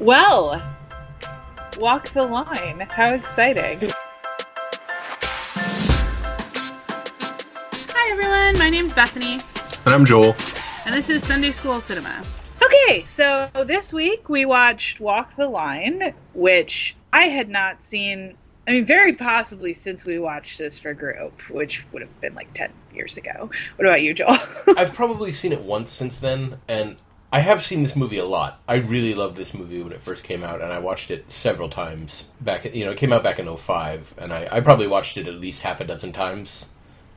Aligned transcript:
Well, 0.00 0.62
walk 1.78 2.08
the 2.10 2.24
line. 2.24 2.80
How 2.88 3.12
exciting. 3.12 3.90
Hi 7.92 8.10
everyone, 8.12 8.58
my 8.58 8.70
name's 8.70 8.94
Bethany, 8.94 9.40
And 9.84 9.94
I'm 9.94 10.06
Joel. 10.06 10.34
and 10.86 10.94
this 10.94 11.10
is 11.10 11.22
Sunday 11.22 11.52
School 11.52 11.82
Cinema. 11.82 12.24
Okay, 12.62 13.04
so 13.04 13.50
this 13.66 13.92
week 13.92 14.30
we 14.30 14.46
watched 14.46 15.00
Walk 15.00 15.36
the 15.36 15.46
Line, 15.46 16.14
which 16.32 16.96
I 17.12 17.24
had 17.24 17.50
not 17.50 17.82
seen, 17.82 18.38
I 18.66 18.70
mean, 18.72 18.86
very 18.86 19.12
possibly 19.12 19.74
since 19.74 20.06
we 20.06 20.18
watched 20.18 20.58
this 20.58 20.78
for 20.78 20.94
group, 20.94 21.38
which 21.50 21.84
would 21.92 22.00
have 22.00 22.20
been 22.22 22.34
like 22.34 22.50
10 22.54 22.72
years 22.94 23.18
ago. 23.18 23.50
What 23.76 23.86
about 23.86 24.00
you, 24.00 24.14
Joel? 24.14 24.38
I've 24.78 24.94
probably 24.94 25.30
seen 25.30 25.52
it 25.52 25.60
once 25.60 25.90
since 25.90 26.16
then, 26.18 26.56
and 26.68 26.96
I 27.32 27.40
have 27.40 27.62
seen 27.62 27.82
this 27.82 27.94
movie 27.94 28.18
a 28.18 28.24
lot. 28.24 28.60
I 28.66 28.76
really 28.76 29.14
loved 29.14 29.36
this 29.36 29.54
movie 29.54 29.82
when 29.82 29.92
it 29.92 30.02
first 30.02 30.24
came 30.24 30.42
out, 30.42 30.60
and 30.60 30.72
I 30.72 30.80
watched 30.80 31.10
it 31.10 31.30
several 31.30 31.68
times. 31.68 32.26
Back, 32.40 32.74
you 32.74 32.84
know, 32.84 32.90
it 32.90 32.98
came 32.98 33.12
out 33.12 33.22
back 33.22 33.38
in 33.38 33.56
05, 33.56 34.14
and 34.18 34.32
I, 34.32 34.48
I 34.50 34.60
probably 34.60 34.88
watched 34.88 35.16
it 35.16 35.28
at 35.28 35.34
least 35.34 35.62
half 35.62 35.80
a 35.80 35.84
dozen 35.84 36.12
times 36.12 36.66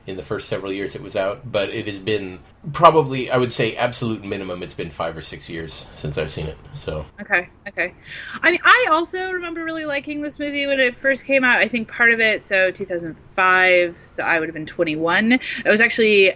in 0.06 0.16
the 0.16 0.22
first 0.22 0.48
several 0.48 0.70
years 0.70 0.94
it 0.94 1.02
was 1.02 1.16
out. 1.16 1.50
But 1.50 1.70
it 1.70 1.86
has 1.86 1.98
been 1.98 2.40
probably, 2.72 3.30
I 3.30 3.36
would 3.36 3.50
say, 3.50 3.74
absolute 3.76 4.24
minimum. 4.24 4.62
It's 4.62 4.74
been 4.74 4.90
five 4.90 5.16
or 5.16 5.22
six 5.22 5.48
years 5.48 5.86
since 5.94 6.18
I've 6.18 6.30
seen 6.30 6.46
it. 6.46 6.58
So 6.74 7.04
Okay, 7.20 7.48
okay. 7.68 7.94
I 8.42 8.50
mean, 8.50 8.60
I 8.64 8.88
also 8.90 9.30
remember 9.30 9.64
really 9.64 9.86
liking 9.86 10.20
this 10.20 10.38
movie 10.38 10.66
when 10.66 10.80
it 10.80 10.96
first 10.96 11.24
came 11.24 11.44
out. 11.44 11.58
I 11.58 11.68
think 11.68 11.88
part 11.88 12.12
of 12.12 12.20
it, 12.20 12.42
so 12.42 12.70
2005, 12.70 13.98
so 14.04 14.22
I 14.22 14.38
would 14.38 14.48
have 14.48 14.54
been 14.54 14.66
21. 14.66 15.32
It 15.32 15.40
was 15.64 15.80
actually 15.80 16.34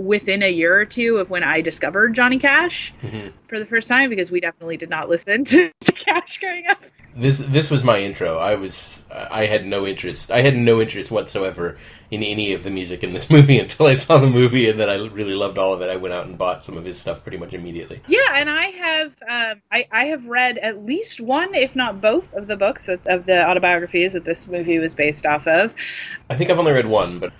within 0.00 0.42
a 0.42 0.50
year 0.50 0.80
or 0.80 0.84
two 0.86 1.18
of 1.18 1.28
when 1.28 1.44
I 1.44 1.60
discovered 1.60 2.14
Johnny 2.14 2.38
Cash 2.38 2.94
Mhm. 3.02 3.32
for 3.42 3.58
the 3.58 3.66
first 3.66 3.86
time 3.86 4.08
because 4.08 4.30
we 4.30 4.40
definitely 4.40 4.78
did 4.78 4.88
not 4.88 5.08
listen 5.10 5.44
to, 5.52 5.70
to 5.80 5.92
Cash 5.92 6.38
growing 6.38 6.64
up. 6.70 6.80
this 7.14 7.38
this 7.38 7.70
was 7.70 7.84
my 7.84 7.98
intro. 7.98 8.38
I 8.38 8.54
was 8.54 9.04
I 9.12 9.44
had 9.46 9.66
no 9.66 9.86
interest. 9.86 10.30
I 10.30 10.40
had 10.40 10.56
no 10.56 10.80
interest 10.80 11.10
whatsoever 11.10 11.76
in 12.10 12.22
any 12.22 12.52
of 12.54 12.62
the 12.62 12.70
music 12.70 13.04
in 13.04 13.12
this 13.12 13.28
movie 13.36 13.58
until 13.58 13.86
I 13.86 13.94
saw 13.94 14.18
the 14.18 14.26
movie, 14.28 14.70
and 14.70 14.80
then 14.80 14.88
I 14.88 14.96
really 15.08 15.34
loved 15.34 15.58
all 15.58 15.74
of 15.74 15.82
it. 15.82 15.90
I 15.90 15.96
went 15.96 16.14
out 16.14 16.26
and 16.26 16.38
bought 16.38 16.64
some 16.64 16.76
of 16.78 16.84
his 16.84 16.98
stuff 16.98 17.22
pretty 17.22 17.36
much 17.38 17.52
immediately. 17.52 18.00
Yeah, 18.08 18.20
and 18.34 18.48
I 18.48 18.64
have 18.66 19.16
um, 19.28 19.62
I, 19.70 19.86
I 19.92 20.04
have 20.06 20.26
read 20.28 20.56
at 20.58 20.86
least 20.86 21.20
one, 21.20 21.54
if 21.54 21.76
not 21.76 22.00
both, 22.00 22.32
of 22.34 22.46
the 22.46 22.56
books 22.56 22.88
of 22.88 23.26
the 23.26 23.46
autobiographies 23.46 24.14
that 24.14 24.24
this 24.24 24.46
movie 24.46 24.78
was 24.78 24.94
based 24.94 25.26
off 25.26 25.46
of. 25.46 25.74
I 26.30 26.36
think 26.36 26.48
I've 26.50 26.58
only 26.58 26.72
read 26.72 26.86
one, 26.86 27.18
but 27.18 27.32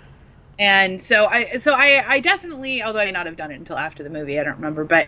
and 0.59 1.01
so 1.01 1.25
I 1.25 1.57
so 1.57 1.73
I 1.73 2.03
I 2.07 2.19
definitely 2.19 2.83
although 2.83 2.99
I 2.99 3.05
may 3.05 3.11
not 3.11 3.25
have 3.25 3.37
done 3.37 3.51
it 3.51 3.55
until 3.55 3.77
after 3.77 4.03
the 4.03 4.09
movie 4.09 4.39
I 4.39 4.43
don't 4.43 4.55
remember 4.55 4.83
but 4.83 5.07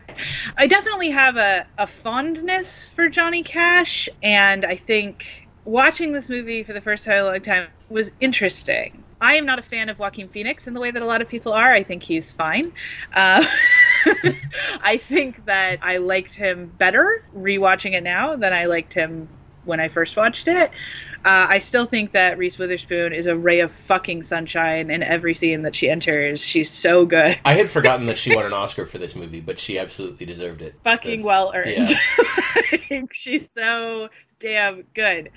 I 0.57 0.67
definitely 0.67 1.11
have 1.11 1.37
a 1.37 1.65
a 1.77 1.87
fondness 1.87 2.89
for 2.89 3.09
Johnny 3.09 3.43
Cash 3.43 4.09
and 4.21 4.65
I 4.65 4.75
think 4.75 5.47
watching 5.65 6.11
this 6.13 6.29
movie 6.29 6.63
for 6.63 6.73
the 6.73 6.81
first 6.81 7.05
time 7.05 7.15
in 7.15 7.21
a 7.21 7.25
long 7.25 7.41
time 7.41 7.67
was 7.89 8.11
interesting. 8.19 9.03
I 9.21 9.35
am 9.35 9.45
not 9.45 9.59
a 9.59 9.61
fan 9.61 9.89
of 9.89 9.99
Joaquin 9.99 10.27
Phoenix 10.27 10.67
in 10.67 10.73
the 10.73 10.81
way 10.81 10.91
that 10.91 11.01
a 11.01 11.05
lot 11.05 11.21
of 11.21 11.29
people 11.29 11.53
are. 11.53 11.71
I 11.71 11.83
think 11.83 12.03
he's 12.03 12.31
fine. 12.31 12.73
Uh, 13.13 13.45
I 14.83 14.97
think 14.97 15.45
that 15.45 15.79
I 15.81 15.97
liked 15.97 16.35
him 16.35 16.71
better 16.77 17.23
rewatching 17.35 17.93
it 17.93 18.03
now 18.03 18.35
than 18.35 18.51
I 18.51 18.65
liked 18.65 18.93
him 18.93 19.29
when 19.65 19.79
I 19.79 19.87
first 19.87 20.15
watched 20.17 20.47
it. 20.47 20.69
Uh, 21.25 21.47
I 21.49 21.59
still 21.59 21.85
think 21.85 22.11
that 22.11 22.37
Reese 22.37 22.57
Witherspoon 22.57 23.13
is 23.13 23.27
a 23.27 23.35
ray 23.35 23.61
of 23.61 23.71
fucking 23.71 24.23
sunshine 24.23 24.89
in 24.91 25.03
every 25.03 25.33
scene 25.33 25.61
that 25.63 25.73
she 25.75 25.89
enters. 25.89 26.41
She's 26.41 26.69
so 26.69 27.05
good. 27.05 27.39
I 27.45 27.53
had 27.53 27.69
forgotten 27.71 28.05
that 28.07 28.17
she 28.17 28.35
won 28.35 28.45
an 28.45 28.53
Oscar 28.53 28.85
for 28.85 28.97
this 28.97 29.15
movie, 29.15 29.39
but 29.39 29.57
she 29.59 29.79
absolutely 29.79 30.25
deserved 30.25 30.61
it. 30.61 30.75
fucking 30.83 31.21
That's- 31.21 31.25
well 31.25 31.51
earned. 31.55 31.89
yeah. 31.89 33.01
She's 33.11 33.51
so 33.51 34.09
damn 34.39 34.83
good. 34.93 35.31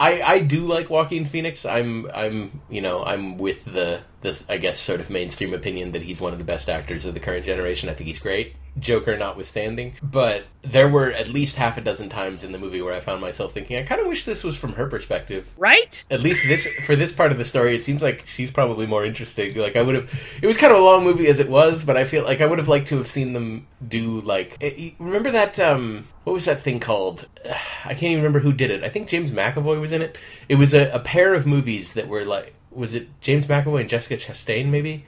I, 0.00 0.20
I 0.20 0.38
do 0.40 0.60
like 0.66 0.90
Joaquin 0.90 1.24
Phoenix. 1.26 1.64
I'm 1.64 2.06
I'm 2.12 2.60
you 2.68 2.80
know 2.82 3.02
I'm 3.04 3.38
with 3.38 3.64
the 3.64 4.00
the 4.20 4.42
I 4.48 4.58
guess 4.58 4.78
sort 4.78 5.00
of 5.00 5.08
mainstream 5.08 5.54
opinion 5.54 5.92
that 5.92 6.02
he's 6.02 6.20
one 6.20 6.32
of 6.32 6.38
the 6.38 6.44
best 6.44 6.68
actors 6.68 7.04
of 7.06 7.14
the 7.14 7.20
current 7.20 7.46
generation. 7.46 7.88
I 7.88 7.94
think 7.94 8.08
he's 8.08 8.18
great, 8.18 8.56
Joker 8.80 9.16
notwithstanding. 9.16 9.94
But 10.02 10.44
there 10.62 10.88
were 10.88 11.10
at 11.12 11.28
least 11.28 11.56
half 11.56 11.78
a 11.78 11.80
dozen 11.80 12.08
times 12.08 12.44
in 12.44 12.52
the 12.52 12.58
movie 12.58 12.82
where 12.82 12.94
I 12.94 13.00
found 13.00 13.20
myself 13.20 13.52
thinking, 13.52 13.76
I 13.78 13.82
kind 13.84 14.00
of 14.00 14.06
wish 14.06 14.24
this 14.24 14.44
was 14.44 14.56
from 14.56 14.74
her 14.74 14.86
perspective. 14.86 15.52
Right? 15.56 16.04
At 16.10 16.20
least 16.20 16.46
this 16.46 16.66
for 16.86 16.96
this 16.96 17.12
part 17.12 17.32
of 17.32 17.38
the 17.38 17.44
story, 17.44 17.74
it 17.74 17.82
seems 17.82 18.02
like 18.02 18.26
she's 18.26 18.50
probably 18.50 18.86
more 18.86 19.04
interesting. 19.04 19.56
Like 19.56 19.76
I 19.76 19.82
would 19.82 19.94
have, 19.94 20.20
it 20.42 20.46
was 20.46 20.56
kind 20.56 20.72
of 20.72 20.78
a 20.78 20.82
long 20.82 21.04
movie 21.04 21.26
as 21.28 21.38
it 21.38 21.48
was, 21.48 21.84
but 21.84 21.96
I 21.96 22.04
feel 22.04 22.24
like 22.24 22.40
I 22.40 22.46
would 22.46 22.58
have 22.58 22.68
liked 22.68 22.88
to 22.88 22.96
have 22.98 23.08
seen 23.08 23.32
them 23.32 23.66
do 23.86 24.20
like. 24.20 24.56
eh, 24.60 24.90
Remember 24.98 25.30
that? 25.30 25.58
um 25.60 26.06
What 26.24 26.32
was 26.34 26.44
that 26.46 26.62
thing 26.62 26.80
called? 26.80 27.26
I 27.84 27.94
can't 27.94 28.04
even 28.04 28.18
remember 28.18 28.40
who 28.40 28.52
did 28.52 28.70
it. 28.70 28.84
I 28.84 28.88
think 28.88 29.08
James 29.08 29.30
McAvoy 29.30 29.80
was 29.80 29.92
in 29.92 30.02
it. 30.02 30.18
It 30.48 30.56
was 30.56 30.74
a, 30.74 30.90
a 30.92 31.00
pair 31.00 31.34
of 31.34 31.46
movies 31.46 31.92
that 31.94 32.08
were 32.08 32.24
like, 32.24 32.54
was 32.70 32.94
it 32.94 33.08
James 33.20 33.46
McAvoy 33.46 33.80
and 33.80 33.88
Jessica 33.88 34.16
Chastain? 34.16 34.68
Maybe. 34.68 35.04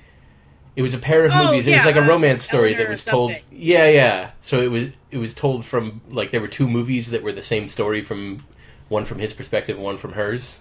It 0.76 0.82
was 0.82 0.94
a 0.94 0.98
pair 0.98 1.24
of 1.24 1.32
Oh, 1.34 1.46
movies. 1.46 1.66
It 1.66 1.74
was 1.74 1.84
like 1.84 1.96
a 1.96 2.02
um, 2.02 2.08
romance 2.08 2.44
story 2.44 2.68
Eleanor 2.68 2.84
that 2.84 2.90
was 2.90 3.04
told. 3.04 3.32
Yeah, 3.50 3.88
yeah. 3.88 4.30
So 4.40 4.60
it 4.60 4.68
was 4.68 4.92
it 5.10 5.18
was 5.18 5.34
told 5.34 5.64
from 5.64 6.00
like 6.10 6.30
there 6.30 6.40
were 6.40 6.48
two 6.48 6.68
movies 6.68 7.10
that 7.10 7.22
were 7.22 7.32
the 7.32 7.42
same 7.42 7.68
story 7.68 8.02
from 8.02 8.44
one 8.88 9.04
from 9.04 9.18
his 9.18 9.34
perspective, 9.34 9.78
one 9.78 9.96
from 9.98 10.12
hers. 10.12 10.58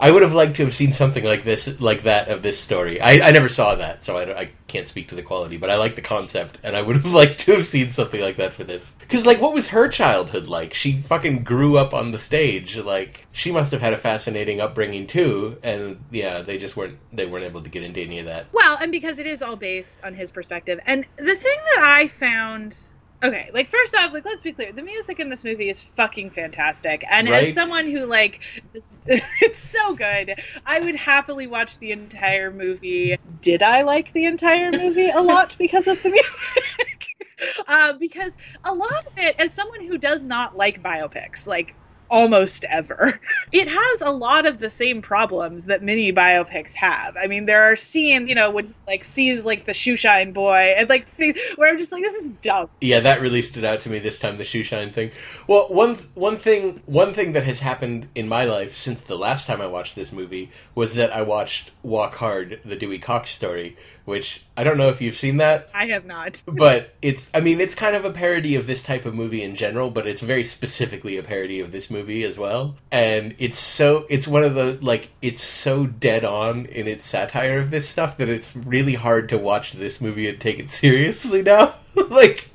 I 0.00 0.10
would 0.10 0.22
have 0.22 0.32
liked 0.32 0.56
to 0.56 0.64
have 0.64 0.74
seen 0.74 0.92
something 0.92 1.22
like 1.24 1.44
this, 1.44 1.78
like 1.78 2.04
that 2.04 2.28
of 2.28 2.42
this 2.42 2.58
story. 2.58 3.02
I, 3.02 3.28
I 3.28 3.30
never 3.32 3.50
saw 3.50 3.74
that, 3.74 4.02
so 4.02 4.16
I, 4.16 4.40
I 4.40 4.50
can't 4.66 4.88
speak 4.88 5.08
to 5.08 5.14
the 5.14 5.22
quality, 5.22 5.58
but 5.58 5.68
I 5.68 5.76
like 5.76 5.94
the 5.94 6.00
concept, 6.00 6.58
and 6.62 6.74
I 6.74 6.80
would 6.80 6.96
have 6.96 7.04
liked 7.12 7.40
to 7.40 7.56
have 7.56 7.66
seen 7.66 7.90
something 7.90 8.20
like 8.20 8.38
that 8.38 8.54
for 8.54 8.64
this. 8.64 8.94
Because, 8.98 9.26
like, 9.26 9.42
what 9.42 9.52
was 9.52 9.68
her 9.68 9.88
childhood 9.88 10.46
like? 10.46 10.72
She 10.72 11.02
fucking 11.02 11.44
grew 11.44 11.76
up 11.76 11.92
on 11.92 12.12
the 12.12 12.18
stage. 12.18 12.78
Like, 12.78 13.26
she 13.32 13.52
must 13.52 13.72
have 13.72 13.82
had 13.82 13.92
a 13.92 13.98
fascinating 13.98 14.58
upbringing 14.58 15.06
too, 15.06 15.58
and 15.62 16.02
yeah, 16.10 16.40
they 16.40 16.56
just 16.56 16.78
weren't 16.78 16.96
they 17.12 17.26
weren't 17.26 17.44
able 17.44 17.62
to 17.62 17.68
get 17.68 17.82
into 17.82 18.00
any 18.00 18.20
of 18.20 18.26
that. 18.26 18.46
Well, 18.52 18.78
and 18.80 18.90
because 18.90 19.18
it 19.18 19.26
is 19.26 19.42
all 19.42 19.56
based 19.56 20.02
on 20.02 20.14
his 20.14 20.30
perspective. 20.30 20.80
And 20.86 21.04
the 21.16 21.34
thing 21.34 21.58
that 21.74 21.82
I 21.84 22.06
found 22.06 22.90
okay, 23.22 23.50
like 23.52 23.68
first 23.68 23.94
off, 23.94 24.12
like 24.12 24.24
let's 24.24 24.42
be 24.42 24.52
clear, 24.52 24.72
the 24.72 24.82
music 24.82 25.20
in 25.20 25.28
this 25.28 25.44
movie 25.44 25.68
is 25.68 25.82
fucking 25.96 26.30
fantastic. 26.30 27.04
And 27.10 27.28
Right. 27.28 27.28
as 27.28 27.52
someone 27.52 27.86
who 27.90 28.06
like 28.06 28.42
this, 28.72 28.98
it's 29.06 29.60
so 29.62 29.94
good, 29.94 30.34
I 30.66 30.80
would 30.80 30.96
happily 30.96 31.46
watch 31.46 31.78
the 31.78 31.92
entire 31.92 32.52
movie. 32.52 33.16
Did 33.40 33.62
I 33.62 33.82
like 33.82 34.12
the 34.12 34.26
entire 34.26 34.72
movie 34.72 35.10
a 35.10 35.20
lot 35.20 35.56
because 35.58 35.86
of 35.88 36.02
the 36.02 36.10
music? 36.10 36.26
Uh, 37.66 37.94
because 37.94 38.32
a 38.64 38.72
lot 38.74 38.88
of 39.06 39.12
it, 39.24 39.36
as 39.38 39.54
someone 39.54 39.86
who 39.86 39.98
does 39.98 40.24
not 40.24 40.56
like 40.56 40.82
biopics, 40.82 41.46
like 41.46 41.74
almost 42.10 42.64
ever, 42.64 43.18
it 43.52 43.68
has 43.68 44.00
a 44.02 44.10
lot 44.10 44.46
of 44.46 44.58
the 44.58 44.68
same 44.68 45.00
problems 45.00 45.66
that 45.66 45.82
many 45.82 46.12
biopics 46.12 46.74
have. 46.74 47.16
I 47.16 47.26
mean, 47.26 47.46
there 47.46 47.70
are 47.70 47.76
scenes, 47.76 48.28
you 48.28 48.34
know, 48.34 48.50
when 48.50 48.74
like 48.86 49.04
sees 49.04 49.44
like 49.44 49.66
the 49.66 49.74
shoe 49.74 49.96
shine 49.96 50.32
boy 50.32 50.74
and 50.76 50.88
like 50.88 51.08
things 51.16 51.38
where 51.56 51.70
I'm 51.70 51.78
just 51.78 51.92
like, 51.92 52.02
this 52.02 52.24
is 52.24 52.30
dumb. 52.42 52.68
Yeah, 52.80 53.00
that 53.00 53.20
really 53.20 53.42
stood 53.42 53.64
out 53.64 53.80
to 53.80 53.90
me 53.90 53.98
this 53.98 54.18
time. 54.18 54.38
The 54.38 54.44
shoe 54.44 54.62
shine 54.62 54.92
thing. 54.92 55.12
Well, 55.46 55.68
one 55.68 55.96
one 56.14 56.36
thing 56.36 56.80
one 56.86 57.14
thing 57.14 57.32
that 57.32 57.44
has 57.44 57.60
happened 57.60 58.08
in 58.14 58.28
my 58.28 58.44
life 58.44 58.76
since 58.76 59.02
the 59.02 59.16
last 59.16 59.46
time 59.46 59.60
I 59.60 59.66
watched 59.66 59.94
this 59.94 60.12
movie 60.12 60.50
was 60.74 60.94
that 60.94 61.14
I 61.14 61.22
watched 61.22 61.70
Walk 61.82 62.16
Hard, 62.16 62.60
the 62.64 62.76
Dewey 62.76 62.98
Cox 62.98 63.30
story, 63.30 63.76
which 64.10 64.44
I 64.56 64.64
don't 64.64 64.76
know 64.76 64.90
if 64.90 65.00
you've 65.00 65.16
seen 65.16 65.38
that. 65.38 65.70
I 65.72 65.86
have 65.86 66.04
not. 66.04 66.42
but 66.46 66.94
it's 67.00 67.30
i 67.34 67.40
mean 67.40 67.60
it's 67.60 67.74
kind 67.74 67.96
of 67.96 68.04
a 68.04 68.10
parody 68.10 68.54
of 68.54 68.66
this 68.66 68.82
type 68.82 69.06
of 69.06 69.14
movie 69.14 69.42
in 69.42 69.54
general 69.54 69.90
but 69.90 70.06
it's 70.06 70.20
very 70.20 70.44
specifically 70.44 71.16
a 71.16 71.22
parody 71.22 71.60
of 71.60 71.72
this 71.72 71.90
movie 71.90 72.24
as 72.24 72.36
well 72.36 72.76
and 72.90 73.34
it's 73.38 73.58
so 73.58 74.06
it's 74.08 74.26
one 74.26 74.44
of 74.44 74.54
the 74.54 74.78
like 74.82 75.10
it's 75.22 75.42
so 75.42 75.86
dead 75.86 76.24
on 76.24 76.66
in 76.66 76.86
its 76.86 77.06
satire 77.06 77.58
of 77.58 77.70
this 77.70 77.88
stuff 77.88 78.16
that 78.16 78.28
it's 78.28 78.54
really 78.54 78.94
hard 78.94 79.28
to 79.28 79.38
watch 79.38 79.72
this 79.72 80.00
movie 80.00 80.28
and 80.28 80.40
take 80.40 80.58
it 80.58 80.68
seriously 80.80 81.42
now 81.42 81.74
like 82.08 82.50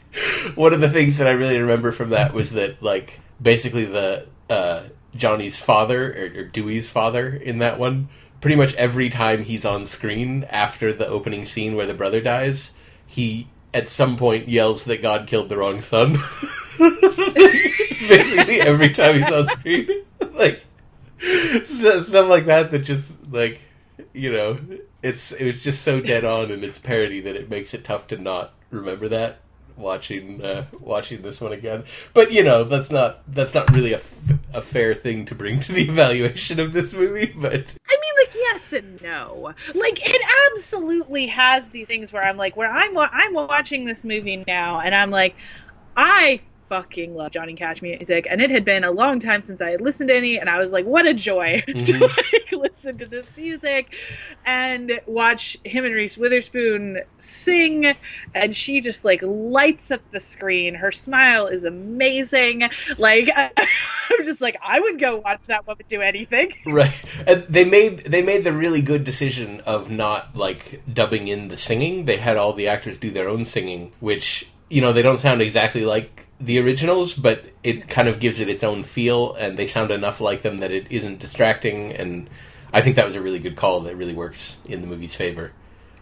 one 0.56 0.74
of 0.74 0.82
the 0.82 0.90
things 0.90 1.18
that 1.18 1.28
i 1.28 1.32
really 1.32 1.60
remember 1.60 1.92
from 1.92 2.10
that 2.12 2.34
was 2.34 2.52
that 2.52 2.82
like 2.82 3.20
basically 3.42 3.86
the 3.86 4.28
uh 4.50 4.84
johnny's 5.16 5.60
father 5.60 6.12
or, 6.14 6.42
or 6.42 6.44
dewey's 6.44 6.90
father 6.90 7.30
in 7.30 7.60
that 7.60 7.80
one 7.80 8.08
pretty 8.42 8.56
much 8.56 8.74
every 8.76 9.10
time 9.10 9.44
he's 9.44 9.66
on 9.66 9.86
screen 9.86 10.44
after 10.46 10.94
the 10.94 11.08
opening 11.08 11.46
scene 11.46 11.76
where 11.76 11.88
the 11.88 11.94
brother 11.94 12.22
dies 12.22 12.72
he 13.06 13.48
at 13.74 13.90
some 13.90 14.18
point 14.18 14.48
yells 14.48 14.86
that 14.86 15.02
God 15.02 15.28
killed 15.28 15.50
the 15.50 15.58
wrong 15.58 15.80
son. 15.80 16.14
Basically, 16.80 18.62
every 18.62 18.94
time 18.94 19.16
he's 19.16 19.32
on 19.32 19.48
screen, 19.50 20.04
like 20.34 20.64
stuff 21.66 22.30
like 22.30 22.46
that. 22.46 22.72
That 22.72 22.80
just 22.80 23.32
like 23.32 23.62
you 24.14 24.32
know, 24.32 24.60
it's 25.02 25.32
it 25.32 25.46
was 25.46 25.64
just 25.64 25.82
so 25.82 26.02
dead 26.02 26.24
on 26.26 26.52
in 26.52 26.64
its 26.64 26.80
parody 26.80 27.22
that 27.22 27.36
it 27.36 27.50
makes 27.50 27.74
it 27.74 27.84
tough 27.84 28.08
to 28.08 28.18
not 28.18 28.54
remember 28.70 29.08
that 29.08 29.40
watching 29.78 30.44
uh, 30.44 30.66
watching 30.80 31.22
this 31.22 31.42
one 31.42 31.54
again. 31.54 31.84
But 32.14 32.32
you 32.32 32.44
know, 32.44 32.64
that's 32.64 32.92
not 32.92 33.22
that's 33.34 33.54
not 33.54 33.70
really 33.72 33.94
a, 33.94 33.98
f- 33.98 34.14
a 34.54 34.62
fair 34.62 34.94
thing 34.94 35.26
to 35.26 35.36
bring 35.36 35.60
to 35.62 35.72
the 35.72 35.84
evaluation 35.90 36.60
of 36.60 36.74
this 36.74 36.94
movie. 36.94 37.34
But 37.36 37.54
I 37.54 37.58
mean, 37.58 38.14
like 38.20 38.34
yes 38.36 38.74
and 38.74 39.02
no. 39.02 39.54
Like 39.74 40.00
it 40.02 40.22
absolutely 40.54 41.28
has 41.28 41.70
these 41.70 41.88
things 41.88 42.12
where 42.14 42.24
I'm 42.24 42.38
like, 42.38 42.56
where 42.56 42.72
I'm 42.72 42.98
I'm 42.98 43.34
watching 43.34 43.86
this 43.86 44.04
movie 44.04 44.44
now, 44.48 44.80
and 44.80 44.94
I'm 44.94 45.12
like, 45.12 45.36
I 45.96 46.42
fucking 46.70 47.16
love 47.16 47.32
Johnny 47.32 47.54
Cash 47.54 47.82
music, 47.82 48.28
and 48.30 48.42
it 48.42 48.50
had 48.50 48.66
been 48.66 48.84
a 48.84 48.92
long 48.92 49.20
time 49.20 49.42
since 49.42 49.62
I 49.62 49.70
had 49.72 49.82
listened 49.82 50.10
to 50.10 50.16
any, 50.16 50.40
and 50.40 50.50
I 50.50 50.58
was 50.58 50.72
like, 50.72 50.86
what 50.86 51.06
a 51.06 51.14
joy 51.14 51.62
to 51.68 51.74
Mhm. 51.74 52.02
like 52.02 52.52
listen 52.52 52.98
to 52.98 53.06
this 53.06 53.36
music 53.38 53.96
and 54.46 55.00
watch 55.06 55.58
him 55.64 55.86
and 55.86 55.94
Reese 55.94 56.18
Witherspoon 56.18 57.02
sing, 57.20 57.94
and 58.34 58.56
she 58.56 58.82
just 58.82 59.06
like 59.06 59.22
lights 59.24 59.92
up 59.92 60.02
the 60.12 60.20
screen. 60.20 60.76
Her 60.76 60.92
smile 60.92 61.48
is 61.48 61.64
amazing. 61.66 62.64
Like 62.98 63.30
I'm 63.58 64.24
just 64.26 64.42
like 64.42 64.58
I 64.64 64.80
would 64.80 65.00
go 65.00 65.18
watch 65.18 65.44
that 65.48 65.68
woman 65.68 65.86
do 65.88 66.02
anything. 66.02 66.54
Right. 66.66 66.94
And 67.28 67.44
they 67.44 67.64
made 67.66 68.00
they 68.06 68.22
made 68.22 68.44
the 68.44 68.52
really 68.54 68.82
good 68.82 69.04
decision 69.04 69.62
of 69.62 69.90
not 69.92 70.36
like 70.36 70.82
dubbing 70.92 71.28
in 71.28 71.48
the 71.48 71.58
singing. 71.58 72.06
They 72.06 72.18
had 72.18 72.38
all 72.38 72.54
the 72.54 72.68
actors 72.68 73.00
do 73.00 73.12
their 73.12 73.30
own 73.30 73.46
singing, 73.46 73.92
which 74.00 74.50
you 74.70 74.82
know, 74.82 74.94
they 74.94 75.02
don't 75.02 75.20
sound 75.20 75.42
exactly 75.42 75.86
like 75.86 76.28
the 76.40 76.60
originals, 76.60 77.14
but 77.14 77.44
it 77.64 77.88
kind 77.88 78.08
of 78.08 78.20
gives 78.20 78.40
it 78.40 78.50
its 78.50 78.64
own 78.64 78.84
feel 78.84 79.34
and 79.36 79.58
they 79.58 79.66
sound 79.66 79.92
enough 79.92 80.20
like 80.20 80.42
them 80.42 80.58
that 80.58 80.72
it 80.72 80.88
isn't 80.90 81.20
distracting 81.20 81.94
and 81.94 82.30
I 82.74 82.82
think 82.82 82.98
that 82.98 83.06
was 83.06 83.16
a 83.16 83.22
really 83.22 83.40
good 83.40 83.56
call 83.56 83.80
that 83.82 83.96
really 83.96 84.14
works 84.14 84.58
in 84.66 84.82
the 84.82 84.88
movie's 84.88 85.16
favor. 85.16 85.54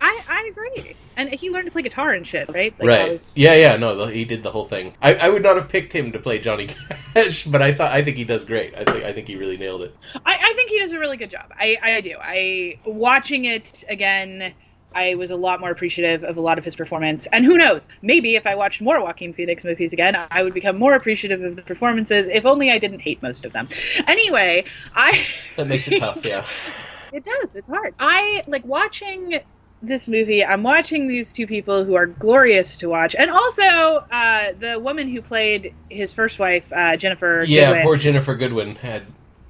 I 0.01 0.21
I 0.27 0.50
agree. 0.51 0.95
And 1.15 1.30
he 1.30 1.50
learned 1.51 1.68
to 1.68 1.71
play 1.71 1.83
guitar 1.83 2.12
and 2.12 2.25
shit, 2.25 2.50
right? 2.50 2.74
Like, 2.80 2.88
right. 2.88 3.12
was- 3.12 3.38
Yeah, 3.38 3.54
yeah, 3.54 3.77
no, 3.77 3.95
the, 3.95 4.06
he 4.07 4.25
did 4.25 4.42
the 4.44 4.50
whole 4.51 4.65
thing. 4.65 4.95
I, 5.01 5.13
I 5.15 5.30
would 5.30 5.44
not 5.44 5.56
have 5.56 5.69
picked 5.69 5.94
him 5.94 6.12
to 6.13 6.19
play 6.19 6.39
Johnny 6.39 6.68
Cash, 7.13 7.45
but 7.45 7.62
I 7.62 7.74
thought 7.74 7.92
I 7.92 8.04
think 8.04 8.18
he 8.18 8.24
does 8.24 8.44
great. 8.44 8.74
I 8.75 8.83
think 8.86 9.04
I 9.06 9.13
think 9.13 9.27
he 9.27 9.36
really 9.36 9.56
nailed 9.57 9.83
it. 9.83 9.95
I, 10.25 10.38
I 10.42 10.54
think 10.56 10.71
he 10.71 10.80
does 10.80 10.92
a 10.94 11.00
really 11.00 11.15
good 11.18 11.30
job. 11.30 11.51
I, 11.56 11.77
I 11.81 12.01
do. 12.01 12.15
I 12.19 12.80
watching 12.86 13.45
it 13.45 13.83
again. 13.88 14.54
I 14.95 15.16
was 15.16 15.31
a 15.31 15.36
lot 15.36 15.60
more 15.60 15.72
appreciative 15.72 16.24
of 16.24 16.38
a 16.38 16.42
lot 16.42 16.57
of 16.57 16.66
his 16.66 16.75
performance, 16.75 17.28
and 17.28 17.45
who 17.45 17.57
knows? 17.57 17.88
Maybe 18.01 18.36
if 18.36 18.48
I 18.48 18.56
watched 18.56 18.81
more 18.81 19.01
Joaquin 19.01 19.34
Phoenix 19.34 19.63
movies 19.63 19.94
again, 19.94 20.16
I 20.31 20.44
would 20.44 20.54
become 20.54 20.78
more 20.78 20.94
appreciative 20.94 21.42
of 21.44 21.56
the 21.56 21.62
performances. 21.62 22.28
If 22.28 22.45
only 22.45 22.72
I 22.72 22.78
didn't 22.78 23.00
hate 23.00 23.22
most 23.22 23.45
of 23.45 23.54
them. 23.54 23.68
Anyway, 24.07 24.66
I 24.95 25.25
That 25.56 25.68
makes 25.68 25.88
it 25.88 26.00
tough, 26.00 26.25
yeah. 26.25 26.45
it 27.13 27.24
does. 27.24 27.56
It's 27.56 27.69
hard. 27.69 27.94
I 28.00 28.44
like 28.48 28.66
watching 28.66 29.40
this 29.81 30.07
movie. 30.07 30.44
I'm 30.44 30.63
watching 30.63 31.07
these 31.07 31.34
two 31.34 31.46
people 31.46 31.84
who 31.84 31.96
are 31.96 32.06
glorious 32.06 32.78
to 32.78 32.89
watch, 32.89 33.16
and 33.16 33.30
also 33.30 33.63
uh, 33.63 34.54
the 34.57 34.80
woman 34.80 35.10
who 35.10 35.22
played 35.22 35.74
his 35.89 36.13
first 36.13 36.39
wife, 36.39 36.72
uh, 36.72 36.96
Ginnifer. 36.98 37.46
Yeah, 37.48 37.68
Goodwin. 37.68 37.84
poor 37.84 37.98
Ginnifer 37.98 38.39
Goodwin 38.39 38.75
had 38.75 39.04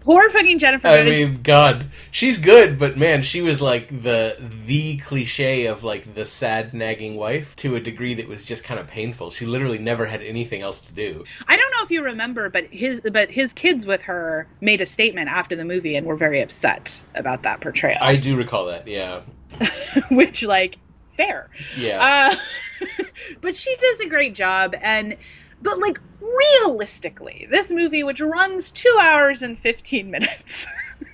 poor 0.04 0.30
fucking 0.30 0.60
Ginnifer. 0.60 0.86
I 0.86 1.04
mean, 1.04 1.42
God, 1.42 1.88
she's 2.12 2.38
good, 2.38 2.78
but 2.78 2.98
man, 2.98 3.24
she 3.24 3.42
was 3.42 3.62
like 3.62 3.88
the 3.88 4.38
the 4.66 4.98
cliche 4.98 5.66
of 5.68 5.84
like 5.84 6.14
the 6.16 6.26
sad 6.26 6.74
nagging 6.74 7.16
wife 7.16 7.56
to 7.58 7.76
a 7.76 7.80
degree 7.80 8.14
that 8.16 8.28
was 8.28 8.46
just 8.46 8.64
kind 8.64 8.80
of 8.80 8.88
painful. 8.88 9.32
She 9.32 9.46
literally 9.46 9.80
never 9.80 10.06
had 10.06 10.22
anything 10.22 10.62
else 10.62 10.82
to 10.82 10.94
do. 10.94 11.24
I 11.48 11.58
don't 11.58 11.72
know 11.72 11.84
if 11.84 11.92
you 11.92 12.04
remember, 12.04 12.50
but 12.50 12.66
his 12.66 13.02
but 13.12 13.32
his 13.32 13.54
kids 13.54 13.86
with 13.86 14.02
her 14.04 14.48
made 14.62 14.82
a 14.82 14.86
statement 14.86 15.30
after 15.30 15.56
the 15.56 15.66
movie 15.66 15.96
and 15.96 16.06
were 16.06 16.18
very 16.18 16.42
upset 16.42 17.04
about 17.16 17.44
that 17.44 17.62
portrayal. 17.62 17.98
I 18.02 18.16
do 18.18 18.36
recall 18.36 18.66
that. 18.68 18.88
Yeah, 18.88 19.22
which 20.12 20.44
like 20.44 20.78
fair. 21.18 21.50
yeah, 21.78 22.36
Uh, 22.82 23.06
but 23.42 23.56
she 23.56 23.76
does 23.76 24.00
a 24.02 24.10
great 24.10 24.34
job 24.36 24.76
and 24.82 25.16
but 25.62 25.80
like 25.80 26.00
realistically, 26.24 27.48
this 27.50 27.72
movie 27.72 28.04
which 28.04 28.22
runs 28.22 28.72
2 28.72 28.98
hours 29.02 29.44
and 29.44 29.58
15 29.58 30.10
minutes 30.10 30.68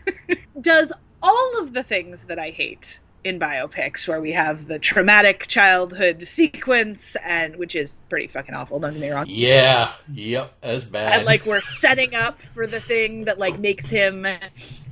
does 0.61 0.93
all 1.21 1.59
of 1.61 1.73
the 1.73 1.83
things 1.83 2.25
that 2.25 2.39
I 2.39 2.49
hate 2.49 2.99
in 3.23 3.37
biopics 3.39 4.07
where 4.07 4.21
we 4.21 4.31
have 4.31 4.67
the 4.67 4.79
traumatic 4.79 5.45
childhood 5.47 6.23
sequence 6.25 7.17
and 7.25 7.57
which 7.57 7.75
is 7.75 8.01
pretty 8.09 8.27
fucking 8.27 8.55
awful, 8.55 8.79
don't 8.79 8.93
get 8.93 9.01
me 9.01 9.09
wrong. 9.09 9.25
yeah, 9.27 9.93
yep, 10.11 10.53
that's 10.61 10.85
bad. 10.85 11.13
and 11.13 11.25
like 11.25 11.45
we're 11.45 11.59
setting 11.61 12.15
up 12.15 12.41
for 12.41 12.65
the 12.65 12.79
thing 12.79 13.25
that 13.25 13.37
like 13.37 13.59
makes 13.59 13.89
him 13.89 14.25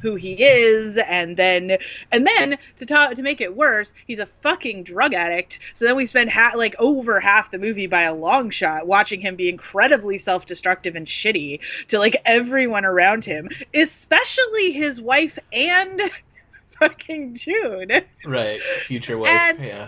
who 0.07 0.15
he 0.15 0.33
is 0.41 0.97
and 0.97 1.35
then 1.35 1.77
and 2.11 2.25
then 2.25 2.57
to 2.77 2.85
talk 2.85 3.13
to 3.15 3.21
make 3.21 3.41
it 3.41 3.55
worse 3.55 3.93
he's 4.05 4.19
a 4.19 4.25
fucking 4.25 4.83
drug 4.83 5.13
addict. 5.13 5.59
So 5.73 5.85
then 5.85 5.95
we 5.97 6.05
spend 6.05 6.29
ha- 6.29 6.53
like 6.55 6.75
over 6.79 7.19
half 7.19 7.51
the 7.51 7.57
movie 7.59 7.87
by 7.87 8.03
a 8.03 8.13
long 8.13 8.49
shot 8.49 8.87
watching 8.87 9.19
him 9.19 9.35
be 9.35 9.49
incredibly 9.49 10.17
self-destructive 10.17 10.95
and 10.95 11.05
shitty 11.05 11.59
to 11.87 11.99
like 11.99 12.15
everyone 12.25 12.85
around 12.85 13.25
him 13.25 13.49
especially 13.73 14.71
his 14.71 15.01
wife 15.01 15.37
and 15.51 16.01
fucking 16.79 17.35
June 17.35 17.89
right, 18.25 18.61
future 18.61 19.17
wife. 19.17 19.31
And- 19.31 19.59
yeah, 19.59 19.87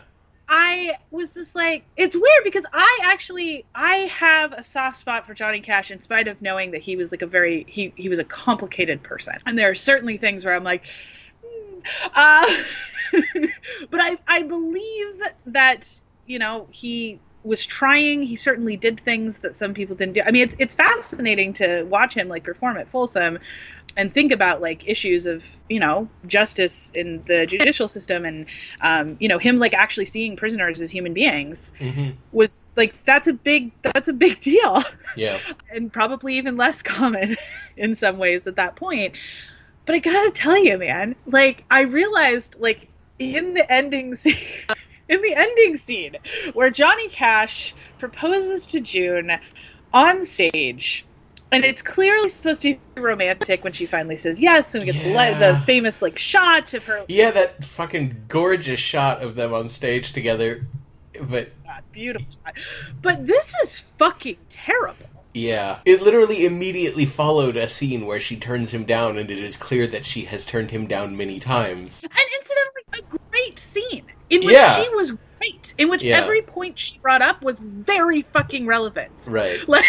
I 0.52 0.98
was 1.12 1.36
just 1.36 1.54
like, 1.54 1.84
it's 1.96 2.16
weird 2.16 2.44
because 2.44 2.66
I 2.74 3.00
actually 3.04 3.66
I 3.76 3.94
have 3.94 4.52
a 4.52 4.64
soft 4.64 4.98
spot 4.98 5.28
for 5.28 5.36
Johnny 5.36 5.62
Cash 5.62 5.92
in 5.92 6.02
spite 6.02 6.28
of 6.28 6.42
knowing 6.42 6.72
that 6.72 6.82
he 6.82 6.96
was 6.96 7.12
like 7.12 7.22
a 7.22 7.28
very 7.28 7.66
he 7.70 7.94
he 7.96 8.10
was 8.10 8.18
a 8.18 8.24
complicated 8.24 9.04
person, 9.04 9.36
and 9.46 9.58
there 9.58 9.70
are 9.70 9.76
certainly 9.76 10.18
things 10.18 10.44
where 10.44 10.56
I'm 10.56 10.64
like, 10.64 10.88
hmm. 11.46 11.80
uh, 12.16 12.48
but 13.92 14.02
I 14.02 14.18
I 14.28 14.42
believe 14.42 15.22
that 15.46 16.02
you 16.26 16.40
know 16.40 16.68
he 16.72 17.20
was 17.44 17.64
trying. 17.64 18.24
He 18.24 18.36
certainly 18.36 18.76
did 18.76 19.00
things 19.00 19.40
that 19.40 19.56
some 19.56 19.76
people 19.76 19.96
didn't 19.96 20.14
do. 20.14 20.22
I 20.26 20.32
mean, 20.32 20.44
it's 20.44 20.56
it's 20.58 20.74
fascinating 20.74 21.54
to 21.54 21.84
watch 21.84 22.16
him 22.16 22.28
like 22.28 22.44
perform 22.44 22.78
at 22.78 22.90
Folsom 22.90 23.38
and 24.00 24.14
think 24.14 24.32
about 24.32 24.62
like 24.62 24.88
issues 24.88 25.26
of 25.26 25.46
you 25.68 25.80
know 25.80 26.08
justice 26.26 26.90
in 26.96 27.22
the 27.26 27.46
judicial 27.46 27.90
system 27.90 28.24
and 28.24 28.46
um, 28.80 29.18
you 29.20 29.28
know 29.28 29.38
him 29.38 29.60
like 29.60 29.74
actually 29.74 30.06
seeing 30.06 30.38
prisoners 30.38 30.82
as 30.82 30.90
human 30.90 31.14
beings 31.14 31.74
hmm 31.78 32.12
was 32.32 32.68
like 32.76 32.94
that's 33.06 33.28
a 33.28 33.34
big 33.34 33.72
that's 33.82 34.08
a 34.08 34.14
big 34.14 34.40
deal. 34.40 34.84
Yeah, 35.18 35.38
and 35.74 35.92
probably 35.92 36.38
even 36.38 36.58
less 36.58 36.82
common 36.82 37.36
in 37.78 37.96
some 37.96 38.18
ways 38.18 38.48
at 38.48 38.56
that 38.58 38.76
point. 38.76 39.16
But 39.86 39.96
i 39.96 40.00
gotta 40.00 40.32
tell 40.32 40.64
you 40.64 40.78
man 40.78 41.16
like 41.26 41.64
i 41.72 41.82
realized 41.82 42.56
like 42.60 42.88
in 43.18 43.56
the 43.56 43.72
ending 43.72 44.16
scene 44.24 44.36
in 45.08 45.22
the 45.22 45.34
ending 45.36 45.78
scene 45.78 46.16
where 46.54 46.70
johnny 46.70 47.10
cash 47.10 47.74
proposes 47.98 48.68
to 48.68 48.82
june 48.82 49.32
on 49.92 50.24
stage 50.26 51.06
and 51.52 51.66
it's 51.66 51.82
clearly 51.82 52.30
supposed 52.30 52.62
to 52.62 52.76
be 52.96 53.02
romantic 53.02 53.64
when 53.64 53.74
she 53.74 53.86
finally 53.86 54.18
says 54.18 54.40
yes 54.40 54.76
and 54.76 54.86
we 54.86 54.92
get 54.92 55.04
the, 55.04 55.10
Yeah. 55.10 55.30
le- 55.30 55.40
the 55.54 55.60
famous 55.66 56.02
like 56.02 56.18
shot 56.18 56.74
of 56.74 56.84
her 56.86 57.06
yeah. 57.08 57.32
That 57.32 57.64
fucking 57.64 58.26
gorgeous 58.28 58.80
shot 58.80 59.22
of 59.24 59.36
them 59.36 59.54
on 59.54 59.70
stage 59.70 60.14
together, 60.14 60.66
but 61.22 61.50
ah, 61.68 61.76
shot, 61.76 61.84
beautiful 61.92 62.28
but 63.02 63.26
this 63.26 63.54
is 63.64 63.80
fucking 63.80 64.38
terrible 64.50 65.06
Yeah. 65.34 65.80
It 65.86 66.02
literally 66.02 66.46
immediately 66.46 67.06
followed 67.06 67.56
a 67.58 67.68
scene 67.70 68.06
where 68.06 68.20
she 68.20 68.36
turns 68.36 68.74
him 68.74 68.84
down, 68.86 69.18
and 69.18 69.30
it 69.32 69.38
is 69.40 69.56
clear 69.56 69.86
that 69.88 70.06
she 70.06 70.26
has 70.26 70.46
turned 70.46 70.72
him 70.72 70.88
down 70.88 71.16
many 71.16 71.40
times. 71.40 72.02
and 72.04 72.12
incidentally 72.40 73.14
a 73.14 73.18
great 73.30 73.60
scene 73.60 74.06
in 74.30 74.42
which 74.46 74.54
Yeah. 74.54 74.82
she 74.84 74.90
was 74.96 75.14
great 75.40 75.74
in 75.78 75.90
which 75.90 76.04
Yeah. 76.04 76.18
every 76.18 76.42
point 76.42 76.78
she 76.78 76.98
brought 77.00 77.22
up 77.22 77.42
was 77.42 77.60
very 77.60 78.22
fucking 78.22 78.66
relevant 78.68 79.12
Right. 79.28 79.60
like 79.68 79.86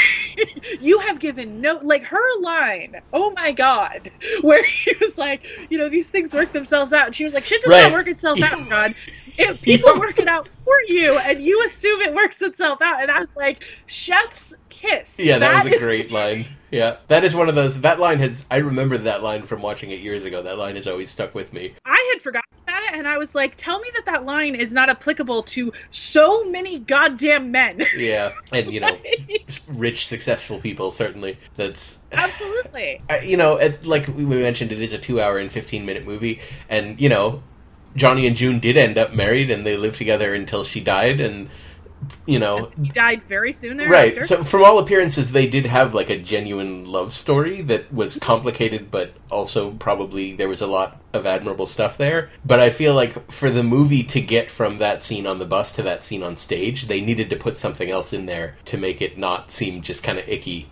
you 0.80 0.98
have 1.00 1.18
given 1.20 1.60
no 1.60 1.76
like 1.82 2.04
her 2.04 2.40
line 2.40 3.00
oh 3.12 3.30
my 3.32 3.52
god 3.52 4.10
where 4.42 4.64
he 4.64 4.94
was 5.00 5.18
like 5.18 5.46
you 5.70 5.78
know 5.78 5.88
these 5.88 6.08
things 6.08 6.32
work 6.32 6.52
themselves 6.52 6.92
out 6.92 7.06
and 7.06 7.14
she 7.14 7.24
was 7.24 7.34
like 7.34 7.44
shit 7.44 7.60
does 7.62 7.70
Right. 7.70 7.82
not 7.84 7.92
work 7.92 8.08
itself 8.08 8.42
out 8.44 8.68
god 8.68 8.94
if 9.38 9.60
people 9.62 9.98
work 9.98 10.18
it 10.18 10.28
out 10.28 10.48
for 10.64 10.74
you 10.86 11.18
and 11.18 11.42
you 11.42 11.64
assume 11.66 12.00
it 12.00 12.14
works 12.14 12.40
itself 12.42 12.80
out 12.82 13.02
and 13.02 13.10
i 13.10 13.18
was 13.20 13.34
like 13.36 13.64
chef's 13.86 14.54
kiss 14.68 15.18
Yeah, 15.18 15.38
that, 15.38 15.64
was 15.64 15.72
a 15.72 15.74
is- 15.74 15.80
great 15.80 16.10
line. 16.12 16.46
Yeah. 16.70 16.98
That 17.08 17.24
is 17.24 17.34
one 17.34 17.48
of 17.48 17.56
those. 17.56 17.80
That 17.80 17.98
line 17.98 18.20
has. 18.20 18.46
I 18.48 18.58
remember 18.58 18.96
that 18.96 19.24
line 19.24 19.42
from 19.42 19.60
watching 19.60 19.90
it 19.90 19.98
years 19.98 20.24
ago. 20.24 20.40
That 20.44 20.56
line 20.56 20.76
has 20.76 20.86
always 20.86 21.10
stuck 21.10 21.34
with 21.34 21.52
me. 21.52 21.74
I 21.84 22.10
had 22.14 22.22
forgotten 22.22 22.48
it, 22.92 22.98
and 22.98 23.08
I 23.08 23.18
was 23.18 23.34
like, 23.34 23.54
"Tell 23.56 23.78
me 23.80 23.88
that 23.94 24.06
that 24.06 24.24
line 24.24 24.54
is 24.54 24.72
not 24.72 24.88
applicable 24.88 25.42
to 25.44 25.72
so 25.90 26.44
many 26.50 26.78
goddamn 26.78 27.50
men." 27.52 27.84
Yeah. 27.96 28.32
And, 28.52 28.72
you 28.72 28.80
know, 28.80 28.96
rich, 29.68 30.06
successful 30.06 30.58
people, 30.58 30.90
certainly. 30.90 31.38
That's. 31.56 31.98
Absolutely. 32.12 33.02
I- 33.08 33.20
you 33.20 33.36
know, 33.36 33.56
it, 33.56 33.84
like 33.84 34.08
we 34.08 34.24
mentioned, 34.24 34.72
it 34.72 34.80
is 34.80 34.92
a 34.92 34.98
two 34.98 35.20
hour 35.20 35.38
and 35.38 35.50
15 35.50 35.84
minute 35.86 36.04
movie. 36.04 36.40
And, 36.68 37.00
you 37.00 37.08
know, 37.08 37.42
Johnny 37.96 38.26
and 38.26 38.36
June 38.36 38.58
did 38.60 38.76
end 38.76 38.98
up 38.98 39.12
married, 39.14 39.50
and 39.50 39.64
they 39.66 39.76
lived 39.76 39.98
together 39.98 40.34
until 40.34 40.64
she 40.64 40.80
died. 40.80 41.20
And, 41.20 41.48
you 42.26 42.38
know, 42.38 42.70
He 42.80 42.88
died 42.88 43.22
very 43.24 43.52
soon 43.52 43.78
Right. 43.78 44.22
So, 44.24 44.42
from 44.44 44.64
all 44.64 44.78
appearances, 44.78 45.32
they 45.32 45.48
did 45.48 45.66
have 45.66 45.94
like 45.94 46.10
a 46.10 46.18
genuine 46.18 46.86
love 46.86 47.12
story 47.12 47.62
that 47.62 47.92
was 47.92 48.18
complicated, 48.18 48.90
but 48.90 49.12
also 49.30 49.72
probably 49.72 50.34
there 50.34 50.48
was 50.48 50.60
a 50.60 50.66
lot 50.66 51.00
of 51.12 51.26
admirable 51.26 51.66
stuff 51.66 51.98
there. 51.98 52.30
But 52.44 52.60
I 52.60 52.70
feel 52.70 52.94
like 52.94 53.30
for 53.30 53.50
the 53.50 53.62
movie 53.62 54.02
to 54.04 54.20
get 54.20 54.50
from 54.50 54.78
that 54.78 55.02
scene 55.02 55.26
on 55.26 55.38
the 55.38 55.46
bus 55.46 55.72
to 55.72 55.82
that 55.82 56.02
scene 56.02 56.22
on 56.22 56.36
stage, 56.36 56.86
they 56.86 57.00
needed 57.00 57.30
to 57.30 57.36
put 57.36 57.56
something 57.56 57.90
else 57.90 58.12
in 58.12 58.26
there 58.26 58.56
to 58.66 58.76
make 58.76 59.02
it 59.02 59.18
not 59.18 59.50
seem 59.50 59.82
just 59.82 60.02
kind 60.02 60.18
of 60.18 60.28
icky. 60.28 60.70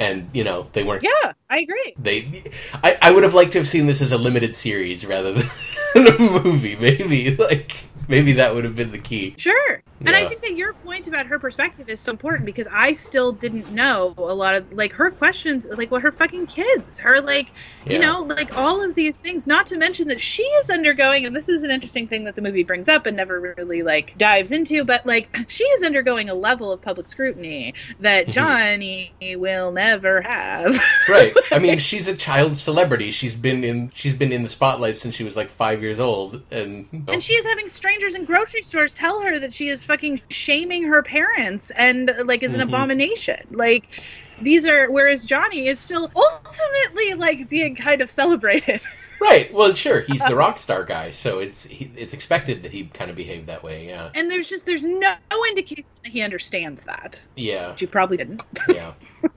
And 0.00 0.30
you 0.32 0.44
know, 0.44 0.68
they 0.72 0.84
weren't. 0.84 1.02
yeah, 1.02 1.32
I 1.50 1.58
agree. 1.58 1.94
They, 1.98 2.44
I, 2.84 2.98
I 3.02 3.10
would 3.10 3.24
have 3.24 3.34
liked 3.34 3.52
to 3.52 3.58
have 3.58 3.68
seen 3.68 3.86
this 3.86 4.00
as 4.00 4.12
a 4.12 4.18
limited 4.18 4.54
series 4.54 5.04
rather 5.04 5.32
than 5.32 5.50
a 5.96 6.18
movie. 6.18 6.76
Maybe 6.76 7.34
like 7.36 7.76
maybe 8.14 8.34
that 8.34 8.54
would 8.54 8.64
have 8.64 8.76
been 8.76 8.90
the 8.92 8.98
key. 8.98 9.34
Sure. 9.38 9.82
And 10.00 10.14
I 10.14 10.28
think 10.28 10.42
that 10.42 10.54
your 10.54 10.74
point 10.74 11.08
about 11.08 11.26
her 11.26 11.40
perspective 11.40 11.88
is 11.88 11.98
so 11.98 12.12
important 12.12 12.46
because 12.46 12.68
I 12.70 12.92
still 12.92 13.32
didn't 13.32 13.72
know 13.72 14.14
a 14.16 14.32
lot 14.34 14.54
of 14.54 14.72
like 14.72 14.92
her 14.92 15.10
questions, 15.10 15.66
like 15.68 15.90
what 15.90 16.02
her 16.02 16.12
fucking 16.12 16.46
kids, 16.46 17.00
her 17.00 17.20
like, 17.20 17.48
you 17.84 17.98
know, 17.98 18.22
like 18.22 18.56
all 18.56 18.80
of 18.84 18.94
these 18.94 19.16
things. 19.16 19.46
Not 19.48 19.66
to 19.66 19.76
mention 19.76 20.06
that 20.08 20.20
she 20.20 20.44
is 20.44 20.70
undergoing, 20.70 21.26
and 21.26 21.34
this 21.34 21.48
is 21.48 21.64
an 21.64 21.72
interesting 21.72 22.06
thing 22.06 22.24
that 22.24 22.36
the 22.36 22.42
movie 22.42 22.62
brings 22.62 22.88
up 22.88 23.06
and 23.06 23.16
never 23.16 23.40
really 23.40 23.82
like 23.82 24.16
dives 24.16 24.52
into, 24.52 24.84
but 24.84 25.04
like 25.04 25.36
she 25.48 25.64
is 25.64 25.82
undergoing 25.82 26.30
a 26.30 26.34
level 26.34 26.70
of 26.70 26.80
public 26.80 27.08
scrutiny 27.08 27.74
that 27.98 28.28
Mhm. 28.28 28.32
Johnny 28.32 29.12
will 29.36 29.72
never 29.72 30.20
have. 30.20 30.78
right. 31.08 31.34
I 31.50 31.58
mean, 31.58 31.78
she's 31.78 32.06
a 32.06 32.14
child 32.16 32.56
celebrity. 32.56 33.10
She's 33.10 33.34
been 33.34 33.64
in 33.64 33.90
she's 33.96 34.14
been 34.14 34.30
in 34.30 34.44
the 34.44 34.48
spotlight 34.48 34.94
since 34.94 35.16
she 35.16 35.24
was 35.24 35.34
like 35.36 35.50
five 35.50 35.82
years 35.82 35.98
old, 35.98 36.42
and 36.52 36.86
And 37.08 37.20
she 37.20 37.32
is 37.34 37.44
having 37.44 37.68
strangers 37.98 38.14
in 38.14 38.24
grocery 38.24 38.62
stores 38.62 38.94
tell 38.94 39.22
her 39.22 39.38
that 39.40 39.52
she 39.52 39.68
is 39.68 39.82
fucking 39.84 40.20
shaming 40.30 40.84
her 40.84 41.02
parents 41.02 41.70
and 41.72 42.12
like 42.26 42.42
is 42.42 42.54
an 42.54 42.60
Mhm. 42.60 42.64
abomination. 42.64 43.36
Like 43.50 43.88
these 44.40 44.66
are 44.66 44.90
whereas 44.90 45.24
Johnny 45.24 45.66
is 45.66 45.80
still 45.80 46.10
ultimately 46.14 47.14
like 47.14 47.48
being 47.48 47.74
kind 47.74 48.00
of 48.00 48.10
celebrated. 48.10 48.82
right. 49.20 49.52
Well, 49.52 49.72
sure, 49.74 50.00
he's 50.00 50.24
the 50.24 50.36
rock 50.36 50.58
star 50.58 50.84
guy, 50.84 51.10
so 51.10 51.40
it's 51.40 51.64
he, 51.64 51.90
it's 51.96 52.12
expected 52.12 52.62
that 52.62 52.70
he 52.72 52.84
kind 52.86 53.10
of 53.10 53.16
behave 53.16 53.46
that 53.46 53.64
way. 53.64 53.88
Yeah, 53.88 54.10
And 54.14 54.30
there's 54.30 54.48
just 54.48 54.64
there's 54.64 54.84
no 54.84 55.16
indication 55.48 55.84
that 56.04 56.12
he 56.12 56.22
understands 56.22 56.84
that. 56.84 57.26
yeah, 57.34 57.70
Which 57.70 57.80
he 57.80 57.86
probably 57.86 58.16
didn't. 58.16 58.42
yeah. 58.68 58.94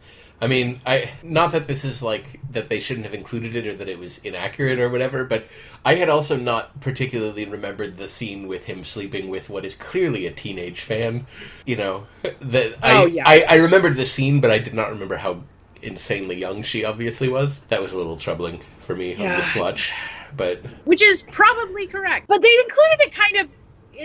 I 0.42 0.48
mean, 0.48 0.82
I 0.88 1.12
not 1.22 1.52
that 1.52 1.68
this 1.68 1.86
is 1.86 2.02
like 2.02 2.40
that 2.52 2.68
they 2.68 2.80
shouldn't 2.80 3.06
have 3.06 3.14
included 3.14 3.56
it 3.56 3.68
or 3.68 3.76
that 3.76 3.88
it 3.88 4.00
was 4.00 4.18
inaccurate 4.20 4.80
or 4.80 4.90
whatever, 4.90 5.24
but 5.24 5.46
I 5.86 5.96
had 5.96 6.10
also 6.10 6.36
not 6.36 6.80
particularly 6.82 7.46
remembered 7.46 7.98
the 7.98 8.08
scene 8.08 8.48
with 8.48 8.66
him 8.66 8.84
sleeping 8.84 9.30
with 9.30 9.52
what 9.52 9.66
is 9.66 9.76
clearly 9.76 10.26
a 10.26 10.32
teenage 10.32 10.82
fan. 10.82 11.28
You 11.66 11.76
know, 11.76 12.08
that 12.24 12.74
I, 12.82 12.98
Oh, 12.98 13.06
yeah. 13.06 13.24
I 13.26 13.42
I 13.42 13.56
remembered 13.58 13.98
the 13.98 14.06
scene, 14.06 14.42
but 14.42 14.50
I 14.50 14.58
did 14.58 14.74
not 14.74 14.90
remember 14.90 15.18
how 15.18 15.44
insanely 15.84 16.38
young 16.38 16.64
she 16.64 16.86
obviously 16.86 17.30
was. 17.30 17.60
That 17.70 17.82
was 17.82 17.94
a 17.94 17.98
little 17.98 18.18
troubling 18.18 18.62
for 18.80 18.96
me 18.96 19.14
on 19.14 19.20
this 19.20 19.56
watch. 19.56 19.94
But 20.36 20.62
Which 20.86 21.04
is 21.04 21.22
probably 21.22 21.86
correct. 21.86 22.28
But 22.28 22.42
they 22.42 22.56
included 22.64 23.02
it 23.02 23.12
kind 23.12 23.38
of 23.38 23.52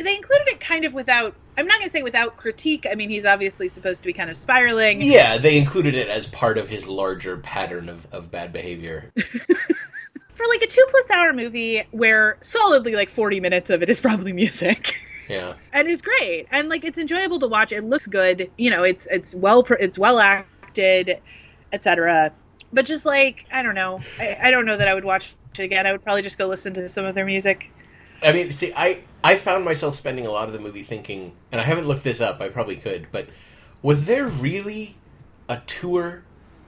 they 0.05 0.17
included 0.17 0.49
it 0.49 0.61
kind 0.61 0.85
of 0.85 0.93
without 0.93 1.35
I'm 1.59 1.67
not 1.67 1.79
gonna 1.79 1.91
say 1.91 2.03
without 2.03 2.37
critique. 2.37 2.87
I 2.91 2.95
mean 2.95 3.11
he's 3.11 3.25
obviously 3.25 3.69
supposed 3.69 4.03
to 4.03 4.07
be 4.07 4.13
kind 4.13 4.31
of 4.31 4.37
spiraling. 4.37 5.01
yeah, 5.03 5.39
they 5.39 5.57
included 5.59 5.95
it 5.95 6.09
as 6.09 6.27
part 6.27 6.59
of 6.59 6.69
his 6.69 6.87
larger 6.87 7.37
pattern 7.39 7.89
of, 7.89 8.07
of 8.13 8.31
bad 8.31 8.53
behavior. 8.53 9.13
For 10.35 10.45
like 10.49 10.61
a 10.63 10.67
two 10.67 10.85
plus 10.91 11.11
hour 11.11 11.33
movie 11.33 11.83
where 11.93 12.37
solidly 12.43 12.95
like 12.95 13.09
forty 13.09 13.41
minutes 13.41 13.71
of 13.71 13.83
it 13.83 13.89
is 13.89 14.01
probably 14.01 14.33
music. 14.33 14.95
Yeah. 15.29 15.55
and 15.73 15.89
it's 15.89 16.03
great 16.03 16.47
and 16.53 16.69
like 16.69 16.85
it's 16.85 16.99
enjoyable 16.99 17.41
to 17.41 17.49
watch 17.49 17.73
it 17.73 17.83
looks 17.83 18.07
good 18.07 18.49
you 18.57 18.71
know 18.71 18.85
it's 18.85 19.09
it's 19.09 19.35
well 19.35 19.67
it's 19.81 19.99
well 19.99 20.21
acted 20.21 21.19
etc 21.73 22.33
but 22.73 22.87
just 22.87 23.05
like 23.05 23.45
i 23.53 23.61
don't 23.65 23.75
know 23.75 23.99
I, 24.21 24.37
I 24.45 24.51
don't 24.53 24.67
know 24.67 24.77
that 24.77 24.87
i 24.87 24.95
would 24.95 25.05
watch 25.05 25.35
it 25.59 25.63
again 25.65 25.85
i 25.85 25.91
would 25.91 26.05
probably 26.05 26.23
just 26.23 26.39
go 26.39 26.47
listen 26.47 26.75
to 26.75 26.89
some 26.89 27.05
of 27.05 27.17
their 27.17 27.27
music 27.27 27.73
I 28.23 28.33
mean, 28.33 28.51
see, 28.53 28.73
I 28.75 29.03
I 29.23 29.37
found 29.37 29.65
myself 29.65 29.95
spending 29.95 30.27
a 30.27 30.31
lot 30.31 30.49
of 30.49 30.53
the 30.53 30.61
movie 30.61 30.83
thinking, 30.83 31.33
and 31.51 31.61
I 31.61 31.65
haven't 31.65 31.89
looked 31.89 32.05
this 32.05 32.21
up. 32.21 32.41
I 32.41 32.49
probably 32.49 32.77
could, 32.77 33.09
but 33.11 33.29
was 33.83 34.05
there 34.05 34.27
really 34.27 34.97
a 35.49 35.61
tour 35.67 36.23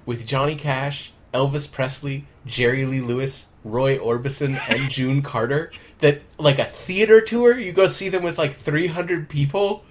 with 0.06 0.26
Johnny 0.26 0.56
Cash, 0.56 1.12
Elvis 1.32 1.70
Presley, 1.70 2.26
Jerry 2.46 2.84
Lee 2.84 3.00
Lewis, 3.00 3.48
Roy 3.64 3.98
Orbison, 3.98 4.58
and 4.68 4.90
June 4.90 5.22
Carter? 5.22 5.72
That 6.00 6.22
like 6.38 6.58
a 6.58 6.66
theater 6.66 7.20
tour? 7.20 7.58
You 7.58 7.72
go 7.72 7.88
see 7.88 8.08
them 8.08 8.22
with 8.22 8.38
like 8.38 8.54
three 8.54 8.86
hundred 8.88 9.28
people? 9.28 9.84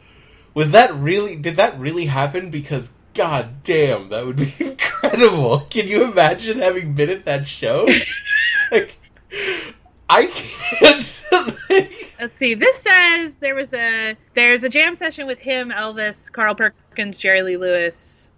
Was 0.53 0.71
that 0.71 0.93
really? 0.95 1.35
Did 1.35 1.57
that 1.57 1.77
really 1.79 2.05
happen? 2.05 2.49
Because 2.49 2.91
god 3.13 3.63
damn, 3.63 4.09
that 4.09 4.25
would 4.25 4.37
be 4.37 4.53
incredible. 4.59 5.61
Can 5.69 5.87
you 5.87 6.03
imagine 6.03 6.59
having 6.59 6.93
been 6.93 7.09
at 7.09 7.25
that 7.25 7.47
show? 7.47 7.87
like. 8.71 8.97
I 10.09 10.27
can't. 10.27 11.13
let's 12.19 12.37
see 12.37 12.53
this 12.55 12.77
says 12.77 13.37
there 13.37 13.55
was 13.55 13.73
a 13.73 14.15
there's 14.33 14.63
a 14.63 14.69
jam 14.69 14.95
session 14.95 15.27
with 15.27 15.39
him 15.39 15.69
elvis 15.69 16.31
carl 16.31 16.55
perkins 16.55 17.17
jerry 17.17 17.41
lee 17.43 17.57
lewis 17.57 18.31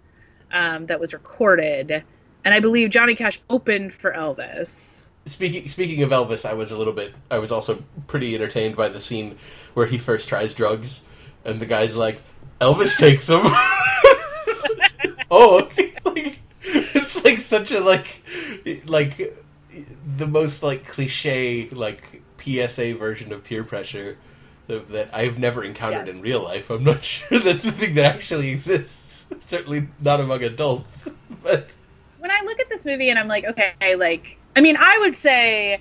um, 0.52 0.86
that 0.86 1.00
was 1.00 1.12
recorded 1.12 2.04
and 2.44 2.54
i 2.54 2.60
believe 2.60 2.90
johnny 2.90 3.14
cash 3.14 3.40
opened 3.48 3.92
for 3.92 4.12
elvis 4.12 5.08
speaking 5.26 5.68
speaking 5.68 6.02
of 6.02 6.10
Elvis, 6.10 6.48
I 6.48 6.54
was 6.54 6.70
a 6.70 6.76
little 6.76 6.92
bit. 6.92 7.14
I 7.30 7.38
was 7.38 7.52
also 7.52 7.84
pretty 8.06 8.34
entertained 8.34 8.76
by 8.76 8.88
the 8.88 9.00
scene 9.00 9.38
where 9.74 9.86
he 9.86 9.98
first 9.98 10.28
tries 10.28 10.54
drugs, 10.54 11.00
and 11.44 11.60
the 11.60 11.66
guy's 11.66 11.96
like, 11.96 12.20
"Elvis 12.60 12.98
takes 12.98 13.26
them." 13.26 13.42
oh, 15.30 15.62
okay. 15.62 15.86
Like, 16.02 16.40
it's 16.62 17.24
like 17.24 17.38
such 17.38 17.72
a 17.72 17.80
like, 17.80 18.22
like 18.86 19.36
the 20.16 20.26
most 20.26 20.62
like 20.62 20.86
cliche 20.86 21.68
like 21.70 22.22
PSA 22.42 22.94
version 22.94 23.32
of 23.32 23.44
peer 23.44 23.64
pressure 23.64 24.16
that, 24.66 24.88
that 24.90 25.10
I've 25.12 25.38
never 25.38 25.62
encountered 25.64 26.06
Yes. 26.06 26.16
in 26.16 26.22
real 26.22 26.42
life. 26.42 26.70
I'm 26.70 26.84
not 26.84 27.02
sure 27.04 27.38
that's 27.38 27.64
a 27.64 27.72
thing 27.72 27.94
that 27.94 28.04
actually 28.04 28.50
exists. 28.50 29.24
Certainly 29.40 29.88
not 30.00 30.20
among 30.20 30.42
adults, 30.42 31.08
but. 31.42 31.68
when 32.18 32.30
I 32.30 32.40
look 32.44 32.58
at 32.60 32.68
this 32.68 32.84
movie 32.84 33.10
and 33.10 33.18
I'm 33.18 33.28
like, 33.28 33.44
okay, 33.44 33.94
like, 33.96 34.38
I 34.56 34.60
mean, 34.60 34.76
I 34.78 34.98
would 35.00 35.14
say 35.14 35.80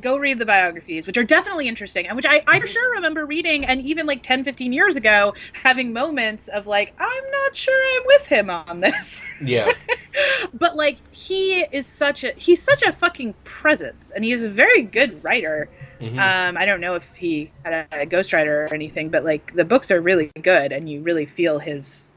go 0.00 0.16
read 0.16 0.38
the 0.38 0.46
biographies, 0.46 1.06
which 1.06 1.16
are 1.16 1.24
definitely 1.24 1.68
interesting, 1.68 2.06
and 2.06 2.16
which 2.16 2.26
I, 2.26 2.42
I 2.46 2.60
for 2.60 2.66
sure 2.66 2.94
remember 2.94 3.26
reading, 3.26 3.64
and 3.64 3.80
even 3.82 4.06
like 4.06 4.22
10, 4.22 4.44
15 4.44 4.72
years 4.72 4.96
ago, 4.96 5.34
having 5.52 5.92
moments 5.92 6.48
of 6.48 6.66
like, 6.66 6.94
I'm 6.98 7.30
not 7.32 7.56
sure 7.56 7.74
I'm 7.96 8.02
with 8.06 8.26
him 8.26 8.50
on 8.50 8.80
this. 8.80 9.22
Yeah. 9.42 9.70
but 10.54 10.76
like, 10.76 10.98
he 11.12 11.60
is 11.60 11.86
such 11.86 12.24
a, 12.24 12.32
he's 12.36 12.62
such 12.62 12.82
a 12.82 12.92
fucking 12.92 13.34
presence, 13.44 14.10
and 14.10 14.24
he 14.24 14.32
is 14.32 14.44
a 14.44 14.50
very 14.50 14.82
good 14.82 15.22
writer. 15.24 15.68
Mhm. 16.00 16.18
Um, 16.18 16.56
I 16.56 16.64
don't 16.64 16.80
know 16.80 16.94
if 16.94 17.14
he 17.14 17.50
had 17.64 17.86
a 17.92 18.06
ghostwriter 18.06 18.70
or 18.70 18.74
anything, 18.74 19.10
but 19.10 19.24
like, 19.24 19.54
the 19.54 19.64
books 19.64 19.90
are 19.90 20.00
really 20.00 20.30
good, 20.42 20.72
and 20.72 20.88
you 20.88 21.02
really 21.02 21.26
feel 21.26 21.58
his 21.58 22.10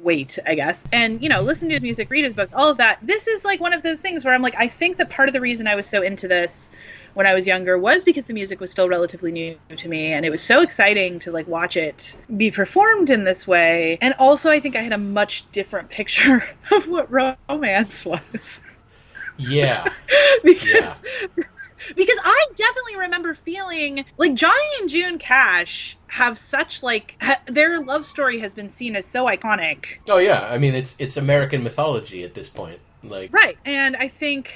weight, 0.00 0.38
I 0.46 0.54
guess. 0.54 0.84
And, 0.92 1.22
you 1.22 1.28
know, 1.28 1.40
listen 1.42 1.68
to 1.68 1.74
his 1.74 1.82
music, 1.82 2.10
read 2.10 2.24
his 2.24 2.34
books, 2.34 2.52
all 2.52 2.68
of 2.68 2.78
that. 2.78 2.98
This 3.02 3.26
is 3.26 3.44
like 3.44 3.60
one 3.60 3.72
of 3.72 3.82
those 3.82 4.00
things 4.00 4.24
where 4.24 4.34
I'm 4.34 4.42
like, 4.42 4.54
I 4.58 4.68
think 4.68 4.96
that 4.98 5.10
part 5.10 5.28
of 5.28 5.32
the 5.32 5.40
reason 5.40 5.66
I 5.66 5.74
was 5.74 5.86
so 5.88 6.02
into 6.02 6.28
this 6.28 6.70
when 7.14 7.26
I 7.26 7.34
was 7.34 7.46
younger 7.46 7.78
was 7.78 8.04
because 8.04 8.26
the 8.26 8.34
music 8.34 8.60
was 8.60 8.70
still 8.70 8.88
relatively 8.88 9.32
new 9.32 9.58
to 9.76 9.88
me 9.88 10.12
and 10.12 10.24
it 10.24 10.30
was 10.30 10.42
so 10.42 10.62
exciting 10.62 11.18
to 11.20 11.32
like 11.32 11.46
watch 11.46 11.76
it 11.76 12.16
be 12.36 12.50
performed 12.50 13.10
in 13.10 13.24
this 13.24 13.46
way. 13.46 13.98
And 14.00 14.14
also 14.18 14.50
I 14.50 14.60
think 14.60 14.76
I 14.76 14.82
had 14.82 14.92
a 14.92 14.98
much 14.98 15.50
different 15.52 15.90
picture 15.90 16.42
of 16.72 16.88
what 16.88 17.10
romance 17.10 18.04
was. 18.04 18.60
yeah. 19.38 19.92
because 20.44 20.64
Yeah. 20.64 20.96
Because 21.94 22.18
I 22.22 22.46
definitely 22.54 22.96
remember 22.96 23.34
feeling 23.34 24.04
like 24.16 24.34
Johnny 24.34 24.68
and 24.80 24.88
June 24.88 25.18
Cash 25.18 25.96
have 26.08 26.38
such 26.38 26.82
like 26.82 27.16
ha- 27.20 27.40
their 27.46 27.80
love 27.80 28.06
story 28.06 28.40
has 28.40 28.54
been 28.54 28.70
seen 28.70 28.96
as 28.96 29.04
so 29.04 29.26
iconic. 29.26 29.98
Oh 30.08 30.18
yeah, 30.18 30.40
I 30.40 30.58
mean 30.58 30.74
it's 30.74 30.94
it's 30.98 31.16
American 31.16 31.62
mythology 31.62 32.22
at 32.24 32.34
this 32.34 32.48
point. 32.48 32.80
Like 33.02 33.32
Right. 33.32 33.58
And 33.64 33.96
I 33.96 34.08
think 34.08 34.54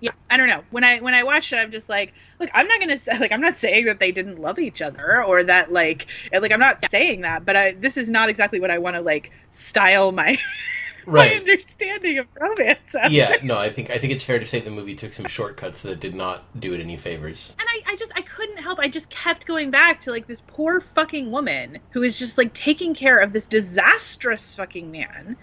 yeah, 0.00 0.12
I 0.28 0.36
don't 0.36 0.48
know. 0.48 0.62
When 0.70 0.84
I 0.84 1.00
when 1.00 1.14
I 1.14 1.22
watched 1.22 1.52
it 1.52 1.56
I'm 1.56 1.70
just 1.70 1.88
like, 1.88 2.12
look, 2.38 2.50
I'm 2.52 2.68
not 2.68 2.78
going 2.78 2.90
to 2.90 2.98
say 2.98 3.18
like 3.20 3.32
I'm 3.32 3.40
not 3.40 3.56
saying 3.56 3.86
that 3.86 4.00
they 4.00 4.12
didn't 4.12 4.40
love 4.40 4.58
each 4.58 4.82
other 4.82 5.22
or 5.22 5.44
that 5.44 5.72
like 5.72 6.06
like 6.32 6.52
I'm 6.52 6.60
not 6.60 6.88
saying 6.90 7.22
that, 7.22 7.44
but 7.44 7.56
I 7.56 7.72
this 7.72 7.96
is 7.96 8.10
not 8.10 8.28
exactly 8.28 8.60
what 8.60 8.70
I 8.70 8.78
want 8.78 8.96
to 8.96 9.02
like 9.02 9.32
style 9.50 10.12
my 10.12 10.36
my 11.06 11.12
right. 11.12 11.36
understanding 11.38 12.18
of 12.18 12.26
romance. 12.40 12.94
as. 12.94 13.12
Yeah, 13.12 13.36
no, 13.42 13.56
I 13.58 13.70
think 13.70 13.90
I 13.90 13.98
think 13.98 14.12
it's 14.12 14.22
fair 14.22 14.38
to 14.38 14.46
say 14.46 14.60
the 14.60 14.70
movie 14.70 14.94
took 14.94 15.12
some 15.12 15.26
shortcuts 15.26 15.82
that 15.82 16.00
did 16.00 16.14
not 16.14 16.44
do 16.60 16.72
it 16.74 16.80
any 16.80 16.96
favors. 16.96 17.54
and 17.58 17.68
I, 17.68 17.92
I 17.92 17.96
just 17.96 18.12
I 18.16 18.22
couldn't 18.22 18.58
help. 18.58 18.78
I 18.78 18.88
just 18.88 19.10
kept 19.10 19.46
going 19.46 19.70
back 19.70 20.00
to 20.00 20.10
like 20.10 20.26
this 20.26 20.42
poor 20.46 20.80
fucking 20.80 21.30
woman 21.30 21.78
who 21.90 22.02
is 22.02 22.18
just 22.18 22.38
like 22.38 22.52
taking 22.54 22.94
care 22.94 23.18
of 23.18 23.32
this 23.32 23.46
disastrous 23.46 24.54
fucking 24.54 24.90
man 24.90 25.36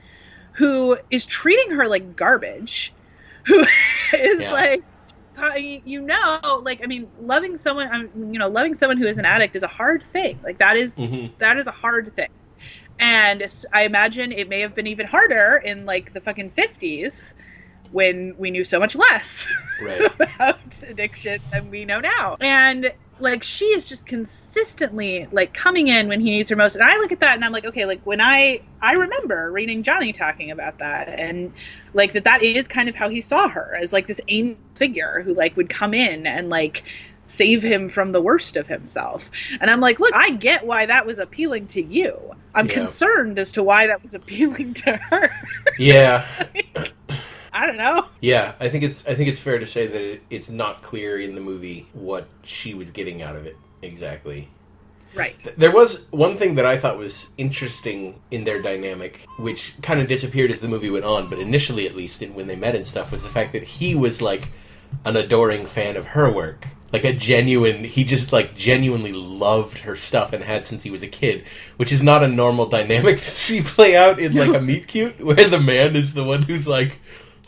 who 0.53 0.97
is 1.09 1.25
treating 1.25 1.71
her 1.75 1.87
like 1.87 2.15
garbage, 2.15 2.93
who 3.45 3.65
is 4.13 4.41
Yeah. 4.41 4.51
like 4.51 4.83
uh, 5.37 5.53
you 5.55 6.01
know 6.01 6.61
like 6.63 6.81
I 6.83 6.87
mean 6.87 7.09
loving 7.21 7.57
someone 7.57 7.87
um, 7.93 8.33
you 8.33 8.37
know 8.39 8.49
loving 8.49 8.75
someone 8.75 8.97
who 8.97 9.07
is 9.07 9.17
an 9.17 9.25
addict 9.25 9.55
is 9.55 9.63
a 9.63 9.67
hard 9.67 10.03
thing. 10.03 10.39
Like 10.43 10.57
that 10.59 10.75
is- 10.77 10.97
Mhm. 10.99 11.31
that 11.39 11.57
is 11.57 11.67
a 11.67 11.71
hard 11.71 12.13
thing. 12.15 12.27
And 13.01 13.43
I 13.73 13.83
imagine 13.83 14.31
it 14.31 14.49
may 14.49 14.61
have 14.61 14.75
been 14.75 14.87
even 14.87 15.07
harder 15.07 15.57
in 15.63 15.85
like 15.85 16.13
the 16.13 16.21
fucking 16.21 16.51
50s 16.51 17.35
when 17.89 18.35
we 18.37 18.51
knew 18.51 18.63
so 18.63 18.79
much 18.79 18.95
less 18.95 19.47
Right. 19.81 20.01
about 20.19 20.81
addiction 20.87 21.39
than 21.51 21.69
we 21.71 21.85
know 21.85 21.99
now. 21.99 22.37
And 22.41 22.93
like 23.19 23.43
she 23.43 23.65
is 23.65 23.87
just 23.89 24.07
consistently 24.07 25.27
like 25.31 25.53
coming 25.53 25.87
in 25.89 26.07
when 26.07 26.21
he 26.21 26.31
needs 26.31 26.49
her 26.51 26.55
most. 26.55 26.75
And 26.75 26.83
I 26.83 26.97
look 26.97 27.11
at 27.11 27.19
that 27.21 27.35
and 27.35 27.45
I'm 27.45 27.51
like, 27.51 27.65
okay, 27.65 27.85
like 27.85 28.05
when 28.05 28.21
I 28.21 28.61
I 28.81 28.93
remember 28.93 29.51
reading 29.51 29.83
Johnny 29.83 30.13
talking 30.13 30.51
about 30.51 30.79
that 30.79 31.09
and 31.09 31.53
like 31.93 32.13
that 32.13 32.25
that 32.25 32.43
is 32.43 32.67
kind 32.67 32.89
of 32.89 32.95
how 32.95 33.09
he 33.09 33.21
saw 33.21 33.49
her 33.49 33.75
as 33.81 33.93
like 33.93 34.07
this 34.07 34.21
angel 34.27 34.59
figure 34.75 35.21
who 35.23 35.33
like 35.35 35.57
would 35.57 35.69
come 35.69 35.93
in 35.93 36.25
and 36.27 36.49
like 36.49 36.83
save 37.31 37.63
him 37.63 37.89
from 37.89 38.09
the 38.09 38.21
worst 38.21 38.57
of 38.57 38.67
himself. 38.67 39.31
And 39.59 39.69
I'm 39.71 39.79
like, 39.79 39.99
look, 39.99 40.13
I 40.15 40.31
get 40.31 40.65
why 40.65 40.85
that 40.85 41.05
was 41.05 41.17
appealing 41.19 41.67
to 41.67 41.81
you. 41.83 42.19
I'm 42.53 42.67
Yeah. 42.67 42.73
concerned 42.73 43.39
as 43.39 43.51
to 43.53 43.63
why 43.63 43.87
that 43.87 44.01
was 44.01 44.13
appealing 44.13 44.73
to 44.75 44.97
her. 44.97 45.29
Yeah, 45.79 46.27
I 47.53 47.65
don't 47.67 47.77
know. 47.77 48.07
yeah. 48.21 48.53
I 48.59 48.69
think 48.69 48.83
it's 48.83 49.05
I 49.07 49.15
think 49.15 49.29
it's 49.29 49.39
fair 49.39 49.59
to 49.59 49.65
say 49.65 49.87
that 49.87 50.01
it, 50.01 50.21
it's 50.29 50.49
not 50.49 50.81
clear 50.83 51.19
in 51.19 51.35
the 51.35 51.41
movie 51.41 51.87
what 51.93 52.27
she 52.43 52.73
was 52.73 52.91
getting 52.91 53.21
out 53.21 53.35
of 53.35 53.45
it 53.45 53.57
exactly. 53.81 54.47
Right. 55.13 55.35
There 55.57 55.71
was 55.71 56.07
one 56.11 56.37
thing 56.37 56.55
that 56.55 56.65
I 56.65 56.77
thought 56.77 56.97
was 56.97 57.29
interesting 57.37 58.21
in 58.31 58.45
their 58.45 58.61
dynamic, 58.61 59.25
which 59.37 59.73
kind 59.81 59.99
of 59.99 60.07
disappeared 60.07 60.51
as 60.51 60.61
the 60.61 60.69
movie 60.69 60.89
went 60.89 61.03
on, 61.03 61.29
but 61.29 61.37
initially, 61.37 61.85
at 61.85 61.97
least, 61.97 62.21
in, 62.21 62.33
when 62.33 62.47
they 62.47 62.55
met 62.55 62.77
and 62.77 62.87
stuff, 62.87 63.11
was 63.11 63.21
the 63.21 63.27
fact 63.29 63.51
that 63.51 63.63
he 63.63 63.93
was 63.93 64.21
like 64.21 64.47
an 65.03 65.17
adoring 65.17 65.65
fan 65.65 65.97
of 65.97 66.07
her 66.07 66.31
work. 66.31 66.65
Like 66.93 67.05
a 67.05 67.13
genuine, 67.13 67.83
he 67.83 68.03
just 68.03 68.33
like 68.33 68.55
genuinely 68.55 69.13
loved 69.13 69.79
her 69.79 69.95
stuff 69.95 70.33
and 70.33 70.43
had 70.43 70.67
since 70.67 70.83
he 70.83 70.91
was 70.91 71.03
a 71.03 71.07
kid, 71.07 71.45
which 71.77 71.91
is 71.91 72.03
not 72.03 72.23
a 72.23 72.27
normal 72.27 72.65
dynamic 72.65 73.17
to 73.19 73.23
see 73.23 73.61
play 73.61 73.95
out 73.95 74.19
in 74.19 74.33
like 74.33 74.53
a 74.53 74.61
meet 74.61 74.87
cute, 74.87 75.23
where 75.23 75.47
the 75.47 75.59
man 75.59 75.95
is 75.95 76.13
the 76.13 76.23
one 76.23 76.41
who's 76.41 76.67
like, 76.67 76.99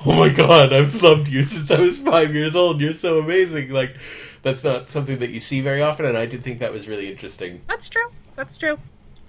"Oh 0.05 0.13
my 0.13 0.29
god, 0.29 0.71
I've 0.71 1.01
loved 1.03 1.27
you 1.27 1.43
since 1.43 1.71
I 1.71 1.79
was 1.79 1.99
five 1.99 2.33
years 2.33 2.55
old. 2.55 2.79
You're 2.79 2.93
so 2.93 3.19
amazing." 3.19 3.69
Like, 3.69 3.97
that's 4.43 4.63
not 4.63 4.89
something 4.89 5.19
that 5.19 5.31
you 5.31 5.39
see 5.39 5.61
very 5.61 5.81
often, 5.81 6.05
and 6.05 6.17
I 6.17 6.25
did 6.25 6.43
think 6.43 6.59
that 6.59 6.71
was 6.71 6.87
really 6.87 7.11
interesting. 7.11 7.61
That's 7.67 7.89
true. 7.89 8.09
That's 8.35 8.57
true. 8.57 8.77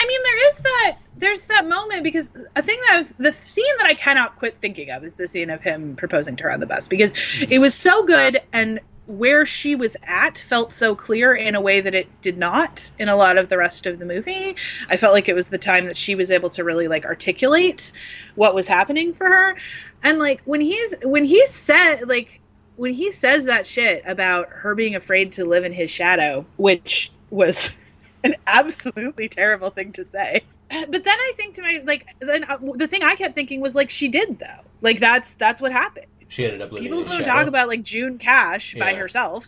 I 0.00 0.06
mean, 0.06 0.21
there 0.23 0.49
is 0.49 0.59
that. 0.59 0.97
There's 1.16 1.47
that 1.47 1.66
moment 1.66 2.02
because 2.02 2.30
a 2.56 2.62
thing 2.62 2.78
that 2.83 2.94
I 2.94 2.97
was 2.99 3.11
the 3.11 3.33
scene 3.33 3.76
that 3.78 3.87
I 3.87 3.94
cannot 3.94 4.37
quit 4.37 4.59
thinking 4.61 4.90
of 4.90 5.04
is 5.04 5.14
the 5.14 5.26
scene 5.28 5.50
of 5.50 5.61
him 5.61 5.97
proposing 5.97 6.37
to 6.37 6.44
her 6.44 6.52
on 6.52 6.61
the 6.61 6.66
bus 6.66 6.88
because 6.88 7.12
it 7.49 7.59
was 7.59 7.75
so 7.75 8.04
good 8.04 8.40
and 8.52 8.80
where 9.06 9.44
she 9.44 9.75
was 9.75 9.96
at 10.06 10.38
felt 10.38 10.73
so 10.73 10.94
clear 10.94 11.34
in 11.34 11.54
a 11.54 11.61
way 11.61 11.80
that 11.80 11.94
it 11.94 12.08
did 12.23 12.38
not 12.38 12.90
in 12.99 13.08
a 13.08 13.16
lot 13.16 13.37
of 13.37 13.49
the 13.49 13.58
rest 13.58 13.87
of 13.87 13.99
the 13.99 14.04
movie. 14.04 14.56
I 14.88 14.96
felt 14.96 15.12
like 15.12 15.28
it 15.28 15.34
was 15.34 15.49
the 15.49 15.58
time 15.58 15.87
that 15.87 15.96
she 15.96 16.14
was 16.14 16.30
able 16.30 16.50
to 16.50 16.64
really 16.64 16.88
like 16.88 17.04
articulate 17.04 17.92
what 18.34 18.54
was 18.54 18.66
happening 18.66 19.12
for 19.12 19.26
her. 19.28 19.56
And 20.02 20.18
like 20.18 20.40
when 20.44 20.61
he's 20.61 20.94
when 21.02 21.25
he 21.25 21.46
said 21.46 22.08
like 22.08 22.40
when 22.76 22.92
he 22.92 23.12
says 23.12 23.44
that 23.44 23.66
shit 23.66 24.02
about 24.06 24.49
her 24.49 24.75
being 24.75 24.94
afraid 24.94 25.32
to 25.32 25.44
live 25.44 25.64
in 25.64 25.73
his 25.73 25.90
shadow, 25.90 26.46
which 26.56 27.12
was 27.30 27.73
an 28.25 28.34
absolutely 28.46 29.28
terrible 29.28 29.70
thing 29.70 29.92
to 29.92 30.04
say. 30.04 30.42
But 30.70 31.04
then 31.04 31.18
I 31.18 31.32
think 31.37 31.56
to 31.56 31.62
my 31.62 31.82
like 31.84 32.08
then 32.20 32.44
uh, 32.44 32.58
the 32.75 32.88
thing 32.88 33.02
I 33.02 33.16
kept 33.16 33.34
thinking 33.34 33.61
was 33.61 33.75
like 33.75 33.90
she 33.90 34.08
did 34.08 34.38
though. 34.38 34.64
Like 34.80 34.99
that's 34.99 35.34
that's 35.34 35.61
what 35.61 35.73
happened. 35.73 36.06
She 36.35 36.45
ended 36.45 36.62
up 36.62 36.73
living 36.73 36.88
People 36.91 37.05
don't 37.05 37.25
talk 37.25 37.47
about 37.47 37.69
like 37.69 37.85
June 37.85 38.19
Cash 38.19 38.75
by 38.76 38.91
Yeah. 38.91 38.97
herself. 38.99 39.47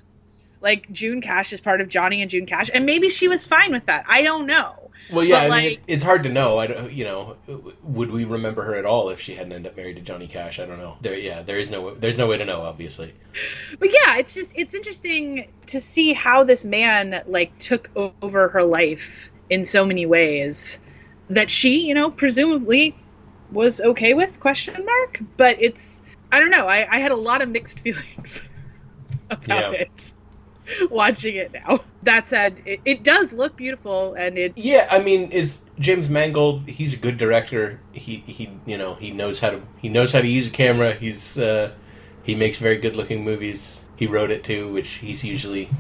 Like 0.61 0.91
June 0.93 1.21
Cash 1.21 1.53
is 1.53 1.61
part 1.61 1.81
of 1.81 1.89
Johnny 1.89 2.23
and 2.23 2.31
June 2.31 2.47
Cash, 2.47 2.71
and 2.73 2.87
maybe 2.87 3.09
she 3.09 3.27
was 3.27 3.45
fine 3.45 3.73
with 3.73 3.87
that. 3.87 4.05
I 4.09 4.23
don't 4.23 4.47
know. 4.47 4.91
Well, 5.13 5.25
yeah, 5.25 5.41
but, 5.41 5.41
I 5.41 5.43
mean, 5.43 5.51
like- 5.51 5.79
it, 5.79 5.81
it's 5.89 6.05
hard 6.05 6.23
to 6.25 6.29
know. 6.29 6.59
I 6.59 6.67
don't, 6.69 6.93
you 6.93 7.05
know, 7.05 7.37
would 7.83 8.11
we 8.11 8.25
remember 8.25 8.63
her 8.63 8.77
at 8.77 8.85
all 8.85 9.09
if 9.11 9.21
she 9.21 9.35
hadn't 9.35 9.53
ended 9.53 9.71
up 9.73 9.77
married 9.77 9.97
to 9.97 10.03
Johnny 10.03 10.29
Cash? 10.29 10.59
I 10.61 10.65
don't 10.67 10.79
know. 10.79 10.97
There, 11.01 11.17
yeah, 11.17 11.43
there 11.43 11.59
is 11.59 11.71
no, 11.71 11.95
there's 11.95 12.19
no 12.19 12.27
way 12.29 12.39
to 12.39 12.45
know, 12.45 12.63
obviously. 12.63 13.13
But 13.81 13.91
yeah, 13.93 14.19
it's 14.19 14.35
just 14.35 14.53
it's 14.57 14.75
interesting 14.75 15.49
to 15.67 15.81
see 15.81 16.13
how 16.13 16.45
this 16.45 16.65
man 16.65 17.23
like 17.27 17.59
took 17.59 17.91
over 18.23 18.49
her 18.51 18.63
life 18.63 19.31
in 19.51 19.65
so 19.65 19.85
many 19.85 20.07
ways 20.07 20.79
that 21.31 21.51
she, 21.51 21.87
you 21.87 21.95
know, 21.95 22.11
presumably 22.11 22.97
was 23.51 23.81
okay 23.81 24.15
with 24.15 24.39
question 24.41 24.85
mark. 24.85 25.21
But 25.37 25.61
it's 25.61 26.03
I 26.37 26.41
don't 26.41 26.51
know. 26.51 26.67
I, 26.69 26.87
I 26.91 26.99
had 26.99 27.13
a 27.13 27.17
lot 27.17 27.41
of 27.41 27.49
mixed 27.49 27.81
feelings 27.85 28.47
about 29.31 29.73
Yeah. 29.73 29.81
it 29.81 30.13
watching 30.91 31.37
it 31.37 31.53
now. 31.55 31.83
That 32.03 32.29
said, 32.29 32.61
it, 32.67 32.81
it 32.85 33.03
does 33.03 33.33
look 33.33 33.57
beautiful 33.57 34.13
and 34.15 34.37
it 34.37 34.53
Yeah, 34.57 34.87
I 34.91 34.99
mean, 35.01 35.31
is 35.33 35.63
James 35.79 36.11
Mangold? 36.11 36.69
He's 36.69 36.93
a 36.93 36.99
good 36.99 37.17
director. 37.17 37.81
He, 37.93 38.17
he, 38.27 38.51
you 38.67 38.77
know, 38.77 38.97
he 38.97 39.13
knows 39.13 39.41
how 39.41 39.51
to, 39.51 39.63
he 39.79 39.89
knows 39.89 40.13
how 40.13 40.21
to 40.21 40.29
use 40.29 40.49
a 40.49 40.51
camera. 40.51 40.93
He's, 40.95 41.39
uh, 41.39 41.73
he 42.23 42.35
makes 42.35 42.59
very 42.59 42.77
good 42.77 42.95
looking 42.97 43.25
movies. 43.25 43.85
He 43.97 44.07
wrote 44.07 44.31
it 44.31 44.45
too, 44.45 44.71
which 44.71 44.89
he's 44.89 45.25
usually, 45.25 45.71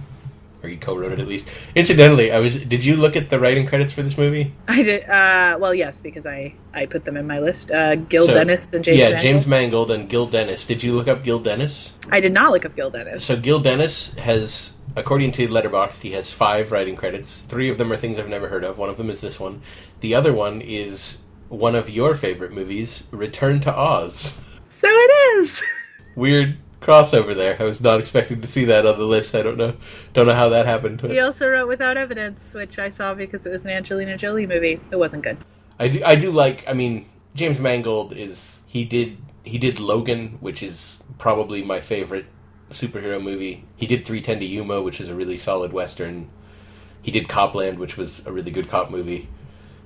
or 0.66 0.68
he 0.68 0.76
co-wrote 0.76 1.12
it 1.12 1.20
at 1.20 1.29
least. 1.29 1.48
Incidentally, 1.74 2.33
I 2.33 2.40
was, 2.40 2.62
did 2.64 2.85
you 2.85 2.96
look 2.96 3.16
at 3.16 3.31
the 3.31 3.38
writing 3.40 3.66
credits 3.66 3.92
for 3.92 4.02
this 4.02 4.18
movie? 4.18 4.52
I 4.68 4.83
did 4.83 5.09
uh 5.09 5.57
well 5.61 5.72
yes, 5.74 6.00
because 6.00 6.26
I 6.26 6.55
I 6.74 6.87
put 6.87 7.05
them 7.05 7.16
in 7.16 7.26
my 7.26 7.38
list. 7.38 7.70
Uh 7.70 7.94
Gill 7.94 8.26
So, 8.26 8.35
Dennis 8.35 8.72
and 8.74 8.85
James 8.85 8.98
yeah, 8.98 9.05
Mangold. 9.11 9.22
James 9.22 9.46
Mangold 9.46 9.90
and 9.90 10.09
Gill 10.09 10.26
Dennis. 10.26 10.66
Did 10.66 10.83
you 10.83 10.92
look 10.94 11.09
up 11.09 11.24
Gill 11.24 11.38
Dennis? 11.38 11.92
I 12.11 12.20
did 12.20 12.33
not 12.33 12.52
look 12.52 12.64
up 12.64 12.76
Gill 12.76 12.90
Dennis. 12.90 13.24
So 13.24 13.37
Gill 13.37 13.61
Dennis 13.61 14.14
has, 14.14 14.74
according 14.96 15.33
to 15.33 15.48
Letterboxd, 15.48 16.02
he 16.02 16.12
has 16.12 16.33
five 16.33 16.72
writing 16.72 16.96
credits. 16.96 17.42
Three 17.42 17.70
of 17.70 17.79
them 17.79 17.92
are 17.92 17.96
things 17.96 18.18
I've 18.18 18.29
never 18.29 18.48
heard 18.48 18.64
of. 18.64 18.79
One 18.79 18.90
of 18.90 18.96
them 18.96 19.09
is 19.11 19.20
this 19.20 19.38
one. 19.40 19.62
The 20.00 20.14
other 20.14 20.33
one 20.33 20.61
is 20.61 21.22
one 21.48 21.74
of 21.76 21.88
your 21.88 22.14
favorite 22.14 22.52
movies, 22.52 23.05
Return 23.12 23.61
to 23.61 23.74
Oz. 23.74 24.37
So 24.68 24.88
it 24.90 25.11
is. 25.38 25.62
Weird 26.16 26.59
crossover 26.87 27.35
there. 27.35 27.57
I 27.59 27.64
was 27.64 27.81
not 27.81 27.99
expecting 27.99 28.40
to 28.40 28.49
see 28.49 28.64
that 28.66 28.87
on 28.87 28.99
the 28.99 29.05
list. 29.05 29.35
I 29.35 29.42
don't 29.42 29.59
know, 29.59 29.75
don't 30.12 30.27
know 30.27 30.35
how 30.35 30.49
that 30.51 30.66
happened. 30.66 31.01
He 31.01 31.20
also 31.20 31.49
wrote 31.49 31.68
Without 31.68 31.96
Evidence, 31.96 32.55
which 32.55 32.79
I 32.79 32.88
saw 32.88 33.14
because 33.14 33.44
it 33.44 33.51
was 33.51 33.64
an 33.64 33.70
Angelina 33.70 34.16
Jolie 34.16 34.46
movie. 34.46 34.81
It 34.90 34.96
wasn't 34.96 35.25
good. 35.25 35.38
I 35.79 35.88
do, 35.88 36.03
I 36.05 36.16
do 36.16 36.31
like. 36.31 36.66
I 36.68 36.72
mean, 36.72 37.07
James 37.35 37.59
Mangold 37.59 38.12
is 38.12 38.61
he 38.66 38.85
did 38.85 39.18
he 39.44 39.59
did 39.59 39.79
Logan, 39.79 40.38
which 40.40 40.62
is 40.62 41.03
probably 41.18 41.62
my 41.62 41.81
favorite 41.81 42.27
superhero 42.70 43.22
movie. 43.22 43.64
He 43.77 43.87
did 43.87 44.07
310 44.07 44.40
to 44.40 44.46
Yuma, 44.46 44.83
which 44.83 45.01
is 45.01 45.09
a 45.09 45.14
really 45.14 45.37
solid 45.37 45.72
western. 45.72 46.29
He 47.03 47.11
did 47.11 47.29
Copland, 47.29 47.79
which 47.79 47.96
was 47.96 48.27
a 48.27 48.33
really 48.33 48.51
good 48.51 48.68
cop 48.68 48.90
movie. 48.90 49.29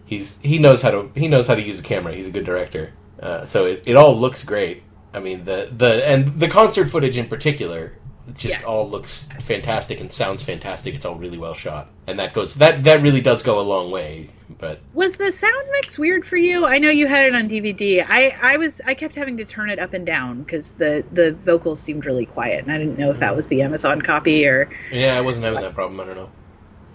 He's 0.06 0.38
he 0.42 0.58
knows 0.58 0.82
how 0.82 0.90
to 0.90 1.10
he 1.14 1.28
knows 1.28 1.46
how 1.46 1.54
to 1.54 1.62
use 1.62 1.80
a 1.80 1.82
camera. 1.82 2.14
He's 2.14 2.28
a 2.28 2.32
good 2.32 2.44
director. 2.44 2.92
Uh, 3.20 3.44
so 3.44 3.66
it, 3.66 3.84
it 3.86 3.96
all 3.96 4.18
looks 4.18 4.44
great. 4.44 4.82
I 5.12 5.18
mean 5.20 5.44
the 5.44 5.68
the 5.76 6.06
and 6.08 6.38
the 6.40 6.48
concert 6.48 6.86
footage 6.88 7.18
in 7.18 7.26
particular 7.26 7.92
just 8.34 8.60
Yeah. 8.60 8.66
all 8.66 8.88
looks 8.88 9.28
fantastic 9.40 10.00
and 10.00 10.10
sounds 10.12 10.42
fantastic. 10.42 10.94
It's 10.94 11.04
all 11.04 11.16
really 11.16 11.38
well 11.38 11.54
shot, 11.54 11.88
and 12.06 12.18
that 12.20 12.32
goes 12.32 12.54
that 12.56 12.84
that 12.84 13.02
really 13.02 13.20
does 13.20 13.42
go 13.42 13.58
a 13.58 13.62
long 13.62 13.90
way. 13.90 14.28
But 14.58 14.80
Was 14.94 15.16
the 15.16 15.32
sound 15.32 15.68
mix 15.72 15.98
weird 15.98 16.24
for 16.26 16.36
you? 16.36 16.66
I 16.66 16.78
know 16.78 16.90
you 16.90 17.06
had 17.08 17.24
it 17.26 17.34
on 17.34 17.48
DVD. 17.48 18.04
I, 18.06 18.36
I 18.42 18.56
was 18.56 18.80
I 18.86 18.94
kept 18.94 19.14
having 19.16 19.36
to 19.38 19.44
turn 19.44 19.68
it 19.70 19.78
up 19.80 19.94
and 19.94 20.04
down 20.06 20.42
because 20.42 20.72
the 20.76 21.04
the 21.12 21.32
vocals 21.32 21.80
seemed 21.80 22.06
really 22.06 22.26
quiet, 22.26 22.62
and 22.64 22.70
I 22.72 22.78
didn't 22.78 22.98
know 22.98 23.10
if 23.10 23.18
that 23.20 23.34
was 23.34 23.48
the 23.48 23.62
Amazon 23.62 24.00
copy 24.02 24.46
or 24.46 24.70
yeah, 24.92 25.16
I 25.16 25.22
wasn't 25.22 25.44
having 25.44 25.62
that 25.62 25.74
problem. 25.74 25.98
I 26.00 26.04
don't 26.04 26.16
know. 26.16 26.30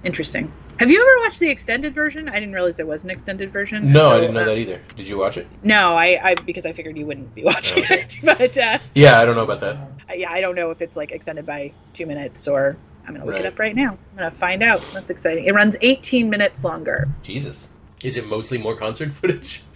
interesting. 0.05 0.51
Have 0.79 0.91
you 0.91 1.01
ever 1.01 1.25
watched 1.25 1.39
the 1.39 1.49
extended 1.49 1.93
version? 1.95 2.27
I 2.27 2.33
didn't 2.33 2.53
realize 2.53 2.75
there 2.77 2.85
was 2.85 3.03
an 3.05 3.09
extended 3.09 3.49
version. 3.51 3.93
No, 3.93 4.11
I 4.11 4.19
didn't 4.19 4.33
know 4.33 4.41
uh, 4.41 4.45
that 4.45 4.57
either. 4.57 4.81
Did 4.97 5.07
you 5.07 5.17
watch 5.17 5.37
it? 5.37 5.47
No, 5.63 5.95
I, 5.95 6.19
I 6.31 6.35
because 6.35 6.65
I 6.65 6.73
figured 6.73 6.97
you 6.97 7.05
wouldn't 7.05 7.33
be 7.33 7.43
watching 7.45 7.83
Okay. 7.83 8.01
it. 8.01 8.19
But 8.21 8.57
uh, 8.57 8.77
Yeah, 8.93 9.19
I 9.19 9.25
don't 9.25 9.35
know 9.35 9.43
about 9.43 9.61
that. 9.61 9.77
yeah, 10.17 10.31
I 10.31 10.41
don't 10.41 10.55
know 10.55 10.71
if 10.71 10.81
it's 10.81 10.97
like 10.97 11.11
extended 11.11 11.45
by 11.45 11.71
two 11.93 12.05
minutes 12.05 12.47
or 12.47 12.75
I'm 13.07 13.13
gonna 13.13 13.25
look 13.25 13.35
Right. 13.35 13.45
it 13.45 13.47
up 13.47 13.59
right 13.59 13.75
now. 13.75 13.91
I'm 13.91 14.17
gonna 14.17 14.31
find 14.31 14.63
out. 14.63 14.81
That's 14.93 15.09
exciting. 15.09 15.45
It 15.45 15.53
runs 15.53 15.77
18 15.81 16.29
minutes 16.29 16.63
longer. 16.65 17.07
Jesus. 17.23 17.69
Is 18.03 18.17
it 18.17 18.25
mostly 18.27 18.57
more 18.57 18.75
concert 18.75 19.11
footage? 19.13 19.61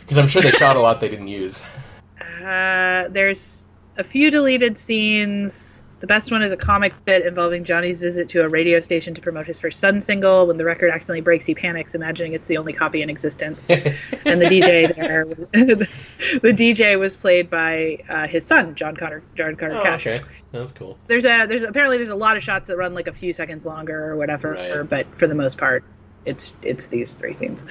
Because 0.00 0.18
I'm 0.18 0.28
sure 0.28 0.42
they 0.42 0.50
shot 0.50 0.76
a 0.76 0.80
lot 0.80 1.00
they 1.00 1.08
didn't 1.08 1.28
use. 1.28 1.62
Uh, 2.20 3.08
there's 3.08 3.66
a 3.96 4.04
few 4.04 4.30
deleted 4.30 4.76
scenes. 4.76 5.82
The 6.04 6.08
best 6.08 6.30
one 6.30 6.42
is 6.42 6.52
a 6.52 6.56
comic 6.58 6.92
bit 7.06 7.24
involving 7.24 7.64
Johnny's 7.64 7.98
visit 7.98 8.28
to 8.28 8.42
a 8.42 8.48
radio 8.50 8.82
station 8.82 9.14
to 9.14 9.22
promote 9.22 9.46
his 9.46 9.58
first 9.58 9.80
Sun 9.80 10.02
single. 10.02 10.46
When 10.46 10.58
the 10.58 10.64
record 10.66 10.90
accidentally 10.90 11.22
breaks, 11.22 11.46
he 11.46 11.54
panics, 11.54 11.94
imagining 11.94 12.34
it's 12.34 12.46
the 12.46 12.58
only 12.58 12.74
copy 12.74 13.00
in 13.00 13.08
existence. 13.08 13.70
and 14.26 14.38
the 14.38 14.44
DJ 14.44 14.94
there, 14.94 15.24
was, 15.24 15.46
the 15.52 16.52
DJ 16.52 16.98
was 16.98 17.16
played 17.16 17.48
by 17.48 18.00
uh, 18.06 18.26
his 18.26 18.44
son, 18.44 18.74
John 18.74 18.94
Carter, 18.96 19.22
John 19.34 19.56
Carter 19.56 19.76
Oh, 19.76 19.82
Cash. 19.82 20.06
okay. 20.06 20.20
That's 20.52 20.72
cool. 20.72 20.98
There's 21.06 21.24
a 21.24 21.46
there's 21.46 21.62
apparently 21.62 21.96
there's 21.96 22.10
a 22.10 22.14
lot 22.16 22.36
of 22.36 22.42
shots 22.42 22.68
that 22.68 22.76
run 22.76 22.92
like 22.92 23.06
a 23.08 23.12
few 23.14 23.32
seconds 23.32 23.64
longer 23.64 24.10
or 24.10 24.16
whatever, 24.18 24.52
Right. 24.52 24.82
but 24.90 25.18
for 25.18 25.26
the 25.26 25.34
most 25.34 25.56
part, 25.56 25.84
it's 26.26 26.52
it's 26.60 26.88
these 26.88 27.14
three 27.14 27.32
scenes. 27.32 27.64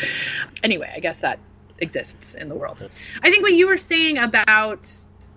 Anyway, 0.63 0.91
I 0.91 1.01
guess 1.01 1.19
that 1.19 1.37
exists 1.77 2.33
in 2.33 2.49
the 2.49 2.55
world. 2.55 2.81
I 3.21 3.29
think 3.29 3.43
what 3.43 3.53
you 3.53 3.67
were 3.67 3.77
saying 3.77 4.17
about 4.17 4.89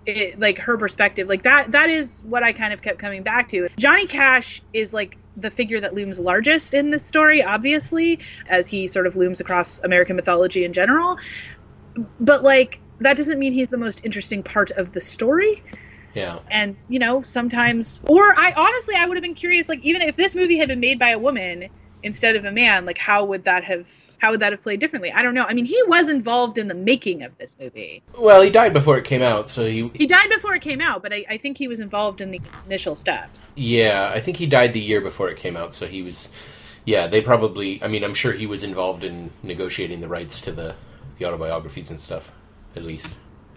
it, 0.07 0.39
like 0.39 0.57
her 0.59 0.77
perspective, 0.77 1.27
like 1.27 1.43
that 1.43 1.71
that 1.71 1.89
is 1.89 2.21
what 2.23 2.43
I 2.43 2.53
kind 2.53 2.73
of 2.73 2.81
kept 2.81 2.99
coming 2.99 3.23
back 3.23 3.49
to. 3.49 3.67
Johnny 3.77 4.07
Cash 4.07 4.61
is 4.73 4.93
like 4.93 5.17
the 5.35 5.51
figure 5.51 5.79
that 5.79 5.93
looms 5.93 6.19
largest 6.19 6.73
in 6.73 6.89
this 6.89 7.05
story, 7.05 7.43
obviously, 7.43 8.19
as 8.49 8.67
he 8.67 8.87
sort 8.87 9.05
of 9.05 9.15
looms 9.15 9.39
across 9.39 9.79
American 9.83 10.15
mythology 10.15 10.63
in 10.63 10.73
general. 10.73 11.17
But 12.19 12.43
like 12.43 12.79
that 12.99 13.17
doesn't 13.17 13.37
mean 13.37 13.53
he's 13.53 13.67
the 13.67 13.77
most 13.77 14.03
interesting 14.05 14.41
part 14.43 14.71
of 14.71 14.91
the 14.91 15.01
story 15.01 15.61
Yeah. 16.15 16.39
and 16.49 16.75
you 16.87 16.97
know 16.99 17.21
sometimes 17.21 18.01
or 18.07 18.23
i 18.23 18.53
honestly 18.55 18.95
i 18.97 19.05
would 19.05 19.17
have 19.17 19.21
been 19.23 19.35
curious 19.35 19.69
like 19.69 19.81
even 19.83 20.01
if 20.01 20.15
this 20.15 20.33
movie 20.33 20.57
had 20.57 20.67
been 20.67 20.79
made 20.79 20.97
by 20.97 21.09
a 21.09 21.19
woman 21.19 21.69
instead 22.03 22.35
of 22.35 22.45
a 22.45 22.51
man, 22.51 22.85
like 22.85 22.97
how 22.97 23.25
would 23.25 23.43
that 23.45 23.63
have 23.63 23.91
how 24.19 24.31
would 24.31 24.39
that 24.39 24.51
have 24.51 24.63
played 24.63 24.79
differently? 24.79 25.11
I 25.11 25.21
don't 25.21 25.33
know. 25.33 25.43
I 25.43 25.53
mean, 25.53 25.65
he 25.65 25.81
was 25.87 26.09
involved 26.09 26.57
in 26.57 26.67
the 26.67 26.73
making 26.73 27.23
of 27.23 27.37
this 27.37 27.55
movie. 27.59 28.01
Well, 28.17 28.41
he 28.41 28.49
died 28.49 28.73
before 28.73 28.97
it 28.97 29.05
came 29.05 29.21
out, 29.21 29.49
so 29.49 29.65
he 29.65 29.89
He 29.93 30.07
died 30.07 30.29
before 30.29 30.55
it 30.55 30.61
came 30.61 30.81
out, 30.81 31.03
but 31.03 31.13
I, 31.13 31.25
I 31.29 31.37
think 31.37 31.57
he 31.57 31.67
was 31.67 31.79
involved 31.79 32.21
in 32.21 32.31
the 32.31 32.41
initial 32.65 32.95
steps. 32.95 33.57
Yeah, 33.57 34.11
I 34.13 34.19
think 34.19 34.37
he 34.37 34.47
died 34.47 34.73
the 34.73 34.79
year 34.79 35.01
before 35.01 35.29
it 35.29 35.37
came 35.37 35.55
out, 35.55 35.73
so 35.73 35.87
he 35.87 36.01
was. 36.01 36.29
Yeah, 36.85 37.07
they 37.07 37.21
probably. 37.21 37.83
I 37.83 37.87
mean, 37.87 38.03
I'm 38.03 38.13
sure 38.13 38.31
he 38.31 38.47
was 38.47 38.63
involved 38.63 39.03
in 39.03 39.29
negotiating 39.43 40.01
the 40.01 40.07
rights 40.07 40.41
to 40.41 40.51
the 40.51 40.75
the 41.19 41.25
autobiographies 41.25 41.89
and 41.89 41.99
stuff, 41.99 42.31
at 42.75 42.83
least. 42.83 43.13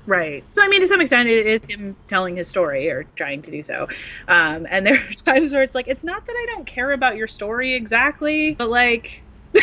Right. 0.07 0.45
So 0.51 0.63
I 0.63 0.69
mean, 0.69 0.81
to 0.81 0.87
some 0.87 1.01
extent, 1.01 1.29
it 1.29 1.47
is 1.47 1.65
him 1.65 1.95
telling 2.09 2.37
his 2.37 2.49
story 2.49 2.91
or 2.91 3.05
trying 3.17 3.43
to 3.43 3.51
do 3.51 3.63
so. 3.63 3.89
Um, 4.29 4.67
and 4.69 4.87
there 4.87 4.97
are 4.97 5.13
times 5.13 5.53
where 5.53 5.63
it's 5.63 5.75
like, 5.75 5.89
it's 5.89 6.05
not 6.05 6.27
that 6.27 6.33
I 6.33 6.47
don't 6.55 6.67
care 6.67 6.93
about 6.93 7.17
your 7.17 7.29
story 7.29 7.75
exactly, 7.75 8.55
but 8.55 8.71
like. 8.71 9.23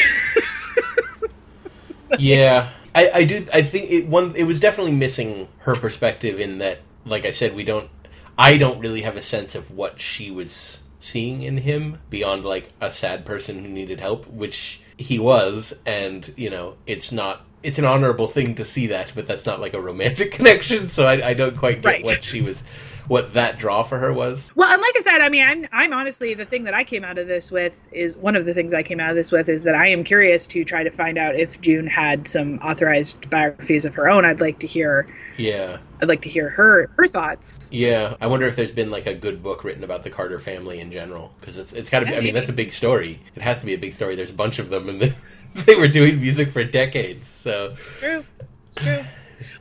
yeah, 2.19 2.69
I, 2.93 3.11
I 3.13 3.23
do. 3.25 3.45
I 3.53 3.61
think 3.61 3.91
it 3.91 4.07
one. 4.07 4.35
It 4.35 4.43
was 4.43 4.59
definitely 4.59 4.93
missing 4.93 5.47
her 5.59 5.75
perspective 5.75 6.39
in 6.39 6.57
that. 6.57 6.79
Like 7.05 7.25
I 7.25 7.29
said, 7.29 7.55
we 7.55 7.63
don't. 7.63 7.89
I 8.37 8.57
don't 8.57 8.79
really 8.79 9.03
have 9.03 9.15
a 9.15 9.21
sense 9.21 9.55
of 9.55 9.71
what 9.71 10.01
she 10.01 10.29
was 10.29 10.79
seeing 10.99 11.41
in 11.41 11.57
him 11.57 11.99
beyond 12.09 12.43
like 12.43 12.71
a 12.81 12.91
sad 12.91 13.25
person 13.25 13.63
who 13.63 13.69
needed 13.69 13.99
help, 13.99 14.27
which 14.27 14.81
he 14.97 15.19
was, 15.19 15.73
and 15.85 16.33
you 16.35 16.49
know, 16.49 16.75
it's 16.85 17.11
not. 17.11 17.45
It's 17.63 17.79
an 17.79 17.85
honorable 17.85 18.27
thing 18.27 18.55
to 18.55 18.65
see 18.65 18.87
that, 18.87 19.11
but 19.15 19.25
that's 19.27 19.45
not 19.45 19.59
like 19.59 19.73
a 19.73 19.81
romantic 19.81 20.31
connection. 20.33 20.87
So 20.89 21.05
I, 21.05 21.29
I 21.29 21.33
don't 21.33 21.57
quite 21.57 21.81
get 21.81 21.85
Right. 21.89 22.03
what 22.05 22.23
she 22.23 22.39
was, 22.41 22.63
what 23.07 23.33
that 23.33 23.57
draw 23.57 23.83
for 23.83 23.97
her 23.97 24.13
was. 24.13 24.51
Well, 24.55 24.69
and 24.71 24.81
like 24.81 24.93
I 24.97 25.01
said, 25.01 25.21
I 25.21 25.29
mean, 25.29 25.43
I'm 25.43 25.67
I'm 25.71 25.93
honestly 25.93 26.33
the 26.35 26.45
thing 26.45 26.65
that 26.65 26.73
I 26.73 26.83
came 26.83 27.03
out 27.03 27.17
of 27.17 27.27
this 27.27 27.51
with 27.51 27.79
is 27.91 28.15
one 28.17 28.35
of 28.35 28.45
the 28.45 28.53
things 28.53 28.73
I 28.73 28.83
came 28.83 28.99
out 28.99 29.09
of 29.09 29.15
this 29.15 29.31
with 29.31 29.49
is 29.49 29.63
that 29.63 29.75
I 29.75 29.87
am 29.87 30.03
curious 30.03 30.45
to 30.47 30.63
try 30.63 30.83
to 30.83 30.91
find 30.91 31.17
out 31.17 31.35
if 31.35 31.59
June 31.61 31.87
had 31.87 32.27
some 32.27 32.59
authorized 32.59 33.29
biographies 33.29 33.85
of 33.85 33.95
her 33.95 34.07
own. 34.09 34.23
I'd 34.25 34.39
like 34.41 34.59
to 34.59 34.67
hear 34.67 35.07
Yeah, 35.37 35.77
I'd 36.01 36.09
like 36.09 36.21
to 36.23 36.29
hear 36.29 36.49
her 36.49 36.89
her 36.95 37.07
thoughts. 37.07 37.69
yeah. 37.73 38.15
I 38.21 38.27
wonder 38.27 38.45
if 38.45 38.55
there's 38.55 38.71
been 38.71 38.91
like 38.91 39.07
a 39.07 39.13
good 39.15 39.41
book 39.41 39.63
written 39.63 39.83
about 39.83 40.03
the 40.03 40.09
Carter 40.11 40.37
family 40.39 40.79
in 40.79 40.91
general, 40.91 41.33
because 41.39 41.57
it's 41.57 41.73
it's 41.73 41.89
got 41.89 42.01
to 42.01 42.05
be. 42.05 42.15
I 42.15 42.19
mean, 42.19 42.33
that's 42.35 42.49
a 42.49 42.53
big 42.53 42.71
story. 42.71 43.19
It 43.35 43.41
has 43.41 43.59
to 43.61 43.65
be 43.65 43.73
a 43.73 43.77
big 43.79 43.93
story. 43.93 44.15
There's 44.15 44.31
a 44.31 44.35
bunch 44.35 44.59
of 44.59 44.69
them, 44.69 44.89
and 44.89 45.15
they, 45.65 45.75
were 45.75 45.87
doing 45.87 46.19
music 46.19 46.49
for 46.49 46.63
decades. 46.63 47.27
So 47.27 47.75
It's 47.79 47.99
true. 47.99 48.25
It's 48.67 48.83
true. 48.83 49.05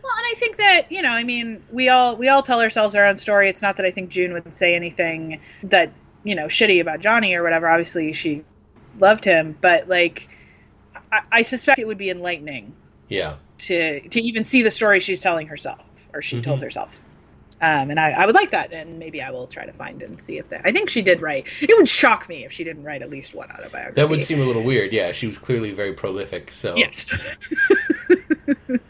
Well, 0.03 0.15
and 0.19 0.27
I 0.27 0.35
think 0.37 0.57
that 0.57 0.91
you 0.91 1.03
know, 1.03 1.11
I 1.11 1.25
mean, 1.25 1.63
we 1.71 1.89
all 1.89 2.17
we 2.17 2.29
all 2.29 2.43
tell 2.43 2.61
ourselves 2.61 2.95
our 2.95 3.07
own 3.07 3.17
story. 3.17 3.49
It's 3.49 3.63
not 3.63 3.77
that 3.77 3.87
I 3.87 3.91
think 3.91 4.11
June 4.11 4.33
would 4.33 4.55
say 4.57 4.75
anything 4.75 5.41
that 5.65 5.93
you 6.23 6.35
know 6.35 6.47
shitty 6.47 6.81
about 6.81 7.01
Johnny 7.01 7.35
or 7.35 7.43
whatever. 7.43 7.69
Obviously, 7.69 8.13
she 8.13 8.45
loved 8.99 9.25
him, 9.25 9.57
but 9.61 9.89
like, 9.89 10.29
I, 11.13 11.23
I 11.33 11.43
suspect 11.43 11.79
it 11.79 11.87
would 11.87 11.99
be 11.99 12.11
enlightening 12.11 12.75
yeah, 13.09 13.37
to 13.59 14.09
to 14.09 14.21
even 14.21 14.45
see 14.45 14.63
the 14.63 14.71
story 14.71 15.01
she's 15.01 15.21
telling 15.21 15.49
herself 15.49 15.81
or 16.15 16.23
she 16.23 16.41
told 16.41 16.61
Mhm. 16.61 16.65
herself. 16.65 17.03
Um, 17.61 17.91
and 17.91 17.99
I, 17.99 18.11
I 18.11 18.27
would 18.27 18.35
like 18.35 18.51
that, 18.51 18.73
and 18.73 18.99
maybe 18.99 19.23
I 19.23 19.31
will 19.31 19.47
try 19.47 19.65
to 19.65 19.73
find 19.73 20.03
and 20.03 20.21
see 20.21 20.37
if 20.39 20.51
that. 20.51 20.61
I 20.65 20.73
think 20.73 20.91
she 20.91 21.01
did 21.01 21.23
write. 21.23 21.47
It 21.63 21.75
would 21.77 21.89
shock 21.89 22.29
me 22.29 22.45
if 22.45 22.53
she 22.53 22.65
didn't 22.65 22.83
write 22.85 23.01
at 23.03 23.09
least 23.09 23.35
one 23.35 23.51
autobiography. 23.51 23.95
that 23.95 24.09
would 24.11 24.23
seem 24.23 24.41
a 24.41 24.45
little 24.45 24.63
weird. 24.63 24.93
Yeah, 24.93 25.13
she 25.13 25.27
was 25.27 25.39
clearly 25.39 25.73
very 25.73 25.95
prolific. 25.95 26.53
So 26.53 26.77
Yes. 26.77 27.11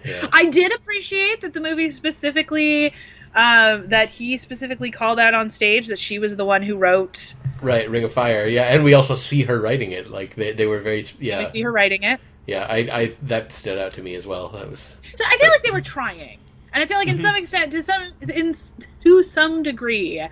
yeah. 0.04 0.26
I 0.32 0.46
did 0.46 0.74
appreciate 0.74 1.40
that 1.42 1.52
the 1.52 1.60
movie 1.60 1.90
specifically, 1.90 2.92
uh, 3.34 3.82
that 3.86 4.10
he 4.10 4.36
specifically 4.38 4.90
called 4.90 5.18
out 5.20 5.34
on 5.34 5.50
stage 5.50 5.86
that 5.88 5.98
she 5.98 6.18
was 6.18 6.36
the 6.36 6.44
one 6.44 6.62
who 6.62 6.76
wrote. 6.76 7.34
right, 7.62 7.88
Ring 7.88 8.04
of 8.04 8.12
Fire. 8.12 8.46
Yeah, 8.48 8.64
and 8.64 8.82
we 8.84 8.94
also 8.94 9.14
see 9.14 9.42
her 9.44 9.60
writing 9.60 9.92
it. 9.92 10.10
Like 10.10 10.34
they, 10.34 10.52
they 10.52 10.66
were 10.66 10.80
very. 10.80 11.04
Yeah, 11.20 11.38
We 11.40 11.46
see 11.46 11.62
her 11.62 11.70
writing 11.72 12.02
it. 12.02 12.20
yeah. 12.46 12.66
I, 12.68 12.76
I 12.78 13.12
that 13.22 13.52
stood 13.52 13.78
out 13.78 13.92
to 13.92 14.02
me 14.02 14.14
as 14.14 14.26
well. 14.26 14.48
That 14.48 14.70
was 14.70 14.94
So 15.14 15.24
I 15.26 15.36
feel 15.38 15.50
like 15.50 15.62
they 15.62 15.70
were 15.70 15.80
trying, 15.80 16.38
and 16.76 16.82
I 16.82 16.86
feel 16.86 16.98
like 16.98 17.08
in 17.08 17.16
Mhm. 17.18 17.22
some 17.22 17.36
extent, 17.36 17.72
to 17.72 17.82
some 17.82 18.12
in 18.20 18.52
to 19.02 19.22
some 19.22 19.62
degree, 19.62 20.22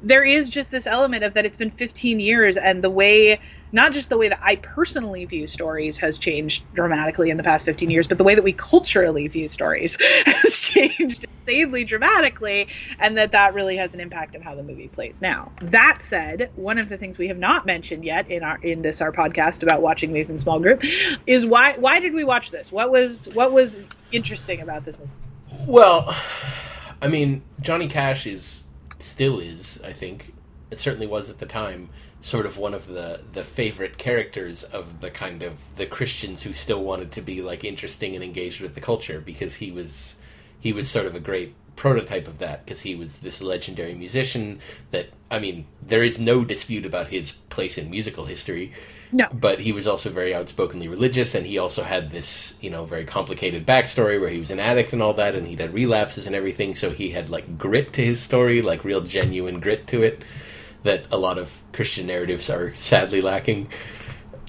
there 0.00 0.22
is 0.24 0.48
just 0.48 0.70
this 0.70 0.86
element 0.86 1.24
of 1.24 1.34
that 1.34 1.44
it's 1.44 1.56
been 1.56 1.70
15 1.72 2.20
years, 2.20 2.56
and 2.56 2.84
the 2.84 2.90
way 2.90 3.40
not 3.72 3.92
just 3.92 4.08
the 4.08 4.16
way 4.16 4.28
that 4.28 4.38
I 4.42 4.56
personally 4.56 5.24
view 5.26 5.46
stories 5.46 5.98
has 5.98 6.16
changed 6.16 6.64
dramatically 6.72 7.28
in 7.30 7.36
the 7.36 7.42
past 7.42 7.66
15 7.66 7.90
years, 7.90 8.06
but 8.08 8.16
the 8.16 8.24
way 8.24 8.34
that 8.36 8.42
we 8.44 8.52
culturally 8.52 9.26
view 9.26 9.48
stories 9.48 9.98
has 10.26 10.60
changed 10.60 11.26
insanely 11.46 11.82
dramatically, 11.84 12.68
and 13.00 13.18
that 13.18 13.32
that 13.32 13.54
really 13.54 13.76
has 13.76 13.92
an 13.94 14.00
impact 14.00 14.36
on 14.36 14.42
how 14.42 14.54
the 14.54 14.62
movie 14.62 14.88
plays 14.88 15.20
now. 15.20 15.50
That 15.62 15.98
said, 16.00 16.50
one 16.54 16.78
of 16.78 16.88
the 16.88 16.96
things 16.96 17.18
we 17.18 17.26
have 17.28 17.38
not 17.38 17.66
mentioned 17.66 18.04
yet 18.04 18.30
in 18.30 18.44
our 18.44 18.58
in 18.62 18.82
this 18.82 19.00
our 19.00 19.10
podcast 19.10 19.64
about 19.64 19.82
watching 19.82 20.12
these 20.12 20.30
in 20.30 20.38
small 20.38 20.60
group 20.60 20.82
is 21.26 21.44
why 21.44 21.74
why 21.76 21.98
did 21.98 22.14
we 22.14 22.22
watch 22.22 22.50
this? 22.52 22.70
What 22.70 22.92
was 22.92 23.28
what 23.32 23.50
was 23.52 23.80
interesting 24.12 24.60
about 24.60 24.84
this 24.84 24.96
movie? 24.96 25.10
Well. 25.68 26.16
I 27.00 27.06
mean, 27.06 27.42
Johnny 27.60 27.86
Cash 27.86 28.26
is 28.26 28.64
still 28.98 29.38
is. 29.38 29.80
I 29.84 29.92
think 29.92 30.34
it 30.70 30.78
certainly 30.78 31.06
was 31.06 31.30
at 31.30 31.38
the 31.38 31.46
time. 31.46 31.90
Sort 32.20 32.46
of 32.46 32.58
one 32.58 32.74
of 32.74 32.88
the 32.88 33.20
the 33.32 33.44
favorite 33.44 33.96
characters 33.96 34.64
of 34.64 35.00
the 35.00 35.10
kind 35.10 35.42
of 35.42 35.60
the 35.76 35.86
Christians 35.86 36.42
who 36.42 36.52
still 36.52 36.82
wanted 36.82 37.12
to 37.12 37.22
be 37.22 37.40
like 37.42 37.62
interesting 37.62 38.16
and 38.16 38.24
engaged 38.24 38.60
with 38.60 38.74
the 38.74 38.80
culture 38.80 39.20
because 39.20 39.56
he 39.56 39.70
was 39.70 40.16
he 40.58 40.72
was 40.72 40.90
sort 40.90 41.06
of 41.06 41.14
a 41.14 41.20
great 41.20 41.54
prototype 41.76 42.26
of 42.26 42.38
that 42.38 42.64
because 42.64 42.80
he 42.80 42.96
was 42.96 43.20
this 43.20 43.40
legendary 43.40 43.94
musician 43.94 44.58
that 44.90 45.10
I 45.30 45.38
mean 45.38 45.66
there 45.80 46.02
is 46.02 46.18
no 46.18 46.44
dispute 46.44 46.84
about 46.84 47.06
his 47.06 47.30
place 47.30 47.78
in 47.78 47.88
musical 47.88 48.24
history 48.24 48.72
No. 49.10 49.28
but 49.32 49.60
he 49.60 49.72
was 49.72 49.86
also 49.86 50.10
very 50.10 50.34
outspokenly 50.34 50.88
religious 50.88 51.34
and 51.34 51.46
he 51.46 51.58
also 51.58 51.82
had 51.82 52.10
this 52.10 52.58
you 52.60 52.70
know 52.70 52.84
very 52.84 53.04
complicated 53.04 53.66
backstory 53.66 54.20
where 54.20 54.28
he 54.28 54.38
was 54.38 54.50
an 54.50 54.60
addict 54.60 54.92
and 54.92 55.02
all 55.02 55.14
that 55.14 55.34
and 55.34 55.46
he'd 55.46 55.60
had 55.60 55.72
relapses 55.72 56.26
and 56.26 56.36
everything 56.36 56.74
so 56.74 56.90
he 56.90 57.10
had 57.10 57.30
like 57.30 57.56
grit 57.56 57.92
to 57.94 58.04
his 58.04 58.20
story 58.20 58.60
like 58.60 58.84
real 58.84 59.00
genuine 59.00 59.60
grit 59.60 59.86
to 59.86 60.02
it 60.02 60.22
that 60.82 61.04
a 61.10 61.16
lot 61.16 61.38
of 61.38 61.62
christian 61.72 62.06
narratives 62.06 62.50
are 62.50 62.74
sadly 62.74 63.20
lacking 63.20 63.68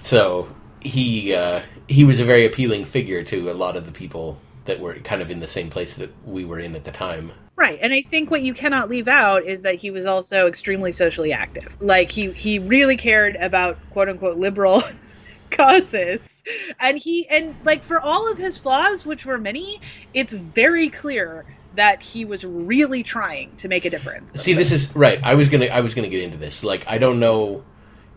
so 0.02 0.50
he 0.82 1.34
uh, 1.34 1.62
he 1.88 2.04
was 2.04 2.19
a 2.19 2.26
very 2.26 2.45
appealing 2.45 2.86
figure 2.86 3.24
to 3.24 3.52
a 3.52 3.54
lot 3.54 3.76
of 3.76 3.86
the 3.86 3.91
people 3.91 4.39
that 4.65 4.80
were 4.80 4.95
kind 4.95 5.22
of 5.22 5.32
in 5.32 5.39
the 5.39 5.48
same 5.48 5.69
place 5.69 5.95
that 5.95 6.12
we 6.26 6.45
were 6.45 6.60
in 6.60 6.76
at 6.76 6.84
the 6.84 6.91
time 6.91 7.32
Right. 7.60 7.78
And 7.82 7.91
I 7.91 8.02
think 8.02 8.32
what 8.32 8.41
you 8.41 8.54
cannot 8.54 8.89
leave 8.89 9.10
out 9.10 9.43
is 9.43 9.63
that 9.63 9.76
he 9.76 9.91
was 9.91 10.06
also 10.06 10.48
extremely 10.48 10.93
socially 10.93 11.34
active. 11.34 11.76
Like 11.82 12.10
he 12.10 12.32
he 12.32 12.58
really 12.58 12.95
cared 12.95 13.36
about 13.36 13.78
quote 13.91 14.08
unquote 14.08 14.38
liberal 14.38 14.82
causes. 15.52 16.41
And 16.80 16.98
he 16.98 17.28
and 17.28 17.54
like 17.65 17.84
for 17.84 18.00
all 18.00 18.32
of 18.32 18.38
his 18.38 18.58
flaws, 18.58 19.06
which 19.06 19.26
were 19.26 19.38
many, 19.38 19.82
it's 20.13 20.32
very 20.32 20.88
clear 20.88 21.45
that 21.76 22.02
he 22.02 22.24
was 22.24 22.45
really 22.45 23.04
trying 23.04 23.54
to 23.58 23.67
make 23.67 23.84
a 23.84 23.89
difference. 23.89 24.41
See, 24.41 24.54
this 24.54 24.72
is 24.72 24.95
right. 24.95 25.22
I 25.22 25.36
was 25.36 25.50
gonna, 25.50 25.65
I 25.65 25.82
was 25.82 25.93
gonna 25.93 26.08
get 26.08 26.24
into 26.24 26.38
this. 26.38 26.63
Like, 26.63 26.88
I 26.88 26.98
don't 26.98 27.19
know, 27.19 27.65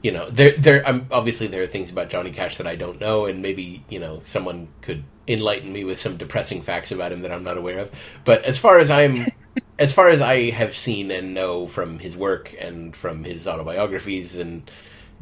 you 0.03 0.11
know, 0.11 0.29
there, 0.31 0.57
there. 0.59 0.87
I'm 0.87 1.07
obviously 1.11 1.47
there 1.47 1.63
are 1.63 1.69
things 1.69 1.91
about 1.91 2.11
Johnny 2.11 2.31
Cash 2.31 2.57
that 2.57 2.67
I 2.67 2.75
don't 2.75 3.01
know, 3.01 3.27
and 3.27 3.41
maybe 3.41 3.85
you 3.89 4.01
know 4.01 4.21
someone 4.25 4.69
could 4.81 5.05
enlighten 5.29 5.73
me 5.73 5.85
with 5.85 6.01
some 6.01 6.17
depressing 6.17 6.63
facts 6.63 6.91
about 6.91 7.13
him 7.13 7.23
that 7.23 7.31
I'm 7.31 7.45
not 7.45 7.57
aware 7.57 7.79
of. 7.79 7.91
But 8.25 8.45
as 8.45 8.59
far 8.59 8.79
as 8.79 8.91
I'm, 8.91 9.27
as 9.79 9.93
far 9.93 10.09
as 10.09 10.21
I 10.21 10.51
have 10.51 10.75
seen 10.75 11.11
and 11.11 11.35
know 11.35 11.69
from 11.69 12.01
his 12.01 12.17
work 12.17 12.55
and 12.59 12.95
from 12.97 13.23
his 13.23 13.47
autobiographies 13.47 14.35
and 14.35 14.69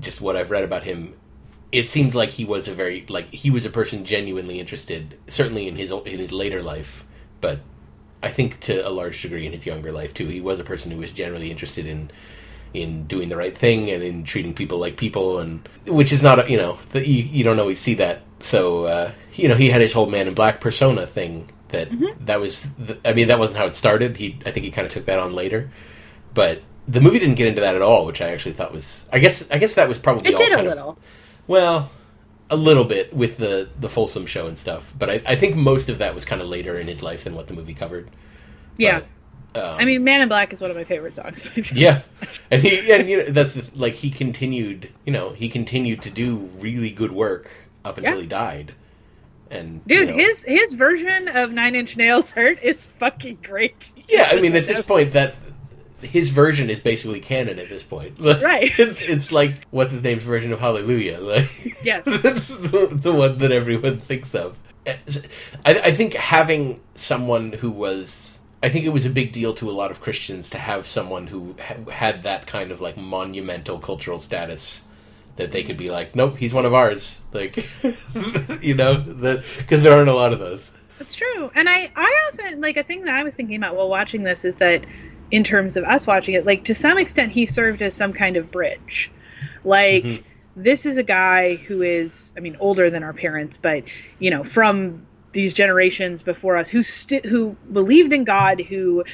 just 0.00 0.22
what 0.22 0.36
I've 0.36 0.50
read 0.50 0.64
about 0.64 0.84
him, 0.84 1.14
it 1.72 1.86
seems 1.88 2.14
like 2.14 2.30
he 2.30 2.46
was 2.46 2.66
a 2.66 2.74
very 2.74 3.04
like 3.08 3.32
he 3.34 3.50
was 3.50 3.66
a 3.66 3.70
person 3.70 4.06
genuinely 4.06 4.58
interested, 4.58 5.18
certainly 5.28 5.68
in 5.68 5.76
his 5.76 5.90
in 5.90 6.18
his 6.18 6.32
later 6.32 6.62
life, 6.62 7.04
but 7.42 7.60
I 8.22 8.30
think 8.30 8.60
to 8.60 8.86
a 8.86 8.90
large 8.90 9.20
degree 9.20 9.46
in 9.46 9.52
his 9.52 9.66
younger 9.66 9.92
life 9.92 10.14
too. 10.14 10.28
He 10.28 10.40
was 10.40 10.58
a 10.58 10.64
person 10.64 10.90
who 10.90 10.98
was 10.98 11.12
generally 11.12 11.50
interested 11.50 11.86
in 11.86 12.10
in 12.72 13.06
doing 13.06 13.28
the 13.28 13.37
right 13.37 13.56
thing 13.56 13.90
and 13.90 14.02
in 14.02 14.24
treating 14.24 14.54
people 14.54 14.78
like 14.78 14.96
people, 14.96 15.38
and 15.38 15.66
which 15.87 16.12
is 16.12 16.22
not 16.22 16.48
you 16.50 16.56
know 16.56 16.78
the, 16.90 17.06
you, 17.06 17.22
you 17.24 17.44
don't 17.44 17.59
always 17.61 17.78
see 17.78 17.94
that. 17.94 18.22
So 18.40 18.85
uh, 18.87 19.12
you 19.35 19.48
know 19.48 19.56
he 19.56 19.70
had 19.70 19.80
his 19.80 19.92
whole 19.92 20.06
Man 20.06 20.28
in 20.28 20.35
Black 20.35 20.61
persona 20.61 21.06
thing. 21.06 21.50
That 21.68 21.88
that 22.26 22.40
was 22.40 22.72
the, 22.74 22.98
I 23.04 23.12
mean 23.12 23.28
that 23.28 23.38
wasn't 23.38 23.59
how 23.59 23.66
it 23.66 23.74
started. 23.74 24.16
He 24.16 24.38
I 24.44 24.50
think 24.50 24.64
he 24.64 24.70
kind 24.72 24.87
of 24.87 24.92
took 24.92 25.06
that 25.06 25.18
on 25.18 25.35
later, 25.35 25.70
but 26.35 26.62
the 26.88 27.00
movie 27.00 27.18
didn't 27.20 27.37
get 27.37 27.46
into 27.46 27.61
that 27.61 27.76
at 27.76 27.83
all, 27.83 28.06
which 28.06 28.20
I 28.20 28.30
actually 28.33 28.54
thought 28.54 28.72
was 28.72 29.09
I 29.12 29.18
guess 29.20 29.48
I 29.50 29.59
guess 29.59 29.74
that 29.74 29.88
was 29.88 29.98
probably 29.98 30.28
it 30.28 30.35
all 30.35 30.38
did 30.38 30.52
a 30.52 30.56
kind 30.56 30.66
of- 30.66 30.74
little. 30.74 30.98
well, 31.46 31.90
a 32.50 32.56
little 32.56 32.85
bit 32.85 33.14
with 33.14 33.37
the 33.37 33.68
the 33.78 33.88
Folsom 33.88 34.26
show 34.26 34.48
and 34.48 34.59
stuff, 34.59 34.92
but 34.98 35.09
I, 35.11 35.22
I 35.24 35.37
think 35.37 35.54
most 35.54 35.88
of 35.88 35.98
that 35.98 36.12
was 36.14 36.24
kind 36.24 36.42
of 36.42 36.48
later 36.48 36.76
in 36.76 36.88
his 36.88 37.02
life 37.04 37.22
than 37.22 37.37
what 37.37 37.46
the 37.46 37.54
movie 37.54 37.74
covered. 37.74 38.11
Yeah. 38.76 39.02
Um, 39.54 39.62
I 39.64 39.84
mean, 39.84 40.04
Man 40.04 40.20
in 40.20 40.28
Black 40.28 40.52
is 40.52 40.60
one 40.60 40.70
of 40.70 40.76
my 40.76 40.84
favorite 40.84 41.14
songs. 41.14 41.48
yeah, 41.72 42.02
and 42.50 42.62
he 42.62 42.92
and 42.92 43.08
you 43.08 43.16
know 43.18 43.24
that's 43.30 43.54
the, 43.54 43.64
like 43.74 43.94
he 43.94 44.10
continued, 44.10 44.90
you 45.04 45.12
know, 45.12 45.30
he 45.30 45.48
continued 45.48 46.02
to 46.02 46.10
do 46.10 46.36
really 46.58 46.90
good 46.90 47.12
work 47.12 47.50
up 47.84 47.98
until 47.98 48.14
Yeah. 48.14 48.20
he 48.20 48.26
died. 48.26 48.74
And 49.50 49.84
Dude, 49.86 50.00
you 50.00 50.06
know, 50.06 50.12
his 50.22 50.44
his 50.44 50.74
version 50.74 51.26
of 51.26 51.50
Nine 51.50 51.74
Inch 51.74 51.96
Nails 51.96 52.30
Hurt 52.36 52.62
is 52.62 52.86
fucking 52.86 53.38
great. 53.42 53.92
yeah, 54.08 54.28
I 54.30 54.40
mean 54.40 54.54
at 54.54 54.66
this 54.68 54.82
point 54.82 55.12
that 55.14 55.34
his 56.00 56.30
version 56.30 56.70
is 56.70 56.78
basically 56.80 57.20
canon 57.20 57.58
at 57.58 57.68
this 57.68 57.82
point. 57.82 58.20
Like, 58.20 58.40
Right. 58.40 58.70
It's 58.78 59.02
it's 59.02 59.32
like 59.32 59.66
what's 59.70 59.90
his 59.92 60.04
name's 60.04 60.22
version 60.24 60.52
of 60.52 60.60
Hallelujah. 60.60 61.18
Like 61.20 61.50
Yes. 61.84 62.04
that's 62.04 62.48
the, 62.48 62.88
the 62.92 63.12
one 63.12 63.38
that 63.38 63.50
everyone 63.52 63.98
thinks 64.00 64.34
of. 64.36 64.56
I, 64.86 64.98
I 65.64 65.92
think 65.92 66.14
having 66.14 66.80
someone 66.94 67.52
who 67.52 67.70
was. 67.70 68.38
I 68.62 68.68
think 68.68 68.84
it 68.84 68.90
was 68.90 69.06
a 69.06 69.10
big 69.10 69.32
deal 69.32 69.54
to 69.54 69.70
a 69.70 69.72
lot 69.72 69.90
of 69.90 70.00
Christians 70.00 70.50
to 70.50 70.58
have 70.58 70.86
someone 70.86 71.28
who 71.28 71.54
ha- 71.58 71.90
had 71.90 72.22
that 72.24 72.46
kind 72.46 72.70
of 72.70 72.80
like 72.80 72.96
monumental 72.96 73.78
cultural 73.78 74.18
status 74.18 74.84
that 75.36 75.50
they 75.52 75.62
could 75.62 75.76
be 75.78 75.90
like, 75.90 76.14
nope, 76.14 76.36
he's 76.36 76.52
one 76.52 76.66
of 76.66 76.74
ours. 76.74 77.20
Like, 77.32 77.56
you 78.62 78.74
know, 78.74 78.98
because 78.98 79.82
there 79.82 79.92
aren't 79.92 80.10
a 80.10 80.14
lot 80.14 80.32
of 80.34 80.38
those. 80.38 80.70
That's 80.98 81.14
true. 81.14 81.50
And 81.54 81.68
I, 81.68 81.90
I 81.96 82.28
often 82.28 82.60
like 82.60 82.76
a 82.76 82.82
thing 82.82 83.06
that 83.06 83.14
I 83.14 83.22
was 83.22 83.34
thinking 83.34 83.56
about 83.56 83.74
while 83.76 83.88
watching 83.88 84.22
this 84.22 84.44
is 84.44 84.56
that 84.56 84.84
in 85.30 85.44
terms 85.44 85.78
of 85.78 85.84
us 85.84 86.06
watching 86.06 86.34
it, 86.34 86.44
like 86.44 86.64
to 86.64 86.74
some 86.74 86.98
extent 86.98 87.32
he 87.32 87.46
served 87.46 87.80
as 87.80 87.94
some 87.94 88.12
kind 88.12 88.36
of 88.36 88.50
bridge. 88.50 89.10
Like 89.64 90.04
Mhm. 90.04 90.22
this 90.56 90.84
is 90.84 90.98
a 90.98 91.02
guy 91.02 91.54
who 91.54 91.80
is, 91.80 92.32
I 92.36 92.40
mean, 92.40 92.56
older 92.60 92.90
than 92.90 93.02
our 93.02 93.14
parents, 93.14 93.56
but 93.56 93.84
you 94.18 94.30
know, 94.30 94.44
from 94.44 95.06
these 95.32 95.54
generations 95.54 96.22
before 96.22 96.56
us 96.56 96.68
who 96.68 96.82
sti- 96.82 97.22
who 97.24 97.56
believed 97.72 98.12
in 98.12 98.24
God, 98.24 98.60
who 98.60 99.04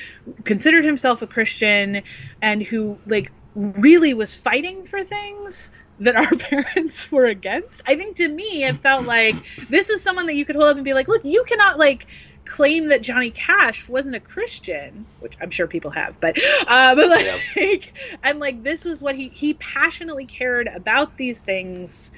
considered 0.45 0.85
himself 0.85 1.23
a 1.23 1.27
Christian 1.27 2.03
and 2.41 2.63
who 2.63 2.99
like 3.07 3.31
really 3.55 4.15
was 4.15 4.35
fighting 4.35 4.85
for 4.85 5.03
things 5.03 5.71
that 5.99 6.17
our 6.17 6.37
parents 6.37 7.11
were 7.11 7.27
against. 7.27 7.83
I 7.87 7.97
think 7.97 8.17
to 8.17 8.29
me 8.29 8.65
it 8.65 8.77
felt 8.77 9.07
like 9.07 9.35
this 9.69 9.91
is 9.91 10.03
someone 10.03 10.27
that 10.27 10.35
you 10.35 10.45
could 10.45 10.57
hold 10.57 10.69
up 10.69 10.77
and 10.77 10.85
be 10.85 10.95
like, 10.95 11.09
look, 11.09 11.25
you 11.25 11.45
cannot 11.49 11.79
like 11.79 12.07
claim 12.47 12.89
that 12.89 13.03
Johnny 13.03 13.31
Cash 13.31 13.89
wasn't 13.89 14.15
a 14.15 14.21
Christian, 14.21 15.07
which 15.21 15.35
I'm 15.41 15.51
sure 15.51 15.67
people 15.67 15.91
have, 15.91 16.19
but 16.21 16.39
uh, 16.67 16.95
but 16.95 17.09
like 17.09 17.93
and 18.23 18.39
like 18.41 18.63
this 18.63 18.85
was 18.85 19.03
what 19.03 19.17
he 19.17 19.29
he 19.29 19.55
passionately 19.55 20.27
cared 20.27 20.69
about 20.69 21.17
these 21.17 21.41
things. 21.41 22.11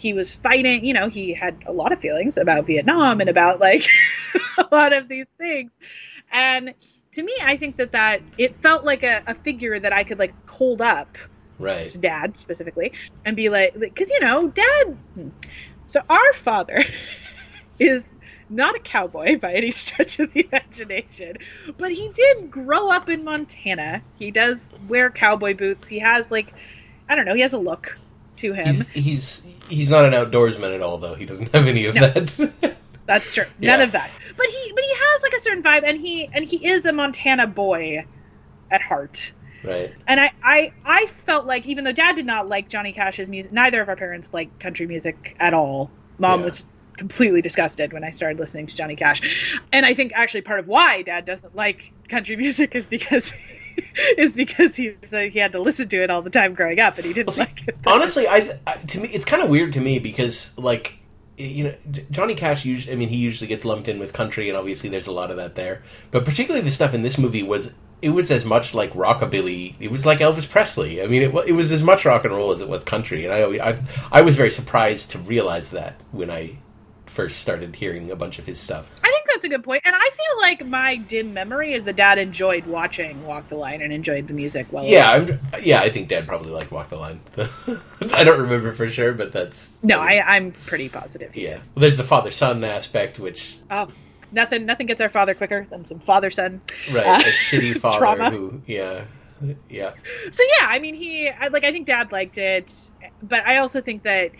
He 0.00 0.14
was 0.14 0.34
fighting, 0.34 0.84
you 0.84 0.94
know, 0.94 1.08
he 1.08 1.34
had 1.34 1.62
a 1.66 1.72
lot 1.72 1.92
of 1.92 2.00
feelings 2.00 2.38
about 2.38 2.66
Vietnam 2.66 3.20
and 3.20 3.30
about 3.30 3.60
like 3.60 3.84
a 4.58 4.74
lot 4.74 4.92
of 4.92 5.08
these 5.08 5.26
things. 5.38 5.70
And 6.32 6.74
to 7.12 7.22
me, 7.22 7.34
I 7.42 7.56
think 7.56 7.76
that 7.76 7.92
that 7.92 8.22
it 8.38 8.56
felt 8.56 8.84
like 8.84 9.02
a, 9.04 9.22
a 9.26 9.34
figure 9.34 9.78
that 9.78 9.92
I 9.92 10.04
could 10.04 10.18
like 10.18 10.34
hold 10.48 10.80
up 10.80 11.18
Right. 11.58 11.88
to 11.90 11.98
dad 11.98 12.38
specifically 12.38 12.92
and 13.24 13.36
be 13.36 13.50
like 13.50 13.74
because 13.78 14.08
you 14.08 14.20
know 14.20 14.48
dad 14.48 14.96
so 15.86 16.00
our 16.08 16.32
father 16.32 16.82
is 17.78 18.08
not 18.48 18.76
a 18.76 18.78
cowboy 18.78 19.38
by 19.38 19.52
any 19.52 19.70
stretch 19.70 20.18
of 20.20 20.32
the 20.32 20.48
imagination 20.50 21.36
but 21.76 21.92
he 21.92 22.10
did 22.14 22.50
grow 22.50 22.90
up 22.90 23.10
in 23.10 23.24
montana 23.24 24.02
he 24.18 24.30
does 24.30 24.74
wear 24.88 25.10
cowboy 25.10 25.54
boots 25.54 25.86
he 25.86 25.98
has 25.98 26.30
like 26.30 26.54
i 27.10 27.14
don't 27.14 27.26
know 27.26 27.34
he 27.34 27.42
has 27.42 27.52
a 27.52 27.58
look 27.58 27.98
to 28.40 28.52
him 28.52 28.66
He's 28.74 28.88
he's 28.90 29.46
he's 29.68 29.90
not 29.90 30.04
an 30.04 30.12
outdoorsman 30.12 30.74
at 30.74 30.82
all, 30.82 30.98
though. 30.98 31.14
He 31.14 31.24
doesn't 31.24 31.54
have 31.54 31.66
any 31.66 31.86
of 31.86 31.94
No. 31.94 32.08
that. 32.08 32.76
that's 33.06 33.34
true 33.34 33.44
none 33.58 33.78
Yeah. 33.80 33.84
of 33.84 33.92
that 33.92 34.16
but 34.36 34.46
he 34.46 34.72
but 34.74 34.84
he 34.84 34.92
has 34.94 35.22
like 35.22 35.32
a 35.32 35.40
certain 35.40 35.62
vibe 35.62 35.82
and 35.84 35.98
he 36.00 36.28
and 36.32 36.44
he 36.44 36.64
is 36.66 36.86
a 36.86 36.92
montana 36.92 37.46
boy 37.48 38.04
at 38.70 38.80
heart 38.82 39.32
right. 39.64 39.92
and 40.06 40.20
I, 40.20 40.30
I 40.44 40.72
I 40.84 41.06
felt 41.06 41.44
like 41.46 41.66
even 41.66 41.82
though 41.84 41.92
dad 41.92 42.14
did 42.16 42.26
not 42.26 42.48
like 42.48 42.68
Johnny 42.68 42.92
Cash's 42.92 43.28
music, 43.28 43.50
neither 43.52 43.80
of 43.82 43.88
our 43.88 43.96
parents 43.96 44.32
liked 44.32 44.60
country 44.60 44.86
music 44.86 45.36
at 45.40 45.54
all. 45.54 45.90
Mom 46.18 46.40
Yeah. 46.40 46.44
was 46.46 46.66
completely 46.96 47.40
disgusted 47.42 47.92
when 47.92 48.04
I 48.04 48.10
started 48.10 48.38
listening 48.38 48.66
to 48.66 48.76
Johnny 48.76 48.94
Cash. 48.94 49.22
And 49.72 49.84
I 49.86 49.94
think 49.94 50.12
actually 50.14 50.42
part 50.42 50.60
of 50.60 50.68
why 50.68 51.02
dad 51.02 51.24
doesn't 51.24 51.56
like 51.56 51.92
country 52.08 52.36
music 52.44 52.74
is 52.76 52.86
because 52.86 53.34
is 54.18 54.34
because 54.34 54.76
he 54.76 54.94
he 55.10 55.38
had 55.38 55.52
to 55.52 55.60
listen 55.60 55.88
to 55.88 56.02
it 56.02 56.10
all 56.10 56.22
the 56.22 56.30
time 56.30 56.54
growing 56.54 56.80
up 56.80 56.96
and 56.96 57.04
he 57.06 57.12
didn't 57.12 57.28
Well, 57.28 57.34
see, 57.36 57.40
like 57.42 57.68
it. 57.68 57.76
Honestly, 57.86 58.26
I, 58.28 58.58
I 58.66 58.76
to 58.76 59.00
me 59.00 59.08
it's 59.08 59.24
kind 59.24 59.42
of 59.42 59.48
weird 59.48 59.72
to 59.74 59.80
me 59.80 59.98
because 59.98 60.56
like 60.58 60.98
you 61.36 61.64
know 61.64 61.74
Johnny 62.10 62.34
Cash 62.34 62.64
usually 62.64 62.92
I 62.92 62.96
mean 62.96 63.08
he 63.08 63.16
usually 63.16 63.48
gets 63.48 63.64
lumped 63.64 63.88
in 63.88 63.98
with 63.98 64.12
country 64.12 64.48
and 64.48 64.58
obviously 64.58 64.90
there's 64.90 65.06
a 65.06 65.12
lot 65.12 65.30
of 65.30 65.36
that 65.38 65.54
there. 65.54 65.82
But 66.10 66.24
particularly 66.24 66.64
the 66.64 66.70
stuff 66.70 66.94
in 66.94 67.02
this 67.02 67.18
movie 67.18 67.42
was 67.42 67.74
it 68.02 68.10
was 68.10 68.30
as 68.30 68.44
much 68.44 68.72
like 68.74 68.92
rockabilly. 68.94 69.74
It 69.78 69.90
was 69.90 70.06
like 70.06 70.18
Elvis 70.20 70.48
Presley. 70.48 71.02
I 71.02 71.06
mean 71.06 71.22
it 71.22 71.34
it 71.46 71.52
was 71.52 71.72
as 71.72 71.82
much 71.82 72.04
rock 72.04 72.24
and 72.24 72.34
roll 72.34 72.52
as 72.52 72.60
it 72.60 72.68
was 72.68 72.84
country 72.84 73.24
and 73.24 73.32
I 73.34 73.70
I 73.70 73.82
I 74.12 74.20
was 74.22 74.36
very 74.36 74.50
surprised 74.50 75.10
to 75.12 75.18
realize 75.18 75.70
that 75.70 76.00
when 76.12 76.30
I 76.30 76.58
first 77.20 77.40
started 77.40 77.76
hearing 77.76 78.10
a 78.10 78.16
bunch 78.16 78.38
of 78.38 78.46
his 78.46 78.58
stuff. 78.58 78.90
I 79.04 79.08
think 79.10 79.26
that's 79.26 79.44
a 79.44 79.48
good 79.50 79.62
point. 79.62 79.82
And 79.84 79.94
I 79.94 80.08
feel 80.10 80.40
like 80.40 80.66
my 80.66 80.96
dim 80.96 81.34
memory 81.34 81.74
is 81.74 81.84
that 81.84 81.96
dad 81.96 82.18
enjoyed 82.18 82.64
watching 82.64 83.26
Walk 83.26 83.48
the 83.48 83.56
Line 83.56 83.82
and 83.82 83.92
enjoyed 83.92 84.26
the 84.26 84.32
music 84.32 84.66
well. 84.70 84.84
Yeah, 84.86 85.10
I'm, 85.10 85.38
yeah, 85.62 85.80
I 85.82 85.90
think 85.90 86.08
Dad 86.08 86.26
probably 86.26 86.50
liked 86.50 86.70
Walk 86.70 86.88
the 86.88 86.96
Line. 86.96 87.20
I 87.36 88.24
don't 88.24 88.40
remember 88.40 88.72
for 88.72 88.88
sure, 88.88 89.12
but 89.12 89.32
that's 89.34 89.76
No, 89.82 90.00
I, 90.00 90.36
I'm 90.36 90.52
pretty 90.64 90.88
positive. 90.88 91.36
yeah. 91.36 91.56
Well, 91.74 91.82
there's 91.82 91.98
the 91.98 92.04
father 92.04 92.30
son 92.30 92.64
aspect, 92.64 93.18
which 93.18 93.58
Oh, 93.70 93.88
nothing 94.32 94.64
nothing 94.64 94.86
gets 94.86 95.02
our 95.02 95.10
father 95.10 95.34
quicker 95.34 95.66
than 95.68 95.84
some 95.84 95.98
father 96.00 96.30
son. 96.30 96.62
right, 96.90 97.06
Uh, 97.06 97.20
a 97.20 97.30
shitty 97.32 97.76
father 97.80 97.98
trauma. 97.98 98.30
who 98.30 98.62
yeah, 98.66 99.04
yeah, 99.68 99.92
So 100.30 100.42
yeah, 100.58 100.66
I 100.70 100.78
mean, 100.78 100.94
he 100.94 101.30
like 101.52 101.64
I 101.64 101.70
think 101.72 101.86
Dad 101.86 102.12
liked 102.12 102.38
it, 102.38 102.72
but 103.22 103.44
I 103.46 103.58
also 103.58 103.82
think 103.82 104.04
that 104.04 104.30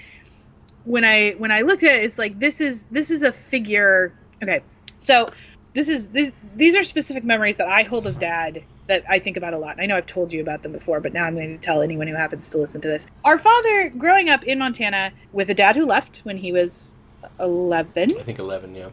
when 0.85 1.05
I 1.05 1.33
when 1.33 1.53
I 1.53 1.63
looked 1.63 1.83
at 1.83 1.93
it, 1.93 2.05
it's 2.05 2.19
like 2.19 2.39
this 2.39 2.61
is 2.61 2.87
this 2.87 3.11
is 3.11 3.23
a 3.23 3.33
figure. 3.33 4.13
Okay, 4.43 4.61
so 4.99 5.29
this 5.73 5.89
is 5.89 6.11
this 6.11 6.33
these 6.57 6.77
are 6.77 6.83
specific 6.83 7.25
memories 7.25 7.57
that 7.57 7.69
I 7.69 7.83
hold 7.83 8.07
of 8.07 8.19
Dad 8.19 8.63
that 8.87 9.05
I 9.09 9.21
think 9.21 9.37
about 9.37 9.55
a 9.55 9.59
lot. 9.59 9.81
I 9.81 9.87
know 9.87 9.97
I've 9.97 10.07
told 10.07 10.33
you 10.33 10.41
about 10.41 10.63
them 10.63 10.73
before, 10.73 11.01
but 11.01 11.13
now 11.13 11.25
I'm 11.25 11.35
going 11.35 11.57
to 11.57 11.63
tell 11.63 11.81
anyone 11.81 12.09
who 12.09 12.17
happens 12.17 12.51
to 12.51 12.59
listen 12.59 12.81
to 12.81 12.89
this. 12.89 13.07
Our 13.25 13.39
father, 13.39 13.89
growing 13.91 14.29
up 14.29 14.43
in 14.45 14.59
Montana 14.59 15.13
with 15.33 15.49
a 15.51 15.55
dad 15.55 15.77
who 15.77 15.87
left 15.87 16.21
when 16.25 16.37
he 16.37 16.53
was 16.53 16.99
eleven, 17.39 18.11
I 18.19 18.23
think 18.23 18.39
eleven, 18.39 18.75
yeah. 18.75 18.89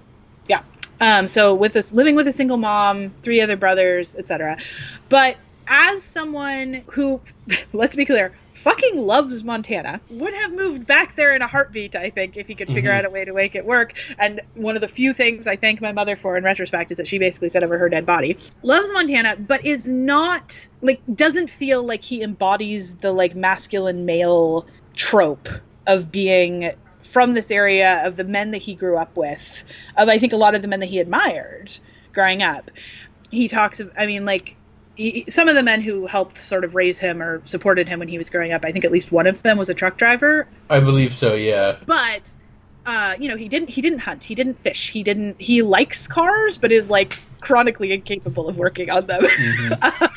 yeah. 0.47 0.61
Um, 0.99 1.27
so 1.27 1.55
with 1.55 1.73
this 1.73 1.93
living 1.93 2.15
with 2.15 2.27
a 2.27 2.33
single 2.33 2.57
mom, 2.57 3.09
three 3.09 3.41
other 3.41 3.55
brothers, 3.55 4.15
etc. 4.15 4.57
But 5.09 5.37
as 5.67 6.03
someone 6.03 6.83
who, 6.91 7.21
let's 7.73 7.95
be 7.95 8.05
clear, 8.05 8.33
fucking 8.57 8.99
loves 8.99 9.43
Montana, 9.43 10.01
would 10.09 10.33
have 10.33 10.53
moved 10.53 10.85
back 10.85 11.15
there 11.15 11.35
in 11.35 11.41
a 11.41 11.47
heartbeat, 11.47 11.95
I 11.95 12.09
think, 12.09 12.37
if 12.37 12.47
he 12.47 12.55
could 12.55 12.67
figure 12.67 12.91
Mhm. 12.91 12.95
out 12.95 13.05
a 13.05 13.09
way 13.09 13.23
to 13.23 13.33
make 13.33 13.55
it 13.55 13.65
work. 13.65 13.93
And 14.17 14.41
one 14.55 14.75
of 14.75 14.81
the 14.81 14.87
few 14.87 15.13
things 15.13 15.47
I 15.47 15.55
thank 15.55 15.79
my 15.79 15.91
mother 15.91 16.15
for 16.15 16.35
in 16.37 16.43
retrospect 16.43 16.91
is 16.91 16.97
that 16.97 17.07
she 17.07 17.19
basically 17.19 17.49
said 17.49 17.63
over 17.63 17.77
her 17.77 17.89
dead 17.89 18.05
body, 18.05 18.35
loves 18.63 18.91
Montana, 18.91 19.35
but 19.37 19.65
is 19.65 19.87
not 19.89 20.67
like 20.81 21.01
doesn't 21.13 21.49
feel 21.49 21.83
like 21.83 22.03
he 22.03 22.21
embodies 22.23 22.95
the 22.95 23.11
like 23.11 23.35
masculine 23.35 24.05
male 24.05 24.65
trope 24.95 25.47
of 25.85 26.11
being 26.11 26.71
from 27.01 27.33
this 27.35 27.51
area 27.51 28.05
of 28.05 28.15
the 28.17 28.23
men 28.23 28.51
that 28.51 28.61
he 28.61 28.75
grew 28.75 28.97
up 28.97 29.15
with 29.15 29.63
of 29.95 30.09
i 30.09 30.17
think 30.17 30.33
a 30.33 30.37
lot 30.37 30.55
of 30.55 30.61
the 30.61 30.67
men 30.67 30.81
that 30.81 30.87
he 30.87 30.99
admired 30.99 31.71
growing 32.13 32.43
up 32.43 32.69
he 33.31 33.47
talks 33.47 33.79
of 33.79 33.91
i 33.97 34.05
mean 34.05 34.25
like 34.25 34.57
he, 34.97 35.25
some 35.29 35.47
of 35.47 35.55
the 35.55 35.63
men 35.63 35.79
who 35.79 36.07
helped 36.07 36.37
sort 36.37 36.65
of 36.65 36.75
raise 36.75 36.99
him 36.99 37.21
or 37.21 37.41
supported 37.45 37.87
him 37.87 37.99
when 37.99 38.07
he 38.07 38.17
was 38.17 38.29
growing 38.29 38.51
up 38.51 38.65
i 38.65 38.71
think 38.71 38.83
at 38.83 38.91
least 38.91 39.11
one 39.11 39.27
of 39.27 39.41
them 39.43 39.57
was 39.57 39.69
a 39.69 39.73
truck 39.73 39.97
driver. 39.97 40.47
I 40.69 40.79
believe 40.79 41.13
so, 41.13 41.35
yeah. 41.35 41.77
but 41.85 42.33
uh, 42.85 43.15
you 43.19 43.27
know 43.29 43.35
he 43.35 43.47
didn't 43.47 43.69
he 43.69 43.81
didn't 43.81 43.99
hunt 43.99 44.23
he 44.23 44.33
didn't 44.33 44.55
fish 44.59 44.91
he 44.91 45.03
didn't 45.03 45.39
he 45.41 45.61
likes 45.61 46.07
cars 46.07 46.57
but 46.57 46.71
is 46.71 46.89
like 46.89 47.19
chronically 47.41 47.91
incapable 47.91 48.47
of 48.47 48.57
working 48.57 48.89
on 48.89 49.05
them. 49.05 49.25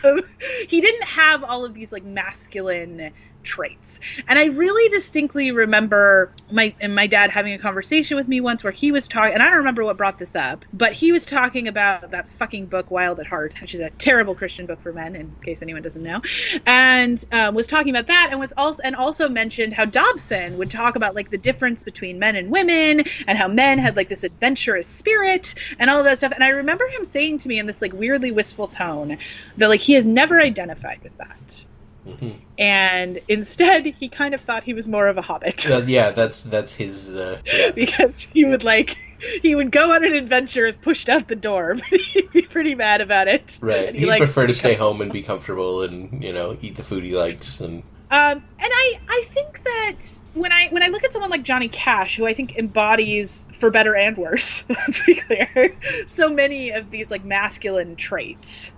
Um, 0.03 0.21
he 0.69 0.81
didn't 0.81 1.05
have 1.05 1.45
all 1.45 1.65
of 1.65 1.75
these 1.75 1.93
like 1.93 2.05
masculine 2.05 3.13
traits. 3.43 4.01
And 4.29 4.39
i 4.39 4.47
really 4.47 4.89
distinctly 4.91 5.51
remember 5.51 6.33
my 6.51 6.75
and 6.81 6.95
my 6.95 7.07
dad 7.07 7.31
having 7.31 7.53
a 7.53 7.59
conversation 7.59 8.17
with 8.17 8.29
me 8.29 8.41
once 8.41 8.63
where 8.65 8.73
he 8.73 8.93
was 8.93 9.09
talking 9.09 9.35
and 9.35 9.43
i 9.43 9.47
don't 9.47 9.59
remember 9.59 9.85
what 9.85 9.97
brought 9.97 10.19
this 10.19 10.37
up 10.37 10.65
but 10.73 10.93
he 10.93 11.13
was 11.13 11.27
talking 11.27 11.69
about 11.69 12.11
that 12.11 12.29
fucking 12.29 12.67
book 12.67 12.91
wild 12.91 13.19
at 13.21 13.27
heart 13.27 13.55
which 13.61 13.75
is 13.75 13.81
a 13.81 13.91
terrible 13.91 14.35
christian 14.35 14.67
book 14.67 14.81
for 14.81 14.93
men 14.93 15.17
in 15.17 15.35
case 15.43 15.63
anyone 15.63 15.83
doesn't 15.83 16.03
know 16.03 16.21
and 16.67 17.25
um, 17.33 17.55
was 17.55 17.67
talking 17.67 17.91
about 17.91 18.07
that 18.07 18.29
and 18.31 18.41
was 18.41 18.53
also 18.57 18.83
and 18.85 18.95
also 18.97 19.29
mentioned 19.29 19.73
how 19.73 19.85
dobson 19.85 20.59
would 20.59 20.71
talk 20.71 20.97
about 20.97 21.15
like 21.15 21.31
the 21.31 21.39
difference 21.39 21.83
between 21.85 22.19
men 22.19 22.37
and 22.37 22.51
women 22.51 23.05
and 23.27 23.39
how 23.39 23.49
men 23.49 23.79
had 23.79 23.97
like 23.97 24.09
this 24.09 24.25
adventurous 24.25 24.89
spirit 24.89 25.55
and 25.79 25.91
all 25.91 25.99
of 25.99 26.05
that 26.05 26.19
stuff. 26.19 26.33
And 26.33 26.45
i 26.45 26.49
remember 26.49 26.87
him 26.89 27.05
saying 27.05 27.39
to 27.39 27.49
me 27.49 27.59
in 27.59 27.67
this 27.67 27.81
like 27.81 27.93
weirdly 27.93 28.31
wistful 28.31 28.69
tone 28.69 29.19
that 29.57 29.69
like 29.69 29.81
he 29.81 29.95
has 29.95 30.07
never 30.07 30.41
identified 30.41 31.01
with 31.03 31.17
that 31.19 31.65
hmm 32.05 32.31
and 32.59 33.21
instead 33.29 33.87
he 33.87 34.09
kind 34.09 34.35
of 34.35 34.41
thought 34.43 34.63
he 34.65 34.75
was 34.75 34.87
more 34.87 35.09
of 35.09 35.17
a 35.17 35.23
hobbit 35.23 35.67
Uh, 35.71 35.83
yeah, 35.87 36.11
that's 36.11 36.43
that's 36.45 36.75
his. 36.75 37.09
Uh, 37.09 37.41
yeah. 37.53 37.71
because 37.75 38.29
he 38.33 38.45
would 38.45 38.65
like 38.65 38.97
he 39.43 39.55
would 39.55 39.71
go 39.71 39.93
on 39.93 40.05
an 40.05 40.15
adventure 40.15 40.67
if 40.67 40.81
pushed 40.83 41.09
out 41.09 41.29
the 41.29 41.37
door 41.37 41.75
but 41.91 42.01
he'd 42.13 42.31
be 42.33 42.43
pretty 42.43 42.75
mad 42.75 43.01
about 43.01 43.29
it 43.29 43.59
Right, 43.63 43.95
he'd 43.95 44.07
likes 44.07 44.19
prefer 44.19 44.43
to 44.43 44.49
be 44.49 44.59
stay 44.59 44.75
home 44.75 45.01
and 45.01 45.13
be 45.13 45.23
comfortable, 45.23 45.83
and 45.83 46.23
you 46.23 46.33
know, 46.33 46.57
eat 46.61 46.77
the 46.77 46.83
food 46.83 47.05
he 47.05 47.17
likes, 47.17 47.61
and 47.61 47.83
um 48.11 48.37
and 48.37 48.43
i 48.61 48.95
i 49.09 49.25
think 49.29 49.63
that 49.63 50.21
when 50.35 50.53
i 50.53 50.69
when 50.71 50.83
i 50.83 50.89
look 50.89 51.05
at 51.05 51.13
someone 51.13 51.31
like 51.31 51.45
johnny 51.45 51.69
cash 51.69 52.17
who 52.17 52.27
i 52.27 52.35
think 52.35 52.57
embodies 52.57 53.47
for 53.53 53.71
better 53.71 53.95
and 53.95 54.17
worse 54.17 54.65
let's 54.69 55.07
be 55.07 55.15
clear 55.15 55.77
so 56.07 56.29
many 56.29 56.71
of 56.71 56.91
these 56.91 57.11
like 57.11 57.25
masculine 57.25 57.95
traits 57.97 58.73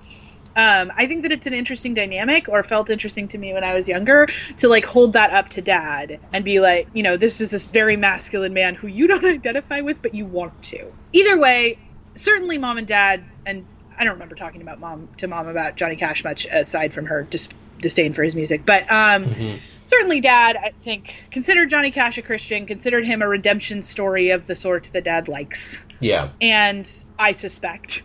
um, 0.56 0.90
I 0.96 1.06
think 1.06 1.22
that 1.22 1.32
it's 1.32 1.46
an 1.46 1.54
interesting 1.54 1.94
dynamic, 1.94 2.48
or 2.48 2.62
felt 2.62 2.90
interesting 2.90 3.28
to 3.28 3.38
me 3.38 3.52
when 3.54 3.64
I 3.64 3.74
was 3.74 3.88
younger, 3.88 4.26
to 4.58 4.68
like 4.68 4.84
hold 4.84 5.14
that 5.14 5.30
up 5.32 5.48
to 5.50 5.62
dad 5.62 6.18
and 6.32 6.44
be 6.44 6.60
like, 6.60 6.88
you 6.92 7.02
know, 7.02 7.16
this 7.16 7.40
is 7.40 7.50
this 7.50 7.66
very 7.66 7.96
masculine 7.96 8.52
man 8.54 8.74
who 8.74 8.86
you 8.86 9.06
don't 9.12 9.24
identify 9.24 9.80
with, 9.80 10.02
but 10.02 10.14
you 10.14 10.26
want 10.26 10.60
to. 10.64 10.92
Either 11.12 11.38
way, 11.38 11.78
certainly 12.14 12.58
mom 12.58 12.78
and 12.78 12.86
dad, 12.86 13.24
and 13.46 13.64
I 13.98 14.04
don't 14.04 14.14
remember 14.14 14.34
talking 14.34 14.62
about 14.62 14.80
mom 14.80 15.08
to 15.18 15.26
mom 15.28 15.48
about 15.48 15.76
Johnny 15.76 15.96
Cash 15.96 16.24
much 16.24 16.46
aside 16.50 16.92
from 16.92 17.06
her 17.06 17.22
dis- 17.22 17.48
disdain 17.80 18.12
for 18.12 18.22
his 18.22 18.34
music, 18.34 18.64
but 18.66 18.82
um, 18.90 19.26
Mhm. 19.26 19.58
certainly 19.84 20.20
dad, 20.20 20.56
I 20.56 20.70
think, 20.82 21.14
considered 21.30 21.70
Johnny 21.70 21.90
Cash 21.90 22.18
a 22.18 22.22
Christian, 22.22 22.66
considered 22.66 23.04
him 23.06 23.22
a 23.22 23.28
redemption 23.28 23.82
story 23.82 24.30
of 24.30 24.46
the 24.46 24.56
sort 24.56 24.90
that 24.92 25.04
dad 25.04 25.28
likes 25.28 25.84
Yeah. 26.00 26.30
and 26.40 26.88
I 27.18 27.32
suspect 27.32 28.02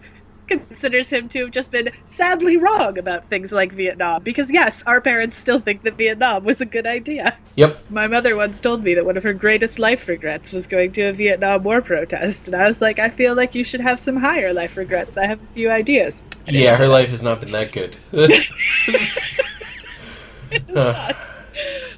considers 0.47 1.09
him 1.09 1.29
to 1.29 1.41
have 1.41 1.51
just 1.51 1.71
been 1.71 1.89
sadly 2.05 2.57
wrong 2.57 2.97
about 2.97 3.29
things 3.29 3.51
like 3.51 3.71
Vietnam. 3.71 4.23
Because 4.23 4.51
yes, 4.51 4.83
our 4.83 5.01
parents 5.01 5.37
still 5.37 5.59
think 5.59 5.83
that 5.83 5.97
Vietnam 5.97 6.43
was 6.43 6.61
a 6.61 6.65
good 6.65 6.87
idea. 6.87 7.37
Yep. 7.55 7.85
My 7.89 8.07
mother 8.07 8.35
once 8.35 8.59
told 8.59 8.83
me 8.83 8.95
that 8.95 9.05
one 9.05 9.17
of 9.17 9.23
her 9.23 9.33
greatest 9.33 9.79
life 9.79 10.07
regrets 10.07 10.51
was 10.51 10.67
going 10.67 10.91
to 10.93 11.03
a 11.03 11.13
Vietnam 11.13 11.63
War 11.63 11.81
protest, 11.81 12.47
and 12.47 12.55
I 12.55 12.67
was 12.67 12.81
like, 12.81 12.99
I 12.99 13.09
feel 13.09 13.35
like 13.35 13.55
you 13.55 13.63
should 13.63 13.81
have 13.81 13.99
some 13.99 14.15
higher 14.15 14.53
life 14.53 14.77
regrets. 14.77 15.17
I 15.17 15.25
have 15.25 15.41
a 15.41 15.47
few 15.47 15.69
ideas. 15.69 16.21
Yeah, 16.47 16.75
her 16.75 16.87
life 16.87 17.09
has 17.09 17.23
not 17.23 17.41
been 17.41 17.51
that 17.51 17.71
good. 17.71 17.95
Huh. 20.73 21.13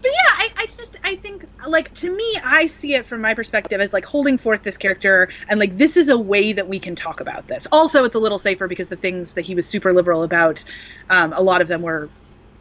But 0.01 0.11
yeah, 0.11 0.31
I, 0.31 0.49
I 0.57 0.65
just 0.65 0.97
I 1.03 1.15
think 1.15 1.45
like 1.67 1.93
to 1.95 2.15
me 2.15 2.39
I 2.43 2.67
see 2.67 2.93
it 2.93 3.05
from 3.05 3.21
my 3.21 3.33
perspective 3.33 3.81
as 3.81 3.93
like 3.93 4.05
holding 4.05 4.37
forth 4.37 4.63
this 4.63 4.77
character 4.77 5.29
and 5.49 5.59
like 5.59 5.77
this 5.77 5.97
is 5.97 6.09
a 6.09 6.17
way 6.17 6.53
that 6.53 6.67
we 6.67 6.79
can 6.79 6.95
talk 6.95 7.19
about 7.19 7.47
this. 7.47 7.67
Also, 7.71 8.03
it's 8.03 8.15
a 8.15 8.19
little 8.19 8.39
safer 8.39 8.67
because 8.67 8.89
the 8.89 8.95
things 8.95 9.33
that 9.33 9.41
he 9.45 9.55
was 9.55 9.67
super 9.67 9.93
liberal 9.93 10.23
about, 10.23 10.63
um, 11.09 11.33
a 11.33 11.41
lot 11.41 11.61
of 11.61 11.67
them 11.67 11.81
were 11.81 12.09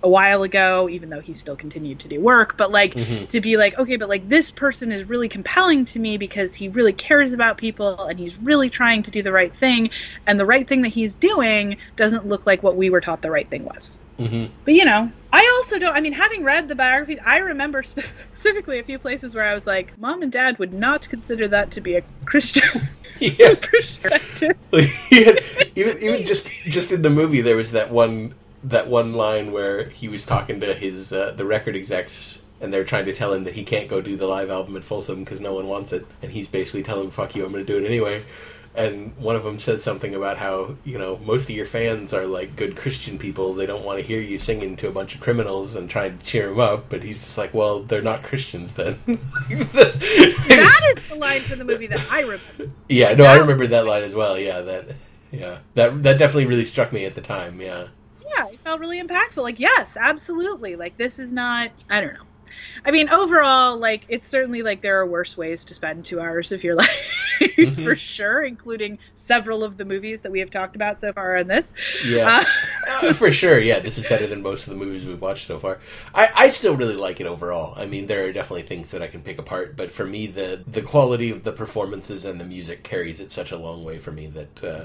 a 0.05 0.09
while 0.09 0.45
ago, 0.45 0.89
even 0.89 1.11
though 1.11 1.19
he 1.21 1.35
still 1.35 1.57
continued 1.57 1.99
to 1.99 2.09
do 2.09 2.21
work. 2.21 2.57
But 2.57 2.71
like 2.71 2.95
Mhm. 2.95 3.29
to 3.31 3.41
be 3.41 3.57
like, 3.57 3.77
okay, 3.79 3.97
but 3.97 4.09
like 4.09 4.29
this 4.29 4.51
person 4.51 4.93
is 4.93 5.05
really 5.09 5.29
compelling 5.29 5.85
to 5.87 5.99
me 5.99 6.17
because 6.17 6.55
he 6.55 6.69
really 6.69 6.93
cares 6.93 7.33
about 7.33 7.59
people 7.59 8.05
and 8.07 8.19
he's 8.19 8.37
really 8.39 8.71
trying 8.71 9.03
to 9.03 9.11
do 9.11 9.23
the 9.23 9.33
right 9.33 9.55
thing, 9.55 9.91
and 10.27 10.39
the 10.39 10.47
right 10.47 10.67
thing 10.69 10.83
that 10.83 10.91
he's 10.91 11.17
doing 11.17 11.77
doesn't 11.97 12.27
look 12.27 12.47
like 12.47 12.63
what 12.63 12.77
we 12.77 12.91
were 12.91 13.01
taught 13.01 13.23
the 13.23 13.31
right 13.31 13.49
thing 13.49 13.65
was. 13.65 13.99
Mhm. 14.21 14.51
But 14.65 14.75
you 14.75 14.85
know, 14.85 15.11
I 15.33 15.53
also 15.57 15.79
don't. 15.79 15.95
I 15.95 16.01
mean, 16.01 16.13
having 16.13 16.43
read 16.43 16.69
the 16.69 16.75
biographies, 16.75 17.19
I 17.25 17.39
remember 17.39 17.83
specifically 17.85 18.79
a 18.79 18.83
few 18.83 18.99
places 18.99 19.35
where 19.35 19.45
I 19.45 19.55
was 19.55 19.67
like, 19.67 19.97
"Mom 19.99 20.23
and 20.23 20.33
Dad 20.33 20.59
would 20.59 20.73
not 20.73 21.09
consider 21.09 21.49
that 21.49 21.71
to 21.73 21.81
be 21.81 21.97
a 21.97 22.03
Christian 22.25 22.89
Yeah. 23.21 23.55
perspective." 23.61 24.57
even 24.73 25.99
even 26.03 26.25
just 26.25 26.49
just 26.65 26.93
in 26.93 27.03
the 27.03 27.11
movie, 27.11 27.41
there 27.41 27.57
was 27.57 27.73
that 27.73 27.91
one 27.91 28.35
that 28.65 28.89
one 28.89 29.13
line 29.13 29.53
where 29.53 29.89
he 29.91 30.09
was 30.09 30.25
talking 30.25 30.61
to 30.61 30.75
his 30.75 31.13
uh, 31.13 31.33
the 31.37 31.45
record 31.45 31.77
execs. 31.77 32.39
And 32.61 32.75
they're 32.75 32.83
trying 32.83 33.05
to 33.05 33.15
tell 33.15 33.33
him 33.33 33.45
that 33.45 33.55
he 33.55 33.63
can't 33.63 33.89
go 33.89 34.01
do 34.01 34.17
the 34.17 34.27
live 34.27 34.51
album 34.51 34.77
at 34.77 34.83
Folsom 34.83 35.23
because 35.23 35.41
no 35.41 35.55
one 35.55 35.69
wants 35.69 35.93
it, 35.93 36.05
and 36.21 36.33
he's 36.33 36.49
basically 36.49 36.83
telling 36.83 37.03
them, 37.03 37.11
"Fuck 37.13 37.37
you, 37.37 37.45
I'm 37.45 37.53
going 37.53 37.65
to 37.65 37.73
do 37.73 37.79
it 37.79 37.87
anyway." 37.87 38.25
And 38.79 39.17
one 39.17 39.35
of 39.35 39.43
them 39.43 39.59
said 39.59 39.81
something 39.81 40.15
about 40.15 40.39
how 40.39 40.77
you 40.85 40.99
know 40.99 41.19
most 41.19 41.51
of 41.51 41.57
your 41.57 41.67
fans 41.67 42.15
are 42.15 42.27
like 42.27 42.55
good 42.55 42.77
Christian 42.77 43.19
people; 43.19 43.53
they 43.53 43.67
don't 43.67 43.85
want 43.85 43.99
to 43.99 44.05
hear 44.05 44.21
you 44.21 44.39
singing 44.39 44.77
to 44.77 44.89
a 44.89 44.93
bunch 44.93 45.17
of 45.17 45.21
criminals 45.21 45.75
and 45.75 45.91
trying 45.91 46.17
to 46.17 46.25
cheer 46.25 46.49
them 46.49 46.61
up. 46.61 46.89
But 46.89 47.03
he's 47.03 47.19
just 47.19 47.37
like, 47.37 47.53
"Well, 47.53 47.81
they're 47.81 48.03
not 48.03 48.23
Christians 48.23 48.75
then." 48.75 49.01
that 49.07 50.95
is 50.97 51.09
the 51.09 51.17
line 51.17 51.43
from 51.43 51.59
the 51.59 51.65
movie 51.65 51.89
that 51.89 52.01
I 52.09 52.21
remember. 52.21 52.71
Yeah, 52.89 53.15
no, 53.15 53.25
I 53.25 53.37
remember 53.39 53.67
that 53.67 53.85
line 53.85 54.05
as 54.05 54.15
well. 54.15 54.39
Yeah, 54.39 54.61
that 54.61 54.87
yeah. 55.31 55.59
That 55.75 56.03
that 56.03 56.19
definitely 56.19 56.47
really 56.47 56.65
struck 56.65 56.93
me 56.93 57.05
at 57.05 57.15
the 57.15 57.21
time, 57.21 57.61
yeah. 57.61 57.89
Yeah, 58.25 58.49
it 58.49 58.61
felt 58.61 58.81
really 58.81 59.03
impactful. 59.03 59.43
Like, 59.43 59.59
yes, 59.59 59.97
absolutely. 59.97 60.77
Like, 60.77 60.97
this 60.97 61.19
is 61.19 61.33
not. 61.33 61.71
I 61.91 62.01
don't 62.01 62.15
know. 62.15 62.28
I 62.85 62.91
mean, 62.91 63.09
overall, 63.11 63.77
like, 63.77 64.05
it's 64.09 64.29
certainly 64.29 64.63
like 64.63 64.81
there 64.81 65.01
are 65.01 65.07
worse 65.07 65.37
ways 65.37 65.65
to 65.67 65.75
spend 65.75 66.05
two 66.05 66.21
hours 66.21 66.53
of 66.53 66.63
your 66.65 66.75
life, 66.85 67.15
Mhm. 67.41 67.85
for 67.85 67.95
sure, 67.97 68.43
including 68.43 68.99
several 69.15 69.63
of 69.63 69.77
the 69.77 69.85
movies 69.85 70.23
that 70.23 70.33
we 70.33 70.41
have 70.41 70.51
talked 70.51 70.75
about 70.77 70.99
so 71.01 71.13
far 71.13 71.37
on 71.37 71.47
this. 71.47 71.75
Yeah. 72.07 72.41
Uh, 72.41 72.45
Uh, 73.01 73.13
for 73.13 73.31
sure, 73.31 73.61
yeah, 73.61 73.79
this 73.79 73.97
is 73.99 74.05
better 74.09 74.27
than 74.27 74.43
most 74.43 74.67
of 74.67 74.71
the 74.71 74.85
movies 74.85 75.05
we've 75.05 75.21
watched 75.21 75.47
so 75.47 75.59
far. 75.59 75.79
I, 76.15 76.31
I 76.35 76.49
still 76.49 76.75
really 76.75 76.97
like 76.97 77.21
it 77.21 77.27
overall. 77.27 77.75
I 77.77 77.87
mean, 77.87 78.07
there 78.09 78.25
are 78.25 78.33
definitely 78.33 78.63
things 78.63 78.91
that 78.91 79.03
I 79.03 79.07
can 79.07 79.21
pick 79.21 79.39
apart, 79.39 79.77
but 79.77 79.93
for 79.93 80.05
me, 80.07 80.27
the 80.27 80.65
the 80.67 80.83
quality 80.83 81.31
of 81.31 81.45
the 81.45 81.53
performances 81.53 82.25
and 82.25 82.41
the 82.41 82.45
music 82.45 82.83
carries 82.83 83.21
it 83.21 83.31
such 83.31 83.53
a 83.53 83.57
long 83.59 83.85
way 83.85 83.99
for 83.99 84.11
me 84.11 84.27
that 84.29 84.65
uh, 84.65 84.85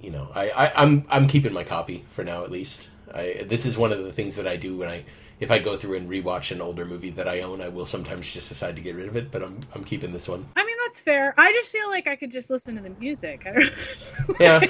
you 0.00 0.10
know, 0.10 0.28
I, 0.34 0.50
I 0.50 0.82
I'm 0.82 1.04
I'm 1.08 1.26
keeping 1.28 1.52
my 1.52 1.62
copy 1.62 2.04
for 2.10 2.24
now 2.24 2.42
at 2.42 2.50
least. 2.50 2.88
I 3.14 3.44
this 3.46 3.66
is 3.66 3.76
one 3.78 3.92
of 3.92 4.02
the 4.02 4.12
things 4.12 4.34
that 4.36 4.46
I 4.48 4.56
do 4.56 4.76
when 4.76 4.88
I 4.88 5.04
if 5.40 5.50
I 5.50 5.58
go 5.58 5.76
through 5.76 5.96
and 5.96 6.10
rewatch 6.10 6.50
an 6.50 6.60
older 6.60 6.84
movie 6.84 7.10
that 7.10 7.28
I 7.28 7.42
own, 7.42 7.60
I 7.60 7.68
will 7.68 7.86
sometimes 7.86 8.30
just 8.32 8.48
decide 8.48 8.76
to 8.76 8.82
get 8.82 8.96
rid 8.96 9.08
of 9.08 9.16
it, 9.16 9.30
but 9.30 9.42
I'm 9.42 9.60
I'm 9.74 9.84
keeping 9.84 10.12
this 10.12 10.28
one. 10.28 10.46
I 10.56 10.64
mean, 10.64 10.76
that's 10.84 11.00
fair. 11.00 11.34
I 11.38 11.52
just 11.52 11.70
feel 11.72 11.88
like 11.88 12.06
I 12.06 12.16
could 12.16 12.30
just 12.30 12.50
listen 12.50 12.76
to 12.76 12.82
the 12.82 12.90
music. 12.90 13.46
I 13.46 13.70
Yeah. 14.40 14.60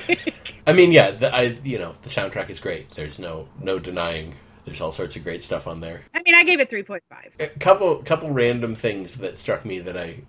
I 0.66 0.72
mean, 0.72 0.92
yeah, 0.92 1.12
the, 1.12 1.34
I 1.34 1.58
you 1.64 1.78
know 1.78 1.94
the 2.02 2.10
soundtrack 2.10 2.50
is 2.50 2.60
great. 2.60 2.94
There's 2.94 3.18
no 3.18 3.48
no 3.60 3.78
denying. 3.78 4.34
There's 4.64 4.80
all 4.82 4.92
sorts 4.92 5.16
of 5.16 5.24
great 5.24 5.42
stuff 5.42 5.66
on 5.66 5.80
there. 5.80 6.02
I 6.12 6.22
mean, 6.22 6.34
I 6.34 6.44
gave 6.44 6.60
it 6.60 6.68
3.5. 6.68 7.00
A 7.40 7.46
couple 7.58 7.96
couple 8.02 8.30
random 8.30 8.74
things 8.74 9.16
that 9.16 9.38
struck 9.38 9.64
me 9.64 9.78
that 9.80 9.96
I 9.96 10.22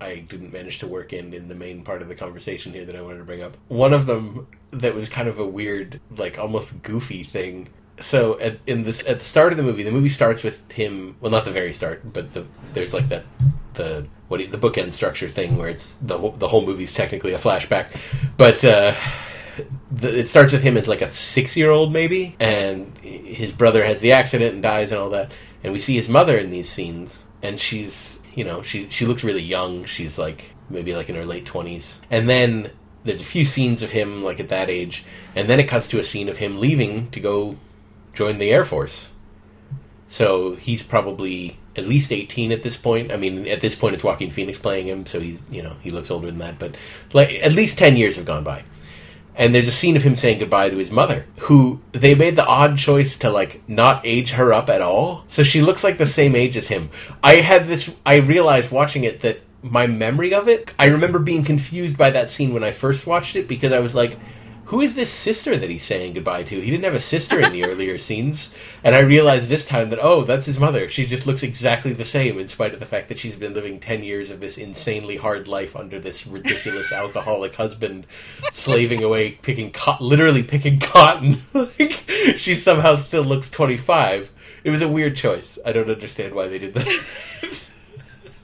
I 0.00 0.16
didn't 0.16 0.52
manage 0.52 0.78
to 0.80 0.86
work 0.86 1.12
in 1.12 1.32
in 1.32 1.48
the 1.48 1.54
main 1.54 1.82
part 1.82 2.02
of 2.02 2.08
the 2.08 2.14
conversation 2.14 2.72
here 2.72 2.84
that 2.84 2.96
I 2.96 3.00
wanted 3.00 3.18
to 3.18 3.24
bring 3.24 3.42
up. 3.42 3.56
One 3.68 3.94
of 3.94 4.06
them 4.06 4.46
that 4.70 4.94
was 4.94 5.08
kind 5.08 5.28
of 5.28 5.38
a 5.38 5.46
weird, 5.46 6.00
like 6.14 6.38
almost 6.38 6.82
goofy 6.82 7.22
thing. 7.22 7.68
So 8.00 8.38
at 8.40 8.58
in 8.66 8.84
this 8.84 9.06
at 9.06 9.18
the 9.18 9.24
start 9.24 9.52
of 9.52 9.56
the 9.56 9.62
movie, 9.62 9.82
the 9.82 9.90
movie 9.90 10.08
starts 10.08 10.42
with 10.42 10.70
him. 10.70 11.16
Well, 11.20 11.30
not 11.30 11.44
the 11.44 11.50
very 11.50 11.72
start, 11.72 12.12
but 12.12 12.34
the 12.34 12.46
there's 12.74 12.92
like 12.92 13.08
that 13.08 13.24
the 13.74 14.06
what 14.28 14.40
the 14.50 14.58
bookend 14.58 14.92
structure 14.92 15.28
thing 15.28 15.56
where 15.56 15.68
it's 15.68 15.94
the 15.96 16.18
the 16.36 16.48
whole 16.48 16.64
movie's 16.64 16.92
technically 16.92 17.32
a 17.32 17.38
flashback, 17.38 17.94
but. 18.36 18.64
uh 18.64 18.94
it 20.02 20.28
starts 20.28 20.52
with 20.52 20.62
him 20.62 20.76
as 20.76 20.86
like 20.86 21.00
a 21.00 21.08
six 21.08 21.56
year 21.56 21.70
old 21.70 21.92
maybe 21.92 22.36
and 22.38 22.96
his 22.98 23.52
brother 23.52 23.84
has 23.84 24.00
the 24.00 24.12
accident 24.12 24.54
and 24.54 24.62
dies 24.62 24.90
and 24.90 25.00
all 25.00 25.10
that 25.10 25.32
and 25.64 25.72
we 25.72 25.80
see 25.80 25.96
his 25.96 26.08
mother 26.08 26.36
in 26.36 26.50
these 26.50 26.68
scenes 26.68 27.24
and 27.42 27.58
she's 27.58 28.20
you 28.34 28.44
know 28.44 28.62
she 28.62 28.88
she 28.90 29.06
looks 29.06 29.24
really 29.24 29.42
young 29.42 29.84
she's 29.84 30.18
like 30.18 30.52
maybe 30.68 30.94
like 30.94 31.08
in 31.08 31.14
her 31.14 31.24
late 31.24 31.46
20s 31.46 32.00
and 32.10 32.28
then 32.28 32.70
there's 33.04 33.22
a 33.22 33.24
few 33.24 33.44
scenes 33.44 33.82
of 33.82 33.92
him 33.92 34.22
like 34.22 34.40
at 34.40 34.48
that 34.48 34.68
age 34.68 35.04
and 35.34 35.48
then 35.48 35.58
it 35.60 35.64
cuts 35.64 35.88
to 35.88 35.98
a 35.98 36.04
scene 36.04 36.28
of 36.28 36.38
him 36.38 36.58
leaving 36.58 37.10
to 37.10 37.20
go 37.20 37.56
join 38.16 38.38
the 38.38 38.50
air 38.50 38.64
force 38.64 39.10
so 40.08 40.54
he's 40.56 40.82
probably 40.82 41.58
at 41.74 41.86
least 41.86 42.12
18 42.12 42.52
at 42.52 42.62
this 42.62 42.76
point. 42.76 43.12
I 43.12 43.16
mean, 43.16 43.46
at 43.48 43.60
this 43.60 43.74
point, 43.74 43.94
it's 43.94 44.04
Joaquin 44.04 44.30
Phoenix 44.30 44.58
playing 44.58 44.86
him, 44.86 45.04
so 45.06 45.20
he's 45.20 45.38
you 45.50 45.62
know 45.62 45.76
he 45.80 45.90
looks 45.90 46.10
older 46.10 46.28
than 46.28 46.38
that. 46.38 46.58
But 46.58 46.76
like 47.12 47.30
at 47.42 47.52
least 47.52 47.78
10 47.78 47.96
years 47.96 48.16
have 48.16 48.24
gone 48.24 48.44
by, 48.44 48.64
and 49.34 49.54
there's 49.54 49.68
a 49.68 49.72
scene 49.72 49.96
of 49.96 50.02
him 50.02 50.16
saying 50.16 50.38
goodbye 50.38 50.70
to 50.70 50.76
his 50.76 50.90
mother, 50.90 51.26
who 51.40 51.80
they 51.92 52.14
made 52.14 52.36
the 52.36 52.46
odd 52.46 52.78
choice 52.78 53.18
to 53.18 53.30
like 53.30 53.68
not 53.68 54.00
age 54.04 54.32
her 54.32 54.52
up 54.52 54.68
at 54.68 54.80
all, 54.80 55.24
so 55.28 55.42
she 55.42 55.60
looks 55.60 55.82
like 55.82 55.98
the 55.98 56.06
same 56.06 56.36
age 56.36 56.56
as 56.56 56.68
him. 56.68 56.90
I 57.22 57.36
had 57.36 57.66
this. 57.66 57.94
I 58.06 58.16
realized 58.16 58.70
watching 58.70 59.04
it 59.04 59.22
that 59.22 59.40
my 59.62 59.88
memory 59.88 60.32
of 60.32 60.46
it. 60.46 60.72
I 60.78 60.86
remember 60.86 61.18
being 61.18 61.42
confused 61.42 61.98
by 61.98 62.10
that 62.10 62.30
scene 62.30 62.54
when 62.54 62.62
I 62.62 62.70
first 62.70 63.06
watched 63.06 63.34
it 63.34 63.48
because 63.48 63.72
I 63.72 63.80
was 63.80 63.94
like 63.94 64.18
who 64.66 64.80
is 64.80 64.96
this 64.96 65.10
sister 65.10 65.56
that 65.56 65.70
he's 65.70 65.84
saying 65.84 66.14
goodbye 66.14 66.42
to? 66.42 66.60
He 66.60 66.70
didn't 66.70 66.84
have 66.84 66.94
a 66.94 67.00
sister 67.00 67.40
in 67.40 67.52
the 67.52 67.64
earlier 67.70 67.98
scenes. 67.98 68.52
And 68.82 68.94
I 68.96 69.00
realized 69.00 69.48
this 69.48 69.64
time 69.64 69.90
that, 69.90 70.00
oh, 70.02 70.24
that's 70.24 70.46
his 70.46 70.58
mother. 70.58 70.88
She 70.88 71.06
just 71.06 71.26
looks 71.26 71.44
exactly 71.44 71.92
the 71.92 72.04
same, 72.04 72.38
in 72.38 72.48
spite 72.48 72.74
of 72.74 72.80
the 72.80 72.86
fact 72.86 73.08
that 73.08 73.18
she's 73.18 73.36
been 73.36 73.54
living 73.54 73.78
10 73.78 74.02
years 74.02 74.28
of 74.28 74.40
this 74.40 74.58
insanely 74.58 75.16
hard 75.16 75.46
life 75.46 75.76
under 75.76 76.00
this 76.00 76.26
ridiculous 76.26 76.92
alcoholic 76.92 77.54
husband, 77.54 78.06
slaving 78.50 79.04
away, 79.04 79.32
picking 79.32 79.70
co- 79.70 79.98
literally 80.00 80.42
picking 80.42 80.80
cotton. 80.80 81.42
like, 81.54 82.04
she 82.36 82.54
somehow 82.54 82.96
still 82.96 83.24
looks 83.24 83.48
25. 83.48 84.32
It 84.64 84.70
was 84.70 84.82
a 84.82 84.88
weird 84.88 85.14
choice. 85.14 85.60
I 85.64 85.72
don't 85.72 85.90
understand 85.90 86.34
why 86.34 86.48
they 86.48 86.58
did 86.58 86.74
that. 86.74 87.65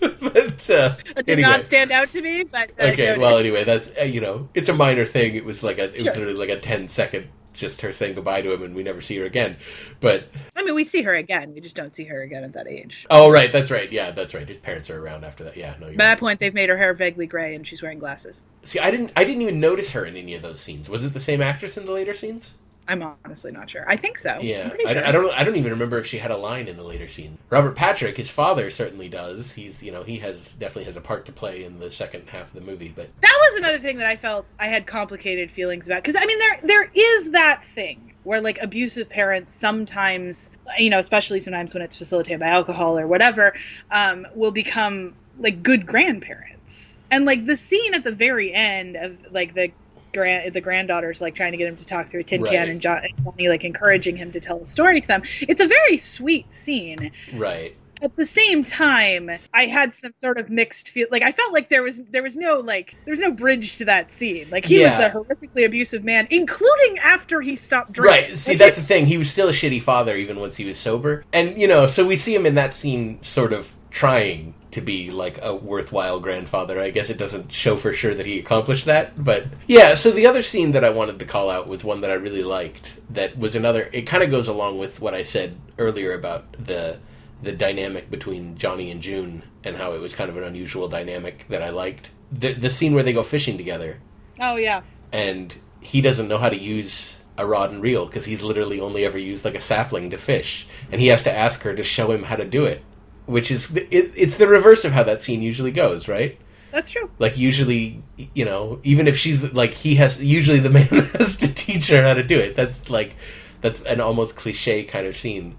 but, 0.20 0.70
uh, 0.70 0.96
That 1.14 1.26
did 1.26 1.28
anyway. 1.30 1.42
not 1.42 1.64
stand 1.64 1.90
out 1.92 2.10
to 2.10 2.20
me, 2.22 2.44
but 2.44 2.70
uh, 2.78 2.86
Okay, 2.88 3.16
well, 3.16 3.38
anyway, 3.38 3.64
that's 3.64 3.90
uh, 3.98 4.04
you 4.04 4.20
know, 4.20 4.48
it's 4.54 4.68
a 4.68 4.72
minor 4.74 5.04
thing. 5.06 5.34
It 5.34 5.44
was 5.44 5.62
like 5.62 5.78
a, 5.78 5.84
it 5.84 5.94
was 5.94 6.04
literally 6.04 6.34
like 6.34 6.48
a 6.50 6.58
10 6.60 6.88
second, 6.88 7.28
just 7.52 7.80
her 7.82 7.92
saying 7.92 8.14
goodbye 8.14 8.42
to 8.42 8.52
him, 8.52 8.62
and 8.62 8.74
we 8.74 8.82
never 8.82 9.00
see 9.00 9.16
her 9.18 9.24
again. 9.24 9.56
But 10.00 10.28
I 10.56 10.62
mean, 10.64 10.74
we 10.74 10.84
see 10.84 11.02
her 11.02 11.14
again. 11.14 11.52
We 11.54 11.60
just 11.60 11.76
don't 11.76 11.94
see 11.94 12.04
her 12.04 12.22
again 12.22 12.44
at 12.44 12.54
that 12.54 12.66
age. 12.66 13.06
oh, 13.10 13.30
right, 13.30 13.52
that's 13.52 13.70
right. 13.70 13.90
Yeah, 13.92 14.10
that's 14.10 14.34
right. 14.34 14.48
His 14.48 14.58
parents 14.58 14.90
are 14.90 14.98
around 15.02 15.24
after 15.24 15.44
that. 15.44 15.56
Yeah, 15.56 15.74
no, 15.80 15.86
you're 15.88 15.96
By 15.96 16.04
right. 16.04 16.10
that 16.14 16.18
point, 16.20 16.40
they've 16.40 16.54
made 16.54 16.68
her 16.68 16.76
hair 16.78 16.94
vaguely 16.94 17.26
gray, 17.26 17.54
and 17.54 17.66
she's 17.66 17.82
wearing 17.82 17.98
glasses. 17.98 18.42
See, 18.64 18.78
I 18.78 18.90
didn't, 18.90 19.12
I 19.16 19.24
didn't 19.24 19.42
even 19.42 19.60
notice 19.60 19.92
her 19.92 20.04
in 20.04 20.16
any 20.16 20.34
of 20.34 20.42
those 20.42 20.60
scenes. 20.60 20.88
Was 20.88 21.04
it 21.04 21.12
the 21.12 21.20
same 21.20 21.40
actress 21.42 21.76
in 21.76 21.84
the 21.84 21.92
later 21.92 22.14
scenes? 22.14 22.54
I'm 22.88 23.02
honestly 23.24 23.52
not 23.52 23.70
sure. 23.70 23.88
I 23.88 23.96
think 23.96 24.18
so. 24.18 24.40
Yeah, 24.40 24.70
I, 24.86 24.92
sure. 24.92 25.06
I 25.06 25.12
don't. 25.12 25.32
I 25.32 25.44
don't 25.44 25.56
even 25.56 25.72
remember 25.72 25.98
if 25.98 26.06
she 26.06 26.18
had 26.18 26.30
a 26.30 26.36
line 26.36 26.66
in 26.66 26.76
the 26.76 26.82
later 26.82 27.06
scene. 27.06 27.38
Robert 27.48 27.76
Patrick, 27.76 28.16
his 28.16 28.28
father, 28.28 28.70
certainly 28.70 29.08
does. 29.08 29.52
He's, 29.52 29.82
you 29.82 29.92
know, 29.92 30.02
he 30.02 30.18
has 30.18 30.54
definitely 30.56 30.84
has 30.84 30.96
a 30.96 31.00
part 31.00 31.24
to 31.26 31.32
play 31.32 31.64
in 31.64 31.78
the 31.78 31.90
second 31.90 32.28
half 32.28 32.48
of 32.48 32.54
the 32.54 32.60
movie. 32.60 32.92
But 32.94 33.08
that 33.20 33.38
was 33.50 33.60
another 33.60 33.78
thing 33.78 33.98
that 33.98 34.06
I 34.06 34.16
felt 34.16 34.46
I 34.58 34.66
had 34.66 34.86
complicated 34.86 35.50
feelings 35.50 35.86
about 35.86 36.02
because 36.02 36.16
I 36.20 36.26
mean 36.26 36.38
there 36.38 36.60
there 36.62 36.90
is 36.94 37.30
that 37.32 37.64
thing 37.64 38.12
where 38.24 38.40
like 38.40 38.58
abusive 38.60 39.08
parents 39.08 39.52
sometimes 39.52 40.50
you 40.78 40.90
know 40.90 40.98
especially 40.98 41.40
sometimes 41.40 41.74
when 41.74 41.82
it's 41.82 41.96
facilitated 41.96 42.40
by 42.40 42.48
alcohol 42.48 42.98
or 42.98 43.06
whatever 43.06 43.54
um, 43.90 44.26
will 44.34 44.52
become 44.52 45.14
like 45.38 45.62
good 45.62 45.86
grandparents 45.86 46.98
and 47.10 47.24
like 47.24 47.44
the 47.46 47.56
scene 47.56 47.94
at 47.94 48.04
the 48.04 48.12
very 48.12 48.52
end 48.52 48.96
of 48.96 49.16
like 49.32 49.54
the 49.54 49.70
grand 50.12 50.52
the 50.52 50.60
granddaughters 50.60 51.20
like 51.20 51.34
trying 51.34 51.52
to 51.52 51.58
get 51.58 51.68
him 51.68 51.76
to 51.76 51.86
talk 51.86 52.08
through 52.10 52.20
a 52.20 52.24
tin 52.24 52.42
Right. 52.42 52.52
can 52.52 52.68
and 52.68 52.80
Johnny 52.80 53.12
like 53.48 53.64
encouraging 53.64 54.16
him 54.16 54.32
to 54.32 54.40
tell 54.40 54.60
a 54.60 54.66
story 54.66 55.00
to 55.00 55.08
them. 55.08 55.22
It's 55.40 55.60
a 55.60 55.66
very 55.66 55.98
sweet 55.98 56.52
scene. 56.52 57.12
Right, 57.32 57.74
at 58.02 58.16
the 58.16 58.26
same 58.26 58.64
time 58.64 59.30
i 59.54 59.66
had 59.66 59.94
some 59.94 60.12
sort 60.16 60.36
of 60.38 60.50
mixed 60.50 60.88
feel 60.88 61.06
like 61.12 61.22
i 61.22 61.30
felt 61.30 61.52
like 61.52 61.68
there 61.68 61.82
was 61.82 62.00
there 62.10 62.22
was 62.22 62.36
no 62.36 62.58
like 62.58 62.96
there 63.04 63.12
was 63.12 63.20
no 63.20 63.30
bridge 63.30 63.76
to 63.78 63.84
that 63.84 64.10
scene. 64.10 64.48
Like 64.50 64.64
he 64.64 64.82
was 64.82 64.98
a 64.98 65.10
horrifically 65.10 65.64
abusive 65.64 66.02
man 66.04 66.26
including 66.30 66.98
after 66.98 67.40
he 67.40 67.54
stopped 67.56 67.92
drinking. 67.92 68.30
Right. 68.30 68.38
See, 68.38 68.52
Like, 68.52 68.58
that's 68.58 68.76
the 68.76 68.82
thing. 68.82 69.06
He 69.06 69.18
was 69.18 69.30
still 69.30 69.48
a 69.48 69.52
shitty 69.52 69.80
father 69.82 70.16
even 70.16 70.40
once 70.40 70.56
he 70.56 70.64
was 70.64 70.78
sober, 70.78 71.22
and 71.32 71.56
you 71.60 71.68
know, 71.68 71.86
so 71.86 72.04
we 72.04 72.16
see 72.16 72.34
him 72.34 72.44
in 72.46 72.54
that 72.56 72.74
scene, 72.74 73.22
sort 73.22 73.52
of 73.52 73.72
trying 73.90 74.54
to 74.72 74.80
be 74.80 75.10
like 75.10 75.38
a 75.42 75.54
worthwhile 75.54 76.20
grandfather. 76.20 76.80
I 76.80 76.90
guess 76.90 77.10
it 77.10 77.18
doesn't 77.18 77.52
show 77.52 77.76
for 77.76 77.92
sure 77.92 78.14
that 78.14 78.26
he 78.26 78.38
accomplished 78.38 78.86
that, 78.86 79.22
but 79.22 79.46
yeah. 79.66 79.94
So 79.94 80.10
the 80.10 80.26
other 80.26 80.42
scene 80.42 80.72
that 80.72 80.84
I 80.84 80.90
wanted 80.90 81.18
to 81.18 81.24
call 81.24 81.50
out 81.50 81.68
was 81.68 81.84
one 81.84 82.00
that 82.00 82.10
I 82.10 82.14
really 82.14 82.42
liked. 82.42 82.96
That 83.10 83.38
was 83.38 83.54
another. 83.54 83.88
It 83.92 84.02
kind 84.02 84.22
of 84.22 84.30
goes 84.30 84.48
along 84.48 84.78
with 84.78 85.00
what 85.00 85.14
I 85.14 85.22
said 85.22 85.56
earlier 85.78 86.14
about 86.14 86.52
the 86.58 86.98
the 87.42 87.52
dynamic 87.52 88.10
between 88.10 88.56
Johnny 88.56 88.90
and 88.90 89.02
June 89.02 89.42
and 89.64 89.76
how 89.76 89.94
it 89.94 90.00
was 90.00 90.14
kind 90.14 90.30
of 90.30 90.36
an 90.36 90.44
unusual 90.44 90.88
dynamic 90.88 91.46
that 91.48 91.62
I 91.62 91.70
liked. 91.70 92.10
The 92.30 92.52
the 92.52 92.70
scene 92.70 92.94
where 92.94 93.02
they 93.02 93.12
go 93.12 93.22
fishing 93.22 93.56
together 93.56 93.98
oh 94.40 94.56
yeah 94.56 94.80
and 95.12 95.54
he 95.80 96.00
doesn't 96.00 96.28
know 96.28 96.38
how 96.38 96.48
to 96.48 96.58
use 96.58 97.22
a 97.36 97.46
rod 97.46 97.70
and 97.70 97.82
reel 97.82 98.06
because 98.06 98.24
he's 98.24 98.42
literally 98.42 98.80
only 98.80 99.04
ever 99.04 99.18
used 99.18 99.44
like 99.44 99.54
a 99.54 99.60
sapling 99.60 100.10
to 100.10 100.18
fish, 100.18 100.66
and 100.90 101.00
he 101.00 101.08
has 101.08 101.22
to 101.24 101.32
ask 101.32 101.62
her 101.62 101.74
to 101.74 101.82
show 101.82 102.10
him 102.10 102.24
how 102.24 102.36
to 102.36 102.44
do 102.44 102.64
it, 102.64 102.82
which 103.26 103.50
is 103.50 103.68
the, 103.68 103.82
it, 103.94 104.12
it's 104.16 104.36
the 104.36 104.48
reverse 104.48 104.84
of 104.84 104.92
how 104.92 105.02
that 105.04 105.22
scene 105.22 105.42
usually 105.42 105.72
goes, 105.72 106.08
right? 106.08 106.38
that's 106.70 106.90
true 106.90 107.10
Like 107.18 107.36
usually, 107.36 108.02
you 108.34 108.44
know, 108.46 108.80
even 108.82 109.06
if 109.06 109.16
she's 109.16 109.42
like 109.52 109.74
he 109.74 109.96
has, 109.96 110.22
usually 110.22 110.58
the 110.58 110.70
man 110.70 110.86
has 111.18 111.36
to 111.38 111.54
teach 111.54 111.88
her 111.88 112.02
how 112.02 112.14
to 112.14 112.22
do 112.22 112.38
it. 112.38 112.56
That's 112.56 112.88
like 112.90 113.14
that's 113.60 113.82
an 113.82 114.00
almost 114.00 114.36
cliche 114.36 114.82
kind 114.84 115.06
of 115.06 115.16
scene. 115.16 115.56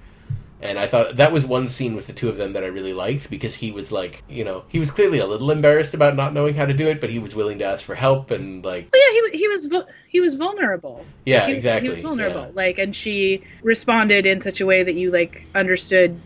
And 0.59 0.79
I 0.79 0.87
thought 0.87 1.17
that 1.17 1.33
was 1.33 1.45
one 1.45 1.67
scene 1.67 1.93
with 1.93 2.07
the 2.07 2.13
two 2.13 2.29
of 2.29 2.37
them 2.37 2.53
that 2.53 2.63
I 2.63 2.67
really 2.67 2.93
liked 2.93 3.29
because 3.29 3.55
he 3.55 3.71
was 3.71 3.91
like, 3.91 4.23
you 4.29 4.45
know, 4.45 4.63
he 4.69 4.79
was 4.79 4.91
clearly 4.91 5.19
a 5.19 5.25
little 5.27 5.51
embarrassed 5.51 5.93
about 5.93 6.15
not 6.15 6.33
knowing 6.33 6.55
how 6.55 6.65
to 6.65 6.73
do 6.73 6.87
it, 6.87 7.01
but 7.01 7.09
he 7.09 7.19
was 7.19 7.35
willing 7.35 7.59
to 7.59 7.65
ask 7.65 7.83
for 7.83 7.95
help 7.95 8.31
and 8.31 8.63
like 8.63 8.89
but 8.89 8.99
yeah 9.05 9.29
he, 9.31 9.37
he 9.39 9.47
was 9.49 9.73
he 10.07 10.19
was 10.21 10.35
vulnerable 10.35 11.05
Yeah, 11.25 11.47
he, 11.47 11.53
exactly. 11.53 11.87
he 11.87 11.89
was 11.89 12.01
vulnerable 12.01 12.41
yeah. 12.45 12.51
like 12.53 12.77
and 12.77 12.95
she 12.95 13.43
responded 13.61 14.25
in 14.25 14.39
such 14.41 14.61
a 14.61 14.65
way 14.65 14.83
that 14.83 14.95
you 14.95 15.11
like 15.11 15.45
understood 15.53 16.19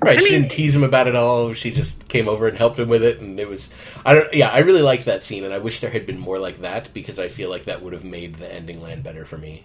Right, 0.00 0.16
I 0.18 0.20
she 0.20 0.30
mean- 0.30 0.42
didn't 0.42 0.52
tease 0.52 0.74
him 0.76 0.84
about 0.84 1.08
it 1.08 1.16
all. 1.16 1.52
She 1.54 1.70
just 1.70 2.06
came 2.08 2.28
over 2.28 2.46
and 2.46 2.56
helped 2.56 2.78
him 2.78 2.88
with 2.88 3.02
it, 3.02 3.20
and 3.20 3.38
it 3.40 3.48
was. 3.48 3.68
I 4.06 4.14
don't. 4.14 4.32
Yeah, 4.32 4.48
I 4.50 4.60
really 4.60 4.82
liked 4.82 5.06
that 5.06 5.22
scene, 5.22 5.44
and 5.44 5.52
I 5.52 5.58
wish 5.58 5.80
there 5.80 5.90
had 5.90 6.06
been 6.06 6.18
more 6.18 6.38
like 6.38 6.60
that 6.60 6.90
because 6.94 7.18
I 7.18 7.28
feel 7.28 7.50
like 7.50 7.64
that 7.64 7.82
would 7.82 7.92
have 7.92 8.04
made 8.04 8.36
the 8.36 8.52
ending 8.52 8.80
land 8.82 9.02
better 9.02 9.24
for 9.24 9.38
me. 9.38 9.64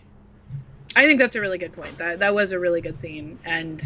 I 0.95 1.05
think 1.05 1.19
that's 1.19 1.36
a 1.36 1.41
really 1.41 1.57
good 1.57 1.73
point. 1.73 1.97
That 1.99 2.19
that 2.19 2.34
was 2.34 2.51
a 2.51 2.59
really 2.59 2.81
good 2.81 2.99
scene, 2.99 3.38
and 3.45 3.81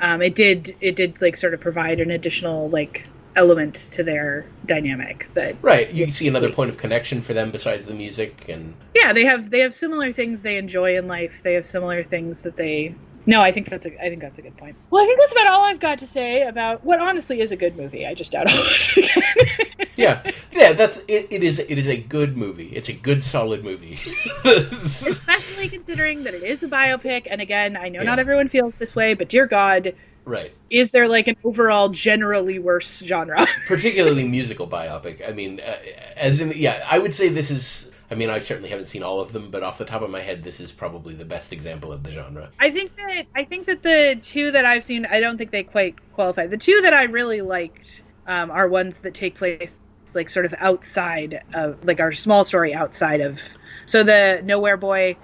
um, 0.00 0.22
it 0.22 0.34
did 0.36 0.76
it 0.80 0.94
did 0.96 1.20
like 1.20 1.36
sort 1.36 1.54
of 1.54 1.60
provide 1.60 2.00
an 2.00 2.10
additional 2.12 2.68
like 2.70 3.06
element 3.36 3.74
to 3.92 4.02
their 4.04 4.44
dynamic. 4.66 5.26
That 5.34 5.56
Right, 5.62 5.92
you 5.92 6.08
see 6.10 6.28
another 6.28 6.48
sweet. 6.48 6.56
point 6.56 6.70
of 6.70 6.78
connection 6.78 7.20
for 7.20 7.34
them 7.34 7.50
besides 7.50 7.86
the 7.86 7.94
music, 7.94 8.48
and 8.48 8.74
yeah, 8.94 9.12
they 9.12 9.24
have 9.24 9.50
they 9.50 9.60
have 9.60 9.74
similar 9.74 10.12
things 10.12 10.42
they 10.42 10.56
enjoy 10.56 10.96
in 10.96 11.08
life. 11.08 11.42
They 11.42 11.54
have 11.54 11.66
similar 11.66 12.02
things 12.04 12.44
that 12.44 12.56
they. 12.56 12.94
No, 13.26 13.42
I 13.42 13.52
think 13.52 13.68
that's 13.68 13.86
a 13.86 14.04
I 14.04 14.08
think 14.08 14.20
that's 14.20 14.38
a 14.38 14.42
good 14.42 14.56
point. 14.56 14.76
Well, 14.90 15.02
I 15.02 15.06
think 15.06 15.20
that's 15.20 15.32
about 15.32 15.46
all 15.48 15.62
I've 15.64 15.80
got 15.80 15.98
to 15.98 16.06
say 16.06 16.42
about 16.42 16.84
what 16.84 17.00
honestly 17.00 17.40
is 17.40 17.52
a 17.52 17.56
good 17.56 17.76
movie. 17.76 18.06
I 18.06 18.14
just 18.14 18.32
doubt 18.32 18.46
it. 18.48 19.88
yeah, 19.96 20.30
yeah, 20.52 20.72
that's 20.72 20.98
it. 21.06 21.28
It 21.30 21.44
is. 21.44 21.58
It 21.58 21.76
is 21.76 21.86
a 21.86 21.98
good 21.98 22.36
movie. 22.36 22.68
It's 22.68 22.88
a 22.88 22.92
good, 22.94 23.22
solid 23.22 23.62
movie. 23.62 23.98
Especially 24.44 25.68
considering 25.68 26.24
that 26.24 26.34
it 26.34 26.42
is 26.42 26.62
a 26.62 26.68
biopic, 26.68 27.26
and 27.30 27.40
again, 27.40 27.76
I 27.76 27.88
know 27.90 28.02
not 28.02 28.18
everyone 28.18 28.48
feels 28.48 28.74
this 28.74 28.96
way, 28.96 29.14
but 29.14 29.28
dear 29.28 29.46
God, 29.46 29.94
right, 30.24 30.52
is 30.70 30.90
there 30.90 31.06
like 31.06 31.28
an 31.28 31.36
overall 31.44 31.90
generally 31.90 32.58
worse 32.58 33.00
genre? 33.04 33.46
particularly 33.68 34.24
musical 34.26 34.66
biopic. 34.66 35.28
I 35.28 35.32
mean, 35.32 35.60
uh, 35.60 35.76
as 36.16 36.40
in, 36.40 36.52
yeah, 36.56 36.86
I 36.90 36.98
would 36.98 37.14
say 37.14 37.28
this 37.28 37.50
is. 37.50 37.89
I 38.10 38.16
mean, 38.16 38.28
I 38.28 38.40
certainly 38.40 38.70
haven't 38.70 38.86
seen 38.86 39.04
all 39.04 39.20
of 39.20 39.32
them, 39.32 39.50
but 39.50 39.62
off 39.62 39.78
the 39.78 39.84
top 39.84 40.02
of 40.02 40.10
my 40.10 40.20
head, 40.20 40.42
this 40.42 40.58
is 40.58 40.72
probably 40.72 41.14
the 41.14 41.24
best 41.24 41.52
example 41.52 41.92
of 41.92 42.02
the 42.02 42.10
genre. 42.10 42.50
I 42.58 42.70
think 42.70 42.96
that 42.96 43.26
I 43.36 43.44
think 43.44 43.66
that 43.66 43.82
the 43.82 44.18
two 44.20 44.50
that 44.50 44.64
I've 44.64 44.82
seen, 44.82 45.06
I 45.06 45.20
don't 45.20 45.38
think 45.38 45.52
they 45.52 45.62
quite 45.62 45.94
qualify. 46.12 46.46
The 46.46 46.56
two 46.56 46.80
that 46.82 46.92
I 46.92 47.04
really 47.04 47.40
liked 47.40 48.02
um, 48.26 48.50
are 48.50 48.68
ones 48.68 48.98
that 49.00 49.14
take 49.14 49.36
place 49.36 49.80
like 50.14 50.28
sort 50.28 50.44
of 50.44 50.52
outside 50.58 51.40
of 51.54 51.84
like 51.84 52.00
our 52.00 52.10
small 52.10 52.42
story 52.42 52.74
outside 52.74 53.20
of. 53.20 53.40
So 53.86 54.02
the 54.02 54.40
Nowhere 54.44 54.76
Boy 54.76 55.16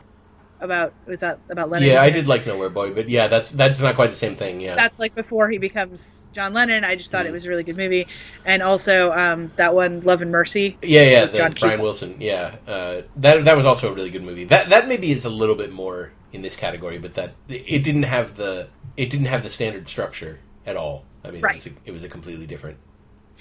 about 0.61 0.93
was 1.07 1.21
that 1.21 1.39
about 1.51 1.71
Lennon? 1.71 1.89
Yeah, 1.89 2.03
I 2.03 2.11
did 2.11 2.27
like 2.27 2.47
Nowhere 2.47 2.71
Boy, 2.71 2.93
but 2.95 3.09
yeah, 3.09 3.29
that's 3.29 3.51
that's 3.51 3.81
not 3.81 3.95
quite 3.95 4.11
the 4.11 4.17
same 4.17 4.35
thing. 4.37 4.61
Yeah, 4.61 4.75
That's 4.75 4.99
like 4.99 5.15
before 5.15 5.49
he 5.51 5.59
becomes 5.59 6.31
John 6.33 6.53
Lennon. 6.55 6.85
I 6.85 6.95
just 6.97 7.11
thought 7.11 7.27
Mm. 7.27 7.29
it 7.29 7.33
was 7.33 7.45
a 7.47 7.49
really 7.49 7.63
good 7.63 7.77
movie, 7.77 8.07
and 8.45 8.63
also 8.63 9.13
um, 9.13 9.53
that 9.57 9.75
one 9.75 10.01
Love 10.01 10.23
and 10.23 10.31
Mercy. 10.31 10.79
Yeah, 10.83 11.03
yeah, 11.03 11.27
the 11.27 11.39
John 11.39 11.53
Brian 11.53 11.55
Cusack. 11.55 11.81
Wilson. 11.81 12.17
Yeah, 12.21 12.57
uh, 12.67 13.03
that 13.17 13.45
that 13.45 13.57
was 13.57 13.67
also 13.67 13.91
a 13.91 13.95
really 13.95 14.11
good 14.11 14.23
movie. 14.25 14.45
That 14.45 14.69
that 14.71 14.89
maybe 14.89 15.13
is 15.13 15.25
a 15.25 15.31
little 15.31 15.57
bit 15.57 15.73
more 15.73 16.13
in 16.33 16.43
this 16.43 16.57
category, 16.57 16.99
but 16.99 17.15
that 17.15 17.35
it 17.49 17.83
didn't 17.83 18.05
have 18.05 18.37
the 18.37 18.69
it 18.97 19.11
didn't 19.11 19.27
have 19.27 19.43
the 19.43 19.51
standard 19.51 19.87
structure 19.87 20.39
at 20.65 20.77
all. 20.77 21.05
I 21.25 21.31
mean, 21.31 21.43
Right. 21.43 21.57
it, 21.57 21.57
was 21.57 21.67
a, 21.67 21.71
it 21.85 21.93
was 21.93 22.05
a 22.05 22.09
completely 22.09 22.47
different. 22.47 22.79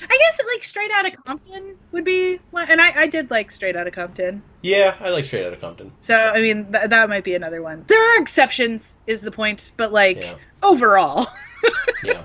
I 0.01 0.17
guess 0.19 0.41
like 0.53 0.63
Straight 0.63 0.91
Outta 0.91 1.11
Compton 1.11 1.75
would 1.91 2.03
be 2.03 2.39
one, 2.51 2.69
and 2.69 2.81
I, 2.81 3.01
I 3.03 3.07
did 3.07 3.31
like 3.31 3.51
Straight 3.51 3.75
Outta 3.75 3.91
Compton. 3.91 4.41
Yeah, 4.61 4.95
I 4.99 5.09
like 5.09 5.25
Straight 5.25 5.45
Outta 5.45 5.55
Compton. 5.57 5.91
So 6.01 6.15
I 6.15 6.41
mean 6.41 6.71
th- 6.71 6.89
that 6.89 7.09
might 7.09 7.23
be 7.23 7.33
another 7.35 7.61
one. 7.61 7.83
There 7.87 8.01
are 8.17 8.21
exceptions, 8.21 8.97
is 9.07 9.21
the 9.21 9.31
point, 9.31 9.71
but 9.77 9.91
like 9.93 10.21
Yeah. 10.21 10.35
overall, 10.63 11.27
Yeah, 12.03 12.21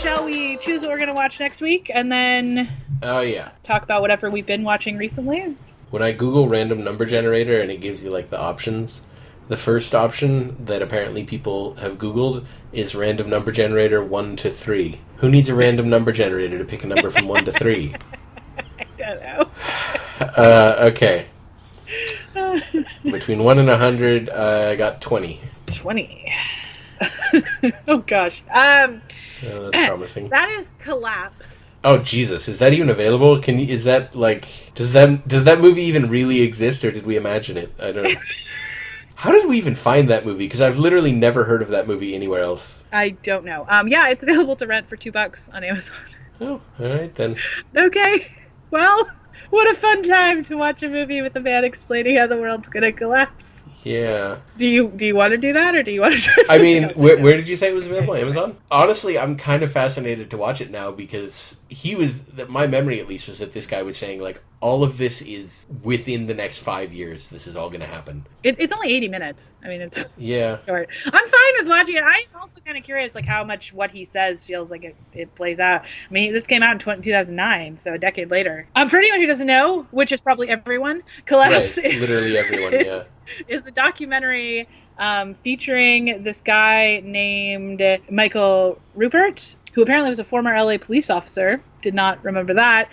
shall 0.00 0.24
we 0.24 0.56
choose 0.58 0.80
what 0.82 0.90
we're 0.90 0.98
gonna 0.98 1.14
watch 1.14 1.38
next 1.40 1.60
week 1.60 1.90
and 1.94 2.10
then 2.10 2.70
oh 3.02 3.20
yeah. 3.20 3.50
talk 3.62 3.82
about 3.82 4.00
whatever 4.00 4.30
we've 4.30 4.46
been 4.46 4.62
watching 4.64 4.96
recently? 4.96 5.56
When 5.90 6.02
I 6.02 6.12
Google 6.12 6.48
random 6.48 6.84
number 6.84 7.04
generator 7.04 7.60
and 7.60 7.70
it 7.70 7.80
gives 7.80 8.02
you 8.04 8.10
like 8.10 8.30
the 8.30 8.38
options, 8.38 9.02
the 9.50 9.56
first 9.56 9.96
option 9.96 10.56
that 10.64 10.80
apparently 10.80 11.24
people 11.24 11.74
have 11.74 11.98
Googled 11.98 12.46
is 12.72 12.94
random 12.94 13.28
number 13.28 13.50
generator 13.50 14.02
one 14.02 14.36
to 14.36 14.48
three. 14.48 15.00
Who 15.16 15.28
needs 15.28 15.48
a 15.48 15.56
random 15.56 15.90
number 15.90 16.12
generator 16.12 16.56
to 16.56 16.64
pick 16.64 16.84
a 16.84 16.86
number 16.86 17.10
from 17.10 17.26
one 17.26 17.44
to 17.46 17.52
three? 17.52 17.92
I 18.78 18.84
don't 18.96 19.20
know. 19.20 19.50
Uh, 20.20 20.90
okay. 20.92 21.26
Between 23.02 23.42
one 23.42 23.58
and 23.58 23.68
a 23.68 23.76
hundred, 23.76 24.28
uh, 24.30 24.68
I 24.70 24.76
got 24.76 25.00
twenty. 25.00 25.40
Twenty. 25.66 26.32
oh 27.88 27.98
gosh. 27.98 28.40
Um, 28.54 29.02
Oh, 29.42 29.70
that's 29.70 29.88
promising. 29.88 30.28
that 30.30 30.48
is 30.50 30.74
collapse. 30.78 31.74
Oh 31.82 31.98
Jesus, 31.98 32.46
is 32.46 32.58
that 32.58 32.72
even 32.72 32.88
available? 32.88 33.40
Can 33.40 33.58
you, 33.58 33.66
is 33.66 33.82
that 33.84 34.14
like 34.14 34.46
does 34.76 34.92
that 34.92 35.26
does 35.26 35.42
that 35.42 35.60
movie 35.60 35.82
even 35.84 36.08
really 36.08 36.42
exist 36.42 36.84
or 36.84 36.92
did 36.92 37.04
we 37.04 37.16
imagine 37.16 37.56
it? 37.56 37.72
I 37.80 37.90
don't. 37.90 38.04
know. 38.04 38.10
How 39.20 39.32
did 39.32 39.46
we 39.50 39.58
even 39.58 39.74
find 39.74 40.08
that 40.08 40.24
movie? 40.24 40.46
Because 40.46 40.62
I've 40.62 40.78
literally 40.78 41.12
never 41.12 41.44
heard 41.44 41.60
of 41.60 41.68
that 41.68 41.86
movie 41.86 42.14
anywhere 42.14 42.40
else. 42.40 42.86
I 42.90 43.10
don't 43.10 43.44
know. 43.44 43.66
Um, 43.68 43.86
yeah, 43.86 44.08
it's 44.08 44.22
available 44.22 44.56
to 44.56 44.66
rent 44.66 44.88
for 44.88 44.96
two 44.96 45.12
bucks 45.12 45.50
on 45.50 45.62
Amazon. 45.62 45.96
Oh, 46.42 46.58
all 46.78 46.88
right 46.88 47.14
then. 47.16 47.36
okay. 47.76 48.26
Well, 48.70 49.06
what 49.50 49.70
a 49.70 49.74
fun 49.74 50.02
time 50.02 50.42
to 50.44 50.54
watch 50.54 50.82
a 50.82 50.88
movie 50.88 51.20
with 51.20 51.36
a 51.36 51.40
man 51.40 51.64
explaining 51.64 52.16
how 52.16 52.28
the 52.28 52.38
world's 52.38 52.70
gonna 52.70 52.92
collapse. 52.92 53.62
Yeah. 53.82 54.38
Do 54.58 54.66
you 54.66 54.88
do 54.88 55.06
you 55.06 55.14
want 55.16 55.32
to 55.32 55.38
do 55.38 55.52
that 55.54 55.74
or 55.74 55.82
do 55.82 55.90
you 55.92 56.02
want 56.02 56.18
to? 56.20 56.44
I 56.50 56.58
mean, 56.58 56.84
where, 56.96 57.18
where 57.18 57.36
did 57.36 57.48
you 57.48 57.56
say 57.56 57.68
it 57.70 57.74
was 57.74 57.86
available? 57.86 58.14
Amazon. 58.14 58.56
Honestly, 58.70 59.18
I'm 59.18 59.36
kind 59.36 59.62
of 59.62 59.72
fascinated 59.72 60.30
to 60.30 60.36
watch 60.36 60.60
it 60.60 60.70
now 60.70 60.90
because 60.90 61.56
he 61.68 61.94
was. 61.94 62.24
My 62.48 62.66
memory, 62.66 63.00
at 63.00 63.08
least, 63.08 63.28
was 63.28 63.38
that 63.38 63.52
this 63.52 63.66
guy 63.66 63.82
was 63.82 63.96
saying 63.96 64.20
like 64.20 64.42
all 64.60 64.84
of 64.84 64.98
this 64.98 65.22
is 65.22 65.66
within 65.82 66.26
the 66.26 66.34
next 66.34 66.58
five 66.58 66.92
years. 66.92 67.28
This 67.28 67.46
is 67.46 67.56
all 67.56 67.68
going 67.70 67.80
to 67.80 67.86
happen. 67.86 68.26
It, 68.42 68.58
it's 68.60 68.72
only 68.74 68.94
80 68.94 69.08
minutes. 69.08 69.48
I 69.64 69.68
mean, 69.68 69.80
it's 69.80 70.12
Yeah. 70.18 70.58
short. 70.58 70.90
I'm 71.06 71.12
fine 71.12 71.52
with 71.58 71.68
watching 71.68 71.96
it. 71.96 72.02
I'm 72.04 72.38
also 72.38 72.60
kind 72.60 72.76
of 72.76 72.84
curious, 72.84 73.14
like 73.14 73.24
how 73.24 73.42
much 73.42 73.72
what 73.72 73.90
he 73.90 74.04
says 74.04 74.44
feels 74.44 74.70
like 74.70 74.84
it, 74.84 74.96
it 75.14 75.34
plays 75.34 75.60
out. 75.60 75.82
I 75.84 76.12
mean, 76.12 76.34
this 76.34 76.46
came 76.46 76.62
out 76.62 76.72
in 76.72 76.78
20, 76.78 77.00
2009, 77.02 77.78
so 77.78 77.94
a 77.94 77.98
decade 77.98 78.30
later. 78.30 78.66
Um, 78.76 78.90
for 78.90 78.98
anyone 78.98 79.20
who 79.20 79.26
doesn't 79.26 79.46
know, 79.46 79.86
which 79.92 80.12
is 80.12 80.20
probably 80.20 80.50
everyone, 80.50 81.02
Collapse 81.24 81.78
Right. 81.78 81.98
Literally 81.98 82.36
everyone. 82.36 82.72
Yeah. 82.74 83.02
Is, 83.48 83.66
a 83.66 83.70
documentary 83.70 84.68
um, 84.98 85.34
featuring 85.34 86.22
this 86.22 86.40
guy 86.40 87.00
named 87.04 87.82
Michael 88.10 88.80
Ruppert, 88.96 89.56
who 89.74 89.82
apparently 89.82 90.10
was 90.10 90.18
a 90.18 90.24
former 90.24 90.56
LA 90.56 90.78
police 90.78 91.10
officer. 91.10 91.62
Did 91.82 91.94
not 91.94 92.22
remember 92.24 92.54
that. 92.54 92.90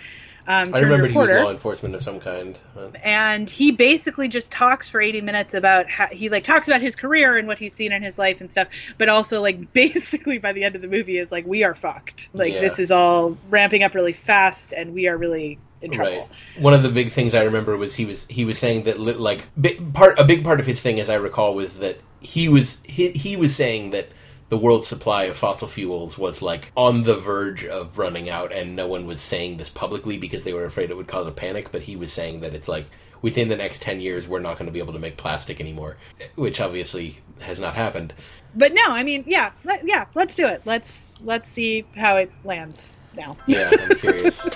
Um, 0.48 0.60
I 0.72 0.78
turned 0.80 0.84
remembered 0.84 1.10
he 1.10 1.18
was 1.18 1.28
law 1.28 1.50
enforcement 1.50 1.94
of 1.94 2.02
some 2.02 2.20
kind. 2.20 2.58
And 3.04 3.50
he 3.50 3.70
basically 3.70 4.28
just 4.28 4.50
talks 4.50 4.88
for 4.88 4.98
80 4.98 5.20
minutes 5.20 5.52
about 5.52 5.90
how 5.90 6.06
he 6.06 6.30
like 6.30 6.44
talks 6.44 6.68
about 6.68 6.80
his 6.80 6.96
career 6.96 7.36
and 7.36 7.46
what 7.46 7.58
he's 7.58 7.74
seen 7.74 7.92
in 7.92 8.02
his 8.02 8.18
life 8.18 8.40
and 8.40 8.50
stuff 8.50 8.68
but 8.96 9.10
also 9.10 9.42
like 9.42 9.72
basically 9.74 10.38
by 10.38 10.54
the 10.54 10.64
end 10.64 10.74
of 10.74 10.80
the 10.80 10.88
movie 10.88 11.18
is 11.18 11.30
like 11.30 11.46
we 11.46 11.64
are 11.64 11.74
fucked 11.74 12.30
like 12.32 12.54
Yeah. 12.54 12.60
this 12.60 12.78
is 12.78 12.90
all 12.90 13.36
ramping 13.50 13.82
up 13.82 13.94
really 13.94 14.14
fast 14.14 14.72
and 14.72 14.94
we 14.94 15.06
are 15.06 15.18
really 15.18 15.58
in 15.80 15.90
trouble 15.90 16.10
Right. 16.10 16.28
One 16.62 16.74
of 16.74 16.82
the 16.82 16.88
big 16.90 17.12
things 17.12 17.34
I 17.34 17.42
remember 17.42 17.76
was 17.76 17.94
he 17.96 18.04
was 18.04 18.26
he 18.26 18.44
was 18.44 18.58
saying 18.58 18.84
that 18.84 18.98
li- 18.98 19.14
like 19.14 19.46
big 19.60 19.92
part 19.94 20.18
a 20.18 20.24
big 20.24 20.44
part 20.44 20.60
of 20.60 20.66
his 20.66 20.80
thing, 20.80 20.98
as 21.00 21.08
I 21.08 21.14
recall, 21.16 21.54
was 21.54 21.78
that 21.78 21.98
he 22.20 22.48
was 22.48 22.80
he, 22.84 23.10
he 23.10 23.36
was 23.36 23.54
saying 23.54 23.90
that 23.90 24.08
the 24.48 24.56
world's 24.58 24.86
supply 24.86 25.24
of 25.24 25.36
fossil 25.36 25.68
fuels 25.68 26.16
was 26.16 26.40
like 26.40 26.72
on 26.76 27.02
the 27.02 27.14
verge 27.14 27.64
of 27.64 27.98
running 27.98 28.28
out, 28.30 28.50
and 28.52 28.74
no 28.74 28.86
one 28.88 29.06
was 29.06 29.20
saying 29.20 29.56
this 29.58 29.68
publicly 29.70 30.16
because 30.18 30.44
they 30.44 30.52
were 30.54 30.64
afraid 30.64 30.90
it 30.90 30.96
would 30.96 31.06
cause 31.08 31.26
a 31.26 31.30
panic. 31.32 31.70
But 31.70 31.82
he 31.82 31.96
was 31.96 32.12
saying 32.12 32.40
that 32.40 32.54
it's 32.54 32.68
like 32.68 32.86
within 33.22 33.48
the 33.48 33.56
next 33.56 33.82
ten 33.82 34.00
years 34.00 34.26
we're 34.26 34.40
not 34.40 34.54
going 34.58 34.66
to 34.66 34.72
be 34.72 34.78
able 34.80 34.94
to 34.94 34.98
make 34.98 35.16
plastic 35.16 35.60
anymore, 35.60 35.96
which 36.34 36.60
obviously 36.60 37.18
has 37.40 37.60
not 37.60 37.74
happened. 37.74 38.12
but 38.54 38.72
no 38.72 38.82
i 38.88 39.02
mean 39.02 39.22
yeah 39.26 39.52
let, 39.64 39.86
yeah 39.86 40.06
let's 40.14 40.34
do 40.34 40.46
it 40.46 40.62
let's 40.64 41.14
let's 41.22 41.48
see 41.48 41.84
how 41.94 42.16
it 42.16 42.32
lands 42.44 42.98
now 43.18 43.36
Yeah, 43.46 43.70
I'm 43.72 43.96
curious. 43.98 44.46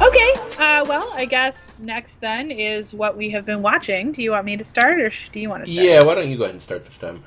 okay 0.00 0.32
uh, 0.58 0.84
well 0.88 1.10
i 1.14 1.24
guess 1.28 1.80
next 1.80 2.20
then 2.20 2.50
is 2.50 2.94
what 2.94 3.16
we 3.16 3.30
have 3.30 3.44
been 3.44 3.62
watching 3.62 4.12
do 4.12 4.22
you 4.22 4.30
want 4.30 4.44
me 4.44 4.56
to 4.56 4.64
start 4.64 5.00
or 5.00 5.10
do 5.32 5.40
you 5.40 5.48
want 5.48 5.64
to 5.66 5.70
start 5.70 5.84
yeah, 5.86 6.02
why 6.02 6.14
don't 6.14 6.30
you 6.30 6.36
go 6.36 6.44
ahead 6.44 6.54
and 6.54 6.62
start 6.62 6.84
this 6.84 6.98
time? 6.98 7.24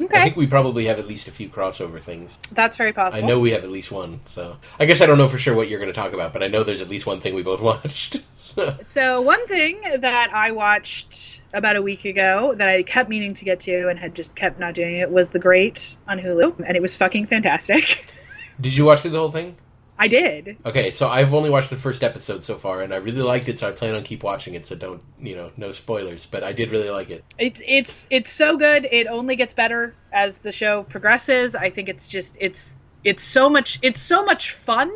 I 0.00 0.24
think 0.24 0.36
we 0.36 0.46
probably 0.46 0.86
have 0.86 0.98
at 0.98 1.06
least 1.06 1.28
a 1.28 1.30
few 1.30 1.48
crossover 1.48 2.00
things. 2.00 2.38
that's 2.52 2.76
very 2.76 2.92
possible. 2.92 3.24
I 3.24 3.26
know 3.26 3.38
we 3.38 3.50
have 3.52 3.64
at 3.64 3.70
least 3.70 3.90
one, 3.90 4.20
so 4.26 4.56
I 4.78 4.84
guess 4.86 5.00
I 5.00 5.06
don't 5.06 5.18
know 5.18 5.28
for 5.28 5.38
sure 5.38 5.54
what 5.54 5.68
you're 5.68 5.78
going 5.78 5.92
to 5.92 5.98
talk 5.98 6.12
about, 6.12 6.32
but 6.32 6.42
I 6.42 6.48
know 6.48 6.62
there's 6.64 6.80
at 6.80 6.88
least 6.88 7.06
one 7.06 7.20
thing 7.20 7.34
we 7.34 7.42
both 7.42 7.60
watched. 7.70 8.20
So- 8.40 8.76
So 8.82 9.20
one 9.22 9.46
thing 9.46 9.80
that 10.00 10.32
I 10.32 10.50
watched 10.52 11.40
about 11.52 11.76
a 11.76 11.82
week 11.82 12.04
ago 12.04 12.54
that 12.56 12.68
I 12.68 12.82
kept 12.82 13.08
meaning 13.08 13.34
to 13.34 13.44
get 13.44 13.60
to 13.60 13.88
and 13.88 13.98
had 13.98 14.14
just 14.14 14.36
kept 14.36 14.58
not 14.60 14.74
doing 14.74 14.96
it 14.96 15.10
was 15.10 15.30
The 15.30 15.38
Great 15.38 15.96
on 16.06 16.18
Hulu, 16.18 16.60
and 16.66 16.76
it 16.76 16.82
was 16.82 16.96
fucking 16.96 17.26
fantastic. 17.26 18.06
Did 18.60 18.76
you 18.76 18.84
watch 18.84 19.00
through 19.00 19.10
the 19.10 19.18
whole 19.18 19.30
thing? 19.30 19.56
I 19.98 20.08
did. 20.08 20.58
Okay, 20.64 20.90
so 20.90 21.08
I've 21.08 21.32
only 21.32 21.50
watched 21.50 21.70
the 21.70 21.76
first 21.76 22.02
episode 22.02 22.44
so 22.44 22.56
far, 22.56 22.82
and 22.82 22.92
I 22.92 22.96
really 22.96 23.22
liked 23.22 23.48
it, 23.48 23.58
so 23.58 23.68
I 23.68 23.72
plan 23.72 23.94
on 23.94 24.02
keep 24.02 24.22
watching 24.22 24.54
it. 24.54 24.66
So 24.66 24.76
don't, 24.76 25.02
you 25.20 25.34
know, 25.36 25.50
no 25.56 25.72
spoilers. 25.72 26.26
But 26.26 26.44
I 26.44 26.52
did 26.52 26.70
really 26.70 26.90
like 26.90 27.10
it. 27.10 27.24
It's 27.38 27.62
it's 27.66 28.06
it's 28.10 28.30
so 28.30 28.56
good. 28.56 28.86
It 28.90 29.06
only 29.06 29.36
gets 29.36 29.54
better 29.54 29.94
as 30.12 30.38
the 30.38 30.52
show 30.52 30.82
progresses. 30.82 31.54
I 31.54 31.70
think 31.70 31.88
it's 31.88 32.08
just 32.08 32.36
it's 32.40 32.76
it's 33.04 33.22
so 33.22 33.48
much 33.48 33.78
it's 33.82 34.00
so 34.00 34.24
much 34.24 34.52
fun 34.52 34.92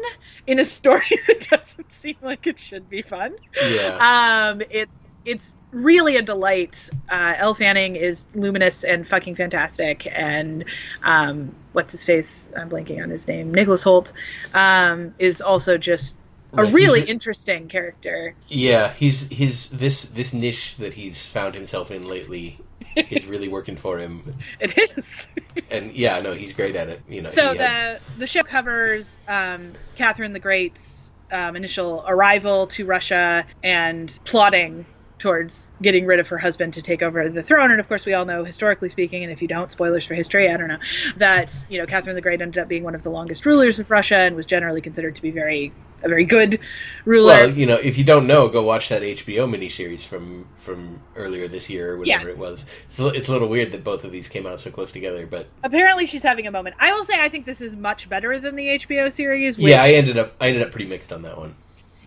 in 0.47 0.59
a 0.59 0.65
story 0.65 1.07
that 1.29 1.49
doesn't 1.51 1.93
seem 1.93 2.17
like 2.23 2.47
it 2.47 2.59
should 2.59 2.91
be 2.91 3.03
fun. 3.03 3.37
Yeah, 3.63 4.51
Um, 4.51 4.63
it's 4.71 5.10
it's 5.25 5.55
really 5.71 6.17
a 6.17 6.23
delight. 6.23 6.89
Uh, 7.11 7.35
Elle 7.37 7.55
Fanning 7.55 7.97
is 7.97 8.27
luminous 8.35 8.85
and 8.85 9.07
fucking 9.07 9.35
fantastic, 9.37 10.07
and 10.11 10.65
um, 11.03 11.55
what's 11.73 11.93
his 11.93 12.05
face? 12.05 12.49
I'm 12.57 12.71
blanking 12.71 13.03
on 13.03 13.11
his 13.11 13.29
name. 13.29 13.53
Nicholas 13.53 13.85
Hoult 13.85 14.13
um, 14.55 15.15
is 15.19 15.41
also 15.41 15.77
just 15.79 16.17
a 16.57 16.65
really 16.65 17.03
re- 17.03 17.07
interesting 17.07 17.69
character. 17.69 18.35
yeah. 18.49 18.93
He's 18.95 19.29
his 19.29 19.69
this 19.71 20.03
this 20.07 20.33
niche 20.33 20.77
that 20.79 20.95
he's 20.95 21.25
found 21.27 21.55
himself 21.55 21.91
in 21.93 22.09
lately 22.09 22.59
is 22.97 23.27
really 23.27 23.47
working 23.49 23.77
for 23.77 23.99
him, 23.99 24.35
It 24.61 24.77
is. 24.99 25.33
and 25.71 25.93
yeah, 25.93 26.19
no, 26.21 26.33
he's 26.33 26.53
great 26.53 26.75
at 26.75 26.89
it. 26.89 27.01
You 27.09 27.23
know, 27.23 27.29
so 27.31 27.53
he 27.53 27.59
had- 27.59 28.01
the 28.17 28.21
the 28.21 28.27
show 28.27 28.43
covers 28.43 29.23
um, 29.29 29.75
Catherine 29.95 30.33
the 30.33 30.41
Great's 30.41 31.13
um, 31.31 31.55
initial 31.55 32.05
arrival 32.09 32.67
to 32.69 32.85
Russia 32.85 33.47
and 33.63 34.19
plotting 34.25 34.85
towards 35.21 35.71
getting 35.81 36.07
rid 36.07 36.19
of 36.19 36.29
her 36.29 36.39
husband 36.39 36.75
to 36.75 36.83
take 36.83 37.03
over 37.03 37.29
the 37.29 37.43
throne. 37.43 37.71
And 37.71 37.79
of 37.79 37.87
course, 37.87 38.05
we 38.05 38.15
all 38.15 38.25
know, 38.25 38.43
historically 38.45 38.89
speaking, 38.89 39.23
and 39.23 39.33
if 39.33 39.43
you 39.43 39.49
don't, 39.49 39.71
spoilers 39.71 40.05
for 40.05 40.15
history, 40.15 40.51
I 40.51 40.57
don't 40.57 40.69
know, 40.69 40.79
that 41.17 41.65
you 41.69 41.79
know 41.79 41.87
Catherine 41.87 42.17
the 42.17 42.23
Great 42.23 42.41
ended 42.41 42.61
up 42.61 42.69
being 42.69 42.83
one 42.83 42.95
of 42.95 43.03
the 43.03 43.11
longest 43.11 43.47
rulers 43.47 43.79
of 43.79 43.91
Russia 43.91 44.17
and 44.17 44.35
was 44.35 44.47
generally 44.47 44.81
considered 44.81 45.17
to 45.17 45.23
be 45.23 45.31
very 45.31 45.73
a 46.03 46.09
very 46.09 46.25
good 46.25 46.61
ruler. 47.05 47.35
Well, 47.35 47.51
you 47.51 47.67
know, 47.67 47.77
if 47.77 47.99
you 47.99 48.05
don't 48.05 48.27
know, 48.27 48.49
go 48.49 48.63
watch 48.63 48.89
that 48.89 49.03
HBO 49.03 49.49
miniseries 49.49 50.01
from 50.01 50.47
from 50.57 51.01
earlier 51.17 51.47
this 51.47 51.69
year 51.69 51.93
or 51.93 51.99
whatever 51.99 52.25
Yes. 52.25 52.33
it 52.33 52.39
was. 52.39 52.67
It's 52.89 52.99
a, 52.99 53.07
it's 53.09 53.29
a 53.29 53.33
little 53.33 53.49
weird 53.49 53.73
that 53.73 53.85
both 53.85 54.05
of 54.05 54.13
these 54.13 54.29
came 54.29 54.47
out 54.47 54.61
so 54.61 54.71
close 54.71 54.93
together, 54.93 55.27
but 55.27 55.47
Apparently, 55.63 56.07
she's 56.07 56.23
having 56.23 56.47
a 56.47 56.51
moment. 56.51 56.77
I 56.79 56.93
will 56.93 57.05
say, 57.05 57.21
I 57.21 57.29
think 57.29 57.45
this 57.47 57.61
is 57.61 57.77
much 57.77 58.09
better 58.09 58.39
than 58.39 58.57
the 58.57 58.67
HBO 58.69 59.13
series. 59.13 59.59
Which, 59.59 59.67
yeah, 59.69 59.83
I 59.83 59.91
ended 59.93 60.17
up 60.19 60.35
I 60.41 60.49
ended 60.49 60.63
up 60.63 60.71
pretty 60.71 60.87
mixed 60.87 61.13
on 61.13 61.23
that 61.23 61.37
one. 61.37 61.55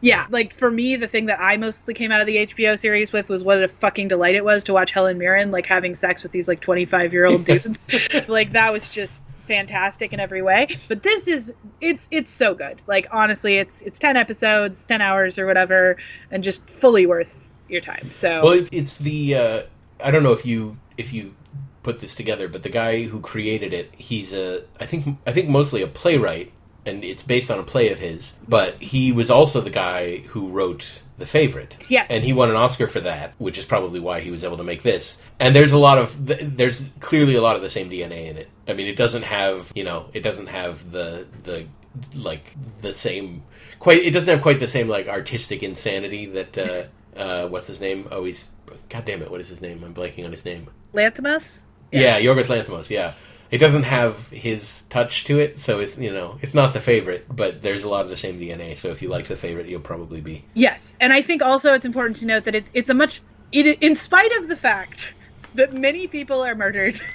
Yeah, 0.03 0.27
like 0.29 0.53
for 0.53 0.69
me, 0.69 0.97
the 0.97 1.07
thing 1.07 1.27
that 1.27 1.39
I 1.39 1.55
mostly 1.55 1.93
came 1.93 2.11
out 2.11 2.19
of 2.19 2.27
the 2.27 2.35
HBO 2.35 2.77
series 2.77 3.13
with 3.13 3.29
was 3.29 3.41
what 3.41 3.63
a 3.63 3.69
fucking 3.69 4.09
delight 4.09 4.35
it 4.35 4.43
was 4.43 4.65
to 4.65 4.73
watch 4.73 4.91
Helen 4.91 5.17
Mirren 5.17 5.49
like 5.49 5.65
having 5.65 5.95
sex 5.95 6.23
with 6.23 6.33
these 6.33 6.45
like 6.45 6.59
25 6.59 7.13
year 7.13 7.25
old 7.25 7.45
dudes. 7.45 7.85
like 8.27 8.51
that 8.51 8.73
was 8.73 8.89
just 8.89 9.23
fantastic 9.47 10.11
in 10.11 10.19
every 10.19 10.41
way. 10.41 10.75
But 10.89 11.03
this 11.03 11.29
is 11.29 11.53
it's 11.79 12.09
it's 12.11 12.29
so 12.29 12.53
good. 12.53 12.83
Like 12.85 13.07
honestly, 13.13 13.55
it's 13.55 13.81
it's 13.81 13.97
10 13.97 14.17
episodes, 14.17 14.83
10 14.83 14.99
hours 14.99 15.39
or 15.39 15.45
whatever, 15.45 15.95
and 16.29 16.43
just 16.43 16.69
fully 16.69 17.05
worth 17.05 17.47
your 17.69 17.79
time. 17.79 18.11
So 18.11 18.43
Well, 18.43 18.53
it's, 18.53 18.69
it's 18.73 18.97
the 18.97 19.35
uh, 19.35 19.63
I 20.03 20.11
don't 20.11 20.23
know 20.23 20.33
if 20.33 20.45
you 20.45 20.77
if 20.97 21.13
you 21.13 21.33
put 21.81 22.01
this 22.01 22.13
together, 22.13 22.49
but 22.49 22.63
the 22.63 22.69
guy 22.69 23.03
who 23.03 23.21
created 23.21 23.71
it, 23.71 23.89
he's 23.97 24.33
a 24.33 24.65
I 24.81 24.85
think 24.85 25.17
I 25.25 25.31
think 25.31 25.47
mostly 25.47 25.81
a 25.81 25.87
playwright, 25.87 26.51
and 26.85 27.03
it's 27.03 27.23
based 27.23 27.49
on 27.51 27.59
a 27.59 27.63
play 27.63 27.91
of 27.91 27.99
his. 27.99 28.33
But 28.47 28.81
he 28.81 29.11
was 29.11 29.29
also 29.29 29.61
the 29.61 29.69
guy 29.69 30.17
who 30.19 30.49
wrote 30.49 31.01
The 31.17 31.25
Favorite. 31.25 31.85
Yes. 31.89 32.09
and 32.09 32.23
he 32.23 32.33
won 32.33 32.49
an 32.49 32.55
Oscar 32.55 32.87
for 32.87 32.99
that, 33.01 33.33
which 33.37 33.57
is 33.57 33.65
probably 33.65 33.99
why 33.99 34.21
he 34.21 34.31
was 34.31 34.43
able 34.43 34.57
to 34.57 34.63
make 34.63 34.83
this. 34.83 35.21
And 35.39 35.55
there's 35.55 35.71
a 35.71 35.77
lot 35.77 35.97
of 35.97 36.15
there's 36.57 36.89
clearly 36.99 37.35
a 37.35 37.41
lot 37.41 37.55
of 37.55 37.61
the 37.61 37.69
same 37.69 37.89
DNA 37.89 38.29
in 38.29 38.37
it. 38.37 38.49
I 38.67 38.73
mean, 38.73 38.87
it 38.87 38.95
doesn't 38.95 39.23
have 39.23 39.71
you 39.75 39.83
know 39.83 40.09
it 40.13 40.21
doesn't 40.21 40.47
have 40.47 40.91
the 40.91 41.25
the 41.43 41.67
like 42.15 42.53
the 42.81 42.93
same 42.93 43.43
quite 43.79 44.01
it 44.01 44.11
doesn't 44.11 44.33
have 44.33 44.41
quite 44.41 44.59
the 44.59 44.67
same 44.67 44.87
like 44.87 45.07
artistic 45.07 45.61
insanity 45.61 46.25
that 46.25 46.57
uh, 46.57 46.83
uh 47.19 47.47
what's 47.47 47.67
his 47.67 47.79
name 47.79 48.07
oh 48.11 48.23
he's 48.25 48.49
god 48.89 49.05
damn 49.05 49.21
it 49.21 49.29
what 49.29 49.39
is 49.39 49.47
his 49.47 49.61
name 49.61 49.83
i'm 49.83 49.93
blanking 49.93 50.25
on 50.25 50.31
his 50.31 50.43
name 50.45 50.67
Lanthimos? 50.93 51.63
yeah, 51.91 52.19
Yorgos 52.19 52.45
Lanthimos 52.45 52.89
yeah 52.89 53.13
it 53.53 53.59
doesn't 53.59 53.83
have 53.83 54.29
his 54.29 54.81
touch 54.89 55.25
to 55.25 55.39
it 55.39 55.59
so 55.59 55.79
it's 55.79 55.99
you 55.99 56.11
know 56.11 56.39
it's 56.41 56.55
not 56.55 56.73
the 56.73 56.81
favorite 56.81 57.25
but 57.29 57.61
there's 57.61 57.83
a 57.83 57.89
lot 57.89 58.03
of 58.03 58.09
the 58.09 58.17
same 58.17 58.39
dna 58.39 58.75
so 58.75 58.89
if 58.89 59.01
you 59.01 59.09
like 59.09 59.27
the 59.27 59.37
favorite 59.37 59.67
you'll 59.67 59.79
probably 59.79 60.21
be 60.21 60.43
Yes, 60.53 60.95
and 60.99 61.11
I 61.11 61.21
think 61.21 61.41
also 61.41 61.73
it's 61.73 61.85
important 61.85 62.17
to 62.17 62.27
note 62.27 62.45
that 62.45 62.55
it's 62.55 62.71
it's 62.73 62.89
a 62.89 62.93
much 62.93 63.21
it, 63.51 63.79
in 63.81 63.95
spite 63.95 64.31
of 64.37 64.47
the 64.47 64.55
fact 64.55 65.13
that 65.55 65.73
many 65.73 66.07
people 66.07 66.41
are 66.41 66.55
murdered. 66.55 66.99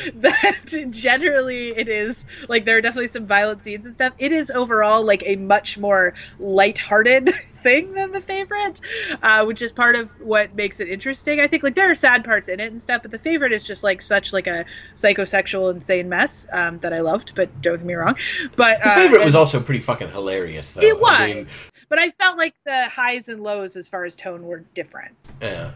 that 0.14 0.64
generally 0.90 1.68
it 1.76 1.88
is 1.88 2.24
like 2.48 2.64
there 2.64 2.76
are 2.78 2.80
definitely 2.80 3.08
some 3.08 3.26
violent 3.26 3.64
scenes 3.64 3.86
and 3.86 3.94
stuff. 3.94 4.12
It 4.18 4.32
is 4.32 4.50
overall 4.50 5.04
like 5.04 5.22
a 5.26 5.36
much 5.36 5.78
more 5.78 6.14
lighthearted 6.38 7.34
thing 7.62 7.92
than 7.94 8.10
the 8.10 8.20
favorite, 8.20 8.80
uh, 9.22 9.44
which 9.44 9.62
is 9.62 9.70
part 9.70 9.94
of 9.94 10.10
what 10.20 10.54
makes 10.54 10.80
it 10.80 10.88
interesting. 10.88 11.40
I 11.40 11.46
think 11.46 11.62
like 11.62 11.74
there 11.74 11.90
are 11.90 11.94
sad 11.94 12.24
parts 12.24 12.48
in 12.48 12.58
it 12.60 12.72
and 12.72 12.82
stuff, 12.82 13.02
but 13.02 13.10
the 13.10 13.18
favorite 13.18 13.52
is 13.52 13.64
just 13.64 13.84
like 13.84 14.02
such 14.02 14.32
like 14.32 14.46
a 14.46 14.64
psychosexual 14.96 15.72
insane 15.72 16.08
mess 16.08 16.46
um, 16.52 16.78
that 16.80 16.92
I 16.92 17.00
loved. 17.00 17.34
But 17.34 17.60
don't 17.62 17.76
get 17.78 17.86
me 17.86 17.94
wrong, 17.94 18.16
but 18.56 18.82
the 18.82 18.88
uh, 18.90 18.94
favorite 18.94 19.18
and- 19.18 19.26
was 19.26 19.36
also 19.36 19.60
pretty 19.60 19.80
fucking 19.80 20.10
hilarious 20.10 20.72
though 20.72 20.80
it 20.80 20.98
was, 20.98 21.20
I 21.20 21.34
mean, 21.34 21.46
but 21.88 21.98
I 21.98 22.10
felt 22.10 22.36
like 22.38 22.54
the 22.64 22.88
highs 22.88 23.28
and 23.28 23.42
lows 23.42 23.76
as 23.76 23.88
far 23.88 24.04
as 24.04 24.16
tone 24.16 24.44
were 24.44 24.60
different. 24.74 25.14
yeah 25.40 25.72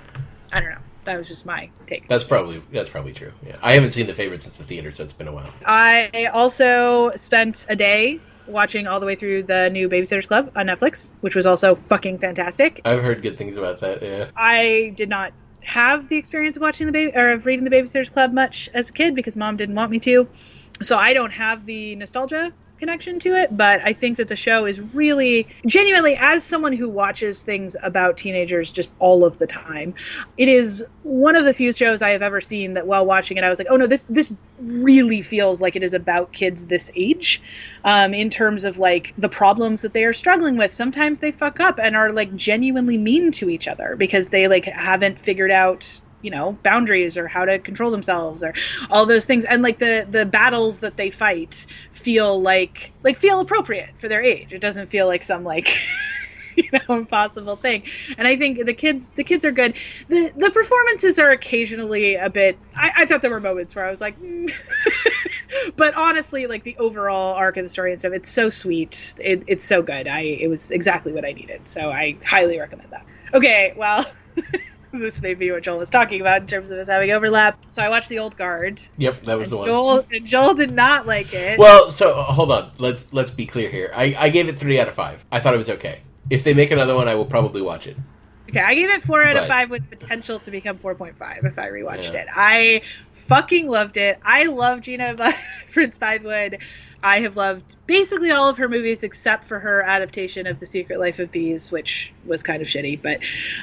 I 0.52 0.60
don't 0.60 0.70
know. 0.70 0.78
That 1.07 1.16
was 1.16 1.28
just 1.28 1.46
my 1.46 1.70
take. 1.86 2.07
that's 2.09 2.24
probably 2.24 2.59
that's 2.70 2.90
probably 2.90 3.12
true 3.12 3.32
yeah 3.46 3.54
i 3.62 3.72
haven't 3.72 3.92
seen 3.92 4.07
the 4.07 4.14
favorite 4.14 4.42
since 4.42 4.57
the 4.57 4.64
theater 4.64 4.92
so 4.92 5.04
it's 5.04 5.12
been 5.12 5.28
a 5.28 5.32
while 5.32 5.50
I 5.64 6.30
also 6.32 7.12
spent 7.16 7.66
a 7.68 7.76
day 7.76 8.20
watching 8.46 8.86
all 8.86 9.00
the 9.00 9.07
way 9.07 9.14
through 9.14 9.42
the 9.44 9.68
new 9.70 9.88
Babysitters 9.88 10.28
Club 10.28 10.52
on 10.54 10.66
Netflix, 10.66 11.14
which 11.20 11.34
was 11.34 11.46
also 11.46 11.74
fucking 11.74 12.18
fantastic. 12.18 12.80
I've 12.84 13.02
heard 13.02 13.22
good 13.22 13.36
things 13.36 13.57
about 13.57 13.80
that. 13.80 14.02
Yeah. 14.02 14.28
I 14.36 14.92
did 14.96 15.09
not 15.09 15.32
have 15.62 16.09
the 16.09 16.16
experience 16.16 16.57
of 16.57 16.62
watching 16.62 16.86
the 16.86 16.92
baby 16.92 17.12
or 17.14 17.32
of 17.32 17.44
reading 17.44 17.64
the 17.64 17.70
Babysitters 17.70 18.12
Club 18.12 18.32
much 18.32 18.70
as 18.72 18.90
a 18.90 18.92
kid 18.92 19.14
because 19.14 19.34
mom 19.36 19.57
didn't 19.57 19.74
want 19.74 19.90
me 19.90 19.98
to, 20.00 20.28
so 20.82 20.96
I 20.96 21.12
don't 21.12 21.32
have 21.32 21.66
the 21.66 21.96
nostalgia 21.96 22.52
connection 22.79 23.18
to 23.20 23.35
it, 23.35 23.57
but 23.57 23.81
I 23.83 23.93
think 23.93 24.16
that 24.18 24.29
the 24.29 24.37
show 24.37 24.66
is 24.66 24.81
really 24.81 25.47
genuinely 25.66 26.16
as 26.18 26.45
someone 26.45 26.72
who 26.72 26.89
watches 26.89 27.43
things 27.43 27.77
about 27.83 28.18
teenagers 28.18 28.70
just 28.70 28.93
all 28.99 29.24
of 29.24 29.39
the 29.39 29.47
time, 29.47 29.95
it 30.37 30.49
is 30.49 30.85
one 31.03 31.37
of 31.37 31.45
the 31.45 31.55
few 31.55 31.72
shows 31.72 32.03
I 32.03 32.11
have 32.11 32.22
ever 32.22 32.41
seen 32.41 32.74
that 32.74 32.87
while 32.87 33.07
watching 33.07 33.37
it 33.37 33.45
I 33.45 33.49
was 33.49 33.59
like, 33.59 33.68
"Oh 33.70 33.77
no, 33.77 33.87
this 33.87 34.07
this 34.09 34.35
really 34.59 35.22
feels 35.22 35.61
like 35.61 35.77
it 35.77 35.83
is 35.83 35.95
about 35.95 36.33
kids 36.33 36.66
this 36.66 36.91
age." 36.95 37.43
Um, 37.85 38.14
in 38.14 38.31
terms 38.31 38.64
of 38.64 38.79
like 38.79 39.14
the 39.16 39.29
problems 39.29 39.83
that 39.83 39.93
they 39.93 40.05
are 40.05 40.12
struggling 40.12 40.57
with. 40.57 40.72
Sometimes 40.72 41.20
they 41.20 41.31
fuck 41.31 41.61
up 41.61 41.79
and 41.81 41.95
are 41.95 42.12
like 42.12 42.35
genuinely 42.35 42.99
mean 42.99 43.31
to 43.33 43.49
each 43.49 43.68
other 43.68 43.95
because 43.97 44.29
they 44.29 44.49
like 44.49 44.64
haven't 44.64 45.20
figured 45.20 45.53
out 45.53 46.01
you 46.22 46.30
know 46.30 46.58
boundaries 46.62 47.16
or 47.16 47.28
how 47.28 47.44
to 47.44 47.58
control 47.58 47.90
themselves 47.90 48.42
or 48.42 48.54
all 48.90 49.06
those 49.06 49.26
things. 49.26 49.44
And 49.44 49.62
like 49.62 49.78
the 49.78 50.06
the 50.08 50.26
battles 50.26 50.80
that 50.80 50.96
they 50.96 51.10
fight 51.10 51.66
feel 51.92 52.40
like 52.40 52.94
like 53.02 53.16
feel 53.18 53.40
appropriate 53.40 53.90
for 53.98 54.08
their 54.08 54.22
age. 54.22 54.52
It 54.52 54.60
doesn't 54.60 54.88
feel 54.90 55.06
like 55.06 55.22
some 55.22 55.44
like 55.44 55.68
you 56.56 56.68
know 56.72 56.96
impossible 56.96 57.56
thing. 57.56 57.84
And 58.18 58.26
i 58.26 58.36
think 58.36 58.64
the 58.64 58.74
kids 58.74 59.10
the 59.12 59.24
kids 59.24 59.44
are 59.44 59.52
good. 59.52 59.76
The 60.08 60.32
the 60.36 60.50
performances 60.50 61.18
are 61.18 61.30
occasionally 61.30 62.16
a 62.16 62.30
bit 62.30 62.58
i, 62.74 62.90
I 62.98 63.06
thought 63.06 63.22
there 63.22 63.30
were 63.30 63.40
moments 63.40 63.74
where 63.74 63.86
i 63.86 63.90
was 63.90 64.00
like 64.00 64.18
mm. 64.18 64.50
but 65.76 65.94
honestly 65.94 66.46
like 66.46 66.64
the 66.64 66.76
overall 66.78 67.34
arc 67.34 67.56
of 67.56 67.64
the 67.64 67.68
story 67.68 67.92
and 67.92 67.98
stuff 68.00 68.12
it's 68.14 68.30
so 68.30 68.50
sweet. 68.50 69.14
It, 69.18 69.44
it's 69.46 69.64
so 69.64 69.82
good. 69.82 70.08
I 70.08 70.20
it 70.20 70.48
was 70.48 70.70
exactly 70.70 71.12
what 71.12 71.24
i 71.24 71.32
needed. 71.32 71.68
So 71.68 71.90
i 71.90 72.18
highly 72.24 72.58
recommend 72.58 72.90
that. 72.90 73.06
Okay 73.34 73.74
well 73.76 74.04
this 74.93 75.20
may 75.20 75.34
be 75.34 75.51
what 75.53 75.62
Joel 75.62 75.78
was 75.78 75.91
talking 75.91 76.20
about 76.20 76.43
in 76.43 76.47
terms 76.47 76.70
of 76.70 76.78
us 76.78 76.89
having 76.89 77.11
overlap. 77.11 77.59
So 77.70 77.82
I 77.82 77.89
watched 77.89 78.09
The 78.09 78.18
Old 78.18 78.37
Guard. 78.37 78.80
Yep, 78.99 79.22
that 79.24 79.39
was 79.39 79.51
the 79.51 79.57
one. 79.59 79.66
Joel 79.66 80.07
and 80.12 80.26
Joel 80.26 80.55
did 80.55 80.72
not 80.72 81.07
like 81.07 81.32
it. 81.34 81.59
Well, 81.59 81.91
so 81.93 82.14
uh, 82.18 82.24
hold 82.24 82.51
on. 82.51 82.70
Let's 82.78 83.12
let's 83.12 83.30
be 83.30 83.47
clear 83.47 83.70
here. 83.70 83.91
I, 83.95 84.14
I 84.18 84.28
gave 84.30 84.49
it 84.49 84.57
three 84.59 84.80
out 84.80 84.89
of 84.89 84.95
five. 84.95 85.24
I 85.30 85.41
thought 85.41 85.55
it 85.55 85.59
was 85.59 85.70
okay. 85.70 86.01
If 86.30 86.45
they 86.45 86.55
make 86.55 86.70
another 86.70 86.95
one, 86.95 87.09
I 87.09 87.14
will 87.14 87.24
probably 87.26 87.62
watch 87.62 87.87
it. 87.87 87.97
okay, 88.49 88.61
I 88.61 88.74
gave 88.74 88.91
it 88.91 89.03
four 89.03 89.22
out 89.22 89.37
of 89.37 89.47
five 89.47 89.70
with 89.70 89.89
potential 89.91 90.39
to 90.41 90.51
become 90.51 90.78
four 90.78 90.95
point 90.95 91.16
five 91.18 91.45
if 91.45 91.59
I 91.59 91.68
rewatched 91.68 92.12
Yeah. 92.14 92.20
it. 92.22 92.28
I 92.34 92.82
fucking 93.28 93.68
loved 93.68 93.97
it. 93.97 94.18
I 94.24 94.45
love 94.47 94.80
Gina 94.82 95.14
by 95.14 95.32
Prince 95.72 95.99
Bythewood. 95.99 96.61
I 97.07 97.20
have 97.20 97.36
loved 97.36 97.76
basically 97.86 98.32
all 98.32 98.48
of 98.48 98.57
her 98.57 98.68
movies 98.68 99.04
except 99.04 99.44
for 99.44 99.61
her 99.61 99.80
adaptation 99.80 100.48
of 100.48 100.59
The 100.59 100.66
Secret 100.66 100.98
Life 100.98 101.20
of 101.20 101.30
Bees, 101.30 101.70
which 101.70 102.12
was 102.24 102.42
kind 102.42 102.61
of 102.61 102.66
shitty, 102.66 103.00
but 103.00 103.20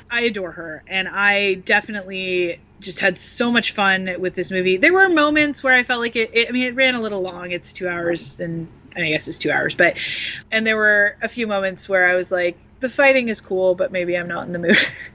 I 0.10 0.22
adore 0.22 0.54
her. 0.54 0.82
And 0.88 1.10
I 1.10 1.56
definitely 1.56 2.62
just 2.80 3.02
had 3.02 3.20
so 3.20 3.52
much 3.52 3.74
fun 3.74 4.16
with 4.20 4.34
this 4.34 4.50
movie. 4.50 4.78
There 4.78 4.94
were 4.94 5.10
moments 5.10 5.62
where 5.62 5.76
I 5.76 5.84
felt 5.84 6.00
like 6.00 6.16
it, 6.16 6.32
it 6.34 6.48
I 6.48 6.52
mean, 6.54 6.68
it 6.68 6.76
ran 6.76 6.96
a 6.96 7.02
little 7.02 7.20
long. 7.20 7.52
It's 7.52 7.74
two 7.74 7.90
hours, 7.90 8.40
and 8.40 8.70
I 8.96 9.10
guess 9.10 9.28
it's 9.28 9.38
two 9.38 9.52
hours, 9.52 9.76
but, 9.76 9.98
and 10.50 10.66
there 10.66 10.78
were 10.78 11.18
a 11.22 11.28
few 11.28 11.46
moments 11.46 11.90
where 11.90 12.08
I 12.08 12.16
was 12.16 12.32
like, 12.32 12.58
the 12.80 12.90
fighting 12.90 13.28
is 13.28 13.42
cool, 13.42 13.76
but 13.76 13.92
maybe 13.92 14.18
I'm 14.18 14.30
not 14.30 14.46
in 14.46 14.54
the 14.54 14.60
mood. 14.60 14.78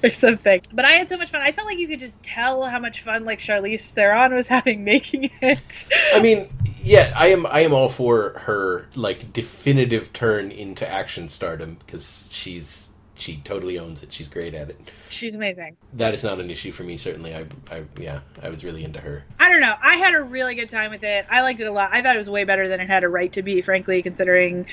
or 0.04 0.12
something. 0.12 0.62
But 0.72 0.84
I 0.84 0.92
had 0.92 1.08
so 1.08 1.16
much 1.16 1.30
fun. 1.30 1.42
I 1.42 1.52
felt 1.52 1.66
like 1.66 1.78
you 1.78 1.88
could 1.88 2.00
just 2.00 2.22
tell 2.22 2.64
how 2.64 2.78
much 2.78 3.02
fun 3.02 3.24
like 3.24 3.38
Charlize 3.38 3.92
Theron 3.92 4.34
was 4.34 4.48
having 4.48 4.84
making 4.90 5.30
it. 5.40 5.86
I 6.14 6.20
mean, 6.20 6.48
yeah, 6.82 7.12
I 7.16 7.28
am. 7.28 7.46
I 7.46 7.60
am 7.60 7.72
all 7.72 7.88
for 7.88 8.38
her 8.40 8.86
like 8.94 9.32
definitive 9.32 10.12
turn 10.12 10.50
into 10.50 10.88
action 10.88 11.28
stardom 11.28 11.76
because 11.84 12.28
she's 12.30 12.90
she 13.20 13.36
totally 13.38 13.78
owns 13.78 14.02
it. 14.02 14.12
She's 14.12 14.28
great 14.28 14.54
at 14.54 14.70
it. 14.70 14.80
She's 15.08 15.34
amazing. 15.34 15.76
That 15.92 16.14
is 16.14 16.24
not 16.24 16.40
an 16.40 16.50
issue 16.50 16.72
for 16.72 16.84
me. 16.84 16.96
Certainly, 16.96 17.34
I, 17.34 17.44
I 17.70 17.84
yeah, 17.98 18.20
I 18.42 18.48
was 18.48 18.64
really 18.64 18.84
into 18.84 19.00
her. 19.00 19.24
I 19.38 19.50
don't 19.50 19.60
know. 19.60 19.74
I 19.82 19.96
had 19.96 20.14
a 20.14 20.22
really 20.22 20.54
good 20.54 20.68
time 20.68 20.90
with 20.90 21.04
it. 21.04 21.26
I 21.30 21.42
liked 21.42 21.60
it 21.60 21.66
a 21.66 21.72
lot. 21.72 21.90
I 21.92 22.02
thought 22.02 22.16
it 22.16 22.18
was 22.18 22.30
way 22.30 22.44
better 22.44 22.68
than 22.68 22.80
it 22.80 22.88
had 22.88 23.04
a 23.04 23.08
right 23.08 23.32
to 23.34 23.42
be, 23.42 23.60
frankly, 23.62 24.02
considering 24.02 24.66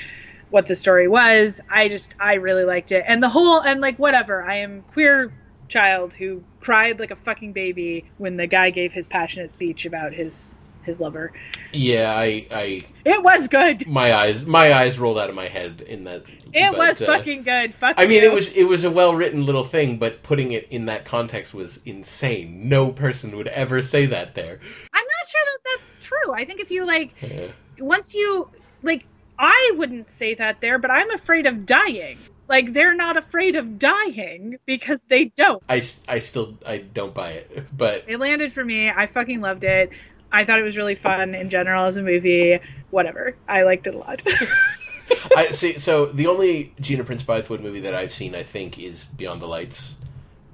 what 0.50 0.66
the 0.66 0.74
story 0.74 1.08
was. 1.08 1.60
I 1.70 1.88
just 1.88 2.14
I 2.18 2.34
really 2.34 2.64
liked 2.64 2.92
it. 2.92 3.04
And 3.06 3.22
the 3.22 3.28
whole 3.28 3.60
and 3.60 3.80
like 3.80 3.98
whatever. 3.98 4.42
I 4.42 4.56
am 4.56 4.82
queer 4.92 5.32
child 5.68 6.14
who 6.14 6.42
cried 6.60 6.98
like 6.98 7.10
a 7.10 7.16
fucking 7.16 7.52
baby 7.52 8.04
when 8.18 8.36
the 8.36 8.46
guy 8.46 8.70
gave 8.70 8.92
his 8.92 9.06
passionate 9.06 9.54
speech 9.54 9.84
about 9.86 10.12
his 10.12 10.54
his 10.84 11.00
lover. 11.00 11.32
Yeah, 11.74 12.10
I, 12.10 12.46
I, 12.50 12.82
It 13.04 13.22
was 13.22 13.48
good. 13.48 13.86
my 13.86 14.14
eyes, 14.14 14.46
my 14.46 14.72
eyes 14.72 14.98
rolled 14.98 15.18
out 15.18 15.28
of 15.28 15.34
my 15.36 15.46
head 15.48 15.82
in 15.82 16.04
that. 16.04 16.22
It 16.54 16.70
but, 16.70 16.78
was 16.78 17.02
uh, 17.02 17.06
fucking 17.06 17.42
good. 17.42 17.74
Fuck 17.74 17.96
I 17.98 18.06
mean, 18.06 18.22
you. 18.22 18.30
it 18.30 18.32
was 18.32 18.48
it 18.52 18.64
was 18.64 18.84
a 18.84 18.90
well 18.90 19.14
written 19.14 19.44
little 19.44 19.64
thing, 19.64 19.98
but 19.98 20.22
putting 20.22 20.52
it 20.52 20.66
in 20.70 20.86
that 20.86 21.04
context 21.04 21.52
was 21.52 21.80
insane. 21.84 22.70
No 22.70 22.90
person 22.90 23.36
would 23.36 23.48
ever 23.48 23.82
say 23.82 24.06
that 24.06 24.34
there. 24.34 24.60
I'm 24.94 25.04
not 25.04 25.28
sure 25.28 25.40
that 25.44 25.58
that's 25.66 25.98
true. 26.00 26.32
I 26.32 26.44
think 26.46 26.60
if 26.60 26.70
you 26.70 26.86
like 26.86 27.14
Yeah. 27.20 27.48
once 27.78 28.14
you 28.14 28.48
like 28.82 29.04
I 29.38 29.72
wouldn't 29.76 30.10
say 30.10 30.34
that 30.34 30.60
there, 30.60 30.78
but 30.78 30.90
I'm 30.90 31.10
afraid 31.12 31.46
of 31.46 31.64
dying. 31.66 32.18
Like 32.48 32.72
they're 32.72 32.96
not 32.96 33.16
afraid 33.16 33.56
of 33.56 33.78
dying 33.78 34.58
because 34.64 35.04
they 35.04 35.26
don't. 35.26 35.62
I, 35.68 35.86
I 36.08 36.18
still 36.18 36.56
I 36.66 36.78
don't 36.78 37.14
buy 37.14 37.32
it, 37.32 37.66
but 37.76 38.04
It 38.06 38.18
landed 38.18 38.52
for 38.52 38.64
me. 38.64 38.90
I 38.90 39.06
fucking 39.06 39.40
loved 39.40 39.64
it. 39.64 39.90
I 40.32 40.44
thought 40.44 40.58
it 40.58 40.62
was 40.62 40.76
really 40.76 40.94
fun 40.94 41.34
in 41.34 41.50
general 41.50 41.84
as 41.84 41.96
a 41.96 42.02
movie. 42.02 42.58
Whatever. 42.90 43.36
I 43.48 43.62
liked 43.62 43.86
it 43.86 43.94
a 43.94 43.98
lot. 43.98 44.22
I 45.36 45.50
see. 45.52 45.78
So 45.78 46.06
the 46.06 46.26
only 46.26 46.74
Gina 46.80 47.04
Prince 47.04 47.22
Bythewood 47.22 47.60
movie 47.60 47.80
that 47.80 47.94
I've 47.94 48.12
seen, 48.12 48.34
I 48.34 48.42
think, 48.42 48.78
is 48.78 49.04
Beyond 49.04 49.40
the 49.40 49.46
Lights, 49.46 49.96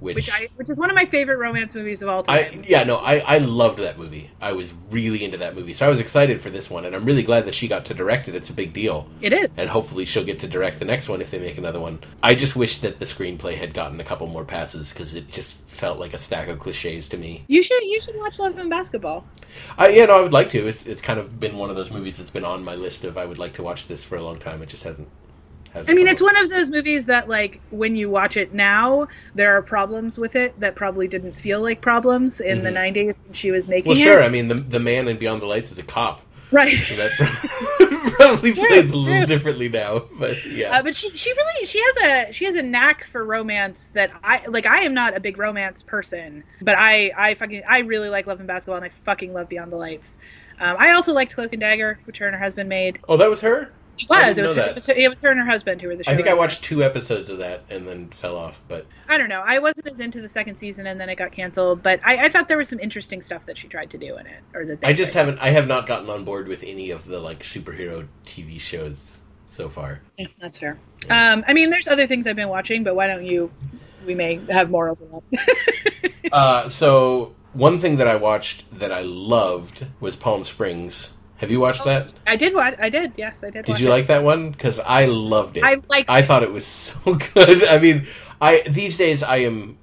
which, 0.05 0.27
which 0.27 0.31
I 0.31 0.47
which 0.55 0.69
is 0.69 0.77
one 0.77 0.89
of 0.89 0.95
my 0.95 1.05
favorite 1.05 1.37
romance 1.37 1.73
movies 1.75 2.01
of 2.01 2.09
all 2.09 2.23
I 2.27 2.43
time. 2.43 2.63
yeah 2.67 2.83
no 2.83 2.97
I 2.97 3.17
I 3.19 3.37
loved 3.39 3.79
that 3.79 3.97
movie. 3.97 4.29
I 4.41 4.53
was 4.53 4.73
really 4.89 5.23
into 5.23 5.37
that 5.39 5.55
movie, 5.55 5.73
so 5.73 5.85
I 5.85 5.89
was 5.89 5.99
excited 5.99 6.41
for 6.41 6.49
this 6.49 6.69
one, 6.69 6.85
and 6.85 6.95
I'm 6.95 7.05
really 7.05 7.23
glad 7.23 7.45
that 7.45 7.55
she 7.55 7.67
got 7.67 7.85
to 7.87 7.93
direct 7.93 8.27
it. 8.27 8.35
It's 8.35 8.49
a 8.49 8.53
big 8.53 8.73
deal, 8.73 9.07
it 9.21 9.33
is. 9.33 9.57
and 9.57 9.69
hopefully 9.69 10.05
she'll 10.05 10.23
get 10.23 10.39
to 10.39 10.47
direct 10.47 10.79
the 10.79 10.85
next 10.85 11.09
one 11.09 11.21
if 11.21 11.31
they 11.31 11.39
make 11.39 11.57
another 11.57 11.79
one. 11.79 11.99
I 12.23 12.35
just 12.35 12.55
wish 12.55 12.79
that 12.79 12.99
the 12.99 13.05
screenplay 13.05 13.57
had 13.57 13.73
gotten 13.73 13.99
a 13.99 14.03
couple 14.03 14.27
more 14.27 14.45
passes 14.45 14.93
because 14.93 15.13
it 15.15 15.29
just 15.31 15.53
felt 15.67 15.99
like 15.99 16.13
a 16.13 16.17
stack 16.17 16.47
of 16.47 16.59
cliches 16.59 17.09
to 17.09 17.17
me. 17.17 17.43
You 17.47 17.61
should 17.61 17.83
you 17.83 17.99
should 17.99 18.15
watch 18.17 18.39
Love 18.39 18.57
and 18.57 18.69
Basketball. 18.69 19.25
I 19.77 19.89
yeah 19.89 20.05
no 20.05 20.17
I 20.17 20.21
would 20.21 20.33
like 20.33 20.49
to. 20.49 20.67
It's 20.67 20.85
it's 20.85 21.01
kind 21.01 21.19
of 21.19 21.39
been 21.39 21.57
one 21.57 21.69
of 21.69 21.75
those 21.75 21.91
movies 21.91 22.17
that's 22.17 22.31
been 22.31 22.45
on 22.45 22.63
my 22.63 22.75
list 22.75 23.03
of 23.03 23.17
I 23.17 23.25
would 23.25 23.39
like 23.39 23.53
to 23.53 23.63
watch 23.63 23.87
this 23.87 24.03
for 24.03 24.15
a 24.15 24.23
long 24.23 24.37
time. 24.37 24.61
It 24.61 24.69
just 24.69 24.83
hasn't. 24.83 25.07
I 25.87 25.93
mean, 25.93 26.07
it's 26.07 26.21
one 26.21 26.35
of 26.37 26.49
those 26.49 26.69
movies 26.69 27.05
that, 27.05 27.27
like, 27.29 27.59
when 27.71 27.95
you 27.95 28.09
watch 28.09 28.37
it 28.37 28.53
now, 28.53 29.07
there 29.33 29.51
are 29.57 29.61
problems 29.61 30.17
with 30.17 30.35
it 30.35 30.59
that 30.59 30.75
probably 30.75 31.07
didn't 31.07 31.39
feel 31.39 31.61
like 31.61 31.81
problems 31.81 32.39
in 32.41 32.63
the 32.63 32.69
Mhm. 32.69 32.73
'90s 32.93 33.23
when 33.23 33.33
she 33.33 33.51
was 33.51 33.67
making 33.67 33.91
it. 33.91 33.95
Well, 33.95 34.01
it. 34.01 34.03
sure. 34.03 34.23
I 34.23 34.29
mean, 34.29 34.47
the 34.47 34.55
the 34.55 34.79
man 34.79 35.07
in 35.07 35.17
Beyond 35.17 35.41
the 35.41 35.45
Lights 35.47 35.71
is 35.71 35.77
a 35.77 35.83
cop. 35.83 36.21
right. 36.51 36.77
So 36.87 36.95
that 36.95 37.11
probably 38.17 38.53
plays 38.53 38.91
a 38.91 38.95
little 38.95 39.25
differently 39.25 39.67
now, 39.67 40.03
but 40.19 40.45
yeah. 40.45 40.77
Uh, 40.77 40.83
but 40.83 40.95
she 40.95 41.09
she 41.17 41.31
really 41.33 41.65
she 41.65 41.81
has 41.83 42.29
a 42.29 42.33
she 42.33 42.45
has 42.45 42.55
a 42.55 42.61
knack 42.61 43.03
for 43.05 43.23
romance 43.25 43.87
that 43.93 44.11
I 44.23 44.45
like. 44.47 44.65
I 44.65 44.81
am 44.81 44.93
not 44.93 45.15
a 45.17 45.19
big 45.19 45.37
romance 45.37 45.81
person, 45.83 46.43
but 46.61 46.75
I 46.77 47.11
I 47.17 47.33
fucking 47.33 47.63
I 47.67 47.79
really 47.79 48.09
like 48.09 48.27
Love 48.27 48.39
and 48.39 48.47
Basketball, 48.47 48.77
and 48.77 48.85
I 48.85 48.89
fucking 49.05 49.33
love 49.33 49.49
Beyond 49.49 49.71
the 49.71 49.77
Lights. 49.77 50.17
Um, 50.59 50.77
I 50.79 50.91
also 50.91 51.11
liked 51.13 51.33
Cloak 51.33 51.51
and 51.51 51.59
Dagger, 51.59 51.99
which 52.05 52.19
her 52.19 52.27
and 52.27 52.35
her 52.35 52.41
husband 52.41 52.69
made. 52.69 52.99
oh, 53.09 53.17
that 53.17 53.29
was 53.29 53.41
her. 53.41 53.71
It 53.97 54.09
was 54.09 54.37
it 54.37 54.41
was, 54.41 54.55
her, 54.55 54.61
it 54.61 54.75
was 54.75 54.85
her 54.87 54.93
it 54.93 55.09
was 55.09 55.21
her 55.21 55.31
and 55.31 55.39
her 55.39 55.45
husband 55.45 55.81
who 55.81 55.87
were 55.87 55.95
the. 55.95 56.09
I 56.09 56.15
think 56.15 56.27
I 56.27 56.33
watched 56.33 56.63
two 56.63 56.83
episodes 56.83 57.29
of 57.29 57.37
that 57.37 57.63
and 57.69 57.87
then 57.87 58.09
fell 58.09 58.35
off. 58.35 58.59
But 58.67 58.85
I 59.07 59.17
don't 59.17 59.29
know. 59.29 59.41
I 59.43 59.59
wasn't 59.59 59.87
as 59.87 59.99
into 59.99 60.21
the 60.21 60.29
second 60.29 60.57
season, 60.57 60.87
and 60.87 60.99
then 60.99 61.09
it 61.09 61.15
got 61.15 61.31
canceled. 61.31 61.81
But 61.81 62.01
I, 62.03 62.25
I 62.25 62.29
thought 62.29 62.47
there 62.47 62.57
was 62.57 62.69
some 62.69 62.79
interesting 62.79 63.21
stuff 63.21 63.45
that 63.45 63.57
she 63.57 63.67
tried 63.67 63.91
to 63.91 63.97
do 63.97 64.17
in 64.17 64.27
it, 64.27 64.43
or 64.53 64.65
that 64.65 64.81
they 64.81 64.87
I 64.87 64.93
just 64.93 65.13
haven't. 65.13 65.39
I 65.39 65.51
have 65.51 65.67
not 65.67 65.87
gotten 65.87 66.09
on 66.09 66.25
board 66.25 66.47
with 66.47 66.63
any 66.63 66.89
of 66.91 67.05
the 67.05 67.19
like 67.19 67.43
superhero 67.43 68.07
TV 68.25 68.59
shows 68.59 69.19
so 69.47 69.69
far. 69.69 70.01
Yeah, 70.17 70.27
that's 70.41 70.57
fair. 70.57 70.77
Um, 71.09 71.45
I 71.47 71.53
mean, 71.53 71.69
there's 71.69 71.87
other 71.87 72.07
things 72.07 72.27
I've 72.27 72.35
been 72.35 72.49
watching, 72.49 72.83
but 72.83 72.95
why 72.95 73.07
don't 73.07 73.25
you? 73.25 73.51
We 74.05 74.13
may 74.13 74.39
have 74.49 74.69
more 74.69 74.89
overlap. 74.89 75.23
Uh, 76.31 76.67
so 76.67 77.35
one 77.53 77.79
thing 77.79 77.97
that 77.97 78.07
I 78.07 78.15
watched 78.15 78.79
that 78.79 78.91
I 78.91 79.01
loved 79.01 79.85
was 79.99 80.15
Palm 80.15 80.43
Springs. 80.43 81.13
Have 81.37 81.51
you 81.51 81.59
watched 81.59 81.81
oh, 81.81 81.85
that? 81.85 82.17
I 82.25 82.35
did 82.35 82.53
watch. 82.53 82.75
I 82.79 82.89
did. 82.89 83.13
Yes, 83.17 83.43
I 83.43 83.49
did. 83.49 83.65
Did 83.65 83.79
you 83.79 83.87
it. 83.87 83.89
like 83.89 84.07
that 84.07 84.23
one? 84.23 84.51
Because 84.51 84.79
I 84.79 85.05
loved 85.05 85.57
it. 85.57 85.63
I 85.63 85.81
liked. 85.89 86.09
I 86.09 86.21
thought 86.21 86.43
it 86.43 86.51
was 86.51 86.65
so 86.67 87.15
good. 87.15 87.65
I 87.65 87.77
mean, 87.79 88.07
I 88.41 88.63
these 88.69 88.97
days 88.97 89.23
I 89.23 89.37
am 89.37 89.77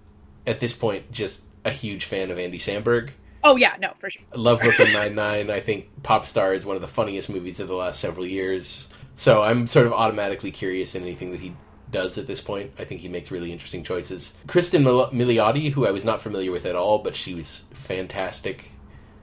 at 0.46 0.60
this 0.60 0.72
point 0.72 1.12
just 1.12 1.42
a 1.64 1.70
huge 1.70 2.04
fan 2.04 2.30
of 2.30 2.38
Andy 2.38 2.58
Samberg. 2.58 3.10
oh 3.44 3.56
yeah, 3.56 3.76
no, 3.80 3.92
for 3.98 4.10
sure. 4.10 4.22
Love 4.34 4.60
Brooklyn 4.60 4.92
Nine 4.94 5.14
Nine. 5.14 5.50
I 5.50 5.60
think 5.60 6.02
Pop 6.02 6.24
Star 6.24 6.54
is 6.54 6.64
one 6.64 6.76
of 6.76 6.82
the 6.82 6.88
funniest 6.88 7.28
movies 7.28 7.60
of 7.60 7.68
the 7.68 7.74
last 7.74 8.00
several 8.00 8.26
years. 8.26 8.88
So 9.14 9.42
I'm 9.42 9.66
sort 9.66 9.86
of 9.86 9.92
automatically 9.92 10.50
curious 10.50 10.94
in 10.94 11.02
anything 11.02 11.32
that 11.32 11.40
he 11.40 11.54
does 11.90 12.16
at 12.16 12.26
this 12.26 12.40
point. 12.40 12.72
I 12.78 12.84
think 12.84 13.02
he 13.02 13.08
makes 13.08 13.30
really 13.30 13.52
interesting 13.52 13.84
choices. 13.84 14.32
Kristen 14.46 14.82
Mil- 14.82 15.10
Milioti, 15.10 15.70
who 15.70 15.86
I 15.86 15.90
was 15.90 16.04
not 16.04 16.22
familiar 16.22 16.50
with 16.50 16.64
at 16.64 16.74
all, 16.74 16.98
but 16.98 17.14
she 17.14 17.34
was 17.34 17.62
fantastic. 17.74 18.71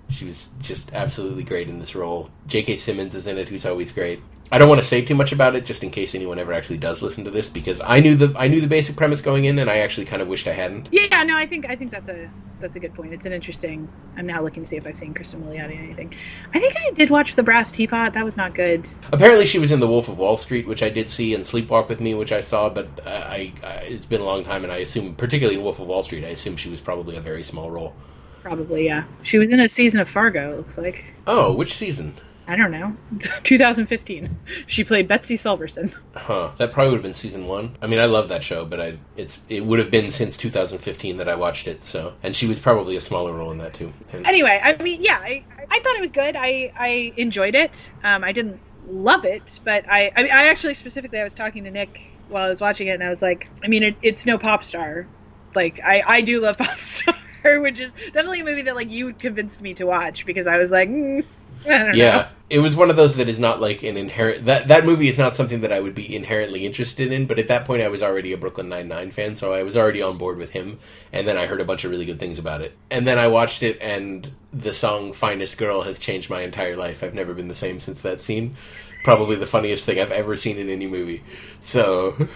She 0.09 0.25
was 0.25 0.49
just 0.59 0.93
absolutely 0.93 1.43
great 1.43 1.69
in 1.69 1.79
this 1.79 1.95
role. 1.95 2.29
J.K. 2.47 2.77
Simmons 2.77 3.13
is 3.13 3.27
in 3.27 3.37
it, 3.37 3.49
who's 3.49 3.65
always 3.65 3.91
great. 3.91 4.21
I 4.51 4.57
don't 4.57 4.67
want 4.67 4.81
to 4.81 4.87
say 4.87 5.03
too 5.03 5.13
much 5.13 5.31
about 5.31 5.55
it, 5.55 5.63
just 5.63 5.83
in 5.83 5.91
case 5.91 6.15
anyone 6.15 6.39
ever 6.39 6.53
actually 6.53 6.79
does 6.79 7.03
listen 7.03 7.23
to 7.25 7.31
this, 7.31 7.49
because 7.49 7.79
I 7.81 7.99
knew 7.99 8.15
the 8.15 8.37
I 8.37 8.47
knew 8.47 8.61
the 8.61 8.67
basic 8.67 8.95
premise 8.95 9.21
going 9.21 9.45
in, 9.45 9.59
and 9.59 9.69
I 9.69 9.79
actually 9.79 10.05
kind 10.05 10.21
of 10.21 10.27
wished 10.27 10.47
I 10.47 10.53
hadn't. 10.53 10.89
Yeah, 10.91 11.21
no, 11.23 11.37
I 11.37 11.45
think 11.45 11.69
I 11.69 11.75
think 11.75 11.91
that's 11.91 12.09
a 12.09 12.29
that's 12.59 12.75
a 12.75 12.79
good 12.79 12.95
point. 12.95 13.13
It's 13.13 13.27
an 13.27 13.33
interesting. 13.33 13.87
I'm 14.17 14.25
now 14.25 14.41
looking 14.41 14.63
to 14.63 14.67
see 14.67 14.75
if 14.75 14.87
I've 14.87 14.97
seen 14.97 15.13
Kristen 15.13 15.43
Milioti 15.43 15.73
in 15.73 15.83
anything. 15.85 16.15
I 16.53 16.59
think 16.59 16.75
I 16.77 16.91
did 16.91 17.11
watch 17.11 17.35
The 17.35 17.43
Brass 17.43 17.71
Teapot. 17.71 18.13
That 18.13 18.25
was 18.25 18.35
not 18.35 18.55
good. 18.55 18.89
Apparently, 19.11 19.45
she 19.45 19.59
was 19.59 19.71
in 19.71 19.79
The 19.79 19.87
Wolf 19.87 20.09
of 20.09 20.17
Wall 20.17 20.35
Street, 20.35 20.67
which 20.67 20.81
I 20.81 20.89
did 20.89 21.09
see, 21.09 21.35
and 21.35 21.43
Sleepwalk 21.43 21.87
with 21.87 22.01
Me, 22.01 22.15
which 22.15 22.31
I 22.31 22.39
saw, 22.39 22.69
but 22.69 22.87
uh, 23.05 23.09
I, 23.09 23.53
I 23.63 23.67
it's 23.87 24.07
been 24.07 24.21
a 24.21 24.25
long 24.25 24.43
time, 24.43 24.63
and 24.63 24.73
I 24.73 24.77
assume, 24.77 25.13
particularly 25.13 25.59
in 25.59 25.63
Wolf 25.63 25.79
of 25.79 25.87
Wall 25.87 26.01
Street, 26.01 26.25
I 26.25 26.29
assume 26.29 26.57
she 26.57 26.69
was 26.69 26.81
probably 26.81 27.15
a 27.15 27.21
very 27.21 27.43
small 27.43 27.69
role. 27.69 27.93
Probably, 28.41 28.85
yeah. 28.85 29.03
She 29.21 29.37
was 29.37 29.51
in 29.51 29.59
a 29.59 29.69
season 29.69 29.99
of 29.99 30.09
Fargo. 30.09 30.53
It 30.53 30.57
looks 30.57 30.77
like. 30.77 31.13
Oh, 31.27 31.53
which 31.53 31.73
season? 31.73 32.15
I 32.47 32.55
don't 32.55 32.71
know. 32.71 32.95
2015. 33.43 34.35
She 34.65 34.83
played 34.83 35.07
Betsy 35.07 35.37
Solverson. 35.37 35.95
Huh. 36.15 36.49
That 36.57 36.73
probably 36.73 36.91
would 36.91 36.97
have 36.97 37.03
been 37.03 37.13
season 37.13 37.45
one. 37.45 37.77
I 37.79 37.85
mean, 37.85 37.99
I 37.99 38.05
love 38.05 38.29
that 38.29 38.43
show, 38.43 38.65
but 38.65 38.81
I 38.81 38.97
it's 39.15 39.39
it 39.49 39.63
would 39.63 39.77
have 39.77 39.91
been 39.91 40.09
since 40.09 40.35
2015 40.35 41.17
that 41.17 41.29
I 41.29 41.35
watched 41.35 41.67
it. 41.67 41.83
So, 41.83 42.13
and 42.23 42.35
she 42.35 42.47
was 42.47 42.59
probably 42.59 42.95
a 42.95 43.01
smaller 43.01 43.33
role 43.33 43.51
in 43.51 43.59
that 43.59 43.75
too. 43.75 43.93
And, 44.11 44.25
Anyway, 44.25 44.59
I 44.63 44.81
mean, 44.81 45.03
yeah, 45.03 45.19
I, 45.21 45.43
I 45.69 45.79
thought 45.79 45.95
it 45.95 46.01
was 46.01 46.09
good. 46.09 46.35
I 46.35 46.71
I 46.75 47.13
enjoyed 47.17 47.53
it. 47.53 47.93
Um, 48.03 48.23
I 48.23 48.31
didn't 48.31 48.59
love 48.87 49.25
it, 49.25 49.59
but 49.63 49.87
I 49.87 50.11
I, 50.15 50.23
mean, 50.23 50.31
I 50.31 50.47
actually 50.47 50.73
specifically 50.73 51.19
I 51.19 51.23
was 51.23 51.35
talking 51.35 51.65
to 51.65 51.71
Nick 51.71 52.01
while 52.29 52.45
I 52.45 52.49
was 52.49 52.61
watching 52.61 52.87
it, 52.87 52.91
and 52.91 53.03
I 53.03 53.09
was 53.09 53.21
like, 53.21 53.47
I 53.63 53.67
mean, 53.67 53.83
it, 53.83 53.95
it's 54.01 54.25
no 54.25 54.39
pop 54.39 54.63
star. 54.63 55.05
Like 55.53 55.79
I 55.83 56.01
I 56.07 56.21
do 56.21 56.41
love 56.41 56.57
pop 56.65 56.77
star, 56.79 57.13
which 57.61 57.79
is 57.79 57.91
definitely 58.05 58.41
a 58.41 58.43
movie 58.43 58.63
that 58.63 58.75
like 58.75 58.89
you 58.89 59.13
convinced 59.13 59.61
me 59.61 59.73
to 59.75 59.85
watch 59.85 60.25
because 60.25 60.47
I 60.47 60.57
was 60.57 60.71
like, 60.71 60.89
mm, 60.89 61.65
I 61.69 61.77
don't 61.77 61.87
know. 61.89 61.93
yeah, 61.93 62.29
it 62.49 62.59
was 62.59 62.75
one 62.75 62.89
of 62.89 62.95
those 62.95 63.15
that 63.15 63.29
is 63.29 63.39
not 63.39 63.61
like 63.61 63.83
an 63.83 63.97
inherent 63.97 64.45
that 64.45 64.67
that 64.69 64.85
movie 64.85 65.09
is 65.09 65.17
not 65.17 65.35
something 65.35 65.61
that 65.61 65.71
I 65.71 65.79
would 65.79 65.95
be 65.95 66.15
inherently 66.15 66.65
interested 66.65 67.11
in. 67.11 67.27
But 67.27 67.39
at 67.39 67.47
that 67.47 67.65
point, 67.65 67.81
I 67.81 67.89
was 67.89 68.01
already 68.01 68.33
a 68.33 68.37
Brooklyn 68.37 68.69
Nine 68.69 68.87
Nine 68.87 69.11
fan, 69.11 69.35
so 69.35 69.53
I 69.53 69.63
was 69.63 69.75
already 69.75 70.01
on 70.01 70.17
board 70.17 70.37
with 70.37 70.51
him. 70.51 70.79
And 71.11 71.27
then 71.27 71.37
I 71.37 71.47
heard 71.47 71.61
a 71.61 71.65
bunch 71.65 71.83
of 71.83 71.91
really 71.91 72.05
good 72.05 72.19
things 72.19 72.39
about 72.39 72.61
it, 72.61 72.75
and 72.89 73.07
then 73.07 73.19
I 73.19 73.27
watched 73.27 73.63
it, 73.63 73.77
and 73.81 74.31
the 74.53 74.73
song 74.73 75.13
"Finest 75.13 75.57
Girl" 75.57 75.83
has 75.83 75.99
changed 75.99 76.29
my 76.29 76.41
entire 76.41 76.75
life. 76.75 77.03
I've 77.03 77.13
never 77.13 77.33
been 77.33 77.47
the 77.47 77.55
same 77.55 77.79
since 77.79 78.01
that 78.01 78.19
scene. 78.19 78.55
Probably 79.03 79.35
the 79.35 79.45
funniest 79.45 79.85
thing 79.85 79.99
I've 79.99 80.11
ever 80.11 80.35
seen 80.35 80.57
in 80.57 80.69
any 80.69 80.87
movie. 80.87 81.23
So. 81.61 82.27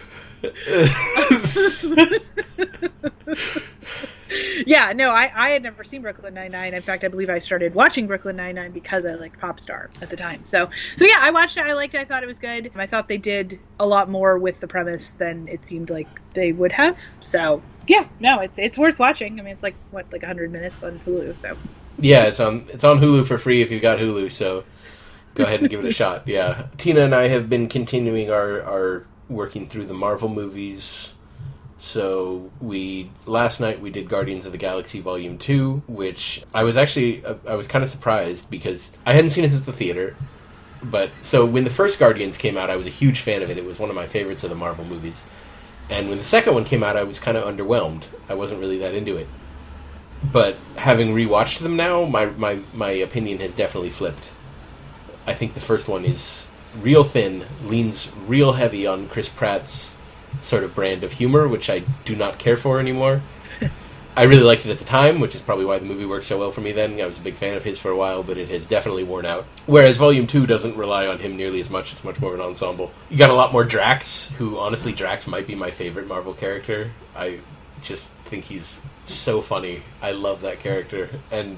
yeah, 4.65 4.93
no, 4.93 5.11
I, 5.11 5.31
I 5.33 5.49
had 5.49 5.63
never 5.63 5.83
seen 5.83 6.01
Brooklyn 6.01 6.33
Nine 6.33 6.51
Nine. 6.51 6.73
In 6.73 6.81
fact, 6.81 7.03
I 7.03 7.07
believe 7.07 7.29
I 7.29 7.39
started 7.39 7.73
watching 7.73 8.07
Brooklyn 8.07 8.35
Nine 8.35 8.55
Nine 8.55 8.71
because 8.71 9.05
I 9.05 9.13
liked 9.15 9.39
Popstar 9.39 9.89
at 10.01 10.09
the 10.09 10.15
time. 10.15 10.45
So, 10.45 10.69
so 10.95 11.05
yeah, 11.05 11.17
I 11.19 11.31
watched 11.31 11.57
it. 11.57 11.61
I 11.61 11.73
liked 11.73 11.95
it. 11.95 11.99
I 11.99 12.05
thought 12.05 12.23
it 12.23 12.27
was 12.27 12.39
good. 12.39 12.71
I 12.75 12.87
thought 12.87 13.07
they 13.07 13.17
did 13.17 13.59
a 13.79 13.85
lot 13.85 14.09
more 14.09 14.37
with 14.37 14.59
the 14.59 14.67
premise 14.67 15.11
than 15.11 15.47
it 15.47 15.65
seemed 15.65 15.89
like 15.89 16.21
they 16.33 16.51
would 16.51 16.71
have. 16.71 16.99
So, 17.19 17.63
yeah, 17.87 18.07
no, 18.19 18.39
it's 18.39 18.57
it's 18.57 18.77
worth 18.77 18.99
watching. 18.99 19.39
I 19.39 19.43
mean, 19.43 19.53
it's 19.53 19.63
like 19.63 19.75
what 19.91 20.11
like 20.11 20.21
100 20.21 20.51
minutes 20.51 20.83
on 20.83 20.99
Hulu. 21.05 21.37
So, 21.37 21.57
Yeah, 21.97 22.25
it's 22.25 22.39
on 22.39 22.67
it's 22.69 22.83
on 22.83 22.99
Hulu 22.99 23.25
for 23.27 23.37
free 23.37 23.61
if 23.61 23.71
you've 23.71 23.81
got 23.81 23.99
Hulu. 23.99 24.31
So 24.31 24.65
go 25.35 25.45
ahead 25.45 25.61
and 25.61 25.69
give 25.69 25.79
it 25.79 25.85
a 25.85 25.91
shot. 25.91 26.27
Yeah, 26.27 26.67
Tina 26.77 27.01
and 27.01 27.15
I 27.15 27.27
have 27.29 27.49
been 27.49 27.67
continuing 27.67 28.29
our 28.29 28.61
our 28.63 29.07
working 29.29 29.67
through 29.69 29.85
the 29.85 29.93
Marvel 29.93 30.29
movies. 30.29 31.13
So 31.83 32.49
we 32.61 33.11
last 33.25 33.59
night 33.59 33.81
we 33.81 33.91
did 33.91 34.07
Guardians 34.07 34.45
of 34.45 34.53
the 34.53 34.57
Galaxy 34.57 35.01
Volume 35.01 35.37
Two, 35.37 35.83
which 35.85 36.43
I 36.53 36.63
was 36.63 36.77
actually 36.77 37.23
uh, 37.25 37.35
I 37.45 37.55
was 37.55 37.67
kind 37.67 37.83
of 37.83 37.89
surprised 37.89 38.49
because 38.49 38.89
I 39.05 39.11
hadn't 39.11 39.31
seen 39.31 39.43
it 39.43 39.51
since 39.51 39.65
the 39.65 39.73
theater. 39.73 40.15
But 40.81 41.11
so 41.19 41.45
when 41.45 41.65
the 41.65 41.69
first 41.69 41.99
Guardians 41.99 42.37
came 42.37 42.57
out, 42.57 42.69
I 42.69 42.77
was 42.77 42.87
a 42.87 42.89
huge 42.89 43.19
fan 43.19 43.43
of 43.43 43.49
it. 43.49 43.57
It 43.57 43.65
was 43.65 43.79
one 43.79 43.89
of 43.89 43.97
my 43.97 44.05
favorites 44.05 44.45
of 44.45 44.49
the 44.49 44.55
Marvel 44.55 44.85
movies. 44.85 45.25
And 45.89 46.07
when 46.07 46.17
the 46.17 46.23
second 46.23 46.53
one 46.53 46.63
came 46.63 46.83
out, 46.83 46.95
I 46.95 47.03
was 47.03 47.19
kind 47.19 47.35
of 47.35 47.43
underwhelmed. 47.43 48.05
I 48.29 48.33
wasn't 48.33 48.61
really 48.61 48.79
that 48.79 48.95
into 48.95 49.17
it. 49.17 49.27
But 50.31 50.55
having 50.77 51.13
rewatched 51.13 51.59
them 51.59 51.75
now, 51.75 52.05
my, 52.05 52.27
my, 52.27 52.59
my 52.73 52.91
opinion 52.91 53.39
has 53.39 53.55
definitely 53.55 53.89
flipped. 53.89 54.31
I 55.27 55.33
think 55.33 55.53
the 55.53 55.59
first 55.59 55.89
one 55.89 56.05
is 56.05 56.47
real 56.81 57.03
thin, 57.03 57.45
leans 57.65 58.09
real 58.25 58.53
heavy 58.53 58.87
on 58.87 59.09
Chris 59.09 59.27
Pratt's 59.27 59.97
sort 60.41 60.63
of 60.63 60.75
brand 60.75 61.03
of 61.03 61.13
humor, 61.13 61.47
which 61.47 61.69
I 61.69 61.83
do 62.05 62.15
not 62.15 62.39
care 62.39 62.57
for 62.57 62.79
anymore. 62.79 63.21
I 64.15 64.23
really 64.23 64.43
liked 64.43 64.65
it 64.65 64.71
at 64.71 64.79
the 64.79 64.85
time, 64.85 65.19
which 65.19 65.33
is 65.33 65.41
probably 65.41 65.65
why 65.65 65.79
the 65.79 65.85
movie 65.85 66.05
worked 66.05 66.25
so 66.25 66.37
well 66.37 66.51
for 66.51 66.61
me 66.61 66.71
then. 66.71 66.99
I 67.01 67.05
was 67.05 67.17
a 67.17 67.21
big 67.21 67.33
fan 67.33 67.57
of 67.57 67.63
his 67.63 67.79
for 67.79 67.89
a 67.89 67.97
while, 67.97 68.21
but 68.21 68.37
it 68.37 68.49
has 68.49 68.65
definitely 68.67 69.03
worn 69.03 69.25
out. 69.25 69.45
Whereas 69.65 69.97
Volume 69.97 70.27
2 70.27 70.45
doesn't 70.45 70.77
rely 70.77 71.07
on 71.07 71.19
him 71.19 71.35
nearly 71.35 71.61
as 71.61 71.69
much, 71.69 71.93
it's 71.93 72.03
much 72.03 72.19
more 72.19 72.33
of 72.33 72.39
an 72.39 72.45
ensemble. 72.45 72.91
You 73.09 73.17
got 73.17 73.31
a 73.31 73.33
lot 73.33 73.51
more 73.51 73.63
Drax, 73.63 74.31
who 74.33 74.59
honestly, 74.59 74.93
Drax 74.93 75.25
might 75.25 75.47
be 75.47 75.55
my 75.55 75.71
favorite 75.71 76.07
Marvel 76.07 76.33
character. 76.33 76.91
I 77.15 77.39
just 77.81 78.11
think 78.25 78.45
he's 78.45 78.81
so 79.05 79.41
funny. 79.41 79.81
I 80.01 80.11
love 80.11 80.41
that 80.41 80.59
character. 80.59 81.09
And 81.31 81.57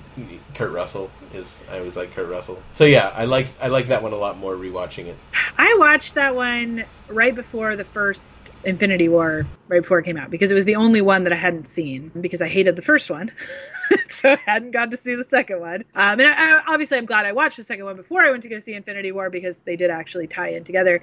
Kurt 0.54 0.72
Russell 0.72 1.10
is 1.34 1.64
I 1.72 1.80
always 1.80 1.96
like 1.96 2.14
Kurt 2.14 2.30
Russell. 2.30 2.62
So 2.70 2.86
yeah, 2.86 3.10
I 3.10 3.26
like 3.26 3.48
I 3.62 3.68
like 3.68 3.88
that 3.88 4.04
one 4.04 4.14
a 4.14 4.18
lot 4.18 4.38
more 4.38 4.56
rewatching 4.56 5.06
it. 5.06 5.16
I 5.58 5.76
watched 5.80 6.16
that 6.16 6.36
one 6.36 6.86
right 7.08 7.34
before 7.34 7.76
the 7.76 7.84
first 7.84 8.52
Infinity 8.64 9.10
War, 9.10 9.46
right 9.68 9.82
before 9.82 10.00
it 10.00 10.04
came 10.04 10.18
out, 10.18 10.32
because 10.32 10.52
it 10.52 10.56
was 10.56 10.66
the 10.66 10.76
only 10.76 11.02
one 11.02 11.24
that 11.24 11.34
I 11.34 11.38
hadn't 11.38 11.68
seen 11.68 12.12
because 12.20 12.42
I 12.42 12.48
hated 12.48 12.76
the 12.76 12.82
first 12.82 13.10
one. 13.10 13.32
so 14.10 14.32
I 14.32 14.40
hadn't 14.46 14.72
got 14.72 14.92
to 14.92 14.98
see 14.98 15.16
the 15.16 15.24
second 15.24 15.60
one. 15.60 15.84
Um, 15.94 16.20
and 16.20 16.24
I, 16.24 16.58
I, 16.58 16.62
obviously, 16.68 16.98
I'm 16.98 17.06
glad 17.06 17.26
I 17.26 17.32
watched 17.32 17.58
the 17.58 17.64
second 17.64 17.86
one 17.86 17.96
before 17.96 18.22
I 18.22 18.32
went 18.32 18.44
to 18.44 18.50
go 18.50 18.60
see 18.60 18.74
Infinity 18.74 19.12
War 19.12 19.30
because 19.30 19.62
they 19.62 19.76
did 19.76 19.92
actually 19.92 20.28
tie 20.28 20.50
in 20.50 20.64
together. 20.64 21.02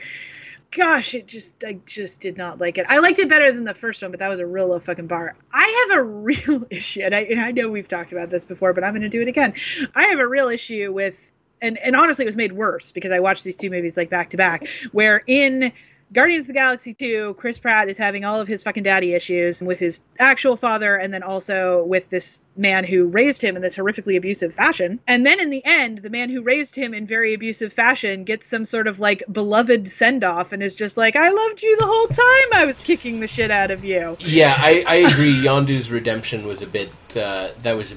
Gosh, 0.75 1.15
it 1.15 1.27
just 1.27 1.63
I 1.65 1.79
just 1.85 2.23
did 2.23 2.39
not 2.39 2.59
like 2.59 2.79
it. 2.79 2.87
I 2.89 2.99
liked 2.99 3.19
it 3.19 3.29
better 3.29 3.53
than 3.53 3.65
the 3.65 3.75
first 3.75 4.01
one, 4.01 4.11
but 4.11 4.21
that 4.21 4.29
was 4.29 4.41
a 4.41 4.47
real 4.47 4.69
low 4.69 4.81
fucking 4.81 5.07
bar. 5.07 5.37
I 5.53 5.87
have 5.89 5.99
a 5.99 6.03
real 6.03 6.67
issue, 6.71 7.03
and 7.03 7.15
I, 7.15 7.21
and 7.21 7.41
I 7.41 7.51
know 7.51 7.69
we've 7.69 7.89
talked 7.89 8.13
about 8.13 8.31
this 8.31 8.45
before, 8.45 8.73
but 8.73 8.83
I'm 8.83 8.93
going 8.93 9.03
to 9.03 9.11
do 9.11 9.21
it 9.21 9.29
again. 9.29 9.55
I 9.95 10.05
have 10.07 10.19
a 10.19 10.27
real 10.27 10.49
issue 10.49 10.91
with 10.93 11.31
and 11.61 11.79
and 11.79 11.95
honestly 11.95 12.25
it 12.25 12.27
was 12.27 12.37
made 12.37 12.53
worse 12.53 12.91
because 12.93 13.13
I 13.13 13.21
watched 13.21 13.45
these 13.45 13.57
two 13.57 13.71
movies 13.71 13.97
like 13.97 14.11
back 14.11 14.31
to 14.31 14.37
back 14.37 14.67
where 14.91 15.23
in 15.27 15.73
Guardians 16.13 16.45
of 16.45 16.49
the 16.49 16.53
Galaxy 16.53 16.93
2, 16.93 17.37
Chris 17.39 17.59
Pratt 17.59 17.89
is 17.89 17.97
having 17.97 18.25
all 18.25 18.39
of 18.39 18.47
his 18.47 18.63
fucking 18.63 18.83
daddy 18.83 19.15
issues 19.15 19.63
with 19.63 19.79
his 19.79 20.05
actual 20.19 20.57
father 20.57 20.95
and 20.95 21.13
then 21.13 21.23
also 21.23 21.85
with 21.85 22.11
this 22.11 22.43
man 22.55 22.85
who 22.85 23.07
raised 23.07 23.41
him 23.41 23.57
in 23.57 23.63
this 23.63 23.79
horrifically 23.79 24.19
abusive 24.19 24.53
fashion. 24.53 25.01
And 25.07 25.25
then 25.25 25.41
in 25.41 25.49
the 25.49 25.63
end, 25.65 25.99
the 25.99 26.11
man 26.11 26.29
who 26.29 26.43
raised 26.43 26.77
him 26.77 26.93
in 26.93 27.07
very 27.07 27.33
abusive 27.33 27.73
fashion 27.73 28.25
gets 28.25 28.47
some 28.47 28.67
sort 28.67 28.89
of 28.89 29.01
like 29.01 29.23
beloved 29.31 29.89
send 29.89 30.23
off 30.23 30.53
and 30.53 30.63
is 30.63 30.75
just 30.75 30.99
like, 30.99 31.17
I 31.17 31.31
loved 31.31 31.63
you 31.63 31.79
the 31.79 31.87
whole 31.87 32.09
time 32.09 32.61
I 32.61 32.65
was 32.67 32.79
kicking 32.79 33.21
the 33.21 33.29
shit 33.29 33.51
out 33.51 33.71
of 33.71 33.83
you. 33.83 34.19
Yeah, 34.21 34.55
I, 34.59 34.85
I 34.87 34.95
agree. 34.97 35.35
Yondu's 35.43 35.91
redemption 35.91 36.47
was 36.47 36.61
a 36.61 36.67
bit 36.67 36.91
uh, 37.17 37.49
that 37.63 37.73
was 37.73 37.95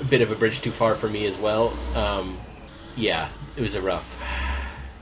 a 0.00 0.04
bit 0.04 0.22
of 0.22 0.32
a 0.32 0.34
bridge 0.34 0.60
too 0.60 0.72
far 0.72 0.96
for 0.96 1.08
me 1.08 1.26
as 1.26 1.36
well. 1.38 1.76
Um, 1.94 2.38
yeah, 2.96 3.28
it 3.56 3.62
was 3.62 3.74
a 3.74 3.80
rough. 3.80 4.18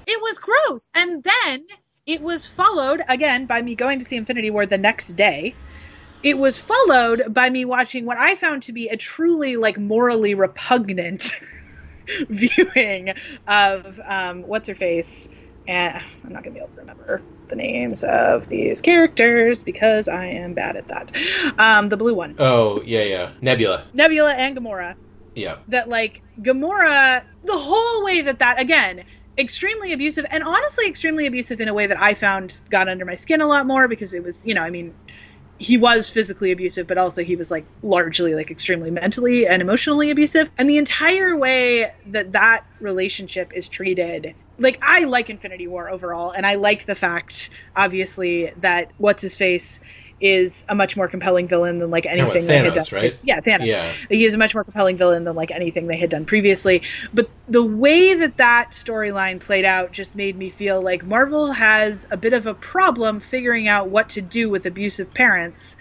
It 0.07 0.21
was 0.21 0.39
gross. 0.39 0.91
And 0.95 1.23
then 1.23 1.65
it 2.07 2.21
was 2.21 2.47
followed 2.47 3.03
again 3.09 3.47
by 3.47 3.63
me 3.63 3.75
going 3.75 3.99
to 3.99 4.05
see 4.05 4.17
Infinity 4.17 4.51
War 4.51 4.67
the 4.67 4.79
next 4.79 5.09
day. 5.09 5.55
It 6.23 6.39
was 6.39 6.59
followed 6.59 7.33
by 7.35 7.51
me 7.51 7.65
watching 7.65 8.07
what 8.07 8.19
I 8.19 8.35
found 8.35 8.65
to 8.65 8.73
be 8.73 8.89
a 8.89 8.97
truly 8.97 9.57
like 9.57 9.79
morally 9.79 10.35
repugnant 10.35 11.33
viewing 12.29 13.13
of 13.47 14.01
um, 14.05 14.43
what's 14.43 14.69
her 14.69 14.75
face, 14.75 15.29
and 15.67 16.03
I'm 16.25 16.33
not 16.33 16.45
gonna 16.45 16.55
be 16.55 16.61
able 16.61 16.71
to 16.75 16.81
remember 16.81 17.23
the 17.49 17.57
names 17.57 18.03
of 18.05 18.49
these 18.49 18.81
characters 18.81 19.63
because 19.63 20.09
I 20.09 20.27
am 20.27 20.55
bad 20.55 20.77
at 20.77 20.89
that. 20.89 21.13
Um, 21.59 21.89
the 21.89 21.97
blue 21.97 22.15
one, 22.15 22.37
Oh 22.39 22.83
yeah, 22.83 23.03
yeah, 23.03 23.31
Nebula. 23.41 23.85
Nebula 23.93 24.35
and 24.35 24.57
Gamora 24.57 24.97
Yeah, 25.35 25.59
that 25.69 25.89
like 25.89 26.23
Gamora 26.41 27.23
the 27.45 27.59
whole 27.59 28.05
way 28.05 28.23
that 28.23 28.39
that 28.41 28.61
again 28.61 29.05
extremely 29.39 29.93
abusive 29.93 30.27
and 30.31 30.43
honestly 30.43 30.87
extremely 30.87 31.27
abusive 31.27 31.61
in 31.61 31.69
a 31.69 31.75
way 31.75 31.87
that 31.87 32.01
I 32.01 32.15
found 32.15 32.61
got 32.71 32.89
under 32.89 33.05
my 33.05 33.15
skin 33.15 33.41
a 33.41 33.47
lot 33.47 33.67
more 33.67 33.89
because 33.89 34.15
it 34.15 34.23
was 34.23 34.45
you 34.45 34.55
know 34.55 34.63
I 34.63 34.71
mean 34.71 34.95
he 35.59 35.77
was 35.77 36.11
physically 36.11 36.53
abusive 36.53 36.87
but 36.87 36.99
also 36.99 37.23
he 37.23 37.37
was 37.37 37.51
like 37.51 37.65
largely 37.83 38.35
like 38.35 38.51
extremely 38.51 38.91
mentally 38.91 39.47
and 39.47 39.63
emotionally 39.63 40.11
abusive. 40.11 40.51
And 40.59 40.69
the 40.69 40.79
entire 40.79 41.37
way 41.37 41.93
that 42.07 42.33
that 42.33 42.65
relationship 42.81 43.53
is 43.55 43.69
treated 43.69 44.35
like 44.59 44.79
I 44.83 45.05
like 45.05 45.31
Infinity 45.31 45.67
War 45.67 45.89
overall 45.89 46.31
and 46.33 46.47
I 46.47 46.57
like 46.57 46.85
the 46.85 46.95
fact 46.95 47.51
obviously 47.75 48.53
that 48.59 48.93
what's 48.99 49.23
his 49.23 49.37
face 49.37 49.81
is 50.23 50.65
a 50.69 50.75
much 50.75 50.97
more 50.97 51.09
compelling 51.09 51.49
villain 51.49 51.79
than 51.81 51.91
like 51.91 52.07
anything 52.07 52.47
they 52.47 52.59
had 52.59 52.73
done. 52.75 52.85
right? 52.93 53.19
Yeah, 53.23 53.41
Thanos. 53.41 53.67
Yeah. 53.67 53.93
He 54.09 54.25
is 54.25 54.35
a 54.35 54.39
much 54.39 54.55
more 54.55 54.65
compelling 54.65 54.97
villain 54.97 55.25
than 55.25 55.35
like 55.35 55.51
anything 55.51 55.89
they 55.89 55.97
had 55.99 56.11
done 56.11 56.25
previously. 56.25 56.83
But 57.13 57.29
the 57.49 57.63
way 57.63 58.15
that 58.15 58.37
that 58.37 58.71
storyline 58.71 59.41
played 59.41 59.65
out 59.65 59.93
just 59.93 60.15
made 60.17 60.37
me 60.37 60.49
feel 60.49 60.81
like 60.81 61.05
Marvel 61.05 61.53
has 61.53 62.07
a 62.11 62.17
bit 62.17 62.33
of 62.33 62.47
a 62.47 62.55
problem 62.55 63.21
figuring 63.21 63.67
out 63.69 63.89
what 63.89 64.11
to 64.11 64.23
do 64.23 64.49
with 64.49 64.65
abusive 64.65 65.13
parents. 65.13 65.77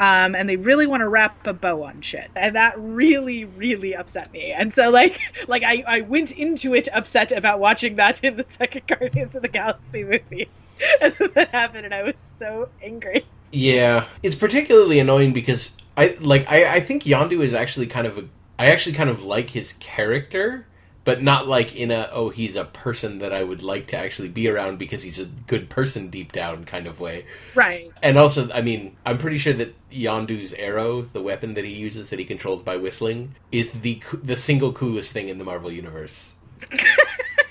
um, 0.00 0.34
and 0.34 0.48
they 0.48 0.56
really 0.56 0.86
want 0.86 1.02
to 1.02 1.08
wrap 1.08 1.46
a 1.46 1.52
bow 1.52 1.84
on 1.84 2.00
shit, 2.00 2.28
and 2.34 2.56
that 2.56 2.74
really, 2.76 3.44
really 3.44 3.94
upset 3.94 4.32
me. 4.32 4.50
And 4.50 4.74
so, 4.74 4.90
like, 4.90 5.20
like 5.48 5.62
I, 5.62 5.84
I 5.86 6.00
went 6.00 6.32
into 6.32 6.74
it 6.74 6.88
upset 6.92 7.30
about 7.30 7.60
watching 7.60 7.96
that 7.96 8.24
in 8.24 8.36
the 8.36 8.44
second 8.48 8.86
Guardians 8.88 9.34
of 9.36 9.42
the 9.42 9.48
Galaxy 9.48 10.02
movie, 10.02 10.48
and 11.00 11.14
then 11.14 11.30
that 11.34 11.50
happened, 11.50 11.84
and 11.84 11.94
I 11.94 12.02
was 12.02 12.18
so 12.18 12.68
angry. 12.82 13.24
Yeah, 13.52 14.06
it's 14.22 14.34
particularly 14.34 14.98
annoying 14.98 15.32
because 15.32 15.76
I 15.96 16.16
like 16.20 16.50
I, 16.50 16.76
I 16.76 16.80
think 16.80 17.04
Yondu 17.04 17.42
is 17.44 17.54
actually 17.54 17.86
kind 17.86 18.06
of 18.06 18.18
a 18.18 18.24
I 18.58 18.66
actually 18.66 18.94
kind 18.94 19.10
of 19.10 19.22
like 19.22 19.50
his 19.50 19.74
character, 19.74 20.66
but 21.04 21.22
not 21.22 21.46
like 21.48 21.76
in 21.76 21.90
a 21.90 22.08
oh 22.12 22.30
he's 22.30 22.56
a 22.56 22.64
person 22.64 23.18
that 23.18 23.32
I 23.32 23.42
would 23.42 23.62
like 23.62 23.88
to 23.88 23.96
actually 23.98 24.28
be 24.28 24.48
around 24.48 24.78
because 24.78 25.02
he's 25.02 25.18
a 25.18 25.26
good 25.26 25.68
person 25.68 26.08
deep 26.08 26.32
down 26.32 26.64
kind 26.64 26.86
of 26.86 26.98
way. 27.00 27.26
Right. 27.54 27.90
And 28.02 28.16
also, 28.16 28.50
I 28.52 28.62
mean, 28.62 28.96
I'm 29.04 29.18
pretty 29.18 29.38
sure 29.38 29.52
that 29.54 29.74
Yondu's 29.90 30.54
arrow, 30.54 31.02
the 31.02 31.20
weapon 31.22 31.54
that 31.54 31.64
he 31.64 31.72
uses 31.72 32.10
that 32.10 32.18
he 32.18 32.24
controls 32.24 32.62
by 32.62 32.76
whistling, 32.76 33.34
is 33.50 33.72
the 33.72 34.00
the 34.22 34.36
single 34.36 34.72
coolest 34.72 35.12
thing 35.12 35.28
in 35.28 35.38
the 35.38 35.44
Marvel 35.44 35.70
universe. 35.70 36.32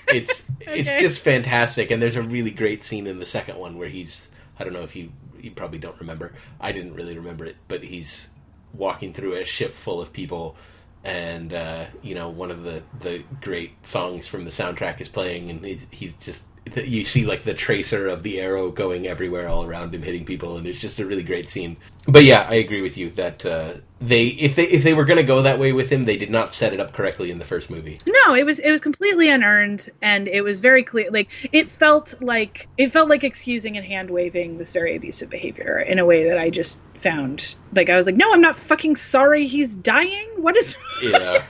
it's 0.08 0.50
it's 0.62 0.88
Okay. 0.88 1.00
just 1.00 1.20
fantastic, 1.20 1.90
and 1.90 2.02
there's 2.02 2.16
a 2.16 2.22
really 2.22 2.50
great 2.50 2.82
scene 2.82 3.06
in 3.06 3.18
the 3.18 3.26
second 3.26 3.58
one 3.58 3.76
where 3.78 3.88
he's 3.88 4.30
I 4.58 4.64
don't 4.64 4.72
know 4.72 4.82
if 4.82 4.96
you 4.96 5.12
you 5.42 5.50
probably 5.50 5.78
don't 5.78 5.98
remember. 6.00 6.32
I 6.60 6.72
didn't 6.72 6.94
really 6.94 7.16
remember 7.16 7.44
it, 7.44 7.56
but 7.68 7.82
he's 7.84 8.30
walking 8.72 9.12
through 9.12 9.34
a 9.34 9.44
ship 9.44 9.74
full 9.74 10.00
of 10.00 10.12
people 10.12 10.56
and 11.04 11.52
uh, 11.52 11.86
you 12.00 12.14
know 12.14 12.28
one 12.28 12.50
of 12.50 12.62
the 12.62 12.82
the 13.00 13.22
great 13.40 13.86
songs 13.86 14.26
from 14.26 14.44
the 14.44 14.50
soundtrack 14.50 15.00
is 15.00 15.08
playing 15.08 15.50
and 15.50 15.64
he's, 15.64 15.86
he's 15.90 16.12
just 16.14 16.44
you 16.76 17.04
see 17.04 17.26
like 17.26 17.44
the 17.44 17.54
tracer 17.54 18.08
of 18.08 18.22
the 18.22 18.40
arrow 18.40 18.70
going 18.70 19.06
everywhere 19.06 19.48
all 19.48 19.64
around 19.64 19.94
him 19.94 20.02
hitting 20.02 20.24
people 20.24 20.56
and 20.56 20.66
it's 20.66 20.80
just 20.80 20.98
a 20.98 21.04
really 21.04 21.22
great 21.24 21.48
scene 21.48 21.76
but 22.06 22.24
yeah 22.24 22.48
i 22.50 22.54
agree 22.54 22.80
with 22.82 22.96
you 22.96 23.10
that 23.10 23.44
uh, 23.44 23.74
they 24.00 24.26
if 24.26 24.56
they 24.56 24.64
if 24.64 24.82
they 24.82 24.94
were 24.94 25.04
going 25.04 25.16
to 25.16 25.22
go 25.22 25.42
that 25.42 25.58
way 25.58 25.72
with 25.72 25.90
him 25.90 26.04
they 26.04 26.16
did 26.16 26.30
not 26.30 26.52
set 26.52 26.72
it 26.72 26.80
up 26.80 26.92
correctly 26.92 27.30
in 27.30 27.38
the 27.38 27.44
first 27.44 27.70
movie 27.70 27.98
No, 28.06 28.34
it 28.34 28.44
was 28.44 28.58
it 28.58 28.70
was 28.70 28.80
completely 28.80 29.28
unearned, 29.28 29.88
and 30.00 30.28
it 30.28 30.42
was 30.42 30.60
very 30.60 30.82
clear. 30.82 31.10
Like 31.10 31.28
it 31.52 31.70
felt 31.70 32.20
like 32.20 32.68
it 32.76 32.90
felt 32.90 33.08
like 33.08 33.24
excusing 33.24 33.76
and 33.76 33.86
hand 33.86 34.10
waving 34.10 34.58
this 34.58 34.72
very 34.72 34.96
abusive 34.96 35.30
behavior 35.30 35.78
in 35.78 35.98
a 35.98 36.04
way 36.04 36.28
that 36.28 36.38
I 36.38 36.50
just 36.50 36.80
found 36.94 37.56
like 37.74 37.90
I 37.90 37.96
was 37.96 38.06
like, 38.06 38.16
no, 38.16 38.32
I'm 38.32 38.40
not 38.40 38.56
fucking 38.56 38.96
sorry 38.96 39.46
he's 39.46 39.76
dying. 39.76 40.28
What 40.36 40.56
is? 40.56 40.74
yeah 41.02 41.44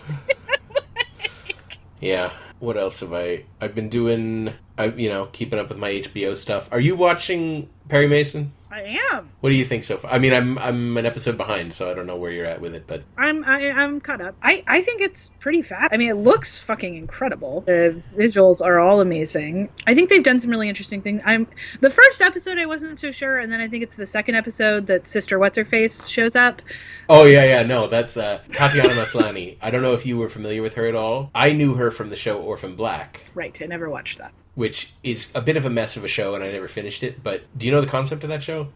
yeah 2.01 2.33
what 2.59 2.77
else 2.77 3.01
have 3.01 3.13
i 3.13 3.45
i've 3.61 3.75
been 3.75 3.89
doing 3.89 4.53
i 4.79 4.87
you 4.87 5.09
know 5.09 5.27
keeping 5.33 5.59
up 5.59 5.69
with 5.69 5.79
my 5.79 5.91
hbo 5.91 6.37
stuff 6.37 6.69
are 6.73 6.81
you 6.81 6.95
watching 6.97 7.69
perry 7.89 8.09
mason 8.09 8.53
I 8.71 8.99
am. 9.13 9.29
what 9.41 9.51
do 9.51 9.57
you 9.57 9.67
think 9.67 9.85
so 9.85 9.99
far 9.99 10.11
i 10.11 10.19
mean 10.19 10.33
i'm 10.33 10.59
i'm 10.59 10.97
an 10.97 11.05
episode 11.05 11.37
behind 11.37 11.75
so 11.75 11.91
i 11.91 11.95
don't 11.95 12.07
know 12.07 12.17
where 12.17 12.31
you're 12.31 12.47
at 12.47 12.61
with 12.61 12.75
it 12.75 12.87
but 12.87 13.03
I'm 13.19 13.45
I, 13.45 13.71
I'm 13.71 14.01
caught 14.01 14.21
up. 14.21 14.35
I 14.43 14.65
I 14.67 14.81
think 14.83 15.01
it's 15.01 15.31
pretty 15.39 15.63
fast. 15.63 15.95
I 15.95 15.97
mean, 15.97 16.09
it 16.11 16.17
looks 16.17 16.59
fucking 16.59 16.97
incredible. 16.97 17.61
The 17.61 18.03
visuals 18.15 18.65
are 18.65 18.81
all 18.81 19.01
amazing. 19.01 19.69
I 19.87 19.95
think 19.95 20.09
they've 20.11 20.25
done 20.25 20.41
some 20.41 20.51
really 20.51 20.69
interesting 20.69 21.03
things. 21.03 21.23
I'm 21.25 21.47
the 21.81 21.91
first 21.91 22.21
episode 22.21 22.59
I 22.59 22.67
wasn't 22.67 22.99
so 22.99 23.13
sure, 23.13 23.39
and 23.39 23.53
then 23.53 23.61
I 23.61 23.69
think 23.69 23.85
it's 23.85 23.95
the 23.97 24.07
second 24.07 24.35
episode 24.35 24.89
that 24.89 25.07
Sister 25.07 25.39
What's 25.39 25.57
Her 25.57 25.65
Face 25.65 26.07
shows 26.09 26.35
up. 26.35 26.63
Oh 27.09 27.25
yeah, 27.27 27.45
yeah, 27.45 27.63
no, 27.63 27.87
that's 27.87 28.17
uh, 28.17 28.41
Tatiana 28.53 28.95
Maslany. 28.95 29.57
I 29.63 29.71
don't 29.71 29.83
know 29.83 29.95
if 29.95 30.05
you 30.05 30.19
were 30.19 30.29
familiar 30.29 30.63
with 30.63 30.75
her 30.75 30.87
at 30.87 30.95
all. 30.95 31.31
I 31.35 31.53
knew 31.53 31.75
her 31.75 31.91
from 31.91 32.11
the 32.11 32.17
show 32.17 32.41
Orphan 32.41 32.75
Black, 32.75 33.21
Right. 33.35 33.57
I 33.63 33.67
never 33.67 33.89
watched 33.89 34.19
that. 34.19 34.33
Which 34.55 34.93
is 35.03 35.33
a 35.35 35.41
bit 35.41 35.57
of 35.57 35.65
a 35.65 35.71
mess 35.71 35.97
of 35.97 36.05
a 36.05 36.09
show, 36.09 36.35
and 36.35 36.45
I 36.45 36.51
never 36.51 36.69
finished 36.69 37.03
it. 37.03 37.23
But 37.23 37.43
do 37.57 37.67
you 37.67 37.73
know 37.73 37.81
the 37.81 37.87
concept 37.87 38.23
of 38.25 38.31
that 38.31 38.43
show? 38.43 38.69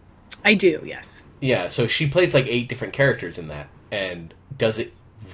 I 0.45 0.55
do. 0.55 0.83
Yes. 0.85 1.23
Yeah, 1.41 1.69
so 1.69 1.87
she 1.87 2.09
plays 2.09 2.35
like 2.35 2.47
eight 2.47 2.69
different 2.69 2.93
characters 2.95 3.39
in 3.39 3.49
that, 3.49 3.69
and 3.91 4.33
does 4.57 4.79
it 4.79 4.93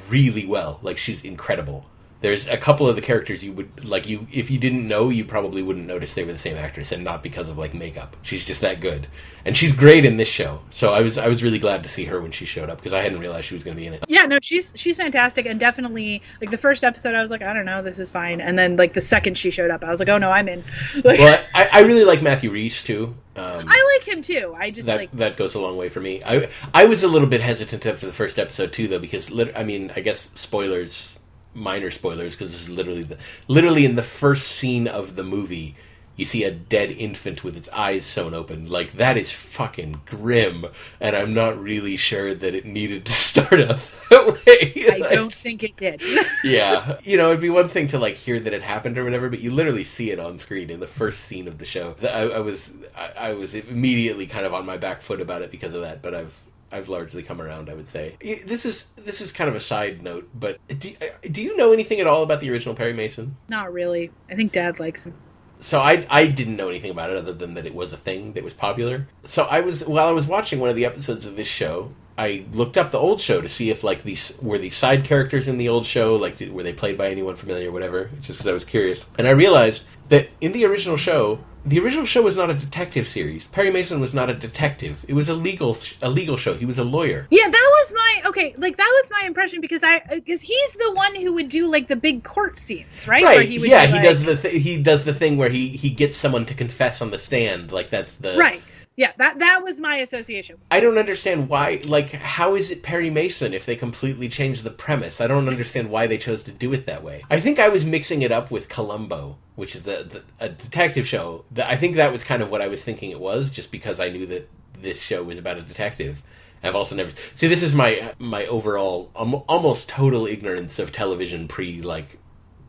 really 0.08 0.46
well. 0.46 0.78
Like 0.82 0.98
she's 0.98 1.24
incredible. 1.24 1.86
There's 2.22 2.48
a 2.48 2.56
couple 2.56 2.88
of 2.88 2.96
the 2.96 3.02
characters 3.02 3.42
you 3.44 3.52
would 3.52 3.84
like 3.84 4.08
you 4.08 4.26
if 4.32 4.50
you 4.50 4.58
didn't 4.58 4.86
know 4.86 5.10
you 5.10 5.24
probably 5.24 5.62
wouldn't 5.62 5.86
notice 5.86 6.14
they 6.14 6.24
were 6.24 6.32
the 6.32 6.38
same 6.38 6.56
actress 6.56 6.92
and 6.92 7.04
not 7.04 7.22
because 7.22 7.48
of 7.48 7.58
like 7.58 7.74
makeup. 7.74 8.16
She's 8.22 8.44
just 8.44 8.60
that 8.60 8.80
good. 8.80 9.08
And 9.44 9.56
she's 9.56 9.72
great 9.72 10.04
in 10.04 10.18
this 10.18 10.28
show. 10.28 10.60
So 10.70 10.92
I 10.92 11.00
was 11.00 11.18
I 11.18 11.26
was 11.28 11.42
really 11.42 11.58
glad 11.58 11.82
to 11.82 11.90
see 11.90 12.04
her 12.04 12.20
when 12.20 12.30
she 12.30 12.46
showed 12.46 12.70
up 12.70 12.78
because 12.78 12.92
I 12.92 13.02
hadn't 13.02 13.18
realized 13.18 13.46
she 13.46 13.54
was 13.54 13.64
going 13.64 13.76
to 13.76 13.80
be 13.80 13.86
in 13.86 13.94
it. 13.94 14.04
Yeah, 14.08 14.22
no, 14.22 14.38
she's 14.40 14.72
she's 14.76 14.96
fantastic 14.96 15.46
and 15.46 15.58
definitely 15.58 16.22
like 16.40 16.50
the 16.50 16.58
first 16.58 16.84
episode 16.84 17.14
I 17.14 17.20
was 17.20 17.30
like, 17.30 17.42
I 17.42 17.52
don't 17.52 17.64
know, 17.66 17.82
this 17.82 17.98
is 17.98 18.10
fine. 18.10 18.40
And 18.40 18.56
then 18.58 18.76
like 18.76 18.92
the 18.92 19.00
second 19.00 19.36
she 19.36 19.50
showed 19.50 19.70
up, 19.70 19.82
I 19.82 19.90
was 19.90 19.98
like, 20.00 20.08
oh 20.08 20.18
no, 20.18 20.30
I'm 20.30 20.48
in. 20.48 20.64
Like, 21.04 21.18
Well, 21.18 21.44
I, 21.54 21.68
I 21.72 21.80
really 21.82 22.04
like 22.04 22.22
Matthew 22.22 22.50
Rhys 22.52 22.82
too. 22.84 23.16
Um, 23.34 23.64
I 23.66 23.96
like 23.98 24.06
him 24.06 24.22
too. 24.22 24.54
I 24.56 24.70
just 24.70 24.86
that 24.86 24.96
like 24.96 25.12
that 25.12 25.36
goes 25.36 25.54
a 25.54 25.60
long 25.60 25.76
way 25.76 25.88
for 25.88 26.00
me. 26.00 26.22
I 26.24 26.50
I 26.74 26.84
was 26.84 27.02
a 27.02 27.08
little 27.08 27.28
bit 27.28 27.40
hesitant 27.40 27.84
after 27.86 28.06
the 28.06 28.12
first 28.12 28.38
episode 28.38 28.72
too, 28.72 28.88
though, 28.88 28.98
because 28.98 29.30
lit- 29.30 29.56
I 29.56 29.64
mean, 29.64 29.90
I 29.96 30.00
guess 30.00 30.30
spoilers, 30.34 31.18
minor 31.54 31.90
spoilers, 31.90 32.34
because 32.34 32.52
this 32.52 32.62
is 32.62 32.70
literally 32.70 33.02
the 33.02 33.18
literally 33.48 33.84
in 33.84 33.96
the 33.96 34.02
first 34.02 34.48
scene 34.48 34.86
of 34.88 35.16
the 35.16 35.24
movie. 35.24 35.76
You 36.14 36.26
see 36.26 36.44
a 36.44 36.50
dead 36.50 36.90
infant 36.90 37.42
with 37.42 37.56
its 37.56 37.70
eyes 37.70 38.04
sewn 38.04 38.34
open. 38.34 38.68
Like 38.68 38.92
that 38.94 39.16
is 39.16 39.32
fucking 39.32 40.02
grim, 40.04 40.66
and 41.00 41.16
I'm 41.16 41.32
not 41.34 41.60
really 41.60 41.96
sure 41.96 42.34
that 42.34 42.54
it 42.54 42.66
needed 42.66 43.06
to 43.06 43.12
start 43.28 43.60
out 43.60 43.80
that 44.10 44.26
way. 44.46 44.86
I 44.90 45.00
Like, 45.00 45.08
don't 45.08 45.32
think 45.32 45.62
it 45.62 45.76
did. 45.76 46.02
yeah, 46.42 46.98
you 47.04 47.16
know, 47.16 47.30
it'd 47.30 47.40
be 47.40 47.50
one 47.50 47.68
thing 47.68 47.86
to 47.88 47.98
like 47.98 48.14
hear 48.14 48.40
that 48.40 48.52
it 48.52 48.62
happened 48.62 48.98
or 48.98 49.04
whatever, 49.04 49.28
but 49.30 49.40
you 49.40 49.50
literally 49.50 49.84
see 49.84 50.10
it 50.10 50.18
on 50.18 50.38
screen 50.38 50.70
in 50.70 50.80
the 50.80 50.86
first 50.86 51.20
scene 51.20 51.46
of 51.48 51.58
the 51.58 51.64
show. 51.64 51.96
I, 52.02 52.06
I 52.24 52.38
was, 52.40 52.74
I, 52.96 53.12
I 53.16 53.32
was 53.34 53.54
immediately 53.54 54.26
kind 54.26 54.44
of 54.44 54.52
on 54.54 54.66
my 54.66 54.76
back 54.76 55.02
foot 55.02 55.20
about 55.20 55.42
it 55.42 55.50
because 55.50 55.74
of 55.74 55.82
that, 55.82 56.02
but 56.02 56.14
I've, 56.14 56.38
I've 56.72 56.88
largely 56.88 57.22
come 57.22 57.40
around. 57.40 57.68
I 57.68 57.74
would 57.74 57.86
say 57.86 58.16
this 58.46 58.64
is 58.64 58.86
this 58.96 59.20
is 59.20 59.30
kind 59.30 59.48
of 59.48 59.54
a 59.54 59.60
side 59.60 60.02
note, 60.02 60.30
but 60.34 60.58
do, 60.66 60.92
uh, 61.00 61.06
do 61.30 61.42
you 61.42 61.56
know 61.56 61.72
anything 61.72 62.00
at 62.00 62.06
all 62.06 62.22
about 62.22 62.40
the 62.40 62.50
original 62.50 62.74
Perry 62.74 62.94
Mason? 62.94 63.36
Not 63.48 63.72
really. 63.72 64.10
I 64.30 64.34
think 64.34 64.52
Dad 64.52 64.80
likes 64.80 65.06
him. 65.06 65.14
So 65.60 65.80
I 65.80 66.06
I 66.10 66.26
didn't 66.26 66.56
know 66.56 66.70
anything 66.70 66.90
about 66.90 67.10
it 67.10 67.16
other 67.16 67.32
than 67.32 67.54
that 67.54 67.66
it 67.66 67.74
was 67.74 67.92
a 67.92 67.96
thing 67.96 68.32
that 68.32 68.42
was 68.42 68.54
popular. 68.54 69.06
So 69.24 69.44
I 69.44 69.60
was 69.60 69.84
while 69.84 70.08
I 70.08 70.12
was 70.12 70.26
watching 70.26 70.58
one 70.58 70.70
of 70.70 70.76
the 70.76 70.86
episodes 70.86 71.26
of 71.26 71.36
this 71.36 71.46
show, 71.46 71.92
I 72.16 72.46
looked 72.52 72.76
up 72.76 72.90
the 72.90 72.98
old 72.98 73.20
show 73.20 73.40
to 73.40 73.48
see 73.48 73.70
if 73.70 73.84
like 73.84 74.02
these 74.02 74.36
were 74.40 74.58
these 74.58 74.74
side 74.74 75.04
characters 75.04 75.48
in 75.48 75.58
the 75.58 75.68
old 75.68 75.86
show, 75.86 76.16
like 76.16 76.40
were 76.40 76.62
they 76.62 76.72
played 76.72 76.98
by 76.98 77.08
anyone 77.10 77.36
familiar, 77.36 77.68
or 77.68 77.72
whatever. 77.72 78.10
Just 78.20 78.38
because 78.38 78.46
I 78.46 78.52
was 78.52 78.64
curious, 78.64 79.08
and 79.18 79.26
I 79.26 79.30
realized 79.30 79.84
that 80.08 80.28
in 80.40 80.52
the 80.52 80.64
original 80.64 80.96
show, 80.96 81.38
the 81.64 81.78
original 81.78 82.04
show 82.06 82.22
was 82.22 82.36
not 82.36 82.50
a 82.50 82.54
detective 82.54 83.06
series. 83.06 83.46
Perry 83.46 83.70
Mason 83.70 84.00
was 84.00 84.12
not 84.12 84.28
a 84.28 84.34
detective. 84.34 85.04
It 85.06 85.14
was 85.14 85.28
a 85.28 85.34
legal 85.34 85.76
a 86.02 86.10
legal 86.10 86.36
show. 86.36 86.54
He 86.54 86.66
was 86.66 86.76
a 86.78 86.82
lawyer. 86.82 87.28
Yeah, 87.30 87.48
that 87.48 87.70
was 87.78 87.92
my 87.94 88.22
okay. 88.30 88.52
Like 88.58 88.76
that 88.78 88.92
was 89.00 89.08
my 89.12 89.24
impression 89.28 89.60
because 89.60 89.84
I 89.84 89.98
uh, 89.98 90.00
because 90.16 90.40
he's 90.40 90.72
the 90.74 90.92
one 90.92 91.14
who 91.14 91.34
would 91.34 91.48
do 91.48 91.70
like 91.70 91.86
the 91.86 91.94
big 91.94 92.24
court 92.24 92.58
scenes, 92.58 93.06
right? 93.06 93.22
Where 93.22 93.36
Right. 93.38 93.48
he 93.48 93.60
would 93.60 93.68
yeah, 93.70 93.86
he 93.86 93.92
like- 93.92 94.02
does 94.02 94.24
the 94.24 94.34
th- 94.36 94.60
he 94.60 94.82
does 94.82 95.04
the 95.04 95.14
thing 95.14 95.36
where 95.36 95.50
he 95.50 95.68
he 95.68 95.90
gets 95.90 96.16
someone 96.16 96.46
to 96.46 96.54
confess 96.54 97.00
on 97.00 97.12
the 97.12 97.18
stand. 97.18 97.70
Like 97.70 97.90
that's 97.90 98.16
the 98.16 98.36
Right. 98.36 98.86
Yeah, 98.96 99.12
that 99.18 99.38
that 99.38 99.62
was 99.62 99.80
my 99.80 99.98
association. 99.98 100.56
I 100.68 100.80
don't 100.80 100.98
understand 100.98 101.48
why. 101.48 101.80
Like, 101.84 102.10
how 102.10 102.56
is 102.56 102.72
it 102.72 102.82
Perry 102.82 103.08
Mason 103.08 103.54
if 103.54 103.66
they 103.66 103.76
completely 103.76 104.28
changed 104.28 104.64
the 104.64 104.70
premise? 104.70 105.20
I 105.20 105.28
don't 105.28 105.46
understand 105.48 105.90
why 105.90 106.08
they 106.08 106.18
chose 106.18 106.42
to 106.42 106.50
do 106.50 106.72
it 106.72 106.86
that 106.86 107.04
way. 107.04 107.22
I 107.30 107.38
think 107.38 107.60
I 107.60 107.68
was 107.68 107.84
mixing 107.84 108.22
it 108.22 108.32
up 108.32 108.50
with 108.50 108.68
Columbo, 108.68 109.38
which 109.54 109.74
is 109.74 109.82
the, 109.82 110.06
the 110.08 110.22
a 110.44 110.48
detective 110.48 111.06
show. 111.06 111.44
The, 111.50 111.68
I 111.68 111.76
think 111.76 111.96
that 111.96 112.12
was 112.12 112.24
kind 112.24 112.42
of 112.42 112.50
what 112.50 112.62
I 112.62 112.68
was 112.68 112.82
thinking 112.84 113.10
it 113.10 113.20
was, 113.20 113.50
just 113.50 113.70
because 113.70 114.00
I 114.00 114.08
knew 114.08 114.26
that 114.26 114.48
this 114.78 115.02
show 115.02 115.22
was 115.22 115.38
about 115.38 115.58
a 115.58 115.62
detective. 115.62 116.22
I've 116.62 116.76
also 116.76 116.94
never 116.94 117.10
see. 117.34 117.48
This 117.48 117.62
is 117.62 117.74
my 117.74 118.14
my 118.18 118.46
overall 118.46 119.10
um, 119.16 119.34
almost 119.48 119.88
total 119.88 120.26
ignorance 120.26 120.78
of 120.78 120.92
television 120.92 121.48
pre 121.48 121.82
like 121.82 122.18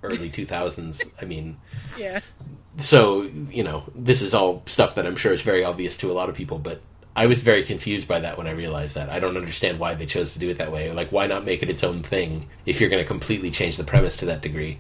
early 0.02 0.30
two 0.38 0.46
thousands. 0.46 1.02
I 1.22 1.26
mean, 1.26 1.58
Yeah. 1.98 2.20
so 2.78 3.22
you 3.22 3.64
know 3.64 3.84
this 3.94 4.22
is 4.24 4.34
all 4.34 4.64
stuff 4.66 4.96
that 4.96 5.06
i'm 5.06 5.16
sure 5.16 5.32
is 5.32 5.44
very 5.44 5.64
obvious 5.64 5.96
to 5.96 6.12
a 6.12 6.16
lot 6.20 6.28
of 6.28 6.34
people 6.34 6.58
but 6.58 6.82
i 7.16 7.28
was 7.28 7.40
very 7.40 7.64
confused 7.64 8.08
by 8.08 8.20
that 8.20 8.36
when 8.36 8.48
i 8.48 8.52
realized 8.52 8.96
that 8.96 9.10
i 9.12 9.20
don't 9.20 9.38
understand 9.38 9.78
why 9.78 9.94
they 9.94 10.08
chose 10.08 10.34
to 10.34 10.40
do 10.40 10.50
it 10.50 10.58
that 10.58 10.72
way 10.72 10.92
like 10.92 11.12
why 11.12 11.28
not 11.28 11.46
make 11.46 11.62
it 11.62 11.70
its 11.70 11.84
own 11.84 12.02
thing 12.02 12.48
if 12.66 12.82
you're 12.82 12.90
going 12.90 13.04
to 13.04 13.08
completely 13.08 13.52
change 13.52 13.78
the 13.78 13.84
premise 13.84 14.16
to 14.18 14.26
that 14.26 14.42
degree 14.42 14.80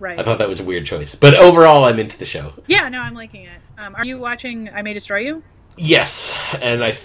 Right. 0.00 0.18
i 0.18 0.22
thought 0.22 0.38
that 0.38 0.48
was 0.48 0.58
a 0.60 0.64
weird 0.64 0.86
choice 0.86 1.14
but 1.14 1.34
overall 1.36 1.84
i'm 1.84 1.98
into 2.00 2.18
the 2.18 2.24
show 2.24 2.54
yeah, 2.66 2.88
no, 2.88 3.00
I'm 3.00 3.14
liking 3.14 3.44
it. 3.44 3.60
Um, 3.78 3.94
are 3.94 4.04
you 4.04 4.18
watching 4.18 4.68
I 4.70 4.80
May 4.82 4.94
Destroy 4.94 5.18
You? 5.18 5.42
yes 5.76 6.34
and 6.60 6.82
i 6.82 6.90
th- 6.90 7.04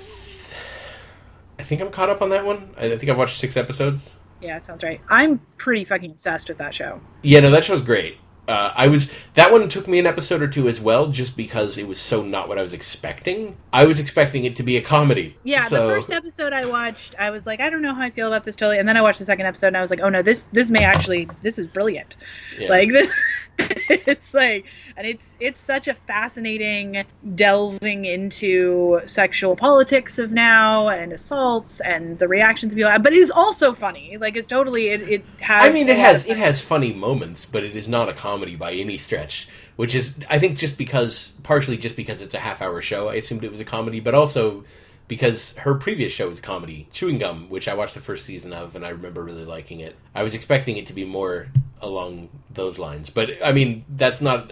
i 1.59 1.63
think 1.63 1.81
i'm 1.81 1.91
caught 1.91 2.09
up 2.09 2.21
on 2.21 2.29
that 2.29 2.45
one 2.45 2.69
i 2.77 2.89
think 2.97 3.09
i've 3.09 3.17
watched 3.17 3.35
six 3.37 3.55
episodes 3.57 4.15
Yeah, 4.41 4.55
that 4.55 4.63
sounds 4.65 4.83
right. 4.83 4.99
I'm 5.09 5.39
pretty 5.57 5.83
fucking 5.85 6.11
obsessed 6.11 6.49
with 6.49 6.57
that 6.59 6.73
show. 6.75 6.99
Yeah, 7.23 7.39
no, 7.39 7.51
that 7.51 7.63
show's 7.63 7.81
great. 7.81 8.17
Uh, 8.47 8.71
I 8.75 8.87
was 8.87 9.11
that 9.33 9.51
one 9.51 9.67
took 9.69 9.87
me 9.87 9.97
an 9.97 10.05
episode 10.05 10.41
or 10.41 10.47
two 10.47 10.67
as 10.67 10.79
well, 10.79 11.07
just 11.07 11.35
because 11.35 11.77
it 11.77 11.87
was 11.87 11.99
so 11.99 12.21
not 12.21 12.47
what 12.47 12.59
I 12.59 12.61
was 12.61 12.73
expecting. 12.73 13.55
I 13.73 13.85
was 13.85 13.99
expecting 13.99 14.45
it 14.45 14.55
to 14.57 14.63
be 14.63 14.77
a 14.77 14.81
comedy. 14.81 15.35
Yeah, 15.43 15.67
so, 15.67 15.87
the 15.87 15.93
first 15.95 16.11
episode 16.11 16.53
I 16.53 16.65
watched, 16.65 17.15
I 17.17 17.31
was 17.31 17.47
like, 17.47 17.59
I 17.59 17.69
don't 17.69 17.81
know 17.81 17.93
how 17.93 18.03
I 18.03 18.11
feel 18.11 18.27
about 18.27 18.43
this 18.43 18.55
totally, 18.55 18.77
and 18.77 18.87
then 18.87 18.97
I 18.97 19.01
watched 19.01 19.19
the 19.19 19.25
second 19.25 19.47
episode, 19.47 19.67
and 19.67 19.77
I 19.77 19.81
was 19.81 19.89
like, 19.89 20.01
oh 20.01 20.09
no, 20.09 20.21
this 20.21 20.47
this 20.51 20.69
may 20.69 20.83
actually 20.83 21.27
this 21.41 21.57
is 21.57 21.65
brilliant. 21.65 22.17
yeah. 22.59 22.69
Like 22.69 22.89
this, 22.89 23.11
it's 23.59 24.33
like 24.33 24.65
and 24.97 25.07
it's 25.07 25.37
it's 25.39 25.61
such 25.61 25.87
a 25.87 25.93
fascinating 25.93 27.05
delving 27.35 28.05
into 28.05 28.99
sexual 29.05 29.55
politics 29.55 30.19
of 30.19 30.31
now 30.31 30.89
and 30.89 31.13
assaults 31.13 31.79
and 31.79 32.19
the 32.19 32.27
reactions 32.27 32.73
of 32.73 32.77
people 32.77 32.91
but 32.99 33.13
it 33.13 33.19
is 33.19 33.31
also 33.31 33.73
funny 33.73 34.17
like 34.17 34.35
it's 34.35 34.47
totally 34.47 34.89
it, 34.89 35.01
it 35.09 35.25
has 35.39 35.69
I 35.69 35.71
mean, 35.71 35.89
it 35.89 35.97
has 35.97 36.25
it 36.25 36.37
has 36.37 36.61
funny 36.61 36.93
moments, 36.93 37.45
but 37.45 37.63
it 37.63 37.75
is 37.75 37.87
not 37.87 38.09
a 38.09 38.13
comedy 38.13 38.55
by 38.55 38.73
any 38.73 38.97
stretch. 38.97 39.47
Which 39.75 39.93
is, 39.93 40.23
I 40.29 40.39
think, 40.39 40.57
just 40.57 40.77
because 40.77 41.33
partially 41.43 41.77
just 41.77 41.97
because 41.97 42.21
it's 42.21 42.33
a 42.33 42.39
half 42.39 42.61
hour 42.61 42.81
show, 42.81 43.09
I 43.09 43.15
assumed 43.15 43.43
it 43.43 43.51
was 43.51 43.59
a 43.59 43.65
comedy, 43.65 43.99
but 43.99 44.15
also 44.15 44.63
because 45.07 45.55
her 45.57 45.75
previous 45.75 46.13
show 46.13 46.29
was 46.29 46.39
comedy, 46.39 46.87
Chewing 46.91 47.17
Gum, 47.17 47.49
which 47.49 47.67
I 47.67 47.73
watched 47.73 47.93
the 47.93 47.99
first 47.99 48.25
season 48.25 48.53
of, 48.53 48.75
and 48.75 48.85
I 48.85 48.89
remember 48.89 49.23
really 49.23 49.45
liking 49.45 49.81
it. 49.81 49.95
I 50.15 50.23
was 50.23 50.33
expecting 50.33 50.77
it 50.77 50.87
to 50.87 50.93
be 50.93 51.03
more 51.03 51.47
along 51.85 52.29
those 52.49 52.79
lines, 52.79 53.09
but 53.09 53.29
I 53.43 53.51
mean, 53.51 53.85
that's 53.89 54.21
not 54.21 54.51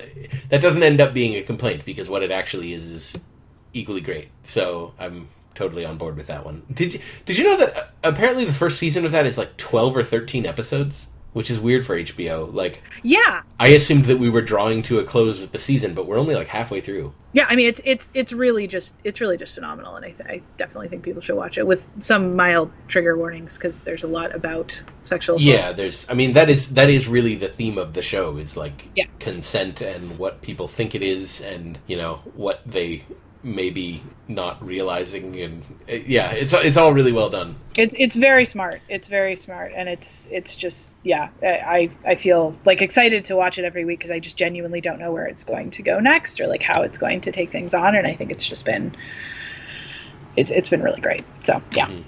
that 0.50 0.62
doesn't 0.62 0.84
end 0.84 1.02
up 1.02 1.14
being 1.14 1.36
a 1.36 1.44
complaint 1.44 1.86
because 1.86 2.10
what 2.10 2.24
it 2.24 2.32
actually 2.32 2.74
is 2.74 2.90
is 2.90 3.18
equally 3.74 4.02
great. 4.02 4.30
So 4.44 4.94
I'm 5.00 5.28
totally 5.56 5.86
on 5.86 5.98
board 5.98 6.16
with 6.16 6.28
that 6.28 6.46
one. 6.46 6.64
Did 6.72 6.94
you 6.94 7.00
did 7.26 7.38
you 7.38 7.44
know 7.44 7.58
that 7.58 7.78
uh, 7.78 7.84
apparently 8.04 8.46
the 8.46 8.54
first 8.54 8.78
season 8.80 9.06
of 9.06 9.12
that 9.12 9.26
is 9.26 9.38
like 9.38 9.58
twelve 9.58 9.98
or 9.98 10.04
thirteen 10.04 10.46
episodes, 10.46 11.10
which 11.34 11.50
is 11.52 11.60
weird 11.60 11.86
for 11.86 11.98
HBO. 11.98 12.54
Like 12.54 12.84
yeah 13.04 13.42
I 13.60 13.70
assumed 13.70 14.06
that 14.06 14.18
we 14.20 14.30
were 14.30 14.42
drawing 14.42 14.82
to 14.84 15.00
a 15.00 15.04
close 15.04 15.40
with 15.42 15.52
the 15.52 15.60
season, 15.60 15.94
but 15.94 16.06
we're 16.08 16.18
only 16.20 16.36
like 16.36 16.48
halfway 16.48 16.82
through. 16.82 17.14
yeah 17.34 17.46
i 17.50 17.56
mean 17.56 17.68
it's 17.68 17.82
it's 17.84 18.12
it's 18.14 18.32
really 18.32 18.68
just 18.68 18.94
it's 19.04 19.20
really 19.20 19.38
just 19.38 19.56
phenomenal 19.56 19.96
and 19.96 20.06
i, 20.06 20.12
th- 20.12 20.30
I 20.30 20.42
definitely 20.58 20.88
think 20.90 21.02
people 21.04 21.22
should 21.22 21.36
watch 21.36 21.58
it 21.58 21.66
with 21.66 21.90
some 22.00 22.36
mild 22.36 22.72
trigger 22.88 23.18
warnings 23.18 23.58
because 23.58 23.80
there's 23.80 24.04
a 24.04 24.08
lot 24.08 24.36
about 24.36 24.82
sexual 25.04 25.38
assault 25.38 25.56
Yeah, 25.56 25.72
there's. 25.72 26.08
I 26.10 26.14
mean, 26.14 26.34
that 26.34 26.50
is 26.50 26.70
that 26.76 26.90
is 26.90 27.08
really 27.08 27.36
the 27.36 27.48
theme 27.48 27.78
of 27.80 27.94
the 27.94 28.02
show 28.04 28.38
is 28.38 28.56
like 28.56 28.88
Yeah. 28.96 29.08
consent 29.20 29.82
and 29.82 30.20
what 30.20 30.42
people 30.42 30.68
think 30.68 30.94
it 30.94 31.02
is, 31.02 31.42
and 31.42 31.80
you 31.88 31.98
know 31.98 32.20
what 32.36 32.62
they 32.66 33.04
may 33.44 33.70
be 33.70 34.02
not 34.28 34.66
realizing, 34.66 35.40
and 35.40 35.64
yeah, 35.88 36.32
it's 36.32 36.54
it's 36.54 36.78
all 36.78 36.94
really 36.94 37.12
well 37.12 37.30
done. 37.30 37.56
it's 37.78 37.94
it's 37.98 38.16
very 38.16 38.46
smart. 38.46 38.82
It's 38.88 39.08
very 39.08 39.36
smart. 39.36 39.74
And 39.76 39.90
it's 39.90 40.28
it's 40.32 40.56
just 40.56 40.94
yeah 41.04 41.30
i 41.42 41.90
i 42.06 42.16
feel 42.16 42.56
like 42.66 42.82
excited 42.82 43.26
to 43.26 43.36
watch 43.36 43.60
it 43.60 43.66
every 43.66 43.84
week 43.84 44.00
because 44.00 44.12
i 44.12 44.20
just 44.20 44.38
genuinely 44.38 44.80
don't 44.80 45.00
know 45.00 45.12
where 45.12 45.26
it's 45.26 45.44
going 45.44 45.72
to 45.72 45.82
go 45.82 46.00
next 46.00 46.40
or 46.40 46.48
like 46.48 46.62
how 46.62 46.82
it's 46.82 46.98
going 46.98 47.22
to 47.22 47.32
take 47.32 47.52
things 47.52 47.74
on. 47.74 47.96
And 47.96 48.08
i 48.08 48.14
think 48.14 48.32
it's 48.32 48.46
just 48.46 48.66
been 48.66 48.96
it's 50.36 50.52
it's 50.52 50.70
been 50.70 50.82
really 50.82 51.02
great. 51.02 51.26
So 51.44 51.62
yeah. 51.76 51.88
Mm-hmm. 51.88 52.02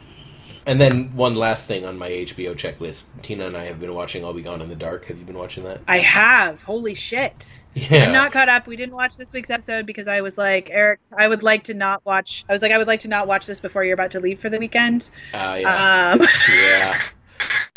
And 0.68 0.82
then 0.82 1.16
one 1.16 1.36
last 1.36 1.68
thing 1.68 1.86
on 1.86 1.98
my 1.98 2.10
HBO 2.10 2.56
checklist: 2.56 3.06
Tina 3.22 3.46
and 3.48 3.58
I 3.58 3.66
have 3.66 3.80
been 3.80 3.94
watching 3.94 4.24
I'll 4.24 4.34
Be 4.34 4.42
Gone 4.42 4.62
in 4.62 4.70
the 4.70 4.76
Dark. 4.76 5.06
Have 5.06 5.20
you 5.20 5.26
been 5.26 5.38
watching 5.38 5.64
that? 5.66 5.82
i 5.88 6.00
have. 6.00 6.64
Holy 6.64 6.96
shit 6.96 7.60
Yeah, 7.76 8.06
i'm 8.06 8.14
not 8.14 8.32
caught 8.32 8.48
up. 8.48 8.68
We 8.68 8.78
didn't 8.78 8.96
watch 8.96 9.18
this 9.18 9.34
week's 9.34 9.50
episode 9.50 9.86
because 9.86 10.08
i 10.08 10.22
was 10.22 10.38
like 10.38 10.70
eric 10.72 11.02
i 11.16 11.28
would 11.28 11.44
like 11.44 11.66
to 11.66 11.74
not 11.74 12.06
watch 12.06 12.46
i 12.48 12.54
was 12.54 12.62
like 12.62 12.72
i 12.72 12.78
would 12.78 12.88
like 12.88 13.02
to 13.02 13.10
not 13.10 13.28
watch 13.28 13.46
this 13.46 13.60
before 13.60 13.84
you're 13.84 13.94
about 13.94 14.12
to 14.12 14.22
leave 14.22 14.40
for 14.40 14.50
the 14.50 14.58
weekend. 14.58 15.10
Uh, 15.34 15.58
yeah, 15.60 16.12
um 16.14 16.22
yeah. 16.50 17.02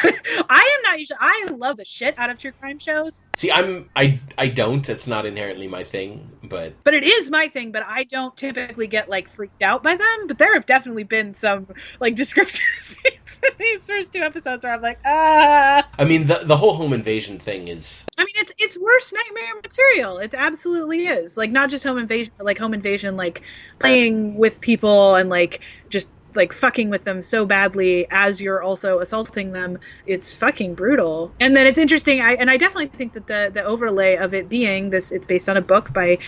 I 0.00 0.76
am 0.76 0.82
not 0.82 0.98
usually 0.98 1.18
i 1.20 1.46
love 1.56 1.76
the 1.76 1.84
shit 1.84 2.18
out 2.18 2.30
of 2.30 2.38
true 2.38 2.52
crime 2.52 2.78
shows. 2.78 3.26
See, 3.36 3.50
I'm 3.50 3.90
I 3.96 4.20
I 4.36 4.48
don't. 4.48 4.88
It's 4.88 5.06
not 5.06 5.26
inherently 5.26 5.68
my 5.68 5.84
thing, 5.84 6.30
but 6.42 6.74
but 6.84 6.94
it 6.94 7.04
is 7.04 7.30
my 7.30 7.48
thing 7.48 7.72
but 7.72 7.82
i 7.84 8.04
don't 8.04 8.36
typically 8.36 8.86
get 8.86 9.08
like 9.08 9.28
freaked 9.28 9.62
out 9.62 9.82
by 9.82 9.96
them. 9.96 10.26
But 10.26 10.38
there 10.38 10.54
have 10.54 10.66
definitely 10.66 11.04
been 11.04 11.34
some 11.34 11.68
like 12.00 12.14
descriptive 12.22 12.60
scenes 12.78 13.40
in 13.42 13.50
these 13.58 13.86
first 13.86 14.12
two 14.12 14.20
episodes 14.20 14.64
where 14.64 14.74
i'm 14.74 14.82
like 14.82 14.98
ah. 15.04 15.88
I 15.98 16.04
mean 16.04 16.26
the 16.26 16.40
the 16.44 16.56
whole 16.56 16.74
home 16.74 16.92
invasion 16.92 17.38
thing 17.38 17.68
is 17.68 18.06
i 18.16 18.22
mean 18.24 18.34
it's 18.36 18.52
it's 18.58 18.78
worse 18.78 19.12
nightmare 19.12 19.54
material. 19.62 20.18
It 20.18 20.34
absolutely 20.34 21.06
is. 21.06 21.36
Like 21.36 21.50
not 21.50 21.70
just 21.70 21.84
home 21.84 21.98
invasion 21.98 22.32
but 22.36 22.46
like 22.46 22.58
home 22.58 22.74
invasion 22.74 23.16
like 23.16 23.42
playing 23.78 24.36
with 24.36 24.60
people 24.60 25.16
and 25.16 25.28
like 25.28 25.60
just 25.88 26.08
like 26.34 26.52
fucking 26.52 26.90
with 26.90 27.04
them 27.04 27.22
so 27.22 27.46
badly 27.46 28.06
as 28.10 28.40
you're 28.40 28.62
also 28.62 29.00
assaulting 29.00 29.52
them 29.52 29.78
it's 30.06 30.34
fucking 30.34 30.74
brutal. 30.74 31.32
And 31.40 31.56
then 31.56 31.66
it's 31.66 31.78
interesting 31.78 32.20
I, 32.20 32.34
and 32.34 32.50
i 32.50 32.56
definitely 32.56 32.86
think 32.86 33.14
that 33.14 33.26
the 33.26 33.50
the 33.52 33.62
overlay 33.62 34.16
of 34.16 34.34
it 34.34 34.48
being 34.48 34.90
this 34.90 35.12
it's 35.12 35.26
based 35.26 35.48
on 35.48 35.56
a 35.56 35.62
book 35.62 35.92
by 35.92 36.18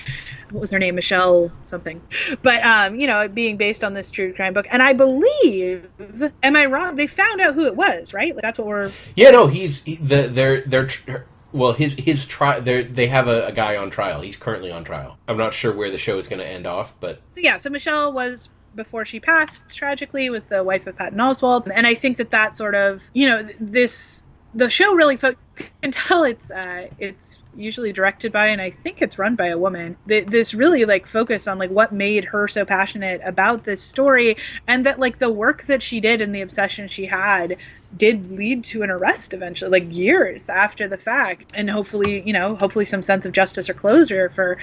what 0.51 0.61
was 0.61 0.71
her 0.73 0.81
name? 0.81 0.97
Michelle 0.97 1.53
something. 1.67 2.01
But 2.43 2.63
um 2.65 2.95
you 2.97 3.07
know 3.07 3.21
it 3.21 3.35
being 3.35 3.57
based 3.57 3.85
on 3.85 3.93
this 3.95 4.11
true 4.11 4.33
crime 4.35 4.55
book. 4.55 4.67
And 4.71 4.83
i 4.83 4.93
believe 4.93 5.89
am 6.43 6.57
i 6.57 6.67
wrong? 6.67 6.97
They 6.97 7.07
found 7.07 7.41
out 7.41 7.55
who 7.55 7.67
it 7.67 7.77
was 7.77 8.13
right? 8.15 8.35
Like 8.35 8.43
that's 8.43 8.59
what 8.59 8.67
we're 8.67 8.93
Yeah, 9.17 9.31
no, 9.31 9.47
he's 9.47 9.83
he, 9.83 9.97
the 9.97 10.29
they're 10.29 10.63
they're 10.63 10.87
tr- 10.87 11.19
well 11.53 11.73
his 11.73 11.95
his 11.95 12.27
trial 12.27 12.61
they 12.63 12.83
they 12.83 13.07
have 13.09 13.29
a, 13.29 13.47
a 13.47 13.53
guy 13.53 13.77
on 13.77 13.91
trial. 13.91 14.21
He's 14.21 14.37
currently 14.37 14.71
on 14.71 14.85
trial. 14.85 15.19
I'm 15.29 15.37
not 15.37 15.55
sure 15.55 15.73
where 15.73 15.91
the 15.91 15.99
show 15.99 16.19
is 16.19 16.29
going 16.29 16.41
to 16.41 16.47
end 16.47 16.67
off, 16.67 16.95
but 17.01 17.21
so 17.33 17.41
yeah, 17.41 17.57
so 17.59 17.71
Michelle 17.71 18.13
was 18.13 18.49
before 18.75 19.05
she 19.05 19.21
passed 19.21 19.65
tragically 19.69 20.31
was 20.31 20.47
the 20.47 20.63
wife 20.63 20.87
of 20.87 20.97
Patton 20.97 21.19
Oswalt, 21.19 21.71
and 21.75 21.87
I 21.87 21.95
think 21.95 22.19
that 22.19 22.31
that 22.31 22.57
sort 22.57 22.75
of 22.75 23.09
you 23.13 23.29
know 23.29 23.49
this 23.59 24.25
the 24.55 24.69
show 24.69 24.95
really 24.95 25.17
fo- 25.17 25.37
can 25.83 25.93
tell 25.93 26.25
it's 26.25 26.51
uh, 26.51 26.89
it's 26.99 27.43
usually 27.55 27.93
directed 27.93 28.33
by 28.33 28.49
and 28.49 28.61
I 28.61 28.71
think 28.71 29.03
it's 29.03 29.19
run 29.19 29.37
by 29.37 29.49
a 29.49 29.59
woman. 29.59 29.97
Th- 30.09 30.27
This 30.27 30.55
really 30.55 30.85
like 30.85 31.07
focus 31.07 31.49
on 31.49 31.59
like 31.59 31.71
what 31.71 31.93
made 31.93 32.25
her 32.27 32.49
so 32.49 32.65
passionate 32.65 33.21
about 33.25 33.65
this 33.65 33.83
story, 33.83 34.37
and 34.67 34.87
that 34.87 34.99
like 34.99 35.19
the 35.19 35.31
work 35.31 35.65
that 35.65 35.83
she 35.83 36.01
did 36.01 36.21
and 36.21 36.35
the 36.35 36.41
obsession 36.43 36.89
she 36.89 37.07
had 37.07 37.57
did 37.97 38.31
lead 38.31 38.63
to 38.65 38.83
an 38.83 38.91
arrest 38.91 39.35
eventually 39.35 39.71
like 39.71 39.95
years 39.95 40.49
after 40.49 40.87
the 40.87 40.97
fact 40.97 41.53
and 41.55 41.69
hopefully 41.69 42.23
you 42.25 42.33
know 42.33 42.57
hopefully 42.57 42.85
some 42.85 43.03
sense 43.03 43.27
of 43.27 43.33
justice 43.33 43.69
or 43.69 43.75
closure 43.75 44.29
for 44.31 44.59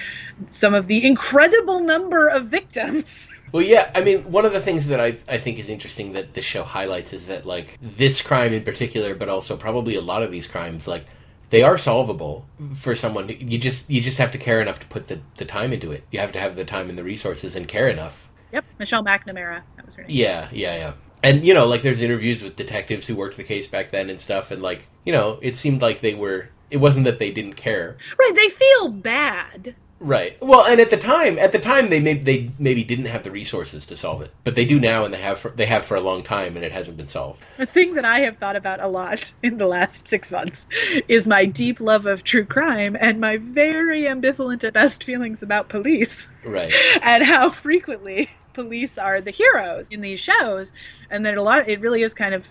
some 0.48 0.74
of 0.74 0.86
the 0.86 1.06
incredible 1.06 1.80
number 1.80 2.28
of 2.28 2.46
victims 2.46 3.28
Well, 3.52 3.62
yeah, 3.62 3.90
I 3.94 4.02
mean, 4.02 4.30
one 4.30 4.44
of 4.44 4.52
the 4.52 4.60
things 4.60 4.88
that 4.88 5.00
I 5.00 5.16
I 5.26 5.38
think 5.38 5.58
is 5.58 5.68
interesting 5.68 6.12
that 6.12 6.34
this 6.34 6.44
show 6.44 6.64
highlights 6.64 7.12
is 7.12 7.26
that 7.26 7.46
like 7.46 7.78
this 7.80 8.20
crime 8.20 8.52
in 8.52 8.62
particular, 8.62 9.14
but 9.14 9.28
also 9.28 9.56
probably 9.56 9.94
a 9.94 10.00
lot 10.00 10.22
of 10.22 10.30
these 10.30 10.46
crimes, 10.46 10.86
like 10.86 11.06
they 11.50 11.62
are 11.62 11.78
solvable 11.78 12.46
for 12.74 12.94
someone. 12.94 13.28
You 13.28 13.58
just 13.58 13.88
you 13.88 14.00
just 14.00 14.18
have 14.18 14.32
to 14.32 14.38
care 14.38 14.60
enough 14.60 14.80
to 14.80 14.86
put 14.86 15.06
the 15.08 15.20
the 15.36 15.44
time 15.44 15.72
into 15.72 15.92
it. 15.92 16.04
You 16.10 16.18
have 16.20 16.32
to 16.32 16.38
have 16.38 16.56
the 16.56 16.64
time 16.64 16.90
and 16.90 16.98
the 16.98 17.04
resources 17.04 17.56
and 17.56 17.66
care 17.66 17.88
enough. 17.88 18.28
Yep, 18.52 18.64
Michelle 18.78 19.04
McNamara. 19.04 19.62
That 19.76 19.86
was 19.86 19.94
her 19.94 20.02
name. 20.02 20.10
Yeah, 20.10 20.48
yeah, 20.52 20.76
yeah. 20.76 20.92
And 21.22 21.44
you 21.44 21.54
know, 21.54 21.66
like 21.66 21.82
there's 21.82 22.00
interviews 22.00 22.42
with 22.42 22.56
detectives 22.56 23.06
who 23.06 23.16
worked 23.16 23.36
the 23.36 23.44
case 23.44 23.66
back 23.66 23.90
then 23.90 24.10
and 24.10 24.20
stuff, 24.20 24.50
and 24.50 24.62
like 24.62 24.86
you 25.04 25.12
know, 25.12 25.38
it 25.42 25.56
seemed 25.56 25.82
like 25.82 26.00
they 26.00 26.14
were. 26.14 26.50
It 26.70 26.76
wasn't 26.78 27.06
that 27.06 27.18
they 27.18 27.30
didn't 27.30 27.54
care, 27.54 27.96
Right, 28.18 28.32
they 28.34 28.50
feel 28.50 28.88
bad. 28.88 29.74
Right. 30.00 30.40
Well, 30.40 30.64
and 30.64 30.80
at 30.80 30.90
the 30.90 30.96
time, 30.96 31.38
at 31.38 31.50
the 31.52 31.58
time, 31.58 31.90
they 31.90 31.98
may, 31.98 32.14
they 32.14 32.52
maybe 32.58 32.84
didn't 32.84 33.06
have 33.06 33.24
the 33.24 33.30
resources 33.30 33.86
to 33.86 33.96
solve 33.96 34.22
it, 34.22 34.30
but 34.44 34.54
they 34.54 34.64
do 34.64 34.78
now, 34.78 35.04
and 35.04 35.12
they 35.12 35.20
have 35.20 35.40
for, 35.40 35.50
they 35.50 35.66
have 35.66 35.84
for 35.84 35.96
a 35.96 36.00
long 36.00 36.22
time, 36.22 36.56
and 36.56 36.64
it 36.64 36.70
hasn't 36.70 36.96
been 36.96 37.08
solved. 37.08 37.42
The 37.56 37.66
thing 37.66 37.94
that 37.94 38.04
I 38.04 38.20
have 38.20 38.38
thought 38.38 38.54
about 38.54 38.80
a 38.80 38.86
lot 38.86 39.32
in 39.42 39.58
the 39.58 39.66
last 39.66 40.06
six 40.06 40.30
months 40.30 40.66
is 41.08 41.26
my 41.26 41.46
deep 41.46 41.80
love 41.80 42.06
of 42.06 42.22
true 42.22 42.44
crime 42.44 42.96
and 42.98 43.20
my 43.20 43.38
very 43.38 44.02
ambivalent 44.02 44.62
at 44.62 44.72
best 44.72 45.02
feelings 45.02 45.42
about 45.42 45.68
police 45.68 46.28
Right. 46.46 46.72
and 47.02 47.24
how 47.24 47.50
frequently 47.50 48.30
police 48.58 48.98
are 48.98 49.20
the 49.20 49.30
heroes 49.30 49.86
in 49.88 50.00
these 50.00 50.18
shows 50.18 50.72
and 51.10 51.24
that 51.24 51.36
a 51.36 51.42
lot 51.42 51.68
it 51.68 51.80
really 51.80 52.02
is 52.02 52.12
kind 52.12 52.34
of 52.34 52.48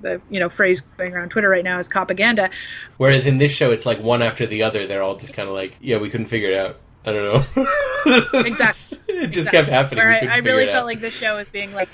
the 0.00 0.20
you 0.28 0.40
know 0.40 0.48
phrase 0.48 0.80
going 0.80 1.12
around 1.14 1.28
twitter 1.28 1.48
right 1.48 1.62
now 1.62 1.78
is 1.78 1.88
propaganda 1.88 2.50
Whereas 2.96 3.26
in 3.26 3.38
this 3.38 3.52
show, 3.52 3.70
it's 3.70 3.86
like 3.86 4.00
one 4.00 4.20
after 4.22 4.46
the 4.46 4.62
other. 4.64 4.86
They're 4.86 5.02
all 5.02 5.16
just 5.16 5.32
kind 5.34 5.48
of 5.48 5.54
like, 5.54 5.76
yeah, 5.80 5.98
we 5.98 6.10
couldn't 6.10 6.26
figure 6.26 6.50
it 6.50 6.58
out. 6.58 6.76
I 7.04 7.12
don't 7.12 7.56
know. 7.56 7.66
Exactly. 8.46 8.98
it 9.08 9.28
just 9.28 9.48
Exactly. 9.48 9.50
kept 9.50 9.68
happening. 9.68 10.04
I, 10.04 10.34
I 10.34 10.36
really 10.38 10.66
felt 10.66 10.78
out. 10.82 10.84
like 10.86 11.00
this 11.00 11.14
show 11.14 11.38
is 11.38 11.50
being 11.50 11.72
like 11.72 11.88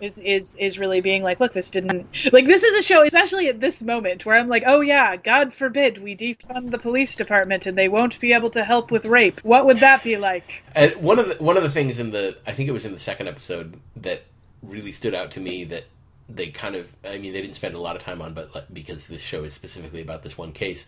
is 0.00 0.18
is 0.18 0.56
is 0.56 0.78
really 0.78 1.00
being 1.00 1.22
like, 1.22 1.40
look, 1.40 1.52
this 1.52 1.70
didn't 1.70 2.06
like 2.32 2.46
this 2.46 2.62
is 2.62 2.76
a 2.76 2.82
show, 2.82 3.02
especially 3.02 3.48
at 3.48 3.60
this 3.60 3.82
moment 3.82 4.24
where 4.26 4.36
I'm 4.36 4.48
like, 4.48 4.64
oh 4.66 4.80
yeah, 4.80 5.16
God 5.16 5.52
forbid 5.52 6.02
we 6.02 6.16
defund 6.16 6.70
the 6.70 6.78
police 6.78 7.16
department 7.16 7.66
and 7.66 7.76
they 7.78 7.88
won't 7.88 8.18
be 8.20 8.32
able 8.32 8.50
to 8.50 8.64
help 8.64 8.90
with 8.90 9.04
rape. 9.04 9.40
What 9.44 9.66
would 9.66 9.80
that 9.80 10.02
be 10.02 10.16
like? 10.16 10.64
And 10.74 10.94
one 10.96 11.18
of 11.18 11.28
the 11.28 11.34
one 11.36 11.56
of 11.56 11.62
the 11.62 11.70
things 11.70 11.98
in 11.98 12.10
the 12.10 12.36
I 12.46 12.52
think 12.52 12.68
it 12.68 12.72
was 12.72 12.84
in 12.84 12.92
the 12.92 12.98
second 12.98 13.28
episode 13.28 13.80
that 13.96 14.24
really 14.62 14.92
stood 14.92 15.14
out 15.14 15.30
to 15.32 15.40
me 15.40 15.64
that 15.64 15.84
they 16.28 16.48
kind 16.48 16.74
of 16.74 16.92
I 17.04 17.18
mean 17.18 17.32
they 17.32 17.42
didn't 17.42 17.56
spend 17.56 17.74
a 17.74 17.80
lot 17.80 17.96
of 17.96 18.02
time 18.02 18.20
on, 18.22 18.34
but 18.34 18.54
like, 18.54 18.66
because 18.72 19.06
this 19.06 19.20
show 19.20 19.44
is 19.44 19.52
specifically 19.54 20.02
about 20.02 20.22
this 20.22 20.36
one 20.38 20.52
case, 20.52 20.86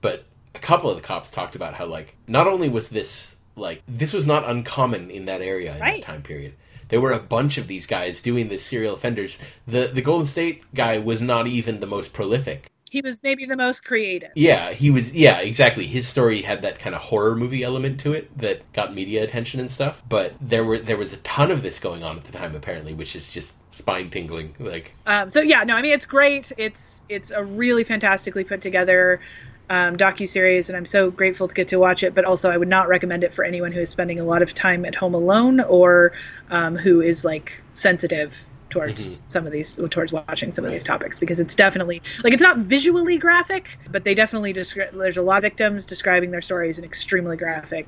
but 0.00 0.24
a 0.54 0.58
couple 0.58 0.88
of 0.88 0.96
the 0.96 1.02
cops 1.02 1.30
talked 1.30 1.54
about 1.54 1.74
how 1.74 1.86
like 1.86 2.16
not 2.26 2.46
only 2.46 2.68
was 2.68 2.88
this 2.88 3.36
like 3.56 3.82
this 3.86 4.12
was 4.12 4.26
not 4.26 4.48
uncommon 4.48 5.10
in 5.10 5.26
that 5.26 5.40
area 5.42 5.74
in 5.74 5.80
Right. 5.80 6.00
that 6.00 6.06
time 6.06 6.22
period. 6.22 6.54
There 6.88 7.00
were 7.00 7.12
a 7.12 7.18
bunch 7.18 7.58
of 7.58 7.66
these 7.66 7.86
guys 7.86 8.22
doing 8.22 8.48
this 8.48 8.64
serial 8.64 8.94
offenders. 8.94 9.38
The 9.66 9.90
the 9.92 10.02
Golden 10.02 10.26
State 10.26 10.62
guy 10.74 10.98
was 10.98 11.20
not 11.20 11.46
even 11.46 11.80
the 11.80 11.86
most 11.86 12.12
prolific. 12.12 12.70
He 12.88 13.00
was 13.00 13.22
maybe 13.22 13.44
the 13.44 13.56
most 13.56 13.84
creative. 13.84 14.30
Yeah, 14.36 14.72
he 14.72 14.90
was. 14.90 15.12
Yeah, 15.12 15.40
exactly. 15.40 15.86
His 15.86 16.06
story 16.06 16.42
had 16.42 16.62
that 16.62 16.78
kind 16.78 16.94
of 16.94 17.02
horror 17.02 17.34
movie 17.34 17.64
element 17.64 17.98
to 18.00 18.12
it 18.12 18.36
that 18.38 18.72
got 18.72 18.94
media 18.94 19.24
attention 19.24 19.58
and 19.58 19.70
stuff. 19.70 20.02
But 20.08 20.34
there 20.40 20.64
were 20.64 20.78
there 20.78 20.96
was 20.96 21.12
a 21.12 21.18
ton 21.18 21.50
of 21.50 21.62
this 21.62 21.78
going 21.80 22.04
on 22.04 22.16
at 22.16 22.24
the 22.24 22.32
time, 22.32 22.54
apparently, 22.54 22.94
which 22.94 23.16
is 23.16 23.30
just 23.30 23.54
spine 23.74 24.08
tingling. 24.08 24.54
Like, 24.58 24.94
Um, 25.04 25.30
so 25.30 25.40
yeah, 25.40 25.64
no, 25.64 25.74
I 25.74 25.82
mean 25.82 25.92
it's 25.92 26.06
great. 26.06 26.52
It's 26.56 27.02
it's 27.08 27.32
a 27.32 27.42
really 27.44 27.84
fantastically 27.84 28.44
put 28.44 28.62
together 28.62 29.20
um, 29.68 29.96
docu 29.96 30.28
series, 30.28 30.68
and 30.68 30.76
I'm 30.76 30.86
so 30.86 31.10
grateful 31.10 31.48
to 31.48 31.54
get 31.54 31.68
to 31.68 31.78
watch 31.78 32.02
it. 32.02 32.14
But 32.14 32.24
also, 32.24 32.50
I 32.50 32.56
would 32.56 32.68
not 32.68 32.88
recommend 32.88 33.24
it 33.24 33.34
for 33.34 33.44
anyone 33.44 33.72
who 33.72 33.80
is 33.80 33.90
spending 33.90 34.20
a 34.20 34.24
lot 34.24 34.42
of 34.42 34.54
time 34.54 34.84
at 34.84 34.94
home 34.94 35.14
alone 35.14 35.60
or 35.60 36.12
um, 36.50 36.76
who 36.76 37.00
is 37.00 37.24
like 37.24 37.62
sensitive 37.74 38.46
towards 38.68 39.20
mm-hmm. 39.20 39.28
some 39.28 39.46
of 39.46 39.52
these 39.52 39.78
towards 39.90 40.12
watching 40.12 40.50
some 40.50 40.64
right. 40.64 40.70
of 40.70 40.72
these 40.72 40.84
topics 40.84 41.20
because 41.20 41.38
it's 41.38 41.54
definitely 41.54 42.02
like 42.24 42.32
it's 42.32 42.42
not 42.42 42.58
visually 42.58 43.16
graphic 43.16 43.78
but 43.90 44.02
they 44.04 44.14
definitely 44.14 44.52
describe 44.52 44.92
there's 44.92 45.16
a 45.16 45.22
lot 45.22 45.36
of 45.36 45.42
victims 45.42 45.86
describing 45.86 46.30
their 46.30 46.42
stories 46.42 46.78
in 46.78 46.84
extremely 46.84 47.36
graphic 47.36 47.86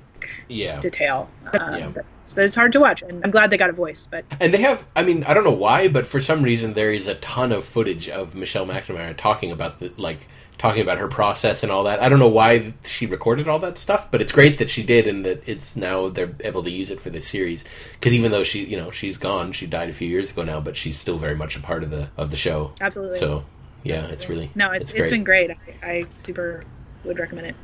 yeah. 0.48 0.80
detail 0.80 1.28
um, 1.60 1.74
yeah. 1.74 1.88
That's, 1.88 2.34
that's 2.34 2.54
hard 2.54 2.72
to 2.72 2.80
watch 2.80 3.02
and 3.02 3.24
i'm 3.24 3.30
glad 3.30 3.50
they 3.50 3.56
got 3.56 3.70
a 3.70 3.74
voice 3.74 4.06
but 4.08 4.24
and 4.38 4.54
they 4.54 4.62
have 4.62 4.86
i 4.94 5.02
mean 5.02 5.24
i 5.24 5.34
don't 5.34 5.44
know 5.44 5.50
why 5.50 5.88
but 5.88 6.06
for 6.06 6.20
some 6.20 6.42
reason 6.42 6.74
there 6.74 6.92
is 6.92 7.08
a 7.08 7.16
ton 7.16 7.50
of 7.50 7.64
footage 7.64 8.08
of 8.08 8.36
michelle 8.36 8.66
mcnamara 8.66 9.16
talking 9.16 9.50
about 9.50 9.80
the 9.80 9.92
like 9.96 10.28
talking 10.58 10.82
about 10.82 10.98
her 10.98 11.08
process 11.08 11.62
and 11.62 11.70
all 11.70 11.84
that. 11.84 12.00
I 12.02 12.08
don't 12.08 12.18
know 12.18 12.28
why 12.28 12.74
she 12.84 13.06
recorded 13.06 13.48
all 13.48 13.60
that 13.60 13.78
stuff, 13.78 14.10
but 14.10 14.20
it's 14.20 14.32
great 14.32 14.58
that 14.58 14.68
she 14.68 14.82
did 14.82 15.06
and 15.06 15.24
that 15.24 15.42
it's 15.46 15.76
now 15.76 16.08
they're 16.08 16.34
able 16.40 16.64
to 16.64 16.70
use 16.70 16.90
it 16.90 17.00
for 17.00 17.10
this 17.10 17.28
series. 17.28 17.64
Because 17.92 18.12
even 18.12 18.32
though 18.32 18.42
she, 18.42 18.64
you 18.64 18.76
know, 18.76 18.90
she's 18.90 19.16
gone, 19.16 19.52
she 19.52 19.66
died 19.66 19.88
a 19.88 19.92
few 19.92 20.08
years 20.08 20.32
ago 20.32 20.42
now, 20.42 20.60
but 20.60 20.76
she's 20.76 20.98
still 20.98 21.16
very 21.16 21.36
much 21.36 21.56
a 21.56 21.60
part 21.60 21.84
of 21.84 21.90
the 21.90 22.08
of 22.16 22.30
the 22.30 22.36
show. 22.36 22.72
Absolutely. 22.80 23.18
So 23.18 23.44
yeah, 23.84 24.06
it's 24.06 24.28
really 24.28 24.50
no, 24.54 24.72
it's 24.72 24.90
it's, 24.90 24.98
it's 24.98 25.08
been 25.08 25.24
great. 25.24 25.50
I, 25.50 25.56
I 25.82 26.06
super 26.18 26.64
would 27.04 27.18
recommend 27.18 27.46
it. 27.46 27.56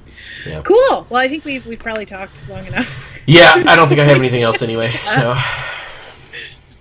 Yeah. 0.47 0.63
Cool. 0.63 1.07
Well, 1.11 1.21
I 1.21 1.29
think 1.29 1.45
we've 1.45 1.67
we've 1.67 1.81
probably 1.81 2.07
talked 2.07 2.49
long 2.49 2.65
enough. 2.67 3.21
yeah, 3.27 3.65
I 3.67 3.75
don't 3.75 3.89
think 3.89 4.01
I 4.01 4.05
have 4.05 4.17
anything 4.25 4.43
else 4.43 4.63
anyway. 4.63 4.93
So. 5.15 5.37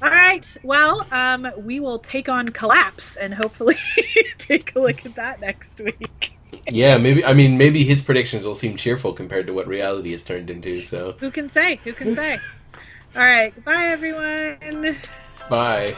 All 0.03 0.09
right. 0.09 0.57
Well, 0.63 1.07
um, 1.13 1.49
we 1.59 1.79
will 1.79 1.97
take 1.97 2.27
on 2.27 2.49
Collapse 2.49 3.15
and 3.15 3.33
hopefully 3.33 3.77
take 4.37 4.75
a 4.75 4.79
look 4.79 5.05
at 5.05 5.15
that 5.15 5.39
next 5.39 5.79
week. 5.79 6.33
yeah, 6.69 6.97
maybe. 6.97 7.23
I 7.23 7.33
mean, 7.33 7.57
maybe 7.57 7.85
his 7.85 8.01
predictions 8.01 8.45
will 8.45 8.53
seem 8.53 8.75
cheerful 8.75 9.13
compared 9.13 9.47
to 9.47 9.53
what 9.53 9.65
reality 9.65 10.11
has 10.11 10.21
turned 10.25 10.49
into. 10.49 10.73
So 10.81 11.13
who 11.21 11.31
can 11.31 11.49
say? 11.49 11.77
Who 11.85 11.93
can 11.93 12.15
say? 12.15 12.37
All 13.15 13.21
right. 13.21 13.55
Goodbye, 13.55 13.85
everyone. 13.85 14.97
Bye. 15.49 15.95